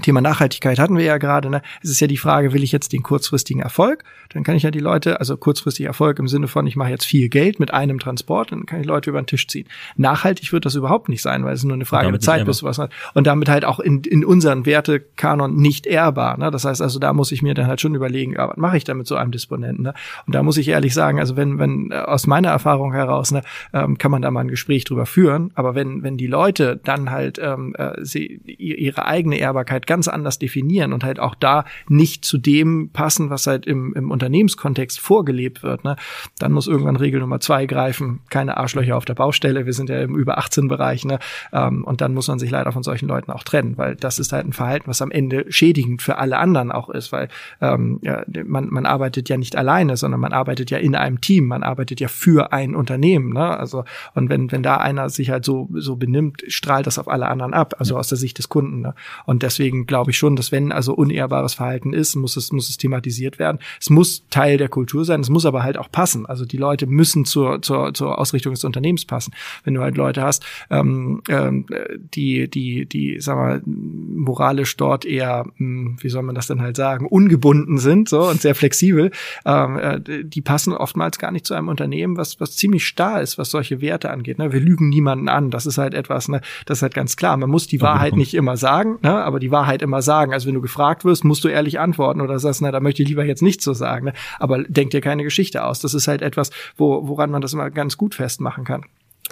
Thema 0.00 0.22
Nachhaltigkeit 0.22 0.78
hatten 0.78 0.96
wir 0.96 1.04
ja 1.04 1.18
gerade. 1.18 1.50
Ne? 1.50 1.60
Es 1.82 1.90
ist 1.90 2.00
ja 2.00 2.06
die 2.06 2.16
Frage, 2.16 2.54
will 2.54 2.62
ich 2.62 2.72
jetzt 2.72 2.92
den 2.92 3.02
kurzfristigen 3.02 3.60
Erfolg? 3.60 4.04
Dann 4.30 4.42
kann 4.42 4.56
ich 4.56 4.62
ja 4.62 4.70
die 4.70 4.80
Leute, 4.80 5.20
also 5.20 5.36
kurzfristig 5.36 5.84
Erfolg 5.84 6.18
im 6.18 6.28
Sinne 6.28 6.48
von, 6.48 6.66
ich 6.66 6.76
mache 6.76 6.88
jetzt 6.88 7.04
viel 7.04 7.28
Geld 7.28 7.60
mit 7.60 7.74
einem 7.74 7.98
Transport, 7.98 8.52
dann 8.52 8.64
kann 8.64 8.80
ich 8.80 8.86
Leute 8.86 9.10
über 9.10 9.20
den 9.20 9.26
Tisch 9.26 9.46
ziehen. 9.46 9.66
Nachhaltig 9.96 10.50
wird 10.52 10.64
das 10.64 10.74
überhaupt 10.74 11.10
nicht 11.10 11.20
sein, 11.20 11.44
weil 11.44 11.52
es 11.52 11.64
nur 11.64 11.74
eine 11.74 11.84
Frage 11.84 12.10
der 12.10 12.20
Zeit, 12.20 12.46
bis 12.46 12.62
was 12.62 12.78
hat. 12.78 12.90
Und 13.12 13.26
damit 13.26 13.50
halt 13.50 13.66
auch 13.66 13.80
in, 13.80 14.00
in 14.04 14.24
unseren 14.24 14.64
Wertekanon 14.64 15.56
nicht 15.56 15.86
ehrbar. 15.86 16.38
Ne? 16.38 16.50
Das 16.50 16.64
heißt 16.64 16.80
also, 16.80 16.98
da 16.98 17.12
muss 17.12 17.30
ich 17.30 17.42
mir 17.42 17.52
dann 17.52 17.66
halt 17.66 17.80
schon 17.80 17.94
überlegen, 17.94 18.32
ja, 18.32 18.48
was 18.48 18.56
mache 18.56 18.78
ich 18.78 18.84
da 18.84 18.94
mit 18.94 19.06
so 19.06 19.16
einem 19.16 19.32
Disponenten? 19.32 19.84
Ne? 19.84 19.94
Und 20.26 20.34
da 20.34 20.42
muss 20.42 20.56
ich 20.56 20.68
ehrlich 20.68 20.94
sagen, 20.94 21.20
also 21.20 21.36
wenn, 21.36 21.58
wenn 21.58 21.90
äh, 21.90 21.96
aus 21.96 22.26
meiner 22.26 22.48
Erfahrung 22.48 22.92
heraus, 22.92 23.30
ne, 23.30 23.42
ähm, 23.74 23.98
kann 23.98 24.10
man 24.10 24.22
da 24.22 24.30
mal 24.30 24.40
ein 24.40 24.48
Gespräch 24.48 24.84
drüber 24.84 25.04
führen. 25.04 25.50
Aber 25.54 25.74
wenn, 25.74 26.02
wenn 26.02 26.16
die 26.16 26.26
Leute 26.26 26.80
dann 26.82 27.10
halt 27.10 27.38
ähm, 27.42 27.74
äh, 27.76 28.02
sie, 28.02 28.40
ihre 28.46 29.04
eigene 29.04 29.36
Ehrbarkeit 29.36 29.81
halt 29.82 29.86
ganz 29.86 30.08
anders 30.08 30.38
definieren 30.38 30.92
und 30.92 31.04
halt 31.04 31.18
auch 31.18 31.34
da 31.34 31.64
nicht 31.88 32.24
zu 32.24 32.38
dem 32.38 32.90
passen, 32.92 33.30
was 33.30 33.46
halt 33.46 33.66
im, 33.66 33.94
im 33.94 34.10
Unternehmenskontext 34.10 35.00
vorgelebt 35.00 35.62
wird, 35.62 35.84
ne, 35.84 35.96
dann 36.38 36.52
muss 36.52 36.66
irgendwann 36.66 36.96
Regel 36.96 37.20
Nummer 37.20 37.40
zwei 37.40 37.66
greifen. 37.66 38.20
Keine 38.30 38.56
Arschlöcher 38.56 38.96
auf 38.96 39.04
der 39.04 39.14
Baustelle. 39.14 39.66
Wir 39.66 39.72
sind 39.72 39.88
ja 39.88 40.00
im 40.00 40.16
über 40.16 40.38
18 40.38 40.68
Bereich, 40.68 41.04
ne, 41.04 41.18
ähm, 41.52 41.84
und 41.84 42.00
dann 42.00 42.14
muss 42.14 42.28
man 42.28 42.38
sich 42.38 42.50
leider 42.50 42.72
von 42.72 42.82
solchen 42.82 43.08
Leuten 43.08 43.32
auch 43.32 43.42
trennen, 43.42 43.76
weil 43.76 43.96
das 43.96 44.18
ist 44.18 44.32
halt 44.32 44.46
ein 44.46 44.52
Verhalten, 44.52 44.86
was 44.86 45.02
am 45.02 45.10
Ende 45.10 45.46
schädigend 45.48 46.02
für 46.02 46.18
alle 46.18 46.38
anderen 46.38 46.70
auch 46.70 46.88
ist, 46.88 47.12
weil 47.12 47.28
ähm, 47.60 47.98
ja, 48.02 48.22
man, 48.44 48.68
man 48.68 48.86
arbeitet 48.86 49.28
ja 49.28 49.36
nicht 49.36 49.56
alleine, 49.56 49.96
sondern 49.96 50.20
man 50.20 50.32
arbeitet 50.32 50.70
ja 50.70 50.78
in 50.78 50.94
einem 50.94 51.20
Team, 51.20 51.46
man 51.46 51.62
arbeitet 51.62 52.00
ja 52.00 52.08
für 52.08 52.52
ein 52.52 52.74
Unternehmen, 52.74 53.32
ne, 53.32 53.58
also 53.58 53.84
und 54.14 54.28
wenn 54.28 54.52
wenn 54.52 54.62
da 54.62 54.76
einer 54.76 55.08
sich 55.10 55.30
halt 55.30 55.44
so 55.44 55.68
so 55.74 55.96
benimmt, 55.96 56.42
strahlt 56.46 56.86
das 56.86 56.98
auf 56.98 57.08
alle 57.08 57.28
anderen 57.28 57.54
ab, 57.54 57.74
also 57.78 57.96
aus 57.96 58.08
der 58.08 58.18
Sicht 58.18 58.38
des 58.38 58.48
Kunden, 58.48 58.80
ne? 58.80 58.94
und 59.26 59.42
deswegen 59.42 59.71
deswegen 59.72 59.86
glaube 59.86 60.10
ich 60.10 60.18
schon, 60.18 60.36
dass 60.36 60.52
wenn 60.52 60.72
also 60.72 60.94
unehrbares 60.94 61.54
Verhalten 61.54 61.92
ist, 61.92 62.14
muss 62.16 62.36
es, 62.36 62.52
muss 62.52 62.68
es 62.68 62.76
thematisiert 62.76 63.38
werden. 63.38 63.58
Es 63.80 63.90
muss 63.90 64.24
Teil 64.30 64.58
der 64.58 64.68
Kultur 64.68 65.04
sein, 65.04 65.20
es 65.20 65.30
muss 65.30 65.46
aber 65.46 65.62
halt 65.62 65.78
auch 65.78 65.90
passen. 65.90 66.26
Also 66.26 66.44
die 66.44 66.56
Leute 66.56 66.86
müssen 66.86 67.24
zur, 67.24 67.62
zur, 67.62 67.94
zur 67.94 68.18
Ausrichtung 68.18 68.52
des 68.52 68.64
Unternehmens 68.64 69.04
passen. 69.04 69.32
Wenn 69.64 69.74
du 69.74 69.80
halt 69.80 69.96
Leute 69.96 70.22
hast, 70.22 70.44
ähm, 70.70 71.22
ähm, 71.28 71.66
die, 72.14 72.48
die, 72.48 72.86
die, 72.86 73.20
sag 73.20 73.36
mal, 73.36 73.62
moralisch 73.64 74.76
dort 74.76 75.04
eher, 75.04 75.46
hm, 75.56 75.96
wie 76.00 76.08
soll 76.08 76.22
man 76.22 76.34
das 76.34 76.46
denn 76.46 76.60
halt 76.60 76.76
sagen, 76.76 77.06
ungebunden 77.06 77.78
sind, 77.78 78.08
so 78.08 78.28
und 78.28 78.40
sehr 78.40 78.54
flexibel, 78.54 79.10
ähm, 79.44 79.78
äh, 79.78 80.00
die 80.24 80.42
passen 80.42 80.72
oftmals 80.72 81.18
gar 81.18 81.32
nicht 81.32 81.46
zu 81.46 81.54
einem 81.54 81.68
Unternehmen, 81.68 82.16
was, 82.16 82.40
was 82.40 82.56
ziemlich 82.56 82.86
starr 82.86 83.22
ist, 83.22 83.38
was 83.38 83.50
solche 83.50 83.80
Werte 83.80 84.10
angeht. 84.10 84.38
Ne? 84.38 84.52
Wir 84.52 84.60
lügen 84.60 84.88
niemanden 84.88 85.28
an. 85.28 85.50
Das 85.50 85.66
ist 85.66 85.78
halt 85.78 85.94
etwas, 85.94 86.28
ne, 86.28 86.40
das 86.66 86.78
ist 86.78 86.82
halt 86.82 86.94
ganz 86.94 87.16
klar. 87.16 87.36
Man 87.36 87.50
muss 87.50 87.66
die 87.66 87.80
Wahrheit 87.80 88.16
nicht 88.16 88.34
immer 88.34 88.56
sagen, 88.56 88.98
ne? 89.02 89.22
aber 89.24 89.40
die 89.40 89.50
Wahrheit 89.50 89.61
Wahrheit 89.62 89.82
immer 89.82 90.02
sagen. 90.02 90.32
Also 90.32 90.48
wenn 90.48 90.54
du 90.54 90.60
gefragt 90.60 91.04
wirst, 91.04 91.24
musst 91.24 91.44
du 91.44 91.48
ehrlich 91.48 91.78
antworten 91.78 92.20
oder 92.20 92.38
sagst, 92.38 92.62
na, 92.62 92.72
da 92.72 92.80
möchte 92.80 93.02
ich 93.02 93.08
lieber 93.08 93.24
jetzt 93.24 93.42
nichts 93.42 93.64
so 93.64 93.72
sagen. 93.72 94.06
Ne? 94.06 94.12
Aber 94.40 94.62
denk 94.64 94.90
dir 94.90 95.00
keine 95.00 95.22
Geschichte 95.22 95.64
aus. 95.64 95.80
Das 95.80 95.94
ist 95.94 96.08
halt 96.08 96.20
etwas, 96.20 96.50
wo, 96.76 97.06
woran 97.06 97.30
man 97.30 97.40
das 97.40 97.52
immer 97.52 97.70
ganz 97.70 97.96
gut 97.96 98.14
festmachen 98.16 98.64
kann. 98.64 98.84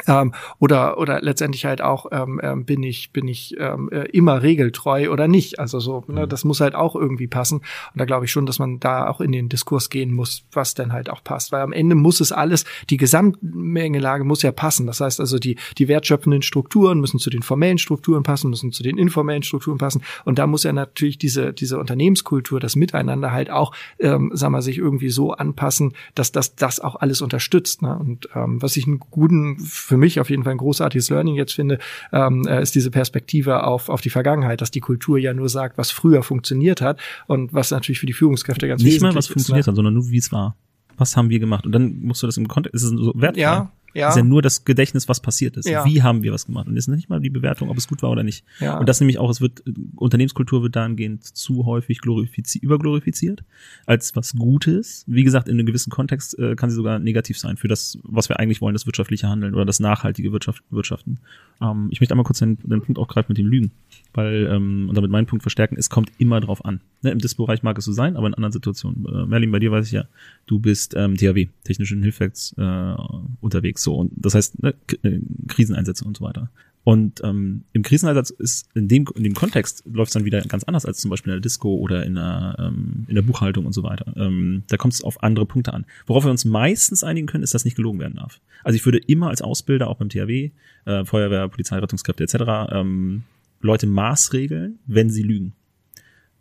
Ähm, 0.06 0.34
oder 0.58 0.98
oder 0.98 1.20
letztendlich 1.20 1.64
halt 1.64 1.82
auch 1.82 2.06
ähm, 2.12 2.40
ähm, 2.42 2.64
bin 2.64 2.82
ich 2.82 3.12
bin 3.12 3.28
ich 3.28 3.56
ähm, 3.58 3.90
äh, 3.90 4.04
immer 4.10 4.42
regeltreu 4.42 5.10
oder 5.10 5.28
nicht? 5.28 5.58
Also 5.58 5.80
so 5.80 6.04
ne, 6.06 6.24
mhm. 6.24 6.28
das 6.28 6.44
muss 6.44 6.60
halt 6.60 6.74
auch 6.74 6.94
irgendwie 6.94 7.26
passen. 7.26 7.58
Und 7.58 7.98
da 7.98 8.04
glaube 8.04 8.24
ich 8.24 8.32
schon 8.32 8.46
dass 8.46 8.58
man 8.58 8.80
da 8.80 9.08
auch 9.08 9.20
in 9.20 9.32
den 9.32 9.48
Diskurs 9.48 9.90
gehen 9.90 10.12
muss 10.12 10.44
was 10.52 10.74
denn 10.74 10.92
halt 10.92 11.10
auch 11.10 11.24
passt. 11.24 11.52
Weil 11.52 11.62
am 11.62 11.72
Ende 11.72 11.96
muss 11.96 12.20
es 12.20 12.32
alles 12.32 12.64
die 12.88 12.96
Gesamtmengelage 12.96 14.24
muss 14.24 14.42
ja 14.42 14.52
passen. 14.52 14.86
Das 14.86 15.00
heißt 15.00 15.20
also 15.20 15.38
die 15.38 15.58
die 15.76 15.88
wertschöpfenden 15.88 16.42
Strukturen 16.42 17.00
müssen 17.00 17.18
zu 17.18 17.28
den 17.28 17.42
formellen 17.42 17.78
Strukturen 17.78 18.22
passen 18.22 18.50
müssen 18.50 18.72
zu 18.72 18.82
den 18.82 18.96
informellen 18.96 19.42
Strukturen 19.42 19.78
passen. 19.78 20.02
Und 20.24 20.38
da 20.38 20.46
muss 20.46 20.62
ja 20.62 20.72
natürlich 20.72 21.18
diese 21.18 21.52
diese 21.52 21.78
Unternehmenskultur 21.78 22.60
das 22.60 22.76
Miteinander 22.76 23.32
halt 23.32 23.50
auch 23.50 23.74
ähm, 23.98 24.30
sagen 24.34 24.52
wir 24.52 24.62
sich 24.62 24.78
irgendwie 24.78 25.10
so 25.10 25.32
anpassen 25.32 25.94
dass 26.14 26.32
das 26.32 26.54
das 26.54 26.80
auch 26.80 26.96
alles 26.96 27.22
unterstützt 27.22 27.82
ne? 27.82 27.98
und 27.98 28.28
ähm, 28.34 28.62
was 28.62 28.76
ich 28.76 28.86
einen 28.86 29.00
guten 29.00 29.58
für 29.80 29.96
mich 29.96 30.20
auf 30.20 30.30
jeden 30.30 30.44
Fall 30.44 30.52
ein 30.52 30.58
großartiges 30.58 31.10
Learning 31.10 31.34
jetzt 31.34 31.54
finde, 31.54 31.78
ähm, 32.12 32.46
äh, 32.46 32.62
ist 32.62 32.74
diese 32.74 32.90
Perspektive 32.90 33.64
auf, 33.64 33.88
auf 33.88 34.00
die 34.00 34.10
Vergangenheit, 34.10 34.60
dass 34.60 34.70
die 34.70 34.80
Kultur 34.80 35.18
ja 35.18 35.34
nur 35.34 35.48
sagt, 35.48 35.78
was 35.78 35.90
früher 35.90 36.22
funktioniert 36.22 36.80
hat 36.80 37.00
und 37.26 37.52
was 37.52 37.70
natürlich 37.70 38.00
für 38.00 38.06
die 38.06 38.12
Führungskräfte 38.12 38.68
ganz 38.68 38.82
Nicht 38.82 38.94
wesentlich 38.94 38.96
ist. 38.96 39.02
Nicht 39.02 39.14
mal, 39.14 39.18
was 39.18 39.26
ist, 39.26 39.32
funktioniert 39.32 39.66
ne? 39.66 39.70
hat, 39.70 39.76
sondern 39.76 39.94
nur, 39.94 40.08
wie 40.10 40.18
es 40.18 40.32
war. 40.32 40.56
Was 40.96 41.16
haben 41.16 41.30
wir 41.30 41.38
gemacht? 41.38 41.64
Und 41.64 41.72
dann 41.72 42.00
musst 42.02 42.22
du 42.22 42.26
das 42.26 42.36
im 42.36 42.46
Kontext, 42.46 42.74
ist 42.74 42.82
es 42.82 42.90
so 42.90 43.12
wertvoll. 43.16 43.40
Ja, 43.40 43.72
ja. 43.94 44.06
Das 44.06 44.16
ist 44.16 44.18
ja 44.18 44.24
nur 44.24 44.42
das 44.42 44.64
Gedächtnis, 44.64 45.08
was 45.08 45.20
passiert 45.20 45.56
ist. 45.56 45.68
Ja. 45.68 45.84
Wie 45.84 46.02
haben 46.02 46.22
wir 46.22 46.32
was 46.32 46.46
gemacht? 46.46 46.68
Und 46.68 46.76
ist 46.76 46.88
nicht 46.88 47.08
mal 47.08 47.20
die 47.20 47.30
Bewertung, 47.30 47.70
ob 47.70 47.76
es 47.76 47.88
gut 47.88 48.02
war 48.02 48.10
oder 48.10 48.22
nicht. 48.22 48.44
Ja. 48.60 48.78
Und 48.78 48.88
das 48.88 49.00
nämlich 49.00 49.18
auch, 49.18 49.30
es 49.30 49.40
wird, 49.40 49.62
Unternehmenskultur 49.96 50.62
wird 50.62 50.76
dahingehend 50.76 51.24
zu 51.24 51.66
häufig 51.66 52.00
glorifiziert, 52.00 52.62
überglorifiziert, 52.62 53.44
als 53.86 54.14
was 54.16 54.34
Gutes. 54.34 55.04
Wie 55.06 55.24
gesagt, 55.24 55.48
in 55.48 55.54
einem 55.54 55.66
gewissen 55.66 55.90
Kontext 55.90 56.38
äh, 56.38 56.54
kann 56.54 56.70
sie 56.70 56.76
sogar 56.76 56.98
negativ 56.98 57.38
sein 57.38 57.56
für 57.56 57.68
das, 57.68 57.98
was 58.02 58.28
wir 58.28 58.38
eigentlich 58.38 58.60
wollen, 58.60 58.74
das 58.74 58.86
wirtschaftliche 58.86 59.28
Handeln 59.28 59.54
oder 59.54 59.64
das 59.64 59.80
nachhaltige 59.80 60.32
Wirtschaft, 60.32 60.62
Wirtschaften. 60.70 61.18
Ähm, 61.60 61.88
ich 61.90 62.00
möchte 62.00 62.14
einmal 62.14 62.24
kurz 62.24 62.38
den, 62.38 62.58
den 62.62 62.82
Punkt 62.82 62.98
aufgreifen 62.98 63.30
mit 63.30 63.38
dem 63.38 63.46
Lügen, 63.46 63.72
weil, 64.14 64.48
ähm, 64.50 64.88
und 64.88 64.94
damit 64.96 65.10
meinen 65.10 65.26
Punkt 65.26 65.42
verstärken, 65.42 65.76
es 65.78 65.90
kommt 65.90 66.12
immer 66.18 66.40
drauf 66.40 66.64
an. 66.64 66.80
Ne, 67.02 67.10
Im 67.10 67.18
Dispo-Bereich 67.18 67.62
mag 67.62 67.78
es 67.78 67.86
so 67.86 67.92
sein, 67.92 68.16
aber 68.16 68.26
in 68.26 68.34
anderen 68.34 68.52
Situationen. 68.52 69.06
Äh, 69.06 69.26
Merlin, 69.26 69.50
bei 69.50 69.58
dir 69.58 69.72
weiß 69.72 69.86
ich 69.86 69.92
ja, 69.92 70.04
du 70.46 70.58
bist 70.58 70.94
ähm, 70.96 71.16
THW, 71.16 71.48
technischen 71.64 72.02
Hilfswerks, 72.02 72.54
äh, 72.58 72.94
unterwegs 73.40 73.82
so. 73.82 73.96
Und 73.96 74.12
das 74.16 74.34
heißt, 74.34 74.62
ne, 74.62 74.74
äh, 75.02 75.20
Kriseneinsätze 75.48 76.04
und 76.04 76.16
so 76.16 76.24
weiter. 76.24 76.50
Und 76.82 77.20
ähm, 77.24 77.64
im 77.72 77.82
Kriseneinsatz 77.82 78.30
ist 78.30 78.68
in 78.74 78.88
dem, 78.88 79.06
in 79.14 79.24
dem 79.24 79.34
Kontext 79.34 79.82
läuft 79.86 80.10
es 80.10 80.14
dann 80.14 80.24
wieder 80.24 80.40
ganz 80.42 80.64
anders 80.64 80.86
als 80.86 80.98
zum 80.98 81.10
Beispiel 81.10 81.32
in 81.32 81.36
der 81.36 81.40
Disco 81.40 81.74
oder 81.74 82.04
in 82.04 82.14
der, 82.14 82.56
ähm, 82.58 83.04
in 83.06 83.14
der 83.14 83.22
Buchhaltung 83.22 83.66
und 83.66 83.72
so 83.72 83.82
weiter. 83.82 84.12
Ähm, 84.16 84.62
da 84.68 84.76
kommt 84.76 84.94
es 84.94 85.04
auf 85.04 85.22
andere 85.22 85.44
Punkte 85.44 85.74
an. 85.74 85.84
Worauf 86.06 86.24
wir 86.24 86.30
uns 86.30 86.44
meistens 86.44 87.04
einigen 87.04 87.26
können, 87.26 87.44
ist, 87.44 87.52
dass 87.52 87.64
nicht 87.64 87.76
gelogen 87.76 88.00
werden 88.00 88.16
darf. 88.16 88.40
Also 88.64 88.76
ich 88.76 88.84
würde 88.86 88.98
immer 88.98 89.28
als 89.28 89.42
Ausbilder, 89.42 89.88
auch 89.88 89.96
beim 89.96 90.08
THW, 90.08 90.50
äh, 90.86 91.04
Feuerwehr, 91.04 91.48
Polizei, 91.48 91.78
Rettungskräfte 91.78 92.24
etc., 92.24 92.72
ähm, 92.72 93.22
Leute 93.60 93.86
maßregeln, 93.86 94.78
wenn 94.86 95.10
sie 95.10 95.22
lügen. 95.22 95.52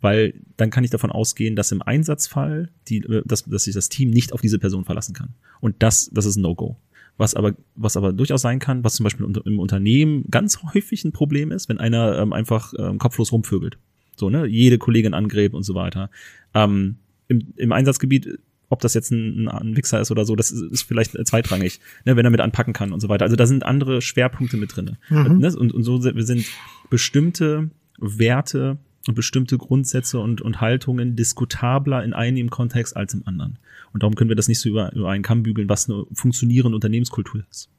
Weil 0.00 0.34
dann 0.56 0.70
kann 0.70 0.84
ich 0.84 0.90
davon 0.90 1.10
ausgehen, 1.10 1.56
dass 1.56 1.72
im 1.72 1.82
Einsatzfall 1.82 2.70
die, 2.88 2.98
äh, 2.98 3.22
dass, 3.26 3.44
dass 3.44 3.64
sich 3.64 3.74
das 3.74 3.88
Team 3.88 4.10
nicht 4.10 4.32
auf 4.32 4.40
diese 4.40 4.58
Person 4.58 4.84
verlassen 4.84 5.14
kann. 5.14 5.34
Und 5.60 5.76
das, 5.80 6.10
das 6.12 6.24
ist 6.24 6.36
ein 6.36 6.42
No-Go. 6.42 6.76
Was 7.16 7.34
aber, 7.34 7.54
was 7.74 7.98
aber 7.98 8.14
durchaus 8.14 8.40
sein 8.40 8.60
kann, 8.60 8.82
was 8.82 8.94
zum 8.94 9.04
Beispiel 9.04 9.26
im 9.44 9.58
Unternehmen 9.58 10.24
ganz 10.30 10.62
häufig 10.62 11.04
ein 11.04 11.12
Problem 11.12 11.52
ist, 11.52 11.68
wenn 11.68 11.78
einer 11.78 12.18
ähm, 12.18 12.32
einfach 12.32 12.72
ähm, 12.78 12.98
kopflos 12.98 13.30
rumvögelt. 13.30 13.76
So, 14.16 14.30
ne, 14.30 14.46
jede 14.46 14.78
Kollegin 14.78 15.12
angräbt 15.12 15.54
und 15.54 15.62
so 15.62 15.74
weiter. 15.74 16.10
Ähm, 16.54 16.96
im, 17.28 17.52
Im 17.56 17.72
Einsatzgebiet, 17.72 18.38
ob 18.70 18.80
das 18.80 18.94
jetzt 18.94 19.10
ein, 19.10 19.48
ein 19.48 19.76
Wichser 19.76 20.00
ist 20.00 20.10
oder 20.10 20.24
so, 20.24 20.34
das 20.34 20.50
ist, 20.50 20.62
ist 20.62 20.82
vielleicht 20.82 21.12
zweitrangig, 21.26 21.80
ne, 22.06 22.16
wenn 22.16 22.24
er 22.24 22.30
mit 22.30 22.40
anpacken 22.40 22.72
kann 22.72 22.92
und 22.92 23.00
so 23.00 23.08
weiter. 23.08 23.24
Also 23.24 23.36
da 23.36 23.46
sind 23.46 23.64
andere 23.64 24.00
Schwerpunkte 24.00 24.56
mit 24.56 24.74
drin. 24.74 24.96
Mhm. 25.10 25.38
Ne? 25.38 25.56
Und, 25.56 25.74
und 25.74 25.82
so 25.82 26.00
sind, 26.00 26.16
wir 26.16 26.24
sind 26.24 26.46
bestimmte 26.88 27.70
Werte 27.98 28.78
und 29.06 29.14
bestimmte 29.14 29.56
Grundsätze 29.58 30.18
und, 30.18 30.40
und 30.40 30.60
Haltungen 30.60 31.16
diskutabler 31.16 32.04
in 32.04 32.12
einem 32.12 32.50
Kontext 32.50 32.96
als 32.96 33.14
im 33.14 33.26
anderen. 33.26 33.58
Und 33.92 34.02
darum 34.02 34.14
können 34.14 34.28
wir 34.28 34.36
das 34.36 34.48
nicht 34.48 34.60
so 34.60 34.68
über, 34.68 34.92
über 34.92 35.10
einen 35.10 35.22
Kamm 35.22 35.42
bügeln, 35.42 35.68
was 35.68 35.88
eine 35.88 36.04
funktionierende 36.12 36.74
Unternehmenskultur 36.74 37.44
ist. 37.50 37.70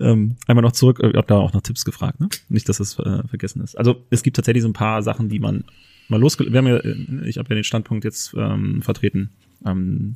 Ähm, 0.00 0.36
einmal 0.46 0.62
noch 0.62 0.72
zurück, 0.72 1.00
ich 1.02 1.16
habe 1.16 1.26
da 1.26 1.36
auch 1.36 1.52
nach 1.52 1.62
Tipps 1.62 1.84
gefragt, 1.84 2.20
ne? 2.20 2.28
Nicht, 2.48 2.68
dass 2.68 2.78
das 2.78 2.98
äh, 3.00 3.26
vergessen 3.26 3.62
ist. 3.62 3.76
Also 3.76 4.04
es 4.10 4.22
gibt 4.22 4.36
tatsächlich 4.36 4.62
so 4.62 4.68
ein 4.68 4.72
paar 4.74 5.02
Sachen, 5.02 5.28
die 5.28 5.40
man 5.40 5.64
mal 6.08 6.20
losge... 6.20 6.50
Wir 6.50 6.58
haben 6.58 6.68
ja, 6.68 6.76
äh, 6.76 7.28
ich 7.28 7.38
habe 7.38 7.48
ja 7.50 7.56
den 7.56 7.64
Standpunkt 7.64 8.04
jetzt 8.04 8.32
ähm, 8.36 8.80
vertreten. 8.82 9.30
Ähm, 9.66 10.14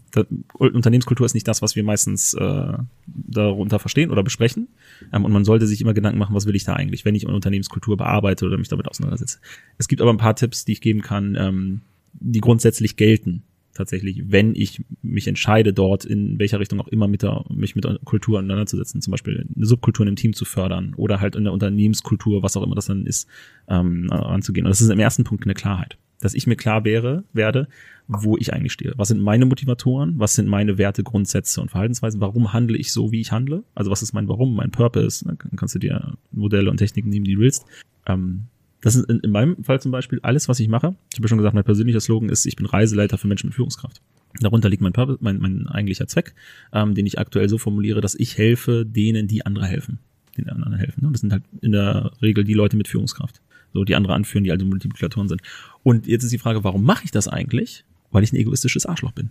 Unternehmenskultur 0.55 1.27
ist 1.27 1.35
nicht 1.35 1.49
das, 1.49 1.63
was 1.63 1.75
wir 1.75 1.83
meistens 1.83 2.35
äh, 2.35 2.73
darunter 3.07 3.79
verstehen 3.79 4.11
oder 4.11 4.23
besprechen. 4.23 4.69
Ähm, 5.13 5.25
und 5.25 5.33
man 5.33 5.45
sollte 5.45 5.67
sich 5.67 5.81
immer 5.81 5.95
Gedanken 5.95 6.19
machen, 6.19 6.35
was 6.35 6.47
will 6.47 6.57
ich 6.57 6.65
da 6.65 6.75
eigentlich, 6.75 7.05
wenn 7.05 7.15
ich 7.15 7.27
Unternehmenskultur 7.27 7.97
bearbeite 7.97 8.47
oder 8.47 8.59
mich 8.59 8.69
damit 8.69 8.89
auseinandersetze. 8.89 9.39
Es 9.79 9.89
gibt 9.89 10.01
aber 10.01 10.13
ein 10.13 10.19
paar 10.19 10.37
Tipps, 10.37 10.65
die 10.65 10.73
ich 10.73 10.81
geben 10.81 11.03
kann, 11.03 11.37
ähm, 11.39 11.81
die 12.15 12.41
grundsätzlich 12.41 12.97
gelten 12.97 13.43
tatsächlich, 13.75 14.31
wenn 14.31 14.55
ich 14.55 14.85
mich 15.03 15.27
entscheide, 15.27 15.73
dort 15.73 16.05
in 16.05 16.39
welcher 16.39 16.61
Richtung 16.61 16.81
auch 16.81 16.89
immer 16.89 17.09
mit 17.09 17.23
der, 17.23 17.45
mich 17.49 17.75
mit 17.75 17.85
der 17.85 17.99
Kultur 18.05 18.39
auseinanderzusetzen, 18.39 19.01
zum 19.01 19.11
Beispiel 19.11 19.47
eine 19.55 19.67
Subkultur 19.67 20.05
in 20.05 20.09
einem 20.09 20.17
Team 20.17 20.35
zu 20.35 20.45
fördern 20.45 20.95
oder 20.97 21.21
halt 21.21 21.37
in 21.37 21.45
der 21.45 21.53
Unternehmenskultur, 21.53 22.43
was 22.43 22.57
auch 22.57 22.63
immer 22.63 22.75
das 22.75 22.87
dann 22.87 23.07
ist, 23.07 23.29
ähm, 23.69 24.11
anzugehen. 24.11 24.67
Und 24.67 24.71
das 24.71 24.81
ist 24.81 24.91
im 24.91 24.99
ersten 24.99 25.25
Punkt 25.25 25.45
eine 25.45 25.55
Klarheit. 25.55 25.97
Dass 26.23 26.35
ich 26.35 26.47
mir 26.47 26.55
klar 26.55 26.85
wäre, 26.85 27.25
werde, 27.33 27.67
wo 28.07 28.37
ich 28.37 28.53
eigentlich 28.53 28.73
stehe. 28.73 28.95
Was 28.97 29.09
sind 29.09 29.21
meine 29.21 29.45
Motivatoren? 29.45 30.15
Was 30.19 30.35
sind 30.35 30.49
meine 30.49 30.79
Werte, 30.79 31.03
Grundsätze 31.03 31.61
und 31.61 31.71
Verhaltensweisen? 31.71 32.21
Warum 32.21 32.53
handle 32.53 32.79
ich 32.79 32.93
so, 32.93 33.11
wie 33.11 33.21
ich 33.21 33.33
handle? 33.33 33.65
Also 33.75 33.91
was 33.91 34.03
ist 34.03 34.13
mein 34.13 34.29
Warum, 34.29 34.55
mein 34.55 34.71
Purpose? 34.71 35.25
Dann 35.25 35.37
kannst 35.57 35.75
du 35.75 35.81
dir 35.81 36.15
Modelle 36.31 36.71
und 36.71 36.77
Techniken 36.77 37.11
nehmen, 37.11 37.25
die 37.25 37.35
du 37.35 37.41
willst. 37.41 37.67
Ähm, 38.07 38.45
das 38.83 38.95
ist 38.95 39.11
in, 39.11 39.19
in 39.21 39.31
meinem 39.31 39.65
Fall 39.65 39.81
zum 39.81 39.91
Beispiel 39.91 40.21
alles, 40.23 40.49
was 40.49 40.61
ich 40.61 40.69
mache. 40.69 40.95
Ich 41.11 41.19
habe 41.19 41.25
ja 41.25 41.29
schon 41.29 41.39
gesagt, 41.39 41.55
mein 41.55 41.65
persönlicher 41.65 42.01
Slogan 42.01 42.29
ist, 42.29 42.47
ich 42.47 42.57
bin 42.57 42.67
Reiseleiter 42.67 43.19
für 43.19 43.27
Menschen 43.27 43.49
mit 43.49 43.55
Führungskraft. 43.55 44.01
Darunter 44.41 44.69
liegt 44.69 44.83
mein, 44.83 44.93
Purpose, 44.93 45.19
mein, 45.21 45.39
mein 45.39 45.67
eigentlicher 45.67 46.07
Zweck, 46.07 46.35
ähm, 46.73 46.95
den 46.95 47.07
ich 47.07 47.19
aktuell 47.19 47.49
so 47.49 47.59
formuliere, 47.59 48.01
dass 48.01 48.15
ich 48.15 48.39
helfe 48.39 48.87
denen, 48.87 49.27
die 49.27 49.45
andere 49.45 49.67
helfen. 49.67 49.99
Den 50.37 50.49
anderen 50.49 50.75
helfen. 50.75 51.05
Und 51.05 51.13
das 51.13 51.21
sind 51.21 51.33
halt 51.33 51.43
in 51.61 51.73
der 51.73 52.13
Regel 52.23 52.45
die 52.45 52.55
Leute 52.55 52.77
mit 52.77 52.89
Führungskraft. 52.89 53.41
So, 53.73 53.85
die 53.85 53.95
andere 53.95 54.15
anführen, 54.15 54.45
die 54.45 54.53
also 54.53 54.67
Multiplikatoren 54.67 55.29
sind. 55.29 55.43
Und 55.83 56.07
jetzt 56.07 56.25
ist 56.25 56.33
die 56.33 56.39
Frage, 56.39 56.65
warum 56.65 56.85
mache 56.85 57.05
ich 57.05 57.11
das 57.11 57.29
eigentlich? 57.29 57.85
Weil 58.11 58.23
ich 58.25 58.33
ein 58.33 58.37
egoistisches 58.37 58.87
Arschloch 58.87 59.13
bin. 59.13 59.31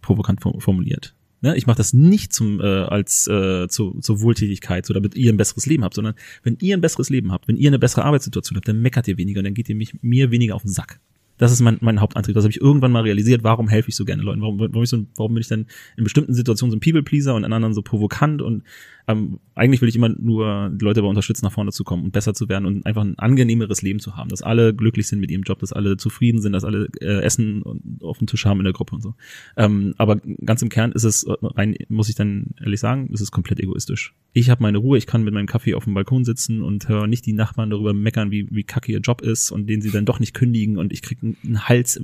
Provokant 0.00 0.40
formuliert. 0.40 1.14
Ne? 1.42 1.56
Ich 1.56 1.66
mache 1.66 1.76
das 1.76 1.92
nicht 1.92 2.32
zum 2.32 2.60
äh, 2.60 2.64
als 2.64 3.26
äh, 3.28 3.68
zu, 3.68 3.98
zur 4.00 4.20
Wohltätigkeit, 4.20 4.86
so 4.86 4.94
damit 4.94 5.14
ihr 5.14 5.32
ein 5.32 5.36
besseres 5.36 5.66
Leben 5.66 5.84
habt, 5.84 5.94
sondern 5.94 6.14
wenn 6.42 6.56
ihr 6.60 6.76
ein 6.76 6.80
besseres 6.80 7.10
Leben 7.10 7.30
habt, 7.30 7.46
wenn 7.46 7.56
ihr 7.56 7.68
eine 7.68 7.78
bessere 7.78 8.04
Arbeitssituation 8.04 8.56
habt, 8.56 8.68
dann 8.68 8.80
meckert 8.80 9.06
ihr 9.06 9.18
weniger 9.18 9.40
und 9.40 9.44
dann 9.44 9.54
geht 9.54 9.68
ihr 9.68 9.76
mich, 9.76 9.94
mir 10.02 10.30
weniger 10.30 10.54
auf 10.54 10.62
den 10.62 10.70
Sack. 10.70 10.98
Das 11.38 11.52
ist 11.52 11.60
mein, 11.60 11.76
mein 11.80 12.00
Hauptantrieb. 12.00 12.34
Das 12.34 12.44
habe 12.44 12.50
ich 12.50 12.60
irgendwann 12.60 12.92
mal 12.92 13.02
realisiert. 13.02 13.44
Warum 13.44 13.68
helfe 13.68 13.90
ich 13.90 13.96
so 13.96 14.04
gerne 14.06 14.22
Leuten? 14.22 14.40
Warum, 14.40 14.58
warum, 14.58 14.82
ich 14.82 14.88
so, 14.88 15.04
warum 15.16 15.34
bin 15.34 15.42
ich 15.42 15.48
denn 15.48 15.66
in 15.96 16.04
bestimmten 16.04 16.32
Situationen 16.32 16.70
so 16.70 16.76
ein 16.76 16.80
People-Pleaser 16.80 17.34
und 17.34 17.44
in 17.44 17.52
anderen 17.52 17.74
so 17.74 17.82
provokant 17.82 18.40
und 18.40 18.62
ähm, 19.08 19.38
eigentlich 19.54 19.80
will 19.80 19.88
ich 19.88 19.96
immer 19.96 20.08
nur 20.08 20.70
die 20.74 20.84
Leute 20.84 21.00
dabei 21.00 21.08
unterstützen, 21.08 21.44
nach 21.44 21.52
vorne 21.52 21.70
zu 21.70 21.84
kommen 21.84 22.04
und 22.04 22.12
besser 22.12 22.34
zu 22.34 22.48
werden 22.48 22.66
und 22.66 22.86
einfach 22.86 23.02
ein 23.02 23.18
angenehmeres 23.18 23.82
Leben 23.82 24.00
zu 24.00 24.16
haben, 24.16 24.28
dass 24.28 24.42
alle 24.42 24.74
glücklich 24.74 25.06
sind 25.06 25.20
mit 25.20 25.30
ihrem 25.30 25.42
Job, 25.42 25.60
dass 25.60 25.72
alle 25.72 25.96
zufrieden 25.96 26.40
sind, 26.40 26.52
dass 26.52 26.64
alle 26.64 26.88
äh, 27.00 27.22
Essen 27.22 27.62
auf 28.02 28.18
dem 28.18 28.26
Tisch 28.26 28.44
haben 28.44 28.60
in 28.60 28.64
der 28.64 28.72
Gruppe 28.72 28.96
und 28.96 29.02
so. 29.02 29.14
Ähm, 29.56 29.94
aber 29.96 30.16
ganz 30.44 30.62
im 30.62 30.68
Kern 30.68 30.92
ist 30.92 31.04
es 31.04 31.26
rein, 31.42 31.76
muss 31.88 32.08
ich 32.08 32.16
dann 32.16 32.54
ehrlich 32.60 32.80
sagen, 32.80 33.08
ist 33.12 33.20
es 33.20 33.30
komplett 33.30 33.60
egoistisch. 33.60 34.14
Ich 34.32 34.50
habe 34.50 34.62
meine 34.62 34.78
Ruhe, 34.78 34.98
ich 34.98 35.06
kann 35.06 35.24
mit 35.24 35.32
meinem 35.32 35.46
Kaffee 35.46 35.74
auf 35.74 35.84
dem 35.84 35.94
Balkon 35.94 36.24
sitzen 36.24 36.62
und 36.62 36.88
höre 36.88 37.06
nicht 37.06 37.24
die 37.24 37.32
Nachbarn 37.32 37.70
darüber 37.70 37.94
meckern, 37.94 38.30
wie, 38.30 38.48
wie 38.50 38.64
kacke 38.64 38.92
ihr 38.92 39.00
Job 39.00 39.22
ist 39.22 39.50
und 39.50 39.66
den 39.66 39.80
sie 39.80 39.90
dann 39.90 40.04
doch 40.04 40.20
nicht 40.20 40.34
kündigen 40.34 40.76
und 40.76 40.92
ich 40.92 41.00
krieg 41.00 41.18
einen 41.22 41.68
Hals, 41.68 42.00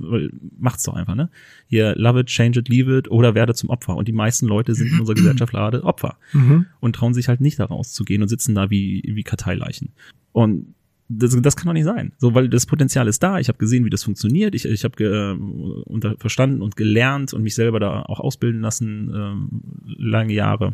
macht's 0.57 0.83
doch 0.83 0.93
einfach, 0.93 1.15
ne? 1.15 1.29
Hier, 1.67 1.95
love 1.95 2.21
it, 2.21 2.27
change 2.27 2.59
it, 2.59 2.69
leave 2.69 2.97
it 2.97 3.11
oder 3.11 3.35
werde 3.35 3.53
zum 3.53 3.69
Opfer. 3.69 3.95
Und 3.95 4.07
die 4.07 4.13
meisten 4.13 4.47
Leute 4.47 4.73
sind 4.73 4.91
in 4.91 4.99
unserer 4.99 5.15
Gesellschaft 5.23 5.51
gerade 5.51 5.83
Opfer. 5.83 6.17
Mhm. 6.33 6.65
Und 6.79 6.92
und 6.93 6.95
trauen 6.95 7.13
sich 7.13 7.27
halt 7.27 7.41
nicht 7.41 7.59
da 7.59 7.65
rauszugehen 7.65 8.21
und 8.21 8.27
sitzen 8.27 8.55
da 8.55 8.69
wie, 8.69 9.03
wie 9.05 9.23
Karteileichen. 9.23 9.89
Und 10.31 10.75
das, 11.09 11.35
das 11.41 11.55
kann 11.55 11.67
doch 11.67 11.73
nicht 11.73 11.85
sein. 11.85 12.13
So, 12.17 12.33
weil 12.33 12.49
das 12.49 12.65
Potenzial 12.65 13.07
ist 13.07 13.21
da. 13.21 13.39
Ich 13.39 13.47
habe 13.47 13.57
gesehen, 13.57 13.83
wie 13.85 13.89
das 13.89 14.03
funktioniert. 14.03 14.55
Ich, 14.55 14.65
ich 14.65 14.83
habe 14.83 15.03
äh, 15.03 16.15
verstanden 16.17 16.61
und 16.61 16.75
gelernt 16.75 17.33
und 17.33 17.43
mich 17.43 17.55
selber 17.55 17.79
da 17.79 18.03
auch 18.03 18.19
ausbilden 18.19 18.61
lassen, 18.61 19.11
ähm, 19.13 19.49
lange 19.97 20.33
Jahre, 20.33 20.73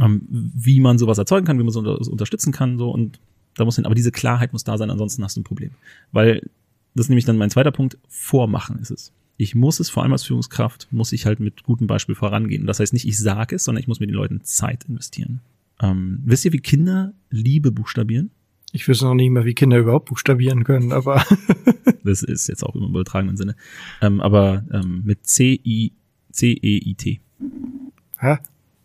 ähm, 0.00 0.22
wie 0.28 0.80
man 0.80 0.98
sowas 0.98 1.18
erzeugen 1.18 1.46
kann, 1.46 1.58
wie 1.58 1.64
man 1.64 1.72
so 1.72 1.80
unter, 1.80 1.98
unterstützen 2.10 2.52
kann. 2.52 2.78
So 2.78 2.90
und 2.90 3.18
da 3.56 3.64
muss 3.64 3.76
hin, 3.76 3.86
aber 3.86 3.94
diese 3.94 4.12
Klarheit 4.12 4.52
muss 4.52 4.64
da 4.64 4.76
sein, 4.78 4.90
ansonsten 4.90 5.24
hast 5.24 5.36
du 5.36 5.40
ein 5.40 5.44
Problem. 5.44 5.70
Weil 6.12 6.48
das 6.94 7.06
ist 7.06 7.10
nämlich 7.10 7.24
dann 7.24 7.38
mein 7.38 7.50
zweiter 7.50 7.72
Punkt. 7.72 7.98
Vormachen 8.08 8.78
ist 8.78 8.90
es 8.90 9.12
ich 9.40 9.54
muss 9.54 9.80
es 9.80 9.88
vor 9.88 10.02
allem 10.02 10.12
als 10.12 10.24
Führungskraft, 10.24 10.88
muss 10.90 11.12
ich 11.12 11.24
halt 11.24 11.40
mit 11.40 11.62
gutem 11.62 11.86
Beispiel 11.86 12.14
vorangehen. 12.14 12.66
Das 12.66 12.78
heißt 12.78 12.92
nicht, 12.92 13.08
ich 13.08 13.18
sage 13.18 13.56
es, 13.56 13.64
sondern 13.64 13.80
ich 13.80 13.88
muss 13.88 13.98
mit 13.98 14.10
den 14.10 14.14
Leuten 14.14 14.42
Zeit 14.44 14.84
investieren. 14.84 15.40
Ähm, 15.80 16.20
wisst 16.24 16.44
ihr, 16.44 16.52
wie 16.52 16.60
Kinder 16.60 17.14
Liebe 17.30 17.72
buchstabieren? 17.72 18.30
Ich 18.72 18.86
wüsste 18.86 19.06
noch 19.06 19.14
nicht 19.14 19.30
mehr, 19.30 19.44
wie 19.44 19.54
Kinder 19.54 19.78
überhaupt 19.78 20.08
buchstabieren 20.08 20.64
können, 20.64 20.92
aber. 20.92 21.24
das 22.04 22.22
ist 22.22 22.46
jetzt 22.48 22.62
auch 22.62 22.74
im 22.76 22.84
übertragenen 22.84 23.36
Sinne. 23.36 23.56
Ähm, 24.00 24.20
aber 24.20 24.64
ähm, 24.72 25.02
mit 25.04 25.26
C-I, 25.26 25.92
C-E-I-T. 26.30 27.20
Hä? 28.18 28.38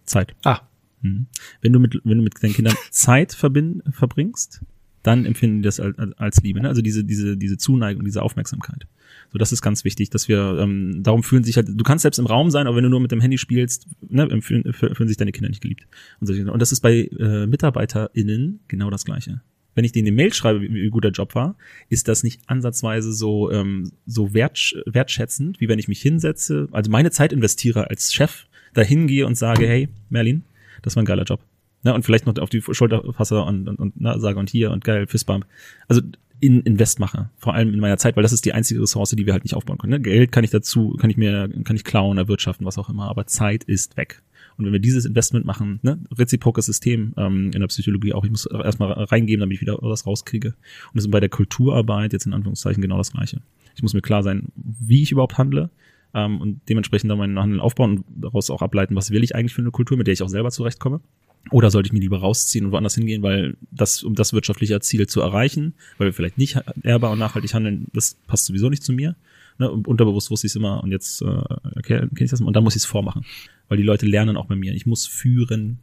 Zeit. 0.05 0.35
Ah. 0.43 0.61
Mhm. 1.01 1.27
Wenn 1.61 1.73
du 1.73 1.79
mit, 1.79 2.01
wenn 2.03 2.17
du 2.17 2.23
mit 2.23 2.41
deinen 2.41 2.53
Kindern 2.53 2.75
Zeit 2.89 3.33
verbind, 3.33 3.83
verbringst, 3.91 4.61
dann 5.05 5.25
empfinden 5.25 5.57
die 5.57 5.63
das 5.63 5.79
als, 5.79 5.97
als 6.17 6.41
Liebe. 6.41 6.61
Ne? 6.61 6.67
Also 6.67 6.81
diese, 6.81 7.03
diese, 7.03 7.37
diese 7.37 7.57
Zuneigung, 7.57 8.03
diese 8.03 8.21
Aufmerksamkeit. 8.21 8.87
So, 9.31 9.37
das 9.37 9.51
ist 9.51 9.61
ganz 9.61 9.83
wichtig, 9.83 10.09
dass 10.09 10.27
wir, 10.27 10.57
ähm, 10.59 11.03
darum 11.03 11.23
fühlen 11.23 11.43
sich 11.43 11.57
halt, 11.57 11.67
du 11.69 11.83
kannst 11.83 12.03
selbst 12.03 12.17
im 12.17 12.25
Raum 12.25 12.51
sein, 12.51 12.67
aber 12.67 12.77
wenn 12.77 12.83
du 12.83 12.89
nur 12.89 12.99
mit 12.99 13.11
dem 13.11 13.21
Handy 13.21 13.37
spielst, 13.37 13.87
ne, 14.07 14.41
fühlen, 14.41 14.73
fühlen 14.73 15.07
sich 15.07 15.17
deine 15.17 15.31
Kinder 15.31 15.49
nicht 15.49 15.61
geliebt. 15.61 15.87
Und, 16.19 16.27
so, 16.27 16.33
und 16.33 16.61
das 16.61 16.71
ist 16.71 16.81
bei 16.81 17.09
äh, 17.19 17.45
MitarbeiterInnen 17.45 18.59
genau 18.67 18.89
das 18.89 19.05
Gleiche. 19.05 19.41
Wenn 19.73 19.83
ich 19.83 19.91
denen 19.91 20.07
eine 20.07 20.15
Mail 20.15 20.33
schreibe, 20.33 20.61
wie, 20.61 20.73
wie 20.73 20.89
gut 20.89 21.03
der 21.03 21.11
Job 21.11 21.35
war, 21.35 21.57
ist 21.89 22.07
das 22.07 22.23
nicht 22.23 22.41
ansatzweise 22.47 23.11
so, 23.13 23.51
ähm, 23.51 23.91
so 24.05 24.33
wert, 24.33 24.75
wertschätzend, 24.85 25.59
wie 25.59 25.67
wenn 25.67 25.79
ich 25.79 25.87
mich 25.87 26.01
hinsetze, 26.01 26.67
also 26.71 26.89
meine 26.89 27.11
Zeit 27.11 27.33
investiere 27.33 27.89
als 27.89 28.13
Chef, 28.13 28.45
da 28.73 28.81
hingehe 28.81 29.25
und 29.25 29.35
sage, 29.35 29.67
hey, 29.67 29.89
Merlin, 30.09 30.43
das 30.81 30.95
war 30.95 31.03
ein 31.03 31.05
geiler 31.05 31.23
Job. 31.23 31.41
Ne, 31.85 31.93
und 31.93 32.03
vielleicht 32.03 32.25
noch 32.25 32.35
auf 32.39 32.49
die 32.49 32.63
Schulter 32.63 33.03
fasse 33.13 33.43
und, 33.43 33.69
und, 33.69 33.77
und 33.77 33.93
na, 33.97 34.17
sage 34.17 34.39
und 34.39 34.49
hier 34.49 34.71
und 34.71 34.83
geil, 34.83 35.05
Fistbump. 35.05 35.45
Also 35.87 36.01
in 36.39 36.61
Invest 36.61 36.99
mache, 36.99 37.29
vor 37.37 37.53
allem 37.53 37.73
in 37.75 37.79
meiner 37.79 37.97
Zeit, 37.97 38.15
weil 38.15 38.23
das 38.23 38.33
ist 38.33 38.43
die 38.43 38.53
einzige 38.53 38.81
Ressource, 38.81 39.11
die 39.11 39.25
wir 39.27 39.33
halt 39.33 39.43
nicht 39.43 39.53
aufbauen 39.53 39.77
können. 39.77 39.91
Ne? 39.91 39.99
Geld 40.01 40.31
kann 40.31 40.43
ich 40.43 40.49
dazu, 40.49 40.97
kann 40.99 41.11
ich 41.11 41.17
mir, 41.17 41.47
kann 41.63 41.75
ich 41.75 41.83
klauen, 41.83 42.17
erwirtschaften, 42.17 42.65
was 42.65 42.79
auch 42.79 42.89
immer, 42.89 43.07
aber 43.07 43.27
Zeit 43.27 43.63
ist 43.63 43.97
weg. 43.97 44.23
Und 44.57 44.65
wenn 44.65 44.73
wir 44.73 44.79
dieses 44.79 45.05
Investment 45.05 45.45
machen, 45.45 45.79
ne, 45.83 45.99
reziprokes 46.17 46.65
System 46.65 47.13
ähm, 47.17 47.51
in 47.53 47.59
der 47.59 47.67
Psychologie 47.67 48.13
auch, 48.13 48.23
ich 48.25 48.31
muss 48.31 48.47
erstmal 48.47 48.91
reingeben, 48.93 49.41
damit 49.41 49.55
ich 49.55 49.61
wieder 49.61 49.77
was 49.81 50.07
rauskriege. 50.07 50.49
Und 50.49 50.95
das 50.95 51.05
ist 51.05 51.11
bei 51.11 51.19
der 51.19 51.29
Kulturarbeit 51.29 52.13
jetzt 52.13 52.25
in 52.25 52.33
Anführungszeichen 52.33 52.81
genau 52.81 52.97
das 52.97 53.11
Gleiche. 53.11 53.41
Ich 53.75 53.83
muss 53.83 53.93
mir 53.93 54.01
klar 54.01 54.23
sein, 54.23 54.47
wie 54.55 55.03
ich 55.03 55.11
überhaupt 55.11 55.37
handle 55.37 55.69
ähm, 56.15 56.41
und 56.41 56.61
dementsprechend 56.67 57.11
dann 57.11 57.19
meinen 57.19 57.37
Handel 57.37 57.59
aufbauen 57.59 57.97
und 57.97 58.05
daraus 58.23 58.49
auch 58.49 58.61
ableiten, 58.61 58.95
was 58.95 59.11
will 59.11 59.23
ich 59.23 59.35
eigentlich 59.35 59.53
für 59.53 59.61
eine 59.61 59.71
Kultur, 59.71 59.97
mit 59.97 60.07
der 60.07 60.13
ich 60.13 60.23
auch 60.23 60.29
selber 60.29 60.49
zurechtkomme. 60.49 61.01
Oder 61.51 61.69
sollte 61.69 61.87
ich 61.87 61.93
mir 61.93 61.99
lieber 61.99 62.19
rausziehen 62.19 62.65
und 62.65 62.71
woanders 62.71 62.95
hingehen, 62.95 63.21
weil 63.21 63.55
das, 63.71 64.03
um 64.03 64.15
das 64.15 64.33
wirtschaftliche 64.33 64.79
Ziel 64.79 65.07
zu 65.07 65.21
erreichen, 65.21 65.73
weil 65.97 66.07
wir 66.07 66.13
vielleicht 66.13 66.37
nicht 66.37 66.59
ehrbar 66.81 67.11
und 67.11 67.19
nachhaltig 67.19 67.53
handeln, 67.53 67.87
das 67.93 68.17
passt 68.27 68.45
sowieso 68.45 68.69
nicht 68.69 68.83
zu 68.83 68.93
mir. 68.93 69.15
Ne? 69.59 69.69
Und 69.69 69.87
unterbewusst 69.87 70.31
wusste 70.31 70.47
ich 70.47 70.51
es 70.51 70.55
immer 70.55 70.83
und 70.83 70.91
jetzt 70.91 71.21
äh, 71.21 71.81
kenne 71.83 72.09
ich 72.17 72.31
das 72.31 72.39
mal 72.39 72.47
und 72.47 72.55
dann 72.55 72.63
muss 72.63 72.75
ich 72.75 72.81
es 72.81 72.85
vormachen. 72.85 73.25
Weil 73.67 73.77
die 73.77 73.83
Leute 73.83 74.05
lernen 74.05 74.37
auch 74.37 74.47
bei 74.47 74.55
mir. 74.55 74.73
Ich 74.73 74.85
muss 74.85 75.05
führen. 75.05 75.79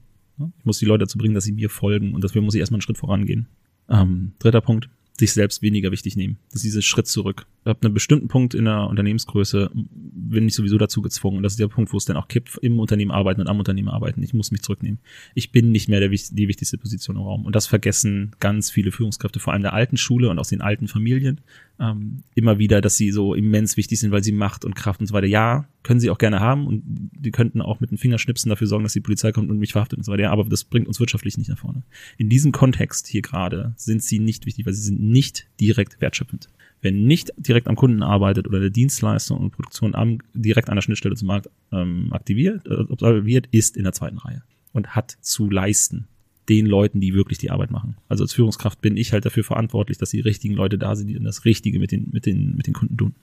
Ich 0.59 0.64
muss 0.64 0.78
die 0.78 0.86
Leute 0.86 1.05
dazu 1.05 1.18
bringen, 1.18 1.34
dass 1.34 1.44
sie 1.44 1.52
mir 1.52 1.70
folgen 1.70 2.14
und 2.14 2.24
dafür 2.24 2.43
muss 2.43 2.55
ich 2.55 2.60
erstmal 2.60 2.78
einen 2.78 2.82
Schritt 2.82 2.98
vorangehen. 2.98 3.47
Ähm, 3.89 4.32
dritter 4.39 4.60
Punkt, 4.60 4.89
sich 5.22 5.32
selbst 5.34 5.62
weniger 5.62 5.92
wichtig 5.92 6.16
nehmen. 6.16 6.36
Das 6.50 6.56
ist 6.56 6.64
dieser 6.64 6.82
Schritt 6.82 7.06
zurück. 7.06 7.46
Ab 7.64 7.78
einem 7.84 7.94
bestimmten 7.94 8.26
Punkt 8.26 8.54
in 8.54 8.64
der 8.64 8.88
Unternehmensgröße 8.88 9.70
bin 9.72 10.48
ich 10.48 10.54
sowieso 10.54 10.78
dazu 10.78 11.00
gezwungen. 11.00 11.36
Und 11.36 11.42
das 11.44 11.52
ist 11.52 11.60
der 11.60 11.68
Punkt, 11.68 11.92
wo 11.92 11.96
es 11.96 12.04
dann 12.04 12.16
auch 12.16 12.26
kippt, 12.26 12.58
im 12.60 12.80
Unternehmen 12.80 13.12
arbeiten 13.12 13.40
und 13.40 13.46
am 13.46 13.58
Unternehmen 13.58 13.88
arbeiten. 13.88 14.20
Ich 14.22 14.34
muss 14.34 14.50
mich 14.50 14.62
zurücknehmen. 14.62 14.98
Ich 15.34 15.52
bin 15.52 15.70
nicht 15.70 15.88
mehr 15.88 16.00
der, 16.00 16.08
die 16.08 16.48
wichtigste 16.48 16.76
Position 16.76 17.16
im 17.16 17.22
Raum. 17.22 17.46
Und 17.46 17.54
das 17.54 17.68
vergessen 17.68 18.32
ganz 18.40 18.70
viele 18.70 18.90
Führungskräfte, 18.90 19.38
vor 19.38 19.52
allem 19.52 19.62
der 19.62 19.74
alten 19.74 19.96
Schule 19.96 20.28
und 20.28 20.40
aus 20.40 20.48
den 20.48 20.60
alten 20.60 20.88
Familien, 20.88 21.40
ähm, 21.78 22.22
immer 22.34 22.58
wieder, 22.58 22.80
dass 22.80 22.96
sie 22.96 23.10
so 23.12 23.34
immens 23.34 23.76
wichtig 23.76 24.00
sind, 24.00 24.10
weil 24.10 24.24
sie 24.24 24.32
Macht 24.32 24.64
und 24.64 24.74
Kraft 24.74 25.00
und 25.00 25.06
so 25.06 25.14
weiter. 25.14 25.26
Ja, 25.26 25.68
können 25.82 26.00
sie 26.00 26.10
auch 26.10 26.18
gerne 26.18 26.40
haben 26.40 26.66
und 26.66 26.82
die 26.84 27.30
könnten 27.30 27.60
auch 27.60 27.80
mit 27.80 27.90
den 27.90 27.98
Fingerschnipsen 27.98 28.48
dafür 28.50 28.66
sorgen, 28.66 28.84
dass 28.84 28.92
die 28.92 29.00
Polizei 29.00 29.32
kommt 29.32 29.50
und 29.50 29.58
mich 29.58 29.72
verhaftet 29.72 29.98
und 29.98 30.04
so 30.04 30.12
weiter. 30.12 30.24
Ja, 30.24 30.30
aber 30.30 30.44
das 30.44 30.64
bringt 30.64 30.86
uns 30.86 31.00
wirtschaftlich 31.00 31.38
nicht 31.38 31.48
nach 31.48 31.58
vorne. 31.58 31.82
In 32.18 32.28
diesem 32.28 32.52
Kontext 32.52 33.08
hier 33.08 33.22
gerade 33.22 33.74
sind 33.76 34.02
sie 34.02 34.18
nicht 34.18 34.46
wichtig, 34.46 34.66
weil 34.66 34.74
sie 34.74 34.82
sind 34.82 35.00
nicht 35.12 35.47
direkt 35.60 36.01
wertschöpfend. 36.01 36.48
Wer 36.80 36.90
nicht 36.90 37.32
direkt 37.36 37.68
am 37.68 37.76
Kunden 37.76 38.02
arbeitet 38.02 38.48
oder 38.48 38.59
der 38.59 38.70
Dienstleistung 38.70 39.39
und 39.39 39.51
Produktion 39.52 39.94
am, 39.94 40.18
direkt 40.34 40.68
an 40.68 40.74
der 40.74 40.82
Schnittstelle 40.82 41.14
zum 41.14 41.28
Markt 41.28 41.48
ähm, 41.70 42.12
aktiviert, 42.12 42.66
äh, 42.66 42.84
absolviert, 42.90 43.47
ist 43.52 43.76
in 43.76 43.84
der 43.84 43.93
zweiten 43.93 44.18
Reihe 44.18 44.43
und 44.72 44.97
hat 44.97 45.16
zu 45.20 45.48
leisten 45.48 46.09
den 46.48 46.66
Leuten, 46.66 47.01
die 47.01 47.14
wirklich 47.14 47.39
die 47.39 47.51
Arbeit 47.51 47.70
machen. 47.70 47.97
Also 48.09 48.24
als 48.24 48.32
Führungskraft 48.32 48.80
bin 48.80 48.97
ich 48.97 49.12
halt 49.12 49.24
dafür 49.24 49.44
verantwortlich, 49.44 49.98
dass 49.98 50.10
die 50.10 50.20
richtigen 50.20 50.55
Leute 50.55 50.76
da 50.76 50.97
sind, 50.97 51.06
die 51.06 51.18
das 51.20 51.44
Richtige 51.44 51.78
mit 51.78 51.93
den, 51.93 52.09
mit 52.10 52.26
den, 52.26 52.56
mit 52.56 52.66
den 52.66 52.74
Kunden 52.74 52.97
tun. 52.97 53.14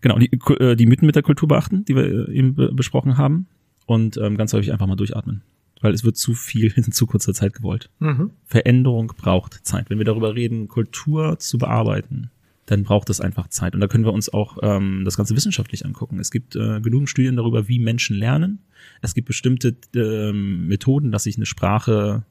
Genau, 0.00 0.18
die, 0.18 0.30
äh, 0.60 0.76
die 0.76 0.86
Mythen 0.86 1.06
mit 1.06 1.16
der 1.16 1.24
Kultur 1.24 1.48
beachten, 1.48 1.84
die 1.84 1.96
wir 1.96 2.28
äh, 2.28 2.32
eben 2.32 2.54
besprochen 2.76 3.18
haben. 3.18 3.46
Und 3.86 4.18
ähm, 4.18 4.36
ganz 4.36 4.52
häufig 4.52 4.70
einfach 4.70 4.86
mal 4.86 4.96
durchatmen. 4.96 5.42
Weil 5.80 5.94
es 5.94 6.04
wird 6.04 6.16
zu 6.16 6.34
viel 6.34 6.72
in 6.76 6.92
zu 6.92 7.06
kurzer 7.06 7.34
Zeit 7.34 7.54
gewollt. 7.54 7.90
Mhm. 8.00 8.30
Veränderung 8.46 9.12
braucht 9.16 9.66
Zeit. 9.66 9.90
Wenn 9.90 9.98
wir 9.98 10.04
darüber 10.04 10.34
reden, 10.34 10.68
Kultur 10.68 11.38
zu 11.38 11.58
bearbeiten, 11.58 12.30
dann 12.66 12.84
braucht 12.84 13.08
es 13.10 13.20
einfach 13.20 13.48
Zeit. 13.48 13.74
Und 13.74 13.80
da 13.80 13.86
können 13.86 14.04
wir 14.04 14.12
uns 14.12 14.32
auch 14.32 14.58
ähm, 14.62 15.02
das 15.04 15.16
Ganze 15.16 15.34
wissenschaftlich 15.34 15.86
angucken. 15.86 16.18
Es 16.18 16.30
gibt 16.30 16.54
äh, 16.54 16.80
genug 16.80 17.08
Studien 17.08 17.36
darüber, 17.36 17.68
wie 17.68 17.78
Menschen 17.78 18.16
lernen. 18.16 18.60
Es 19.00 19.14
gibt 19.14 19.28
bestimmte 19.28 19.76
ähm, 19.94 20.66
Methoden, 20.66 21.10
dass 21.10 21.22
sich 21.22 21.36
eine 21.36 21.46
Sprache 21.46 22.24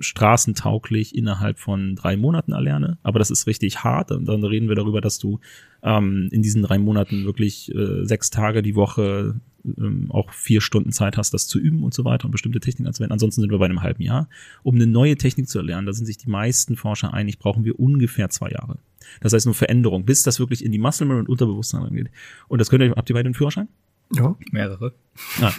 straßentauglich 0.00 1.14
innerhalb 1.14 1.58
von 1.58 1.96
drei 1.96 2.16
Monaten 2.16 2.52
erlerne. 2.52 2.98
Aber 3.02 3.18
das 3.18 3.30
ist 3.30 3.46
richtig 3.46 3.84
hart. 3.84 4.10
Und 4.10 4.26
dann 4.26 4.44
reden 4.44 4.68
wir 4.68 4.76
darüber, 4.76 5.00
dass 5.00 5.18
du 5.18 5.40
ähm, 5.82 6.28
in 6.32 6.42
diesen 6.42 6.62
drei 6.62 6.78
Monaten 6.78 7.24
wirklich 7.24 7.74
äh, 7.74 8.04
sechs 8.04 8.30
Tage 8.30 8.62
die 8.62 8.74
Woche 8.74 9.34
ähm, 9.64 10.10
auch 10.10 10.32
vier 10.32 10.60
Stunden 10.60 10.92
Zeit 10.92 11.16
hast, 11.16 11.32
das 11.34 11.46
zu 11.46 11.58
üben 11.58 11.82
und 11.84 11.94
so 11.94 12.04
weiter 12.04 12.26
und 12.26 12.30
bestimmte 12.30 12.60
Techniken 12.60 12.86
anzuwenden. 12.86 13.12
Ansonsten 13.12 13.40
sind 13.40 13.50
wir 13.50 13.58
bei 13.58 13.64
einem 13.64 13.82
halben 13.82 14.02
Jahr. 14.02 14.28
Um 14.62 14.74
eine 14.74 14.86
neue 14.86 15.16
Technik 15.16 15.48
zu 15.48 15.58
erlernen, 15.58 15.86
da 15.86 15.92
sind 15.92 16.06
sich 16.06 16.18
die 16.18 16.30
meisten 16.30 16.76
Forscher 16.76 17.14
einig, 17.14 17.38
brauchen 17.38 17.64
wir 17.64 17.78
ungefähr 17.78 18.28
zwei 18.30 18.50
Jahre. 18.50 18.78
Das 19.20 19.32
heißt 19.32 19.46
nur 19.46 19.54
Veränderung, 19.54 20.04
bis 20.04 20.22
das 20.22 20.38
wirklich 20.38 20.64
in 20.64 20.72
die 20.72 20.78
Muscle 20.78 21.06
Memory 21.06 21.20
und 21.20 21.28
Unterbewusstsein 21.28 21.82
angeht. 21.82 22.10
Und 22.48 22.60
das 22.60 22.70
könnt 22.70 22.82
ihr, 22.82 22.90
habt 22.92 23.10
ihr 23.10 23.14
beide 23.14 23.26
einen 23.26 23.34
Führerschein? 23.34 23.68
Ja, 24.14 24.36
mehrere. 24.50 24.94
Ah. 25.40 25.52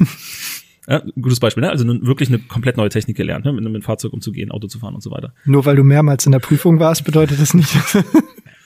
Ja, 0.88 1.03
gutes 1.19 1.40
Beispiel, 1.40 1.61
ne? 1.61 1.72
Also 1.72 1.86
wirklich 2.06 2.30
eine 2.30 2.40
komplett 2.40 2.77
neue 2.77 2.90
Technik 2.90 3.18
gelernt, 3.18 3.45
ne? 3.45 3.53
mit, 3.53 3.65
dem 3.65 3.82
Fahrzeug 3.82 4.14
umzugehen, 4.14 4.52
Auto 4.52 4.68
zu 4.68 4.77
fahren 4.80 4.94
und 4.94 5.02
so 5.02 5.10
weiter. 5.10 5.34
Nur 5.45 5.65
weil 5.65 5.76
du 5.76 5.84
mehrmals 5.84 6.27
in 6.27 6.32
der 6.32 6.40
Prüfung 6.40 6.80
warst, 6.80 7.06
bedeutet 7.06 7.40
das 7.41 7.56
nicht. 7.56 7.76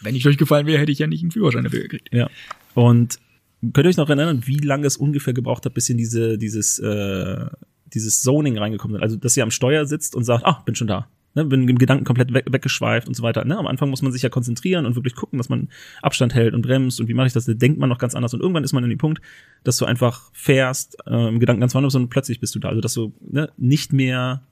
Wenn 0.02 0.16
ich 0.16 0.24
durchgefallen 0.24 0.68
wäre, 0.68 0.80
hätte 0.80 0.92
ich 0.92 1.00
ja 1.00 1.08
nicht 1.08 1.24
einen 1.24 1.32
Führerschein 1.32 1.64
dafür 1.64 1.82
gekriegt. 1.82 2.10
Ja. 2.14 2.30
Und 2.74 3.20
könnt 3.62 3.86
ihr 3.86 3.90
euch 3.90 3.98
noch 3.98 4.10
erinnern, 4.10 4.44
wie 4.46 4.58
lange 4.58 4.88
es 4.88 4.98
ungefähr 4.98 5.34
gebraucht 5.34 5.66
hat, 5.66 5.74
bis 5.74 5.90
in 5.90 5.98
diese, 5.98 6.38
dieses, 6.38 6.80
äh, 6.80 7.46
dieses 7.94 8.22
Zoning 8.22 8.58
reingekommen 8.58 8.96
sind? 8.96 9.04
Also, 9.04 9.18
dass 9.18 9.36
ihr 9.38 9.44
am 9.44 9.52
Steuer 9.52 9.86
sitzt 9.86 10.16
und 10.16 10.24
sagt, 10.24 10.46
ah, 10.46 10.62
bin 10.66 10.76
schon 10.76 10.88
da 10.88 11.08
ne, 11.36 11.46
bin 11.46 11.68
im 11.68 11.78
Gedanken 11.78 12.06
komplett 12.06 12.34
weg, 12.34 12.46
weggeschweift 12.50 13.08
und 13.08 13.14
so 13.14 13.24
weiter. 13.24 13.46
Ne? 13.46 13.58
Am 13.58 13.68
Anfang 13.68 13.90
muss 13.90 14.02
man 14.02 14.12
sich 14.12 14.22
ja 14.22 14.30
konzentrieren 14.30 14.86
und 14.86 14.96
wirklich 14.96 15.16
gucken, 15.16 15.38
dass 15.38 15.50
man 15.50 15.70
Abstand 16.02 16.34
hält 16.34 16.54
und 16.54 16.62
bremst 16.62 17.00
und 17.00 17.08
wie 17.08 17.14
mache 17.14 17.28
ich 17.28 17.34
das? 17.34 17.46
Da 17.46 17.54
denkt 17.54 17.80
man 17.80 17.90
noch 17.90 17.98
ganz 17.98 18.16
anders 18.16 18.34
und 18.34 18.42
irgendwann 18.42 18.64
ist 18.64 18.74
man 18.74 18.84
in 18.84 18.90
dem 18.90 19.00
Punkt, 19.00 19.22
dass 19.64 19.78
du 19.78 19.86
einfach 19.86 20.32
fährst, 20.34 20.98
äh, 21.06 21.28
im 21.28 21.40
Gedanken 21.40 21.62
ganz 21.62 21.74
woanders 21.74 21.96
und 21.96 22.10
plötzlich 22.10 22.40
bist 22.40 22.56
du 22.56 22.60
da. 22.60 22.70
Also 22.70 22.82
dass 22.82 22.94
du 22.94 23.14
ne, 23.22 23.50
nicht 23.58 23.94
mehr 23.94 24.44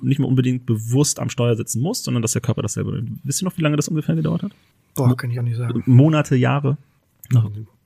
nicht 0.00 0.18
mehr 0.18 0.26
unbedingt 0.26 0.64
bewusst 0.64 1.18
am 1.18 1.28
Steuer 1.28 1.54
sitzen 1.54 1.82
musst, 1.82 2.04
sondern 2.04 2.22
dass 2.22 2.32
der 2.32 2.40
Körper 2.40 2.62
das 2.62 2.72
selber. 2.72 3.02
Wisst 3.22 3.42
ihr 3.42 3.44
noch, 3.44 3.58
wie 3.58 3.60
lange 3.60 3.76
das 3.76 3.86
ungefähr 3.88 4.14
gedauert 4.14 4.42
hat? 4.42 4.52
Boah, 4.94 5.14
kann 5.14 5.30
ich 5.30 5.38
auch 5.38 5.42
nicht 5.42 5.58
sagen. 5.58 5.82
Monate, 5.84 6.36
Jahre? 6.36 6.78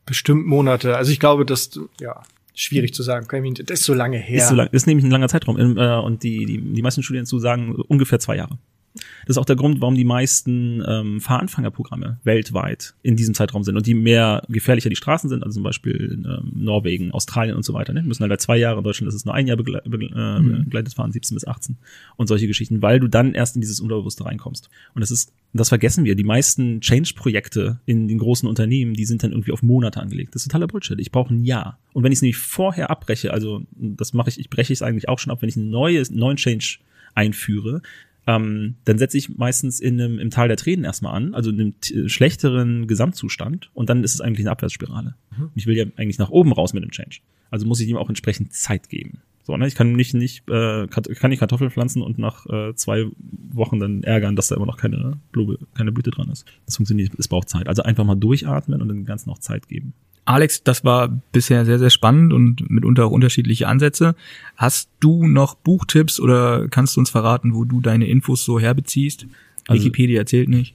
Bestimmt 0.06 0.46
Monate. 0.46 0.96
Also 0.96 1.12
ich 1.12 1.20
glaube, 1.20 1.46
dass 1.46 1.78
ja 2.00 2.22
Schwierig 2.54 2.92
zu 2.92 3.02
sagen. 3.02 3.26
Das 3.64 3.80
ist 3.80 3.86
so 3.86 3.94
lange 3.94 4.18
her. 4.18 4.38
Ist, 4.38 4.48
so 4.48 4.54
lang, 4.54 4.68
ist 4.72 4.86
nämlich 4.86 5.04
ein 5.04 5.10
langer 5.10 5.28
Zeitraum. 5.28 5.58
Äh, 5.58 5.96
und 6.00 6.22
die, 6.22 6.44
die, 6.44 6.60
die 6.60 6.82
meisten 6.82 7.02
Studien 7.02 7.24
zu 7.24 7.38
sagen 7.38 7.74
ungefähr 7.88 8.18
zwei 8.18 8.36
Jahre. 8.36 8.58
Das 8.94 9.36
ist 9.36 9.39
auch 9.39 9.47
der 9.47 9.56
Grund, 9.56 9.81
warum 9.81 9.94
die 9.94 10.05
meisten 10.05 10.82
ähm, 10.86 11.20
Fahranfängerprogramme 11.20 12.19
weltweit 12.24 12.94
in 13.02 13.16
diesem 13.16 13.35
Zeitraum 13.35 13.64
sind 13.64 13.77
und 13.77 13.86
die 13.86 13.94
mehr 13.94 14.43
gefährlicher 14.48 14.90
die 14.90 14.97
Straßen 14.97 15.31
sind, 15.31 15.43
also 15.43 15.55
zum 15.55 15.62
Beispiel 15.62 15.97
in 15.97 16.24
ähm, 16.24 16.52
Norwegen, 16.55 17.10
Australien 17.12 17.56
und 17.56 17.64
so 17.64 17.73
weiter. 17.73 17.93
Ne? 17.93 18.02
Die 18.02 18.09
müssen 18.09 18.28
halt 18.28 18.40
zwei 18.40 18.59
Jahre, 18.59 18.78
in 18.78 18.85
Deutschland 18.85 19.09
ist 19.09 19.14
es 19.14 19.24
nur 19.24 19.35
ein 19.35 19.47
Jahr 19.47 19.56
begle 19.56 19.82
äh, 19.85 20.40
mhm. 20.40 20.64
begleitet 20.64 20.94
fahren, 20.94 21.12
17 21.12 21.35
bis 21.35 21.47
18 21.47 21.78
und 22.16 22.27
solche 22.27 22.47
Geschichten, 22.47 22.82
weil 22.82 23.01
du 23.01 23.09
dann 23.09 23.35
erst 23.35 23.55
in 23.55 23.60
dieses 23.60 23.81
Unterbewusste 23.81 24.24
reinkommst. 24.24 24.69
Und 24.94 25.01
das 25.01 25.10
ist, 25.10 25.32
das 25.55 25.70
vergessen 25.70 26.05
wir. 26.05 26.14
Die 26.14 26.24
meisten 26.24 26.81
Change-Projekte 26.81 27.81
in 27.86 28.09
den 28.09 28.19
großen 28.19 28.48
Unternehmen, 28.48 28.94
die 28.94 29.06
sind 29.06 29.23
dann 29.23 29.32
irgendwie 29.32 29.52
auf 29.52 29.62
Monate 29.62 30.01
angelegt. 30.01 30.35
Das 30.35 30.43
ist 30.43 30.48
totaler 30.48 30.66
Bullshit. 30.66 30.98
Ich 31.01 31.12
brauche 31.12 31.32
ein 31.32 31.44
Jahr. 31.44 31.78
Und 31.94 32.05
wenn 32.05 32.12
ich 32.12 32.19
es 32.19 32.23
nämlich 32.23 32.36
vorher 32.36 32.90
abbreche, 32.90 33.32
also 33.32 33.62
das 33.73 34.12
mache 34.12 34.28
ich, 34.28 34.39
ich 34.39 34.51
breche 34.51 34.73
es 34.73 34.82
eigentlich 34.82 35.09
auch 35.09 35.19
schon 35.19 35.32
ab, 35.32 35.40
wenn 35.40 35.48
ich 35.48 35.56
ein 35.56 35.70
neues, 35.70 36.10
neuen 36.10 36.36
Change 36.36 36.78
einführe, 37.14 37.82
ähm, 38.26 38.76
dann 38.84 38.98
setze 38.98 39.18
ich 39.18 39.36
meistens 39.36 39.80
in 39.80 40.00
einem, 40.00 40.18
im 40.18 40.30
Tal 40.30 40.48
der 40.48 40.56
Tränen 40.56 40.84
erstmal 40.84 41.14
an, 41.14 41.34
also 41.34 41.50
in 41.50 41.60
einem 41.60 42.08
schlechteren 42.08 42.86
Gesamtzustand 42.86 43.70
und 43.74 43.90
dann 43.90 44.04
ist 44.04 44.14
es 44.14 44.20
eigentlich 44.20 44.46
eine 44.46 44.52
Abwärtsspirale. 44.52 45.14
Mhm. 45.36 45.50
Ich 45.54 45.66
will 45.66 45.76
ja 45.76 45.84
eigentlich 45.96 46.18
nach 46.18 46.30
oben 46.30 46.52
raus 46.52 46.72
mit 46.72 46.84
dem 46.84 46.90
Change. 46.90 47.18
Also 47.50 47.66
muss 47.66 47.80
ich 47.80 47.88
ihm 47.88 47.96
auch 47.96 48.08
entsprechend 48.08 48.52
Zeit 48.52 48.88
geben. 48.88 49.18
So, 49.44 49.56
ne? 49.56 49.66
Ich 49.66 49.74
kann 49.74 49.92
nicht, 49.92 50.14
nicht, 50.14 50.48
äh, 50.48 50.86
kann 50.86 51.30
nicht 51.30 51.40
Kartoffeln 51.40 51.70
pflanzen 51.70 52.00
und 52.00 52.16
nach 52.16 52.46
äh, 52.46 52.74
zwei 52.74 53.06
Wochen 53.52 53.80
dann 53.80 54.04
ärgern, 54.04 54.36
dass 54.36 54.48
da 54.48 54.56
immer 54.56 54.66
noch 54.66 54.76
keine 54.76 55.18
Blume, 55.32 55.58
keine 55.74 55.90
Blüte 55.90 56.12
dran 56.12 56.30
ist. 56.30 56.46
Das 56.64 56.76
funktioniert, 56.76 57.12
es 57.18 57.26
braucht 57.26 57.48
Zeit. 57.48 57.66
Also 57.66 57.82
einfach 57.82 58.04
mal 58.04 58.14
durchatmen 58.14 58.80
und 58.80 58.88
dem 58.88 59.04
Ganzen 59.04 59.30
auch 59.30 59.38
Zeit 59.38 59.68
geben. 59.68 59.94
Alex, 60.24 60.62
das 60.62 60.84
war 60.84 61.08
bisher 61.32 61.64
sehr, 61.64 61.78
sehr 61.78 61.90
spannend 61.90 62.32
und 62.32 62.70
mitunter 62.70 63.06
auch 63.06 63.10
unterschiedliche 63.10 63.66
Ansätze. 63.66 64.14
Hast 64.56 64.88
du 65.00 65.26
noch 65.26 65.56
Buchtipps 65.56 66.20
oder 66.20 66.68
kannst 66.68 66.96
du 66.96 67.00
uns 67.00 67.10
verraten, 67.10 67.54
wo 67.54 67.64
du 67.64 67.80
deine 67.80 68.06
Infos 68.06 68.44
so 68.44 68.60
herbeziehst? 68.60 69.26
Also, 69.66 69.82
Wikipedia 69.82 70.20
erzählt 70.20 70.48
nicht. 70.48 70.74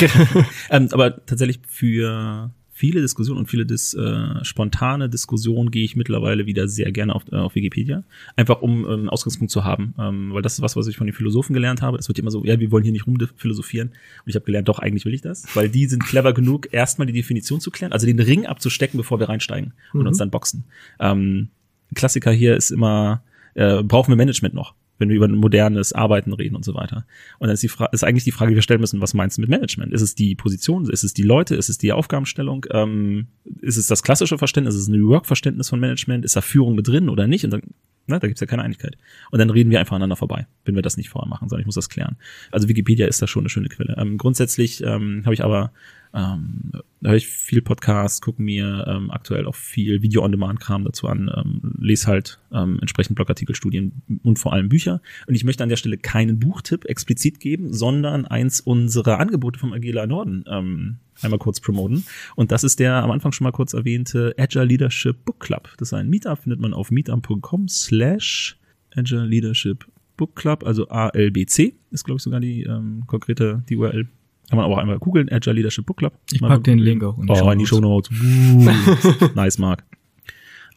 ähm, 0.70 0.88
aber 0.90 1.24
tatsächlich 1.26 1.60
für 1.68 2.50
viele 2.78 3.00
Diskussionen 3.00 3.40
und 3.40 3.46
viele 3.46 3.66
dis, 3.66 3.92
äh, 3.94 4.44
spontane 4.44 5.08
Diskussionen 5.08 5.72
gehe 5.72 5.82
ich 5.82 5.96
mittlerweile 5.96 6.46
wieder 6.46 6.68
sehr 6.68 6.92
gerne 6.92 7.12
auf, 7.12 7.24
äh, 7.32 7.36
auf 7.36 7.56
Wikipedia. 7.56 8.04
Einfach 8.36 8.62
um 8.62 8.84
ähm, 8.84 8.90
einen 8.92 9.08
Ausgangspunkt 9.08 9.50
zu 9.50 9.64
haben. 9.64 9.94
Ähm, 9.98 10.32
weil 10.32 10.42
das 10.42 10.54
ist 10.54 10.62
was, 10.62 10.76
was 10.76 10.86
ich 10.86 10.96
von 10.96 11.08
den 11.08 11.14
Philosophen 11.14 11.54
gelernt 11.54 11.82
habe. 11.82 11.98
Es 11.98 12.06
wird 12.06 12.20
immer 12.20 12.30
so, 12.30 12.44
ja, 12.44 12.60
wir 12.60 12.70
wollen 12.70 12.84
hier 12.84 12.92
nicht 12.92 13.08
rumphilosophieren. 13.08 13.88
Und 13.88 14.28
ich 14.28 14.36
habe 14.36 14.44
gelernt, 14.44 14.68
doch, 14.68 14.78
eigentlich 14.78 15.04
will 15.04 15.12
ich 15.12 15.22
das. 15.22 15.44
Weil 15.56 15.68
die 15.68 15.86
sind 15.86 16.04
clever 16.04 16.32
genug, 16.32 16.72
erstmal 16.72 17.06
die 17.06 17.12
Definition 17.12 17.60
zu 17.60 17.72
klären, 17.72 17.92
also 17.92 18.06
den 18.06 18.20
Ring 18.20 18.46
abzustecken, 18.46 18.96
bevor 18.96 19.18
wir 19.18 19.28
reinsteigen 19.28 19.72
und 19.92 20.02
mhm. 20.02 20.06
uns 20.06 20.18
dann 20.18 20.30
boxen. 20.30 20.62
Ähm, 21.00 21.48
Klassiker 21.96 22.30
hier 22.30 22.56
ist 22.56 22.70
immer, 22.70 23.22
äh, 23.54 23.82
brauchen 23.82 24.12
wir 24.12 24.16
Management 24.16 24.54
noch? 24.54 24.74
Wenn 24.98 25.08
wir 25.08 25.16
über 25.16 25.28
modernes 25.28 25.92
Arbeiten 25.92 26.32
reden 26.32 26.56
und 26.56 26.64
so 26.64 26.74
weiter. 26.74 27.06
Und 27.38 27.48
dann 27.48 27.54
ist, 27.54 27.62
die 27.62 27.68
Frage, 27.68 27.90
ist 27.92 28.04
eigentlich 28.04 28.24
die 28.24 28.32
Frage, 28.32 28.50
die 28.50 28.54
wir 28.56 28.62
stellen 28.62 28.80
müssen, 28.80 29.00
was 29.00 29.14
meinst 29.14 29.38
du 29.38 29.40
mit 29.40 29.50
Management? 29.50 29.92
Ist 29.92 30.02
es 30.02 30.14
die 30.14 30.34
Position? 30.34 30.88
Ist 30.88 31.04
es 31.04 31.14
die 31.14 31.22
Leute? 31.22 31.54
Ist 31.54 31.68
es 31.68 31.78
die 31.78 31.92
Aufgabenstellung? 31.92 32.66
Ähm, 32.70 33.28
ist 33.60 33.76
es 33.76 33.86
das 33.86 34.02
klassische 34.02 34.38
Verständnis? 34.38 34.74
Ist 34.74 34.82
es 34.82 34.88
ein 34.88 34.98
New 34.98 35.08
Work-Verständnis 35.08 35.68
von 35.68 35.80
Management? 35.80 36.24
Ist 36.24 36.36
da 36.36 36.40
Führung 36.40 36.74
mit 36.74 36.88
drin 36.88 37.08
oder 37.08 37.26
nicht? 37.26 37.44
Und 37.44 37.52
dann, 37.52 37.62
na, 38.08 38.18
da 38.18 38.26
gibt's 38.26 38.40
ja 38.40 38.46
keine 38.46 38.62
Einigkeit. 38.62 38.96
Und 39.30 39.38
dann 39.38 39.50
reden 39.50 39.70
wir 39.70 39.80
einfach 39.80 39.94
aneinander 39.94 40.16
vorbei, 40.16 40.46
wenn 40.64 40.74
wir 40.74 40.82
das 40.82 40.96
nicht 40.96 41.08
vorher 41.08 41.28
machen, 41.28 41.48
sondern 41.48 41.60
ich 41.60 41.66
muss 41.66 41.74
das 41.74 41.88
klären. 41.88 42.16
Also 42.50 42.68
Wikipedia 42.68 43.06
ist 43.06 43.22
da 43.22 43.26
schon 43.26 43.42
eine 43.42 43.50
schöne 43.50 43.68
Quelle. 43.68 43.96
Ähm, 43.98 44.18
grundsätzlich 44.18 44.82
ähm, 44.82 45.22
habe 45.24 45.34
ich 45.34 45.44
aber 45.44 45.72
ähm, 46.14 46.72
höre 47.02 47.14
ich 47.14 47.26
viel 47.26 47.62
Podcasts, 47.62 48.20
gucke 48.20 48.42
mir 48.42 48.86
ähm, 48.88 49.10
aktuell 49.10 49.46
auch 49.46 49.54
viel 49.54 50.02
Video-on-Demand-Kram 50.02 50.84
dazu 50.84 51.06
an, 51.06 51.30
ähm, 51.34 51.74
lese 51.78 52.06
halt 52.06 52.40
ähm, 52.52 52.78
entsprechend 52.80 53.16
Blogartikel, 53.16 53.54
Studien 53.54 54.02
und 54.22 54.38
vor 54.38 54.52
allem 54.52 54.68
Bücher. 54.68 55.02
Und 55.26 55.34
ich 55.34 55.44
möchte 55.44 55.62
an 55.62 55.68
der 55.68 55.76
Stelle 55.76 55.98
keinen 55.98 56.38
Buchtipp 56.38 56.86
explizit 56.86 57.40
geben, 57.40 57.72
sondern 57.72 58.24
eins 58.24 58.60
unserer 58.60 59.20
Angebote 59.20 59.58
vom 59.58 59.72
Agila 59.72 60.06
Norden 60.06 60.44
ähm, 60.48 60.96
einmal 61.22 61.38
kurz 61.38 61.60
promoten. 61.60 62.04
Und 62.36 62.52
das 62.52 62.64
ist 62.64 62.78
der 62.78 62.94
am 63.02 63.10
Anfang 63.10 63.32
schon 63.32 63.44
mal 63.44 63.52
kurz 63.52 63.72
erwähnte 63.72 64.34
Agile 64.38 64.64
Leadership 64.64 65.24
Book 65.24 65.40
Club. 65.40 65.68
Das 65.78 65.88
ist 65.88 65.94
ein 65.94 66.08
Meetup, 66.08 66.38
findet 66.38 66.60
man 66.60 66.74
auf 66.74 66.90
meetup.com 66.90 67.68
slash 67.68 68.58
Agile 68.94 69.26
Leadership 69.26 69.86
Book 70.16 70.34
Club, 70.34 70.64
also 70.64 70.88
ALBC 70.88 71.74
ist, 71.90 72.04
glaube 72.04 72.16
ich, 72.16 72.22
sogar 72.22 72.40
die 72.40 72.64
ähm, 72.64 73.04
konkrete 73.06 73.62
die 73.68 73.76
URL 73.76 74.08
kann 74.48 74.56
man 74.56 74.64
aber 74.64 74.76
auch 74.76 74.78
einmal 74.78 74.98
googeln, 74.98 75.30
Agile 75.30 75.56
Leadership 75.56 75.84
Book 75.84 75.98
Club. 75.98 76.14
Ich 76.32 76.40
pack 76.40 76.64
den 76.64 76.78
Link 76.78 77.04
auch 77.04 77.18
in 77.18 77.26
die, 77.26 77.32
oh, 77.32 77.50
in 77.50 77.58
die 77.58 77.66
Show 77.66 77.80
Notes. 77.80 78.10
nice, 79.34 79.58
Mark. 79.58 79.84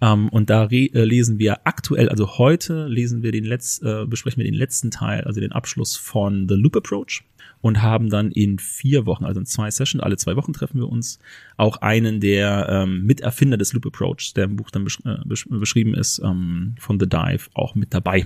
Ähm, 0.01 0.27
und 0.29 0.49
da 0.49 0.63
re 0.63 0.89
äh, 0.93 1.05
lesen 1.05 1.39
wir 1.39 1.65
aktuell, 1.65 2.09
also 2.09 2.37
heute 2.37 2.87
lesen 2.87 3.23
wir 3.23 3.31
den 3.31 3.45
Letz 3.45 3.81
äh, 3.81 4.05
besprechen 4.05 4.43
wir 4.43 4.51
den 4.51 4.57
letzten 4.57 4.91
Teil, 4.91 5.23
also 5.23 5.39
den 5.39 5.53
Abschluss 5.53 5.95
von 5.95 6.49
The 6.49 6.55
Loop 6.55 6.75
Approach 6.75 7.23
und 7.61 7.81
haben 7.81 8.09
dann 8.09 8.31
in 8.31 8.59
vier 8.59 9.05
Wochen, 9.05 9.23
also 9.23 9.39
in 9.39 9.45
zwei 9.45 9.69
Sessions, 9.71 10.03
alle 10.03 10.17
zwei 10.17 10.35
Wochen 10.35 10.53
treffen 10.53 10.79
wir 10.79 10.89
uns, 10.89 11.19
auch 11.57 11.77
einen 11.77 12.19
der 12.19 12.67
ähm, 12.69 13.05
Miterfinder 13.05 13.57
des 13.57 13.73
Loop 13.73 13.85
Approach, 13.85 14.33
der 14.35 14.45
im 14.45 14.55
Buch 14.55 14.71
dann 14.71 14.83
besch 14.83 14.99
äh, 15.05 15.17
besch 15.25 15.47
beschrieben 15.49 15.93
ist, 15.93 16.19
ähm, 16.23 16.75
von 16.79 16.99
The 16.99 17.07
Dive, 17.07 17.49
auch 17.53 17.75
mit 17.75 17.93
dabei. 17.93 18.25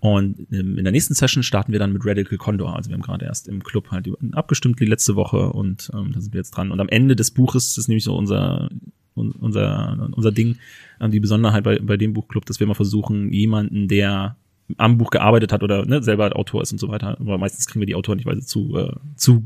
Und 0.00 0.46
ähm, 0.52 0.76
in 0.76 0.84
der 0.84 0.92
nächsten 0.92 1.14
Session 1.14 1.42
starten 1.42 1.72
wir 1.72 1.78
dann 1.78 1.92
mit 1.92 2.04
Radical 2.04 2.38
Condor. 2.38 2.76
Also 2.76 2.90
wir 2.90 2.94
haben 2.94 3.02
gerade 3.02 3.24
erst 3.24 3.48
im 3.48 3.62
Club 3.62 3.90
halt 3.90 4.08
abgestimmt 4.32 4.78
die 4.78 4.84
letzte 4.84 5.16
Woche 5.16 5.50
und 5.52 5.90
ähm, 5.94 6.12
da 6.12 6.20
sind 6.20 6.34
wir 6.34 6.40
jetzt 6.40 6.50
dran. 6.50 6.70
Und 6.70 6.80
am 6.80 6.88
Ende 6.88 7.16
des 7.16 7.30
Buches 7.30 7.78
ist 7.78 7.88
nämlich 7.88 8.04
so 8.04 8.16
unser 8.16 8.68
unser 9.14 10.10
unser 10.12 10.30
Ding, 10.30 10.58
ähm, 11.00 11.10
die 11.10 11.20
Besonderheit 11.20 11.64
bei, 11.64 11.78
bei 11.78 11.96
dem 11.96 12.12
Buchclub, 12.12 12.44
dass 12.44 12.60
wir 12.60 12.66
mal 12.66 12.74
versuchen, 12.74 13.32
jemanden, 13.32 13.88
der 13.88 14.36
am 14.76 14.98
Buch 14.98 15.10
gearbeitet 15.10 15.52
hat 15.52 15.62
oder 15.62 15.86
ne, 15.86 16.02
selber 16.02 16.34
Autor 16.36 16.62
ist 16.62 16.72
und 16.72 16.78
so 16.78 16.88
weiter. 16.88 17.18
Aber 17.20 17.38
meistens 17.38 17.66
kriegen 17.66 17.80
wir 17.80 17.86
die 17.86 17.94
Autoren 17.94 18.16
nicht, 18.16 18.26
weil 18.26 18.40
sie 18.40 18.46
zu, 18.46 18.76
äh, 18.76 18.92
zu 19.16 19.44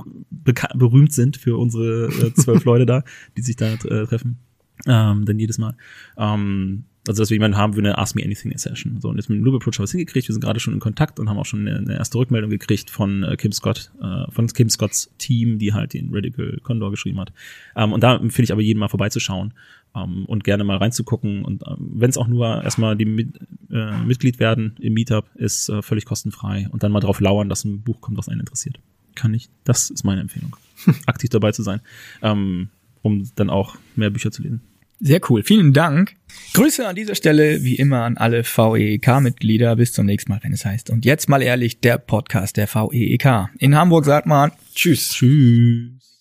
berühmt 0.75 1.13
sind 1.13 1.37
für 1.37 1.59
unsere 1.59 2.07
äh, 2.07 2.35
zwölf 2.35 2.65
Leute 2.65 2.87
da, 2.87 3.05
die 3.37 3.43
sich 3.43 3.57
da 3.57 3.73
äh, 3.73 4.07
treffen. 4.07 4.39
Ähm, 4.87 5.27
dann 5.27 5.39
jedes 5.39 5.59
Mal. 5.59 5.77
Ähm, 6.17 6.85
also, 7.09 7.23
dass 7.23 7.31
wir 7.31 7.37
jemanden 7.37 7.57
haben 7.57 7.73
für 7.73 7.81
eine 7.81 7.97
Ask 7.97 8.15
Me 8.15 8.23
Anything 8.23 8.57
Session. 8.57 9.01
So, 9.01 9.09
und 9.09 9.17
jetzt 9.17 9.31
mit 9.31 9.39
dem 9.39 9.45
Noob 9.45 9.55
Approach 9.55 9.75
haben 9.75 9.83
wir 9.83 9.85
es 9.85 9.93
hingekriegt. 9.93 10.29
Wir 10.29 10.35
sind 10.35 10.45
gerade 10.45 10.61
schon 10.61 10.75
in 10.75 10.81
Kontakt 10.81 11.19
und 11.19 11.31
haben 11.31 11.39
auch 11.39 11.47
schon 11.47 11.67
eine, 11.67 11.79
eine 11.79 11.97
erste 11.97 12.19
Rückmeldung 12.19 12.51
gekriegt 12.51 12.91
von 12.91 13.23
äh, 13.23 13.37
Kim 13.37 13.53
Scott, 13.53 13.91
äh, 14.03 14.31
von 14.31 14.47
Kim 14.49 14.69
Scotts 14.69 15.11
Team, 15.17 15.59
die 15.59 15.73
halt 15.73 15.95
den 15.95 16.15
Radical 16.15 16.59
Condor 16.63 16.91
geschrieben 16.91 17.19
hat. 17.19 17.33
Ähm, 17.75 17.93
und 17.93 18.03
da 18.03 18.17
empfehle 18.17 18.45
ich 18.45 18.53
aber 18.53 18.61
jeden 18.61 18.79
mal 18.79 18.89
vorbeizuschauen 18.89 19.55
ähm, 19.95 20.25
und 20.27 20.45
gerne 20.45 20.65
mal 20.65 20.77
reinzugucken. 20.77 21.45
Und 21.45 21.63
ähm, 21.67 21.93
wenn 21.95 22.11
es 22.11 22.17
auch 22.17 22.29
nur 22.29 22.63
erstmal 22.63 22.97
die 22.97 23.05
mit, 23.05 23.39
äh, 23.71 23.99
Mitglied 24.05 24.39
werden 24.39 24.77
im 24.81 24.95
Meetup, 24.95 25.27
ist 25.35 25.69
äh, 25.69 25.83
völlig 25.83 26.05
kostenfrei. 26.05 26.69
Und 26.71 26.83
dann 26.83 26.93
mal 26.93 27.01
drauf 27.01 27.21
lauern, 27.21 27.49
dass 27.49 27.65
ein 27.65 27.83
Buch 27.83 28.01
kommt, 28.01 28.19
was 28.19 28.29
einen 28.29 28.41
interessiert. 28.41 28.79
Kann 29.15 29.35
ich. 29.35 29.49
Das 29.65 29.91
ist 29.91 30.05
meine 30.05 30.21
Empfehlung. 30.21 30.57
Aktiv 31.07 31.31
dabei 31.31 31.53
zu 31.53 31.63
sein, 31.63 31.81
ähm, 32.23 32.69
um 33.03 33.29
dann 33.35 33.51
auch 33.51 33.77
mehr 33.97 34.11
Bücher 34.11 34.31
zu 34.31 34.43
lesen. 34.43 34.63
Sehr 35.03 35.21
cool. 35.31 35.43
Vielen 35.43 35.73
Dank. 35.73 36.17
Grüße 36.53 36.87
an 36.87 36.95
dieser 36.95 37.15
Stelle 37.15 37.65
wie 37.65 37.77
immer 37.77 38.03
an 38.03 38.19
alle 38.19 38.45
VEEK-Mitglieder. 38.45 39.77
Bis 39.77 39.95
zum 39.95 40.05
nächsten 40.05 40.31
Mal, 40.31 40.41
wenn 40.43 40.53
es 40.53 40.67
heißt. 40.67 40.91
Und 40.91 41.07
jetzt 41.07 41.29
mal 41.29 41.43
ehrlich, 41.43 41.81
der 41.81 41.97
Podcast 41.97 42.59
der 42.59 42.69
VEEK. 42.69 43.49
In 43.59 43.75
Hamburg 43.75 44.05
sagt 44.05 44.27
man 44.27 44.53
Tschüss. 44.75 45.15
Tschüss. 45.15 46.21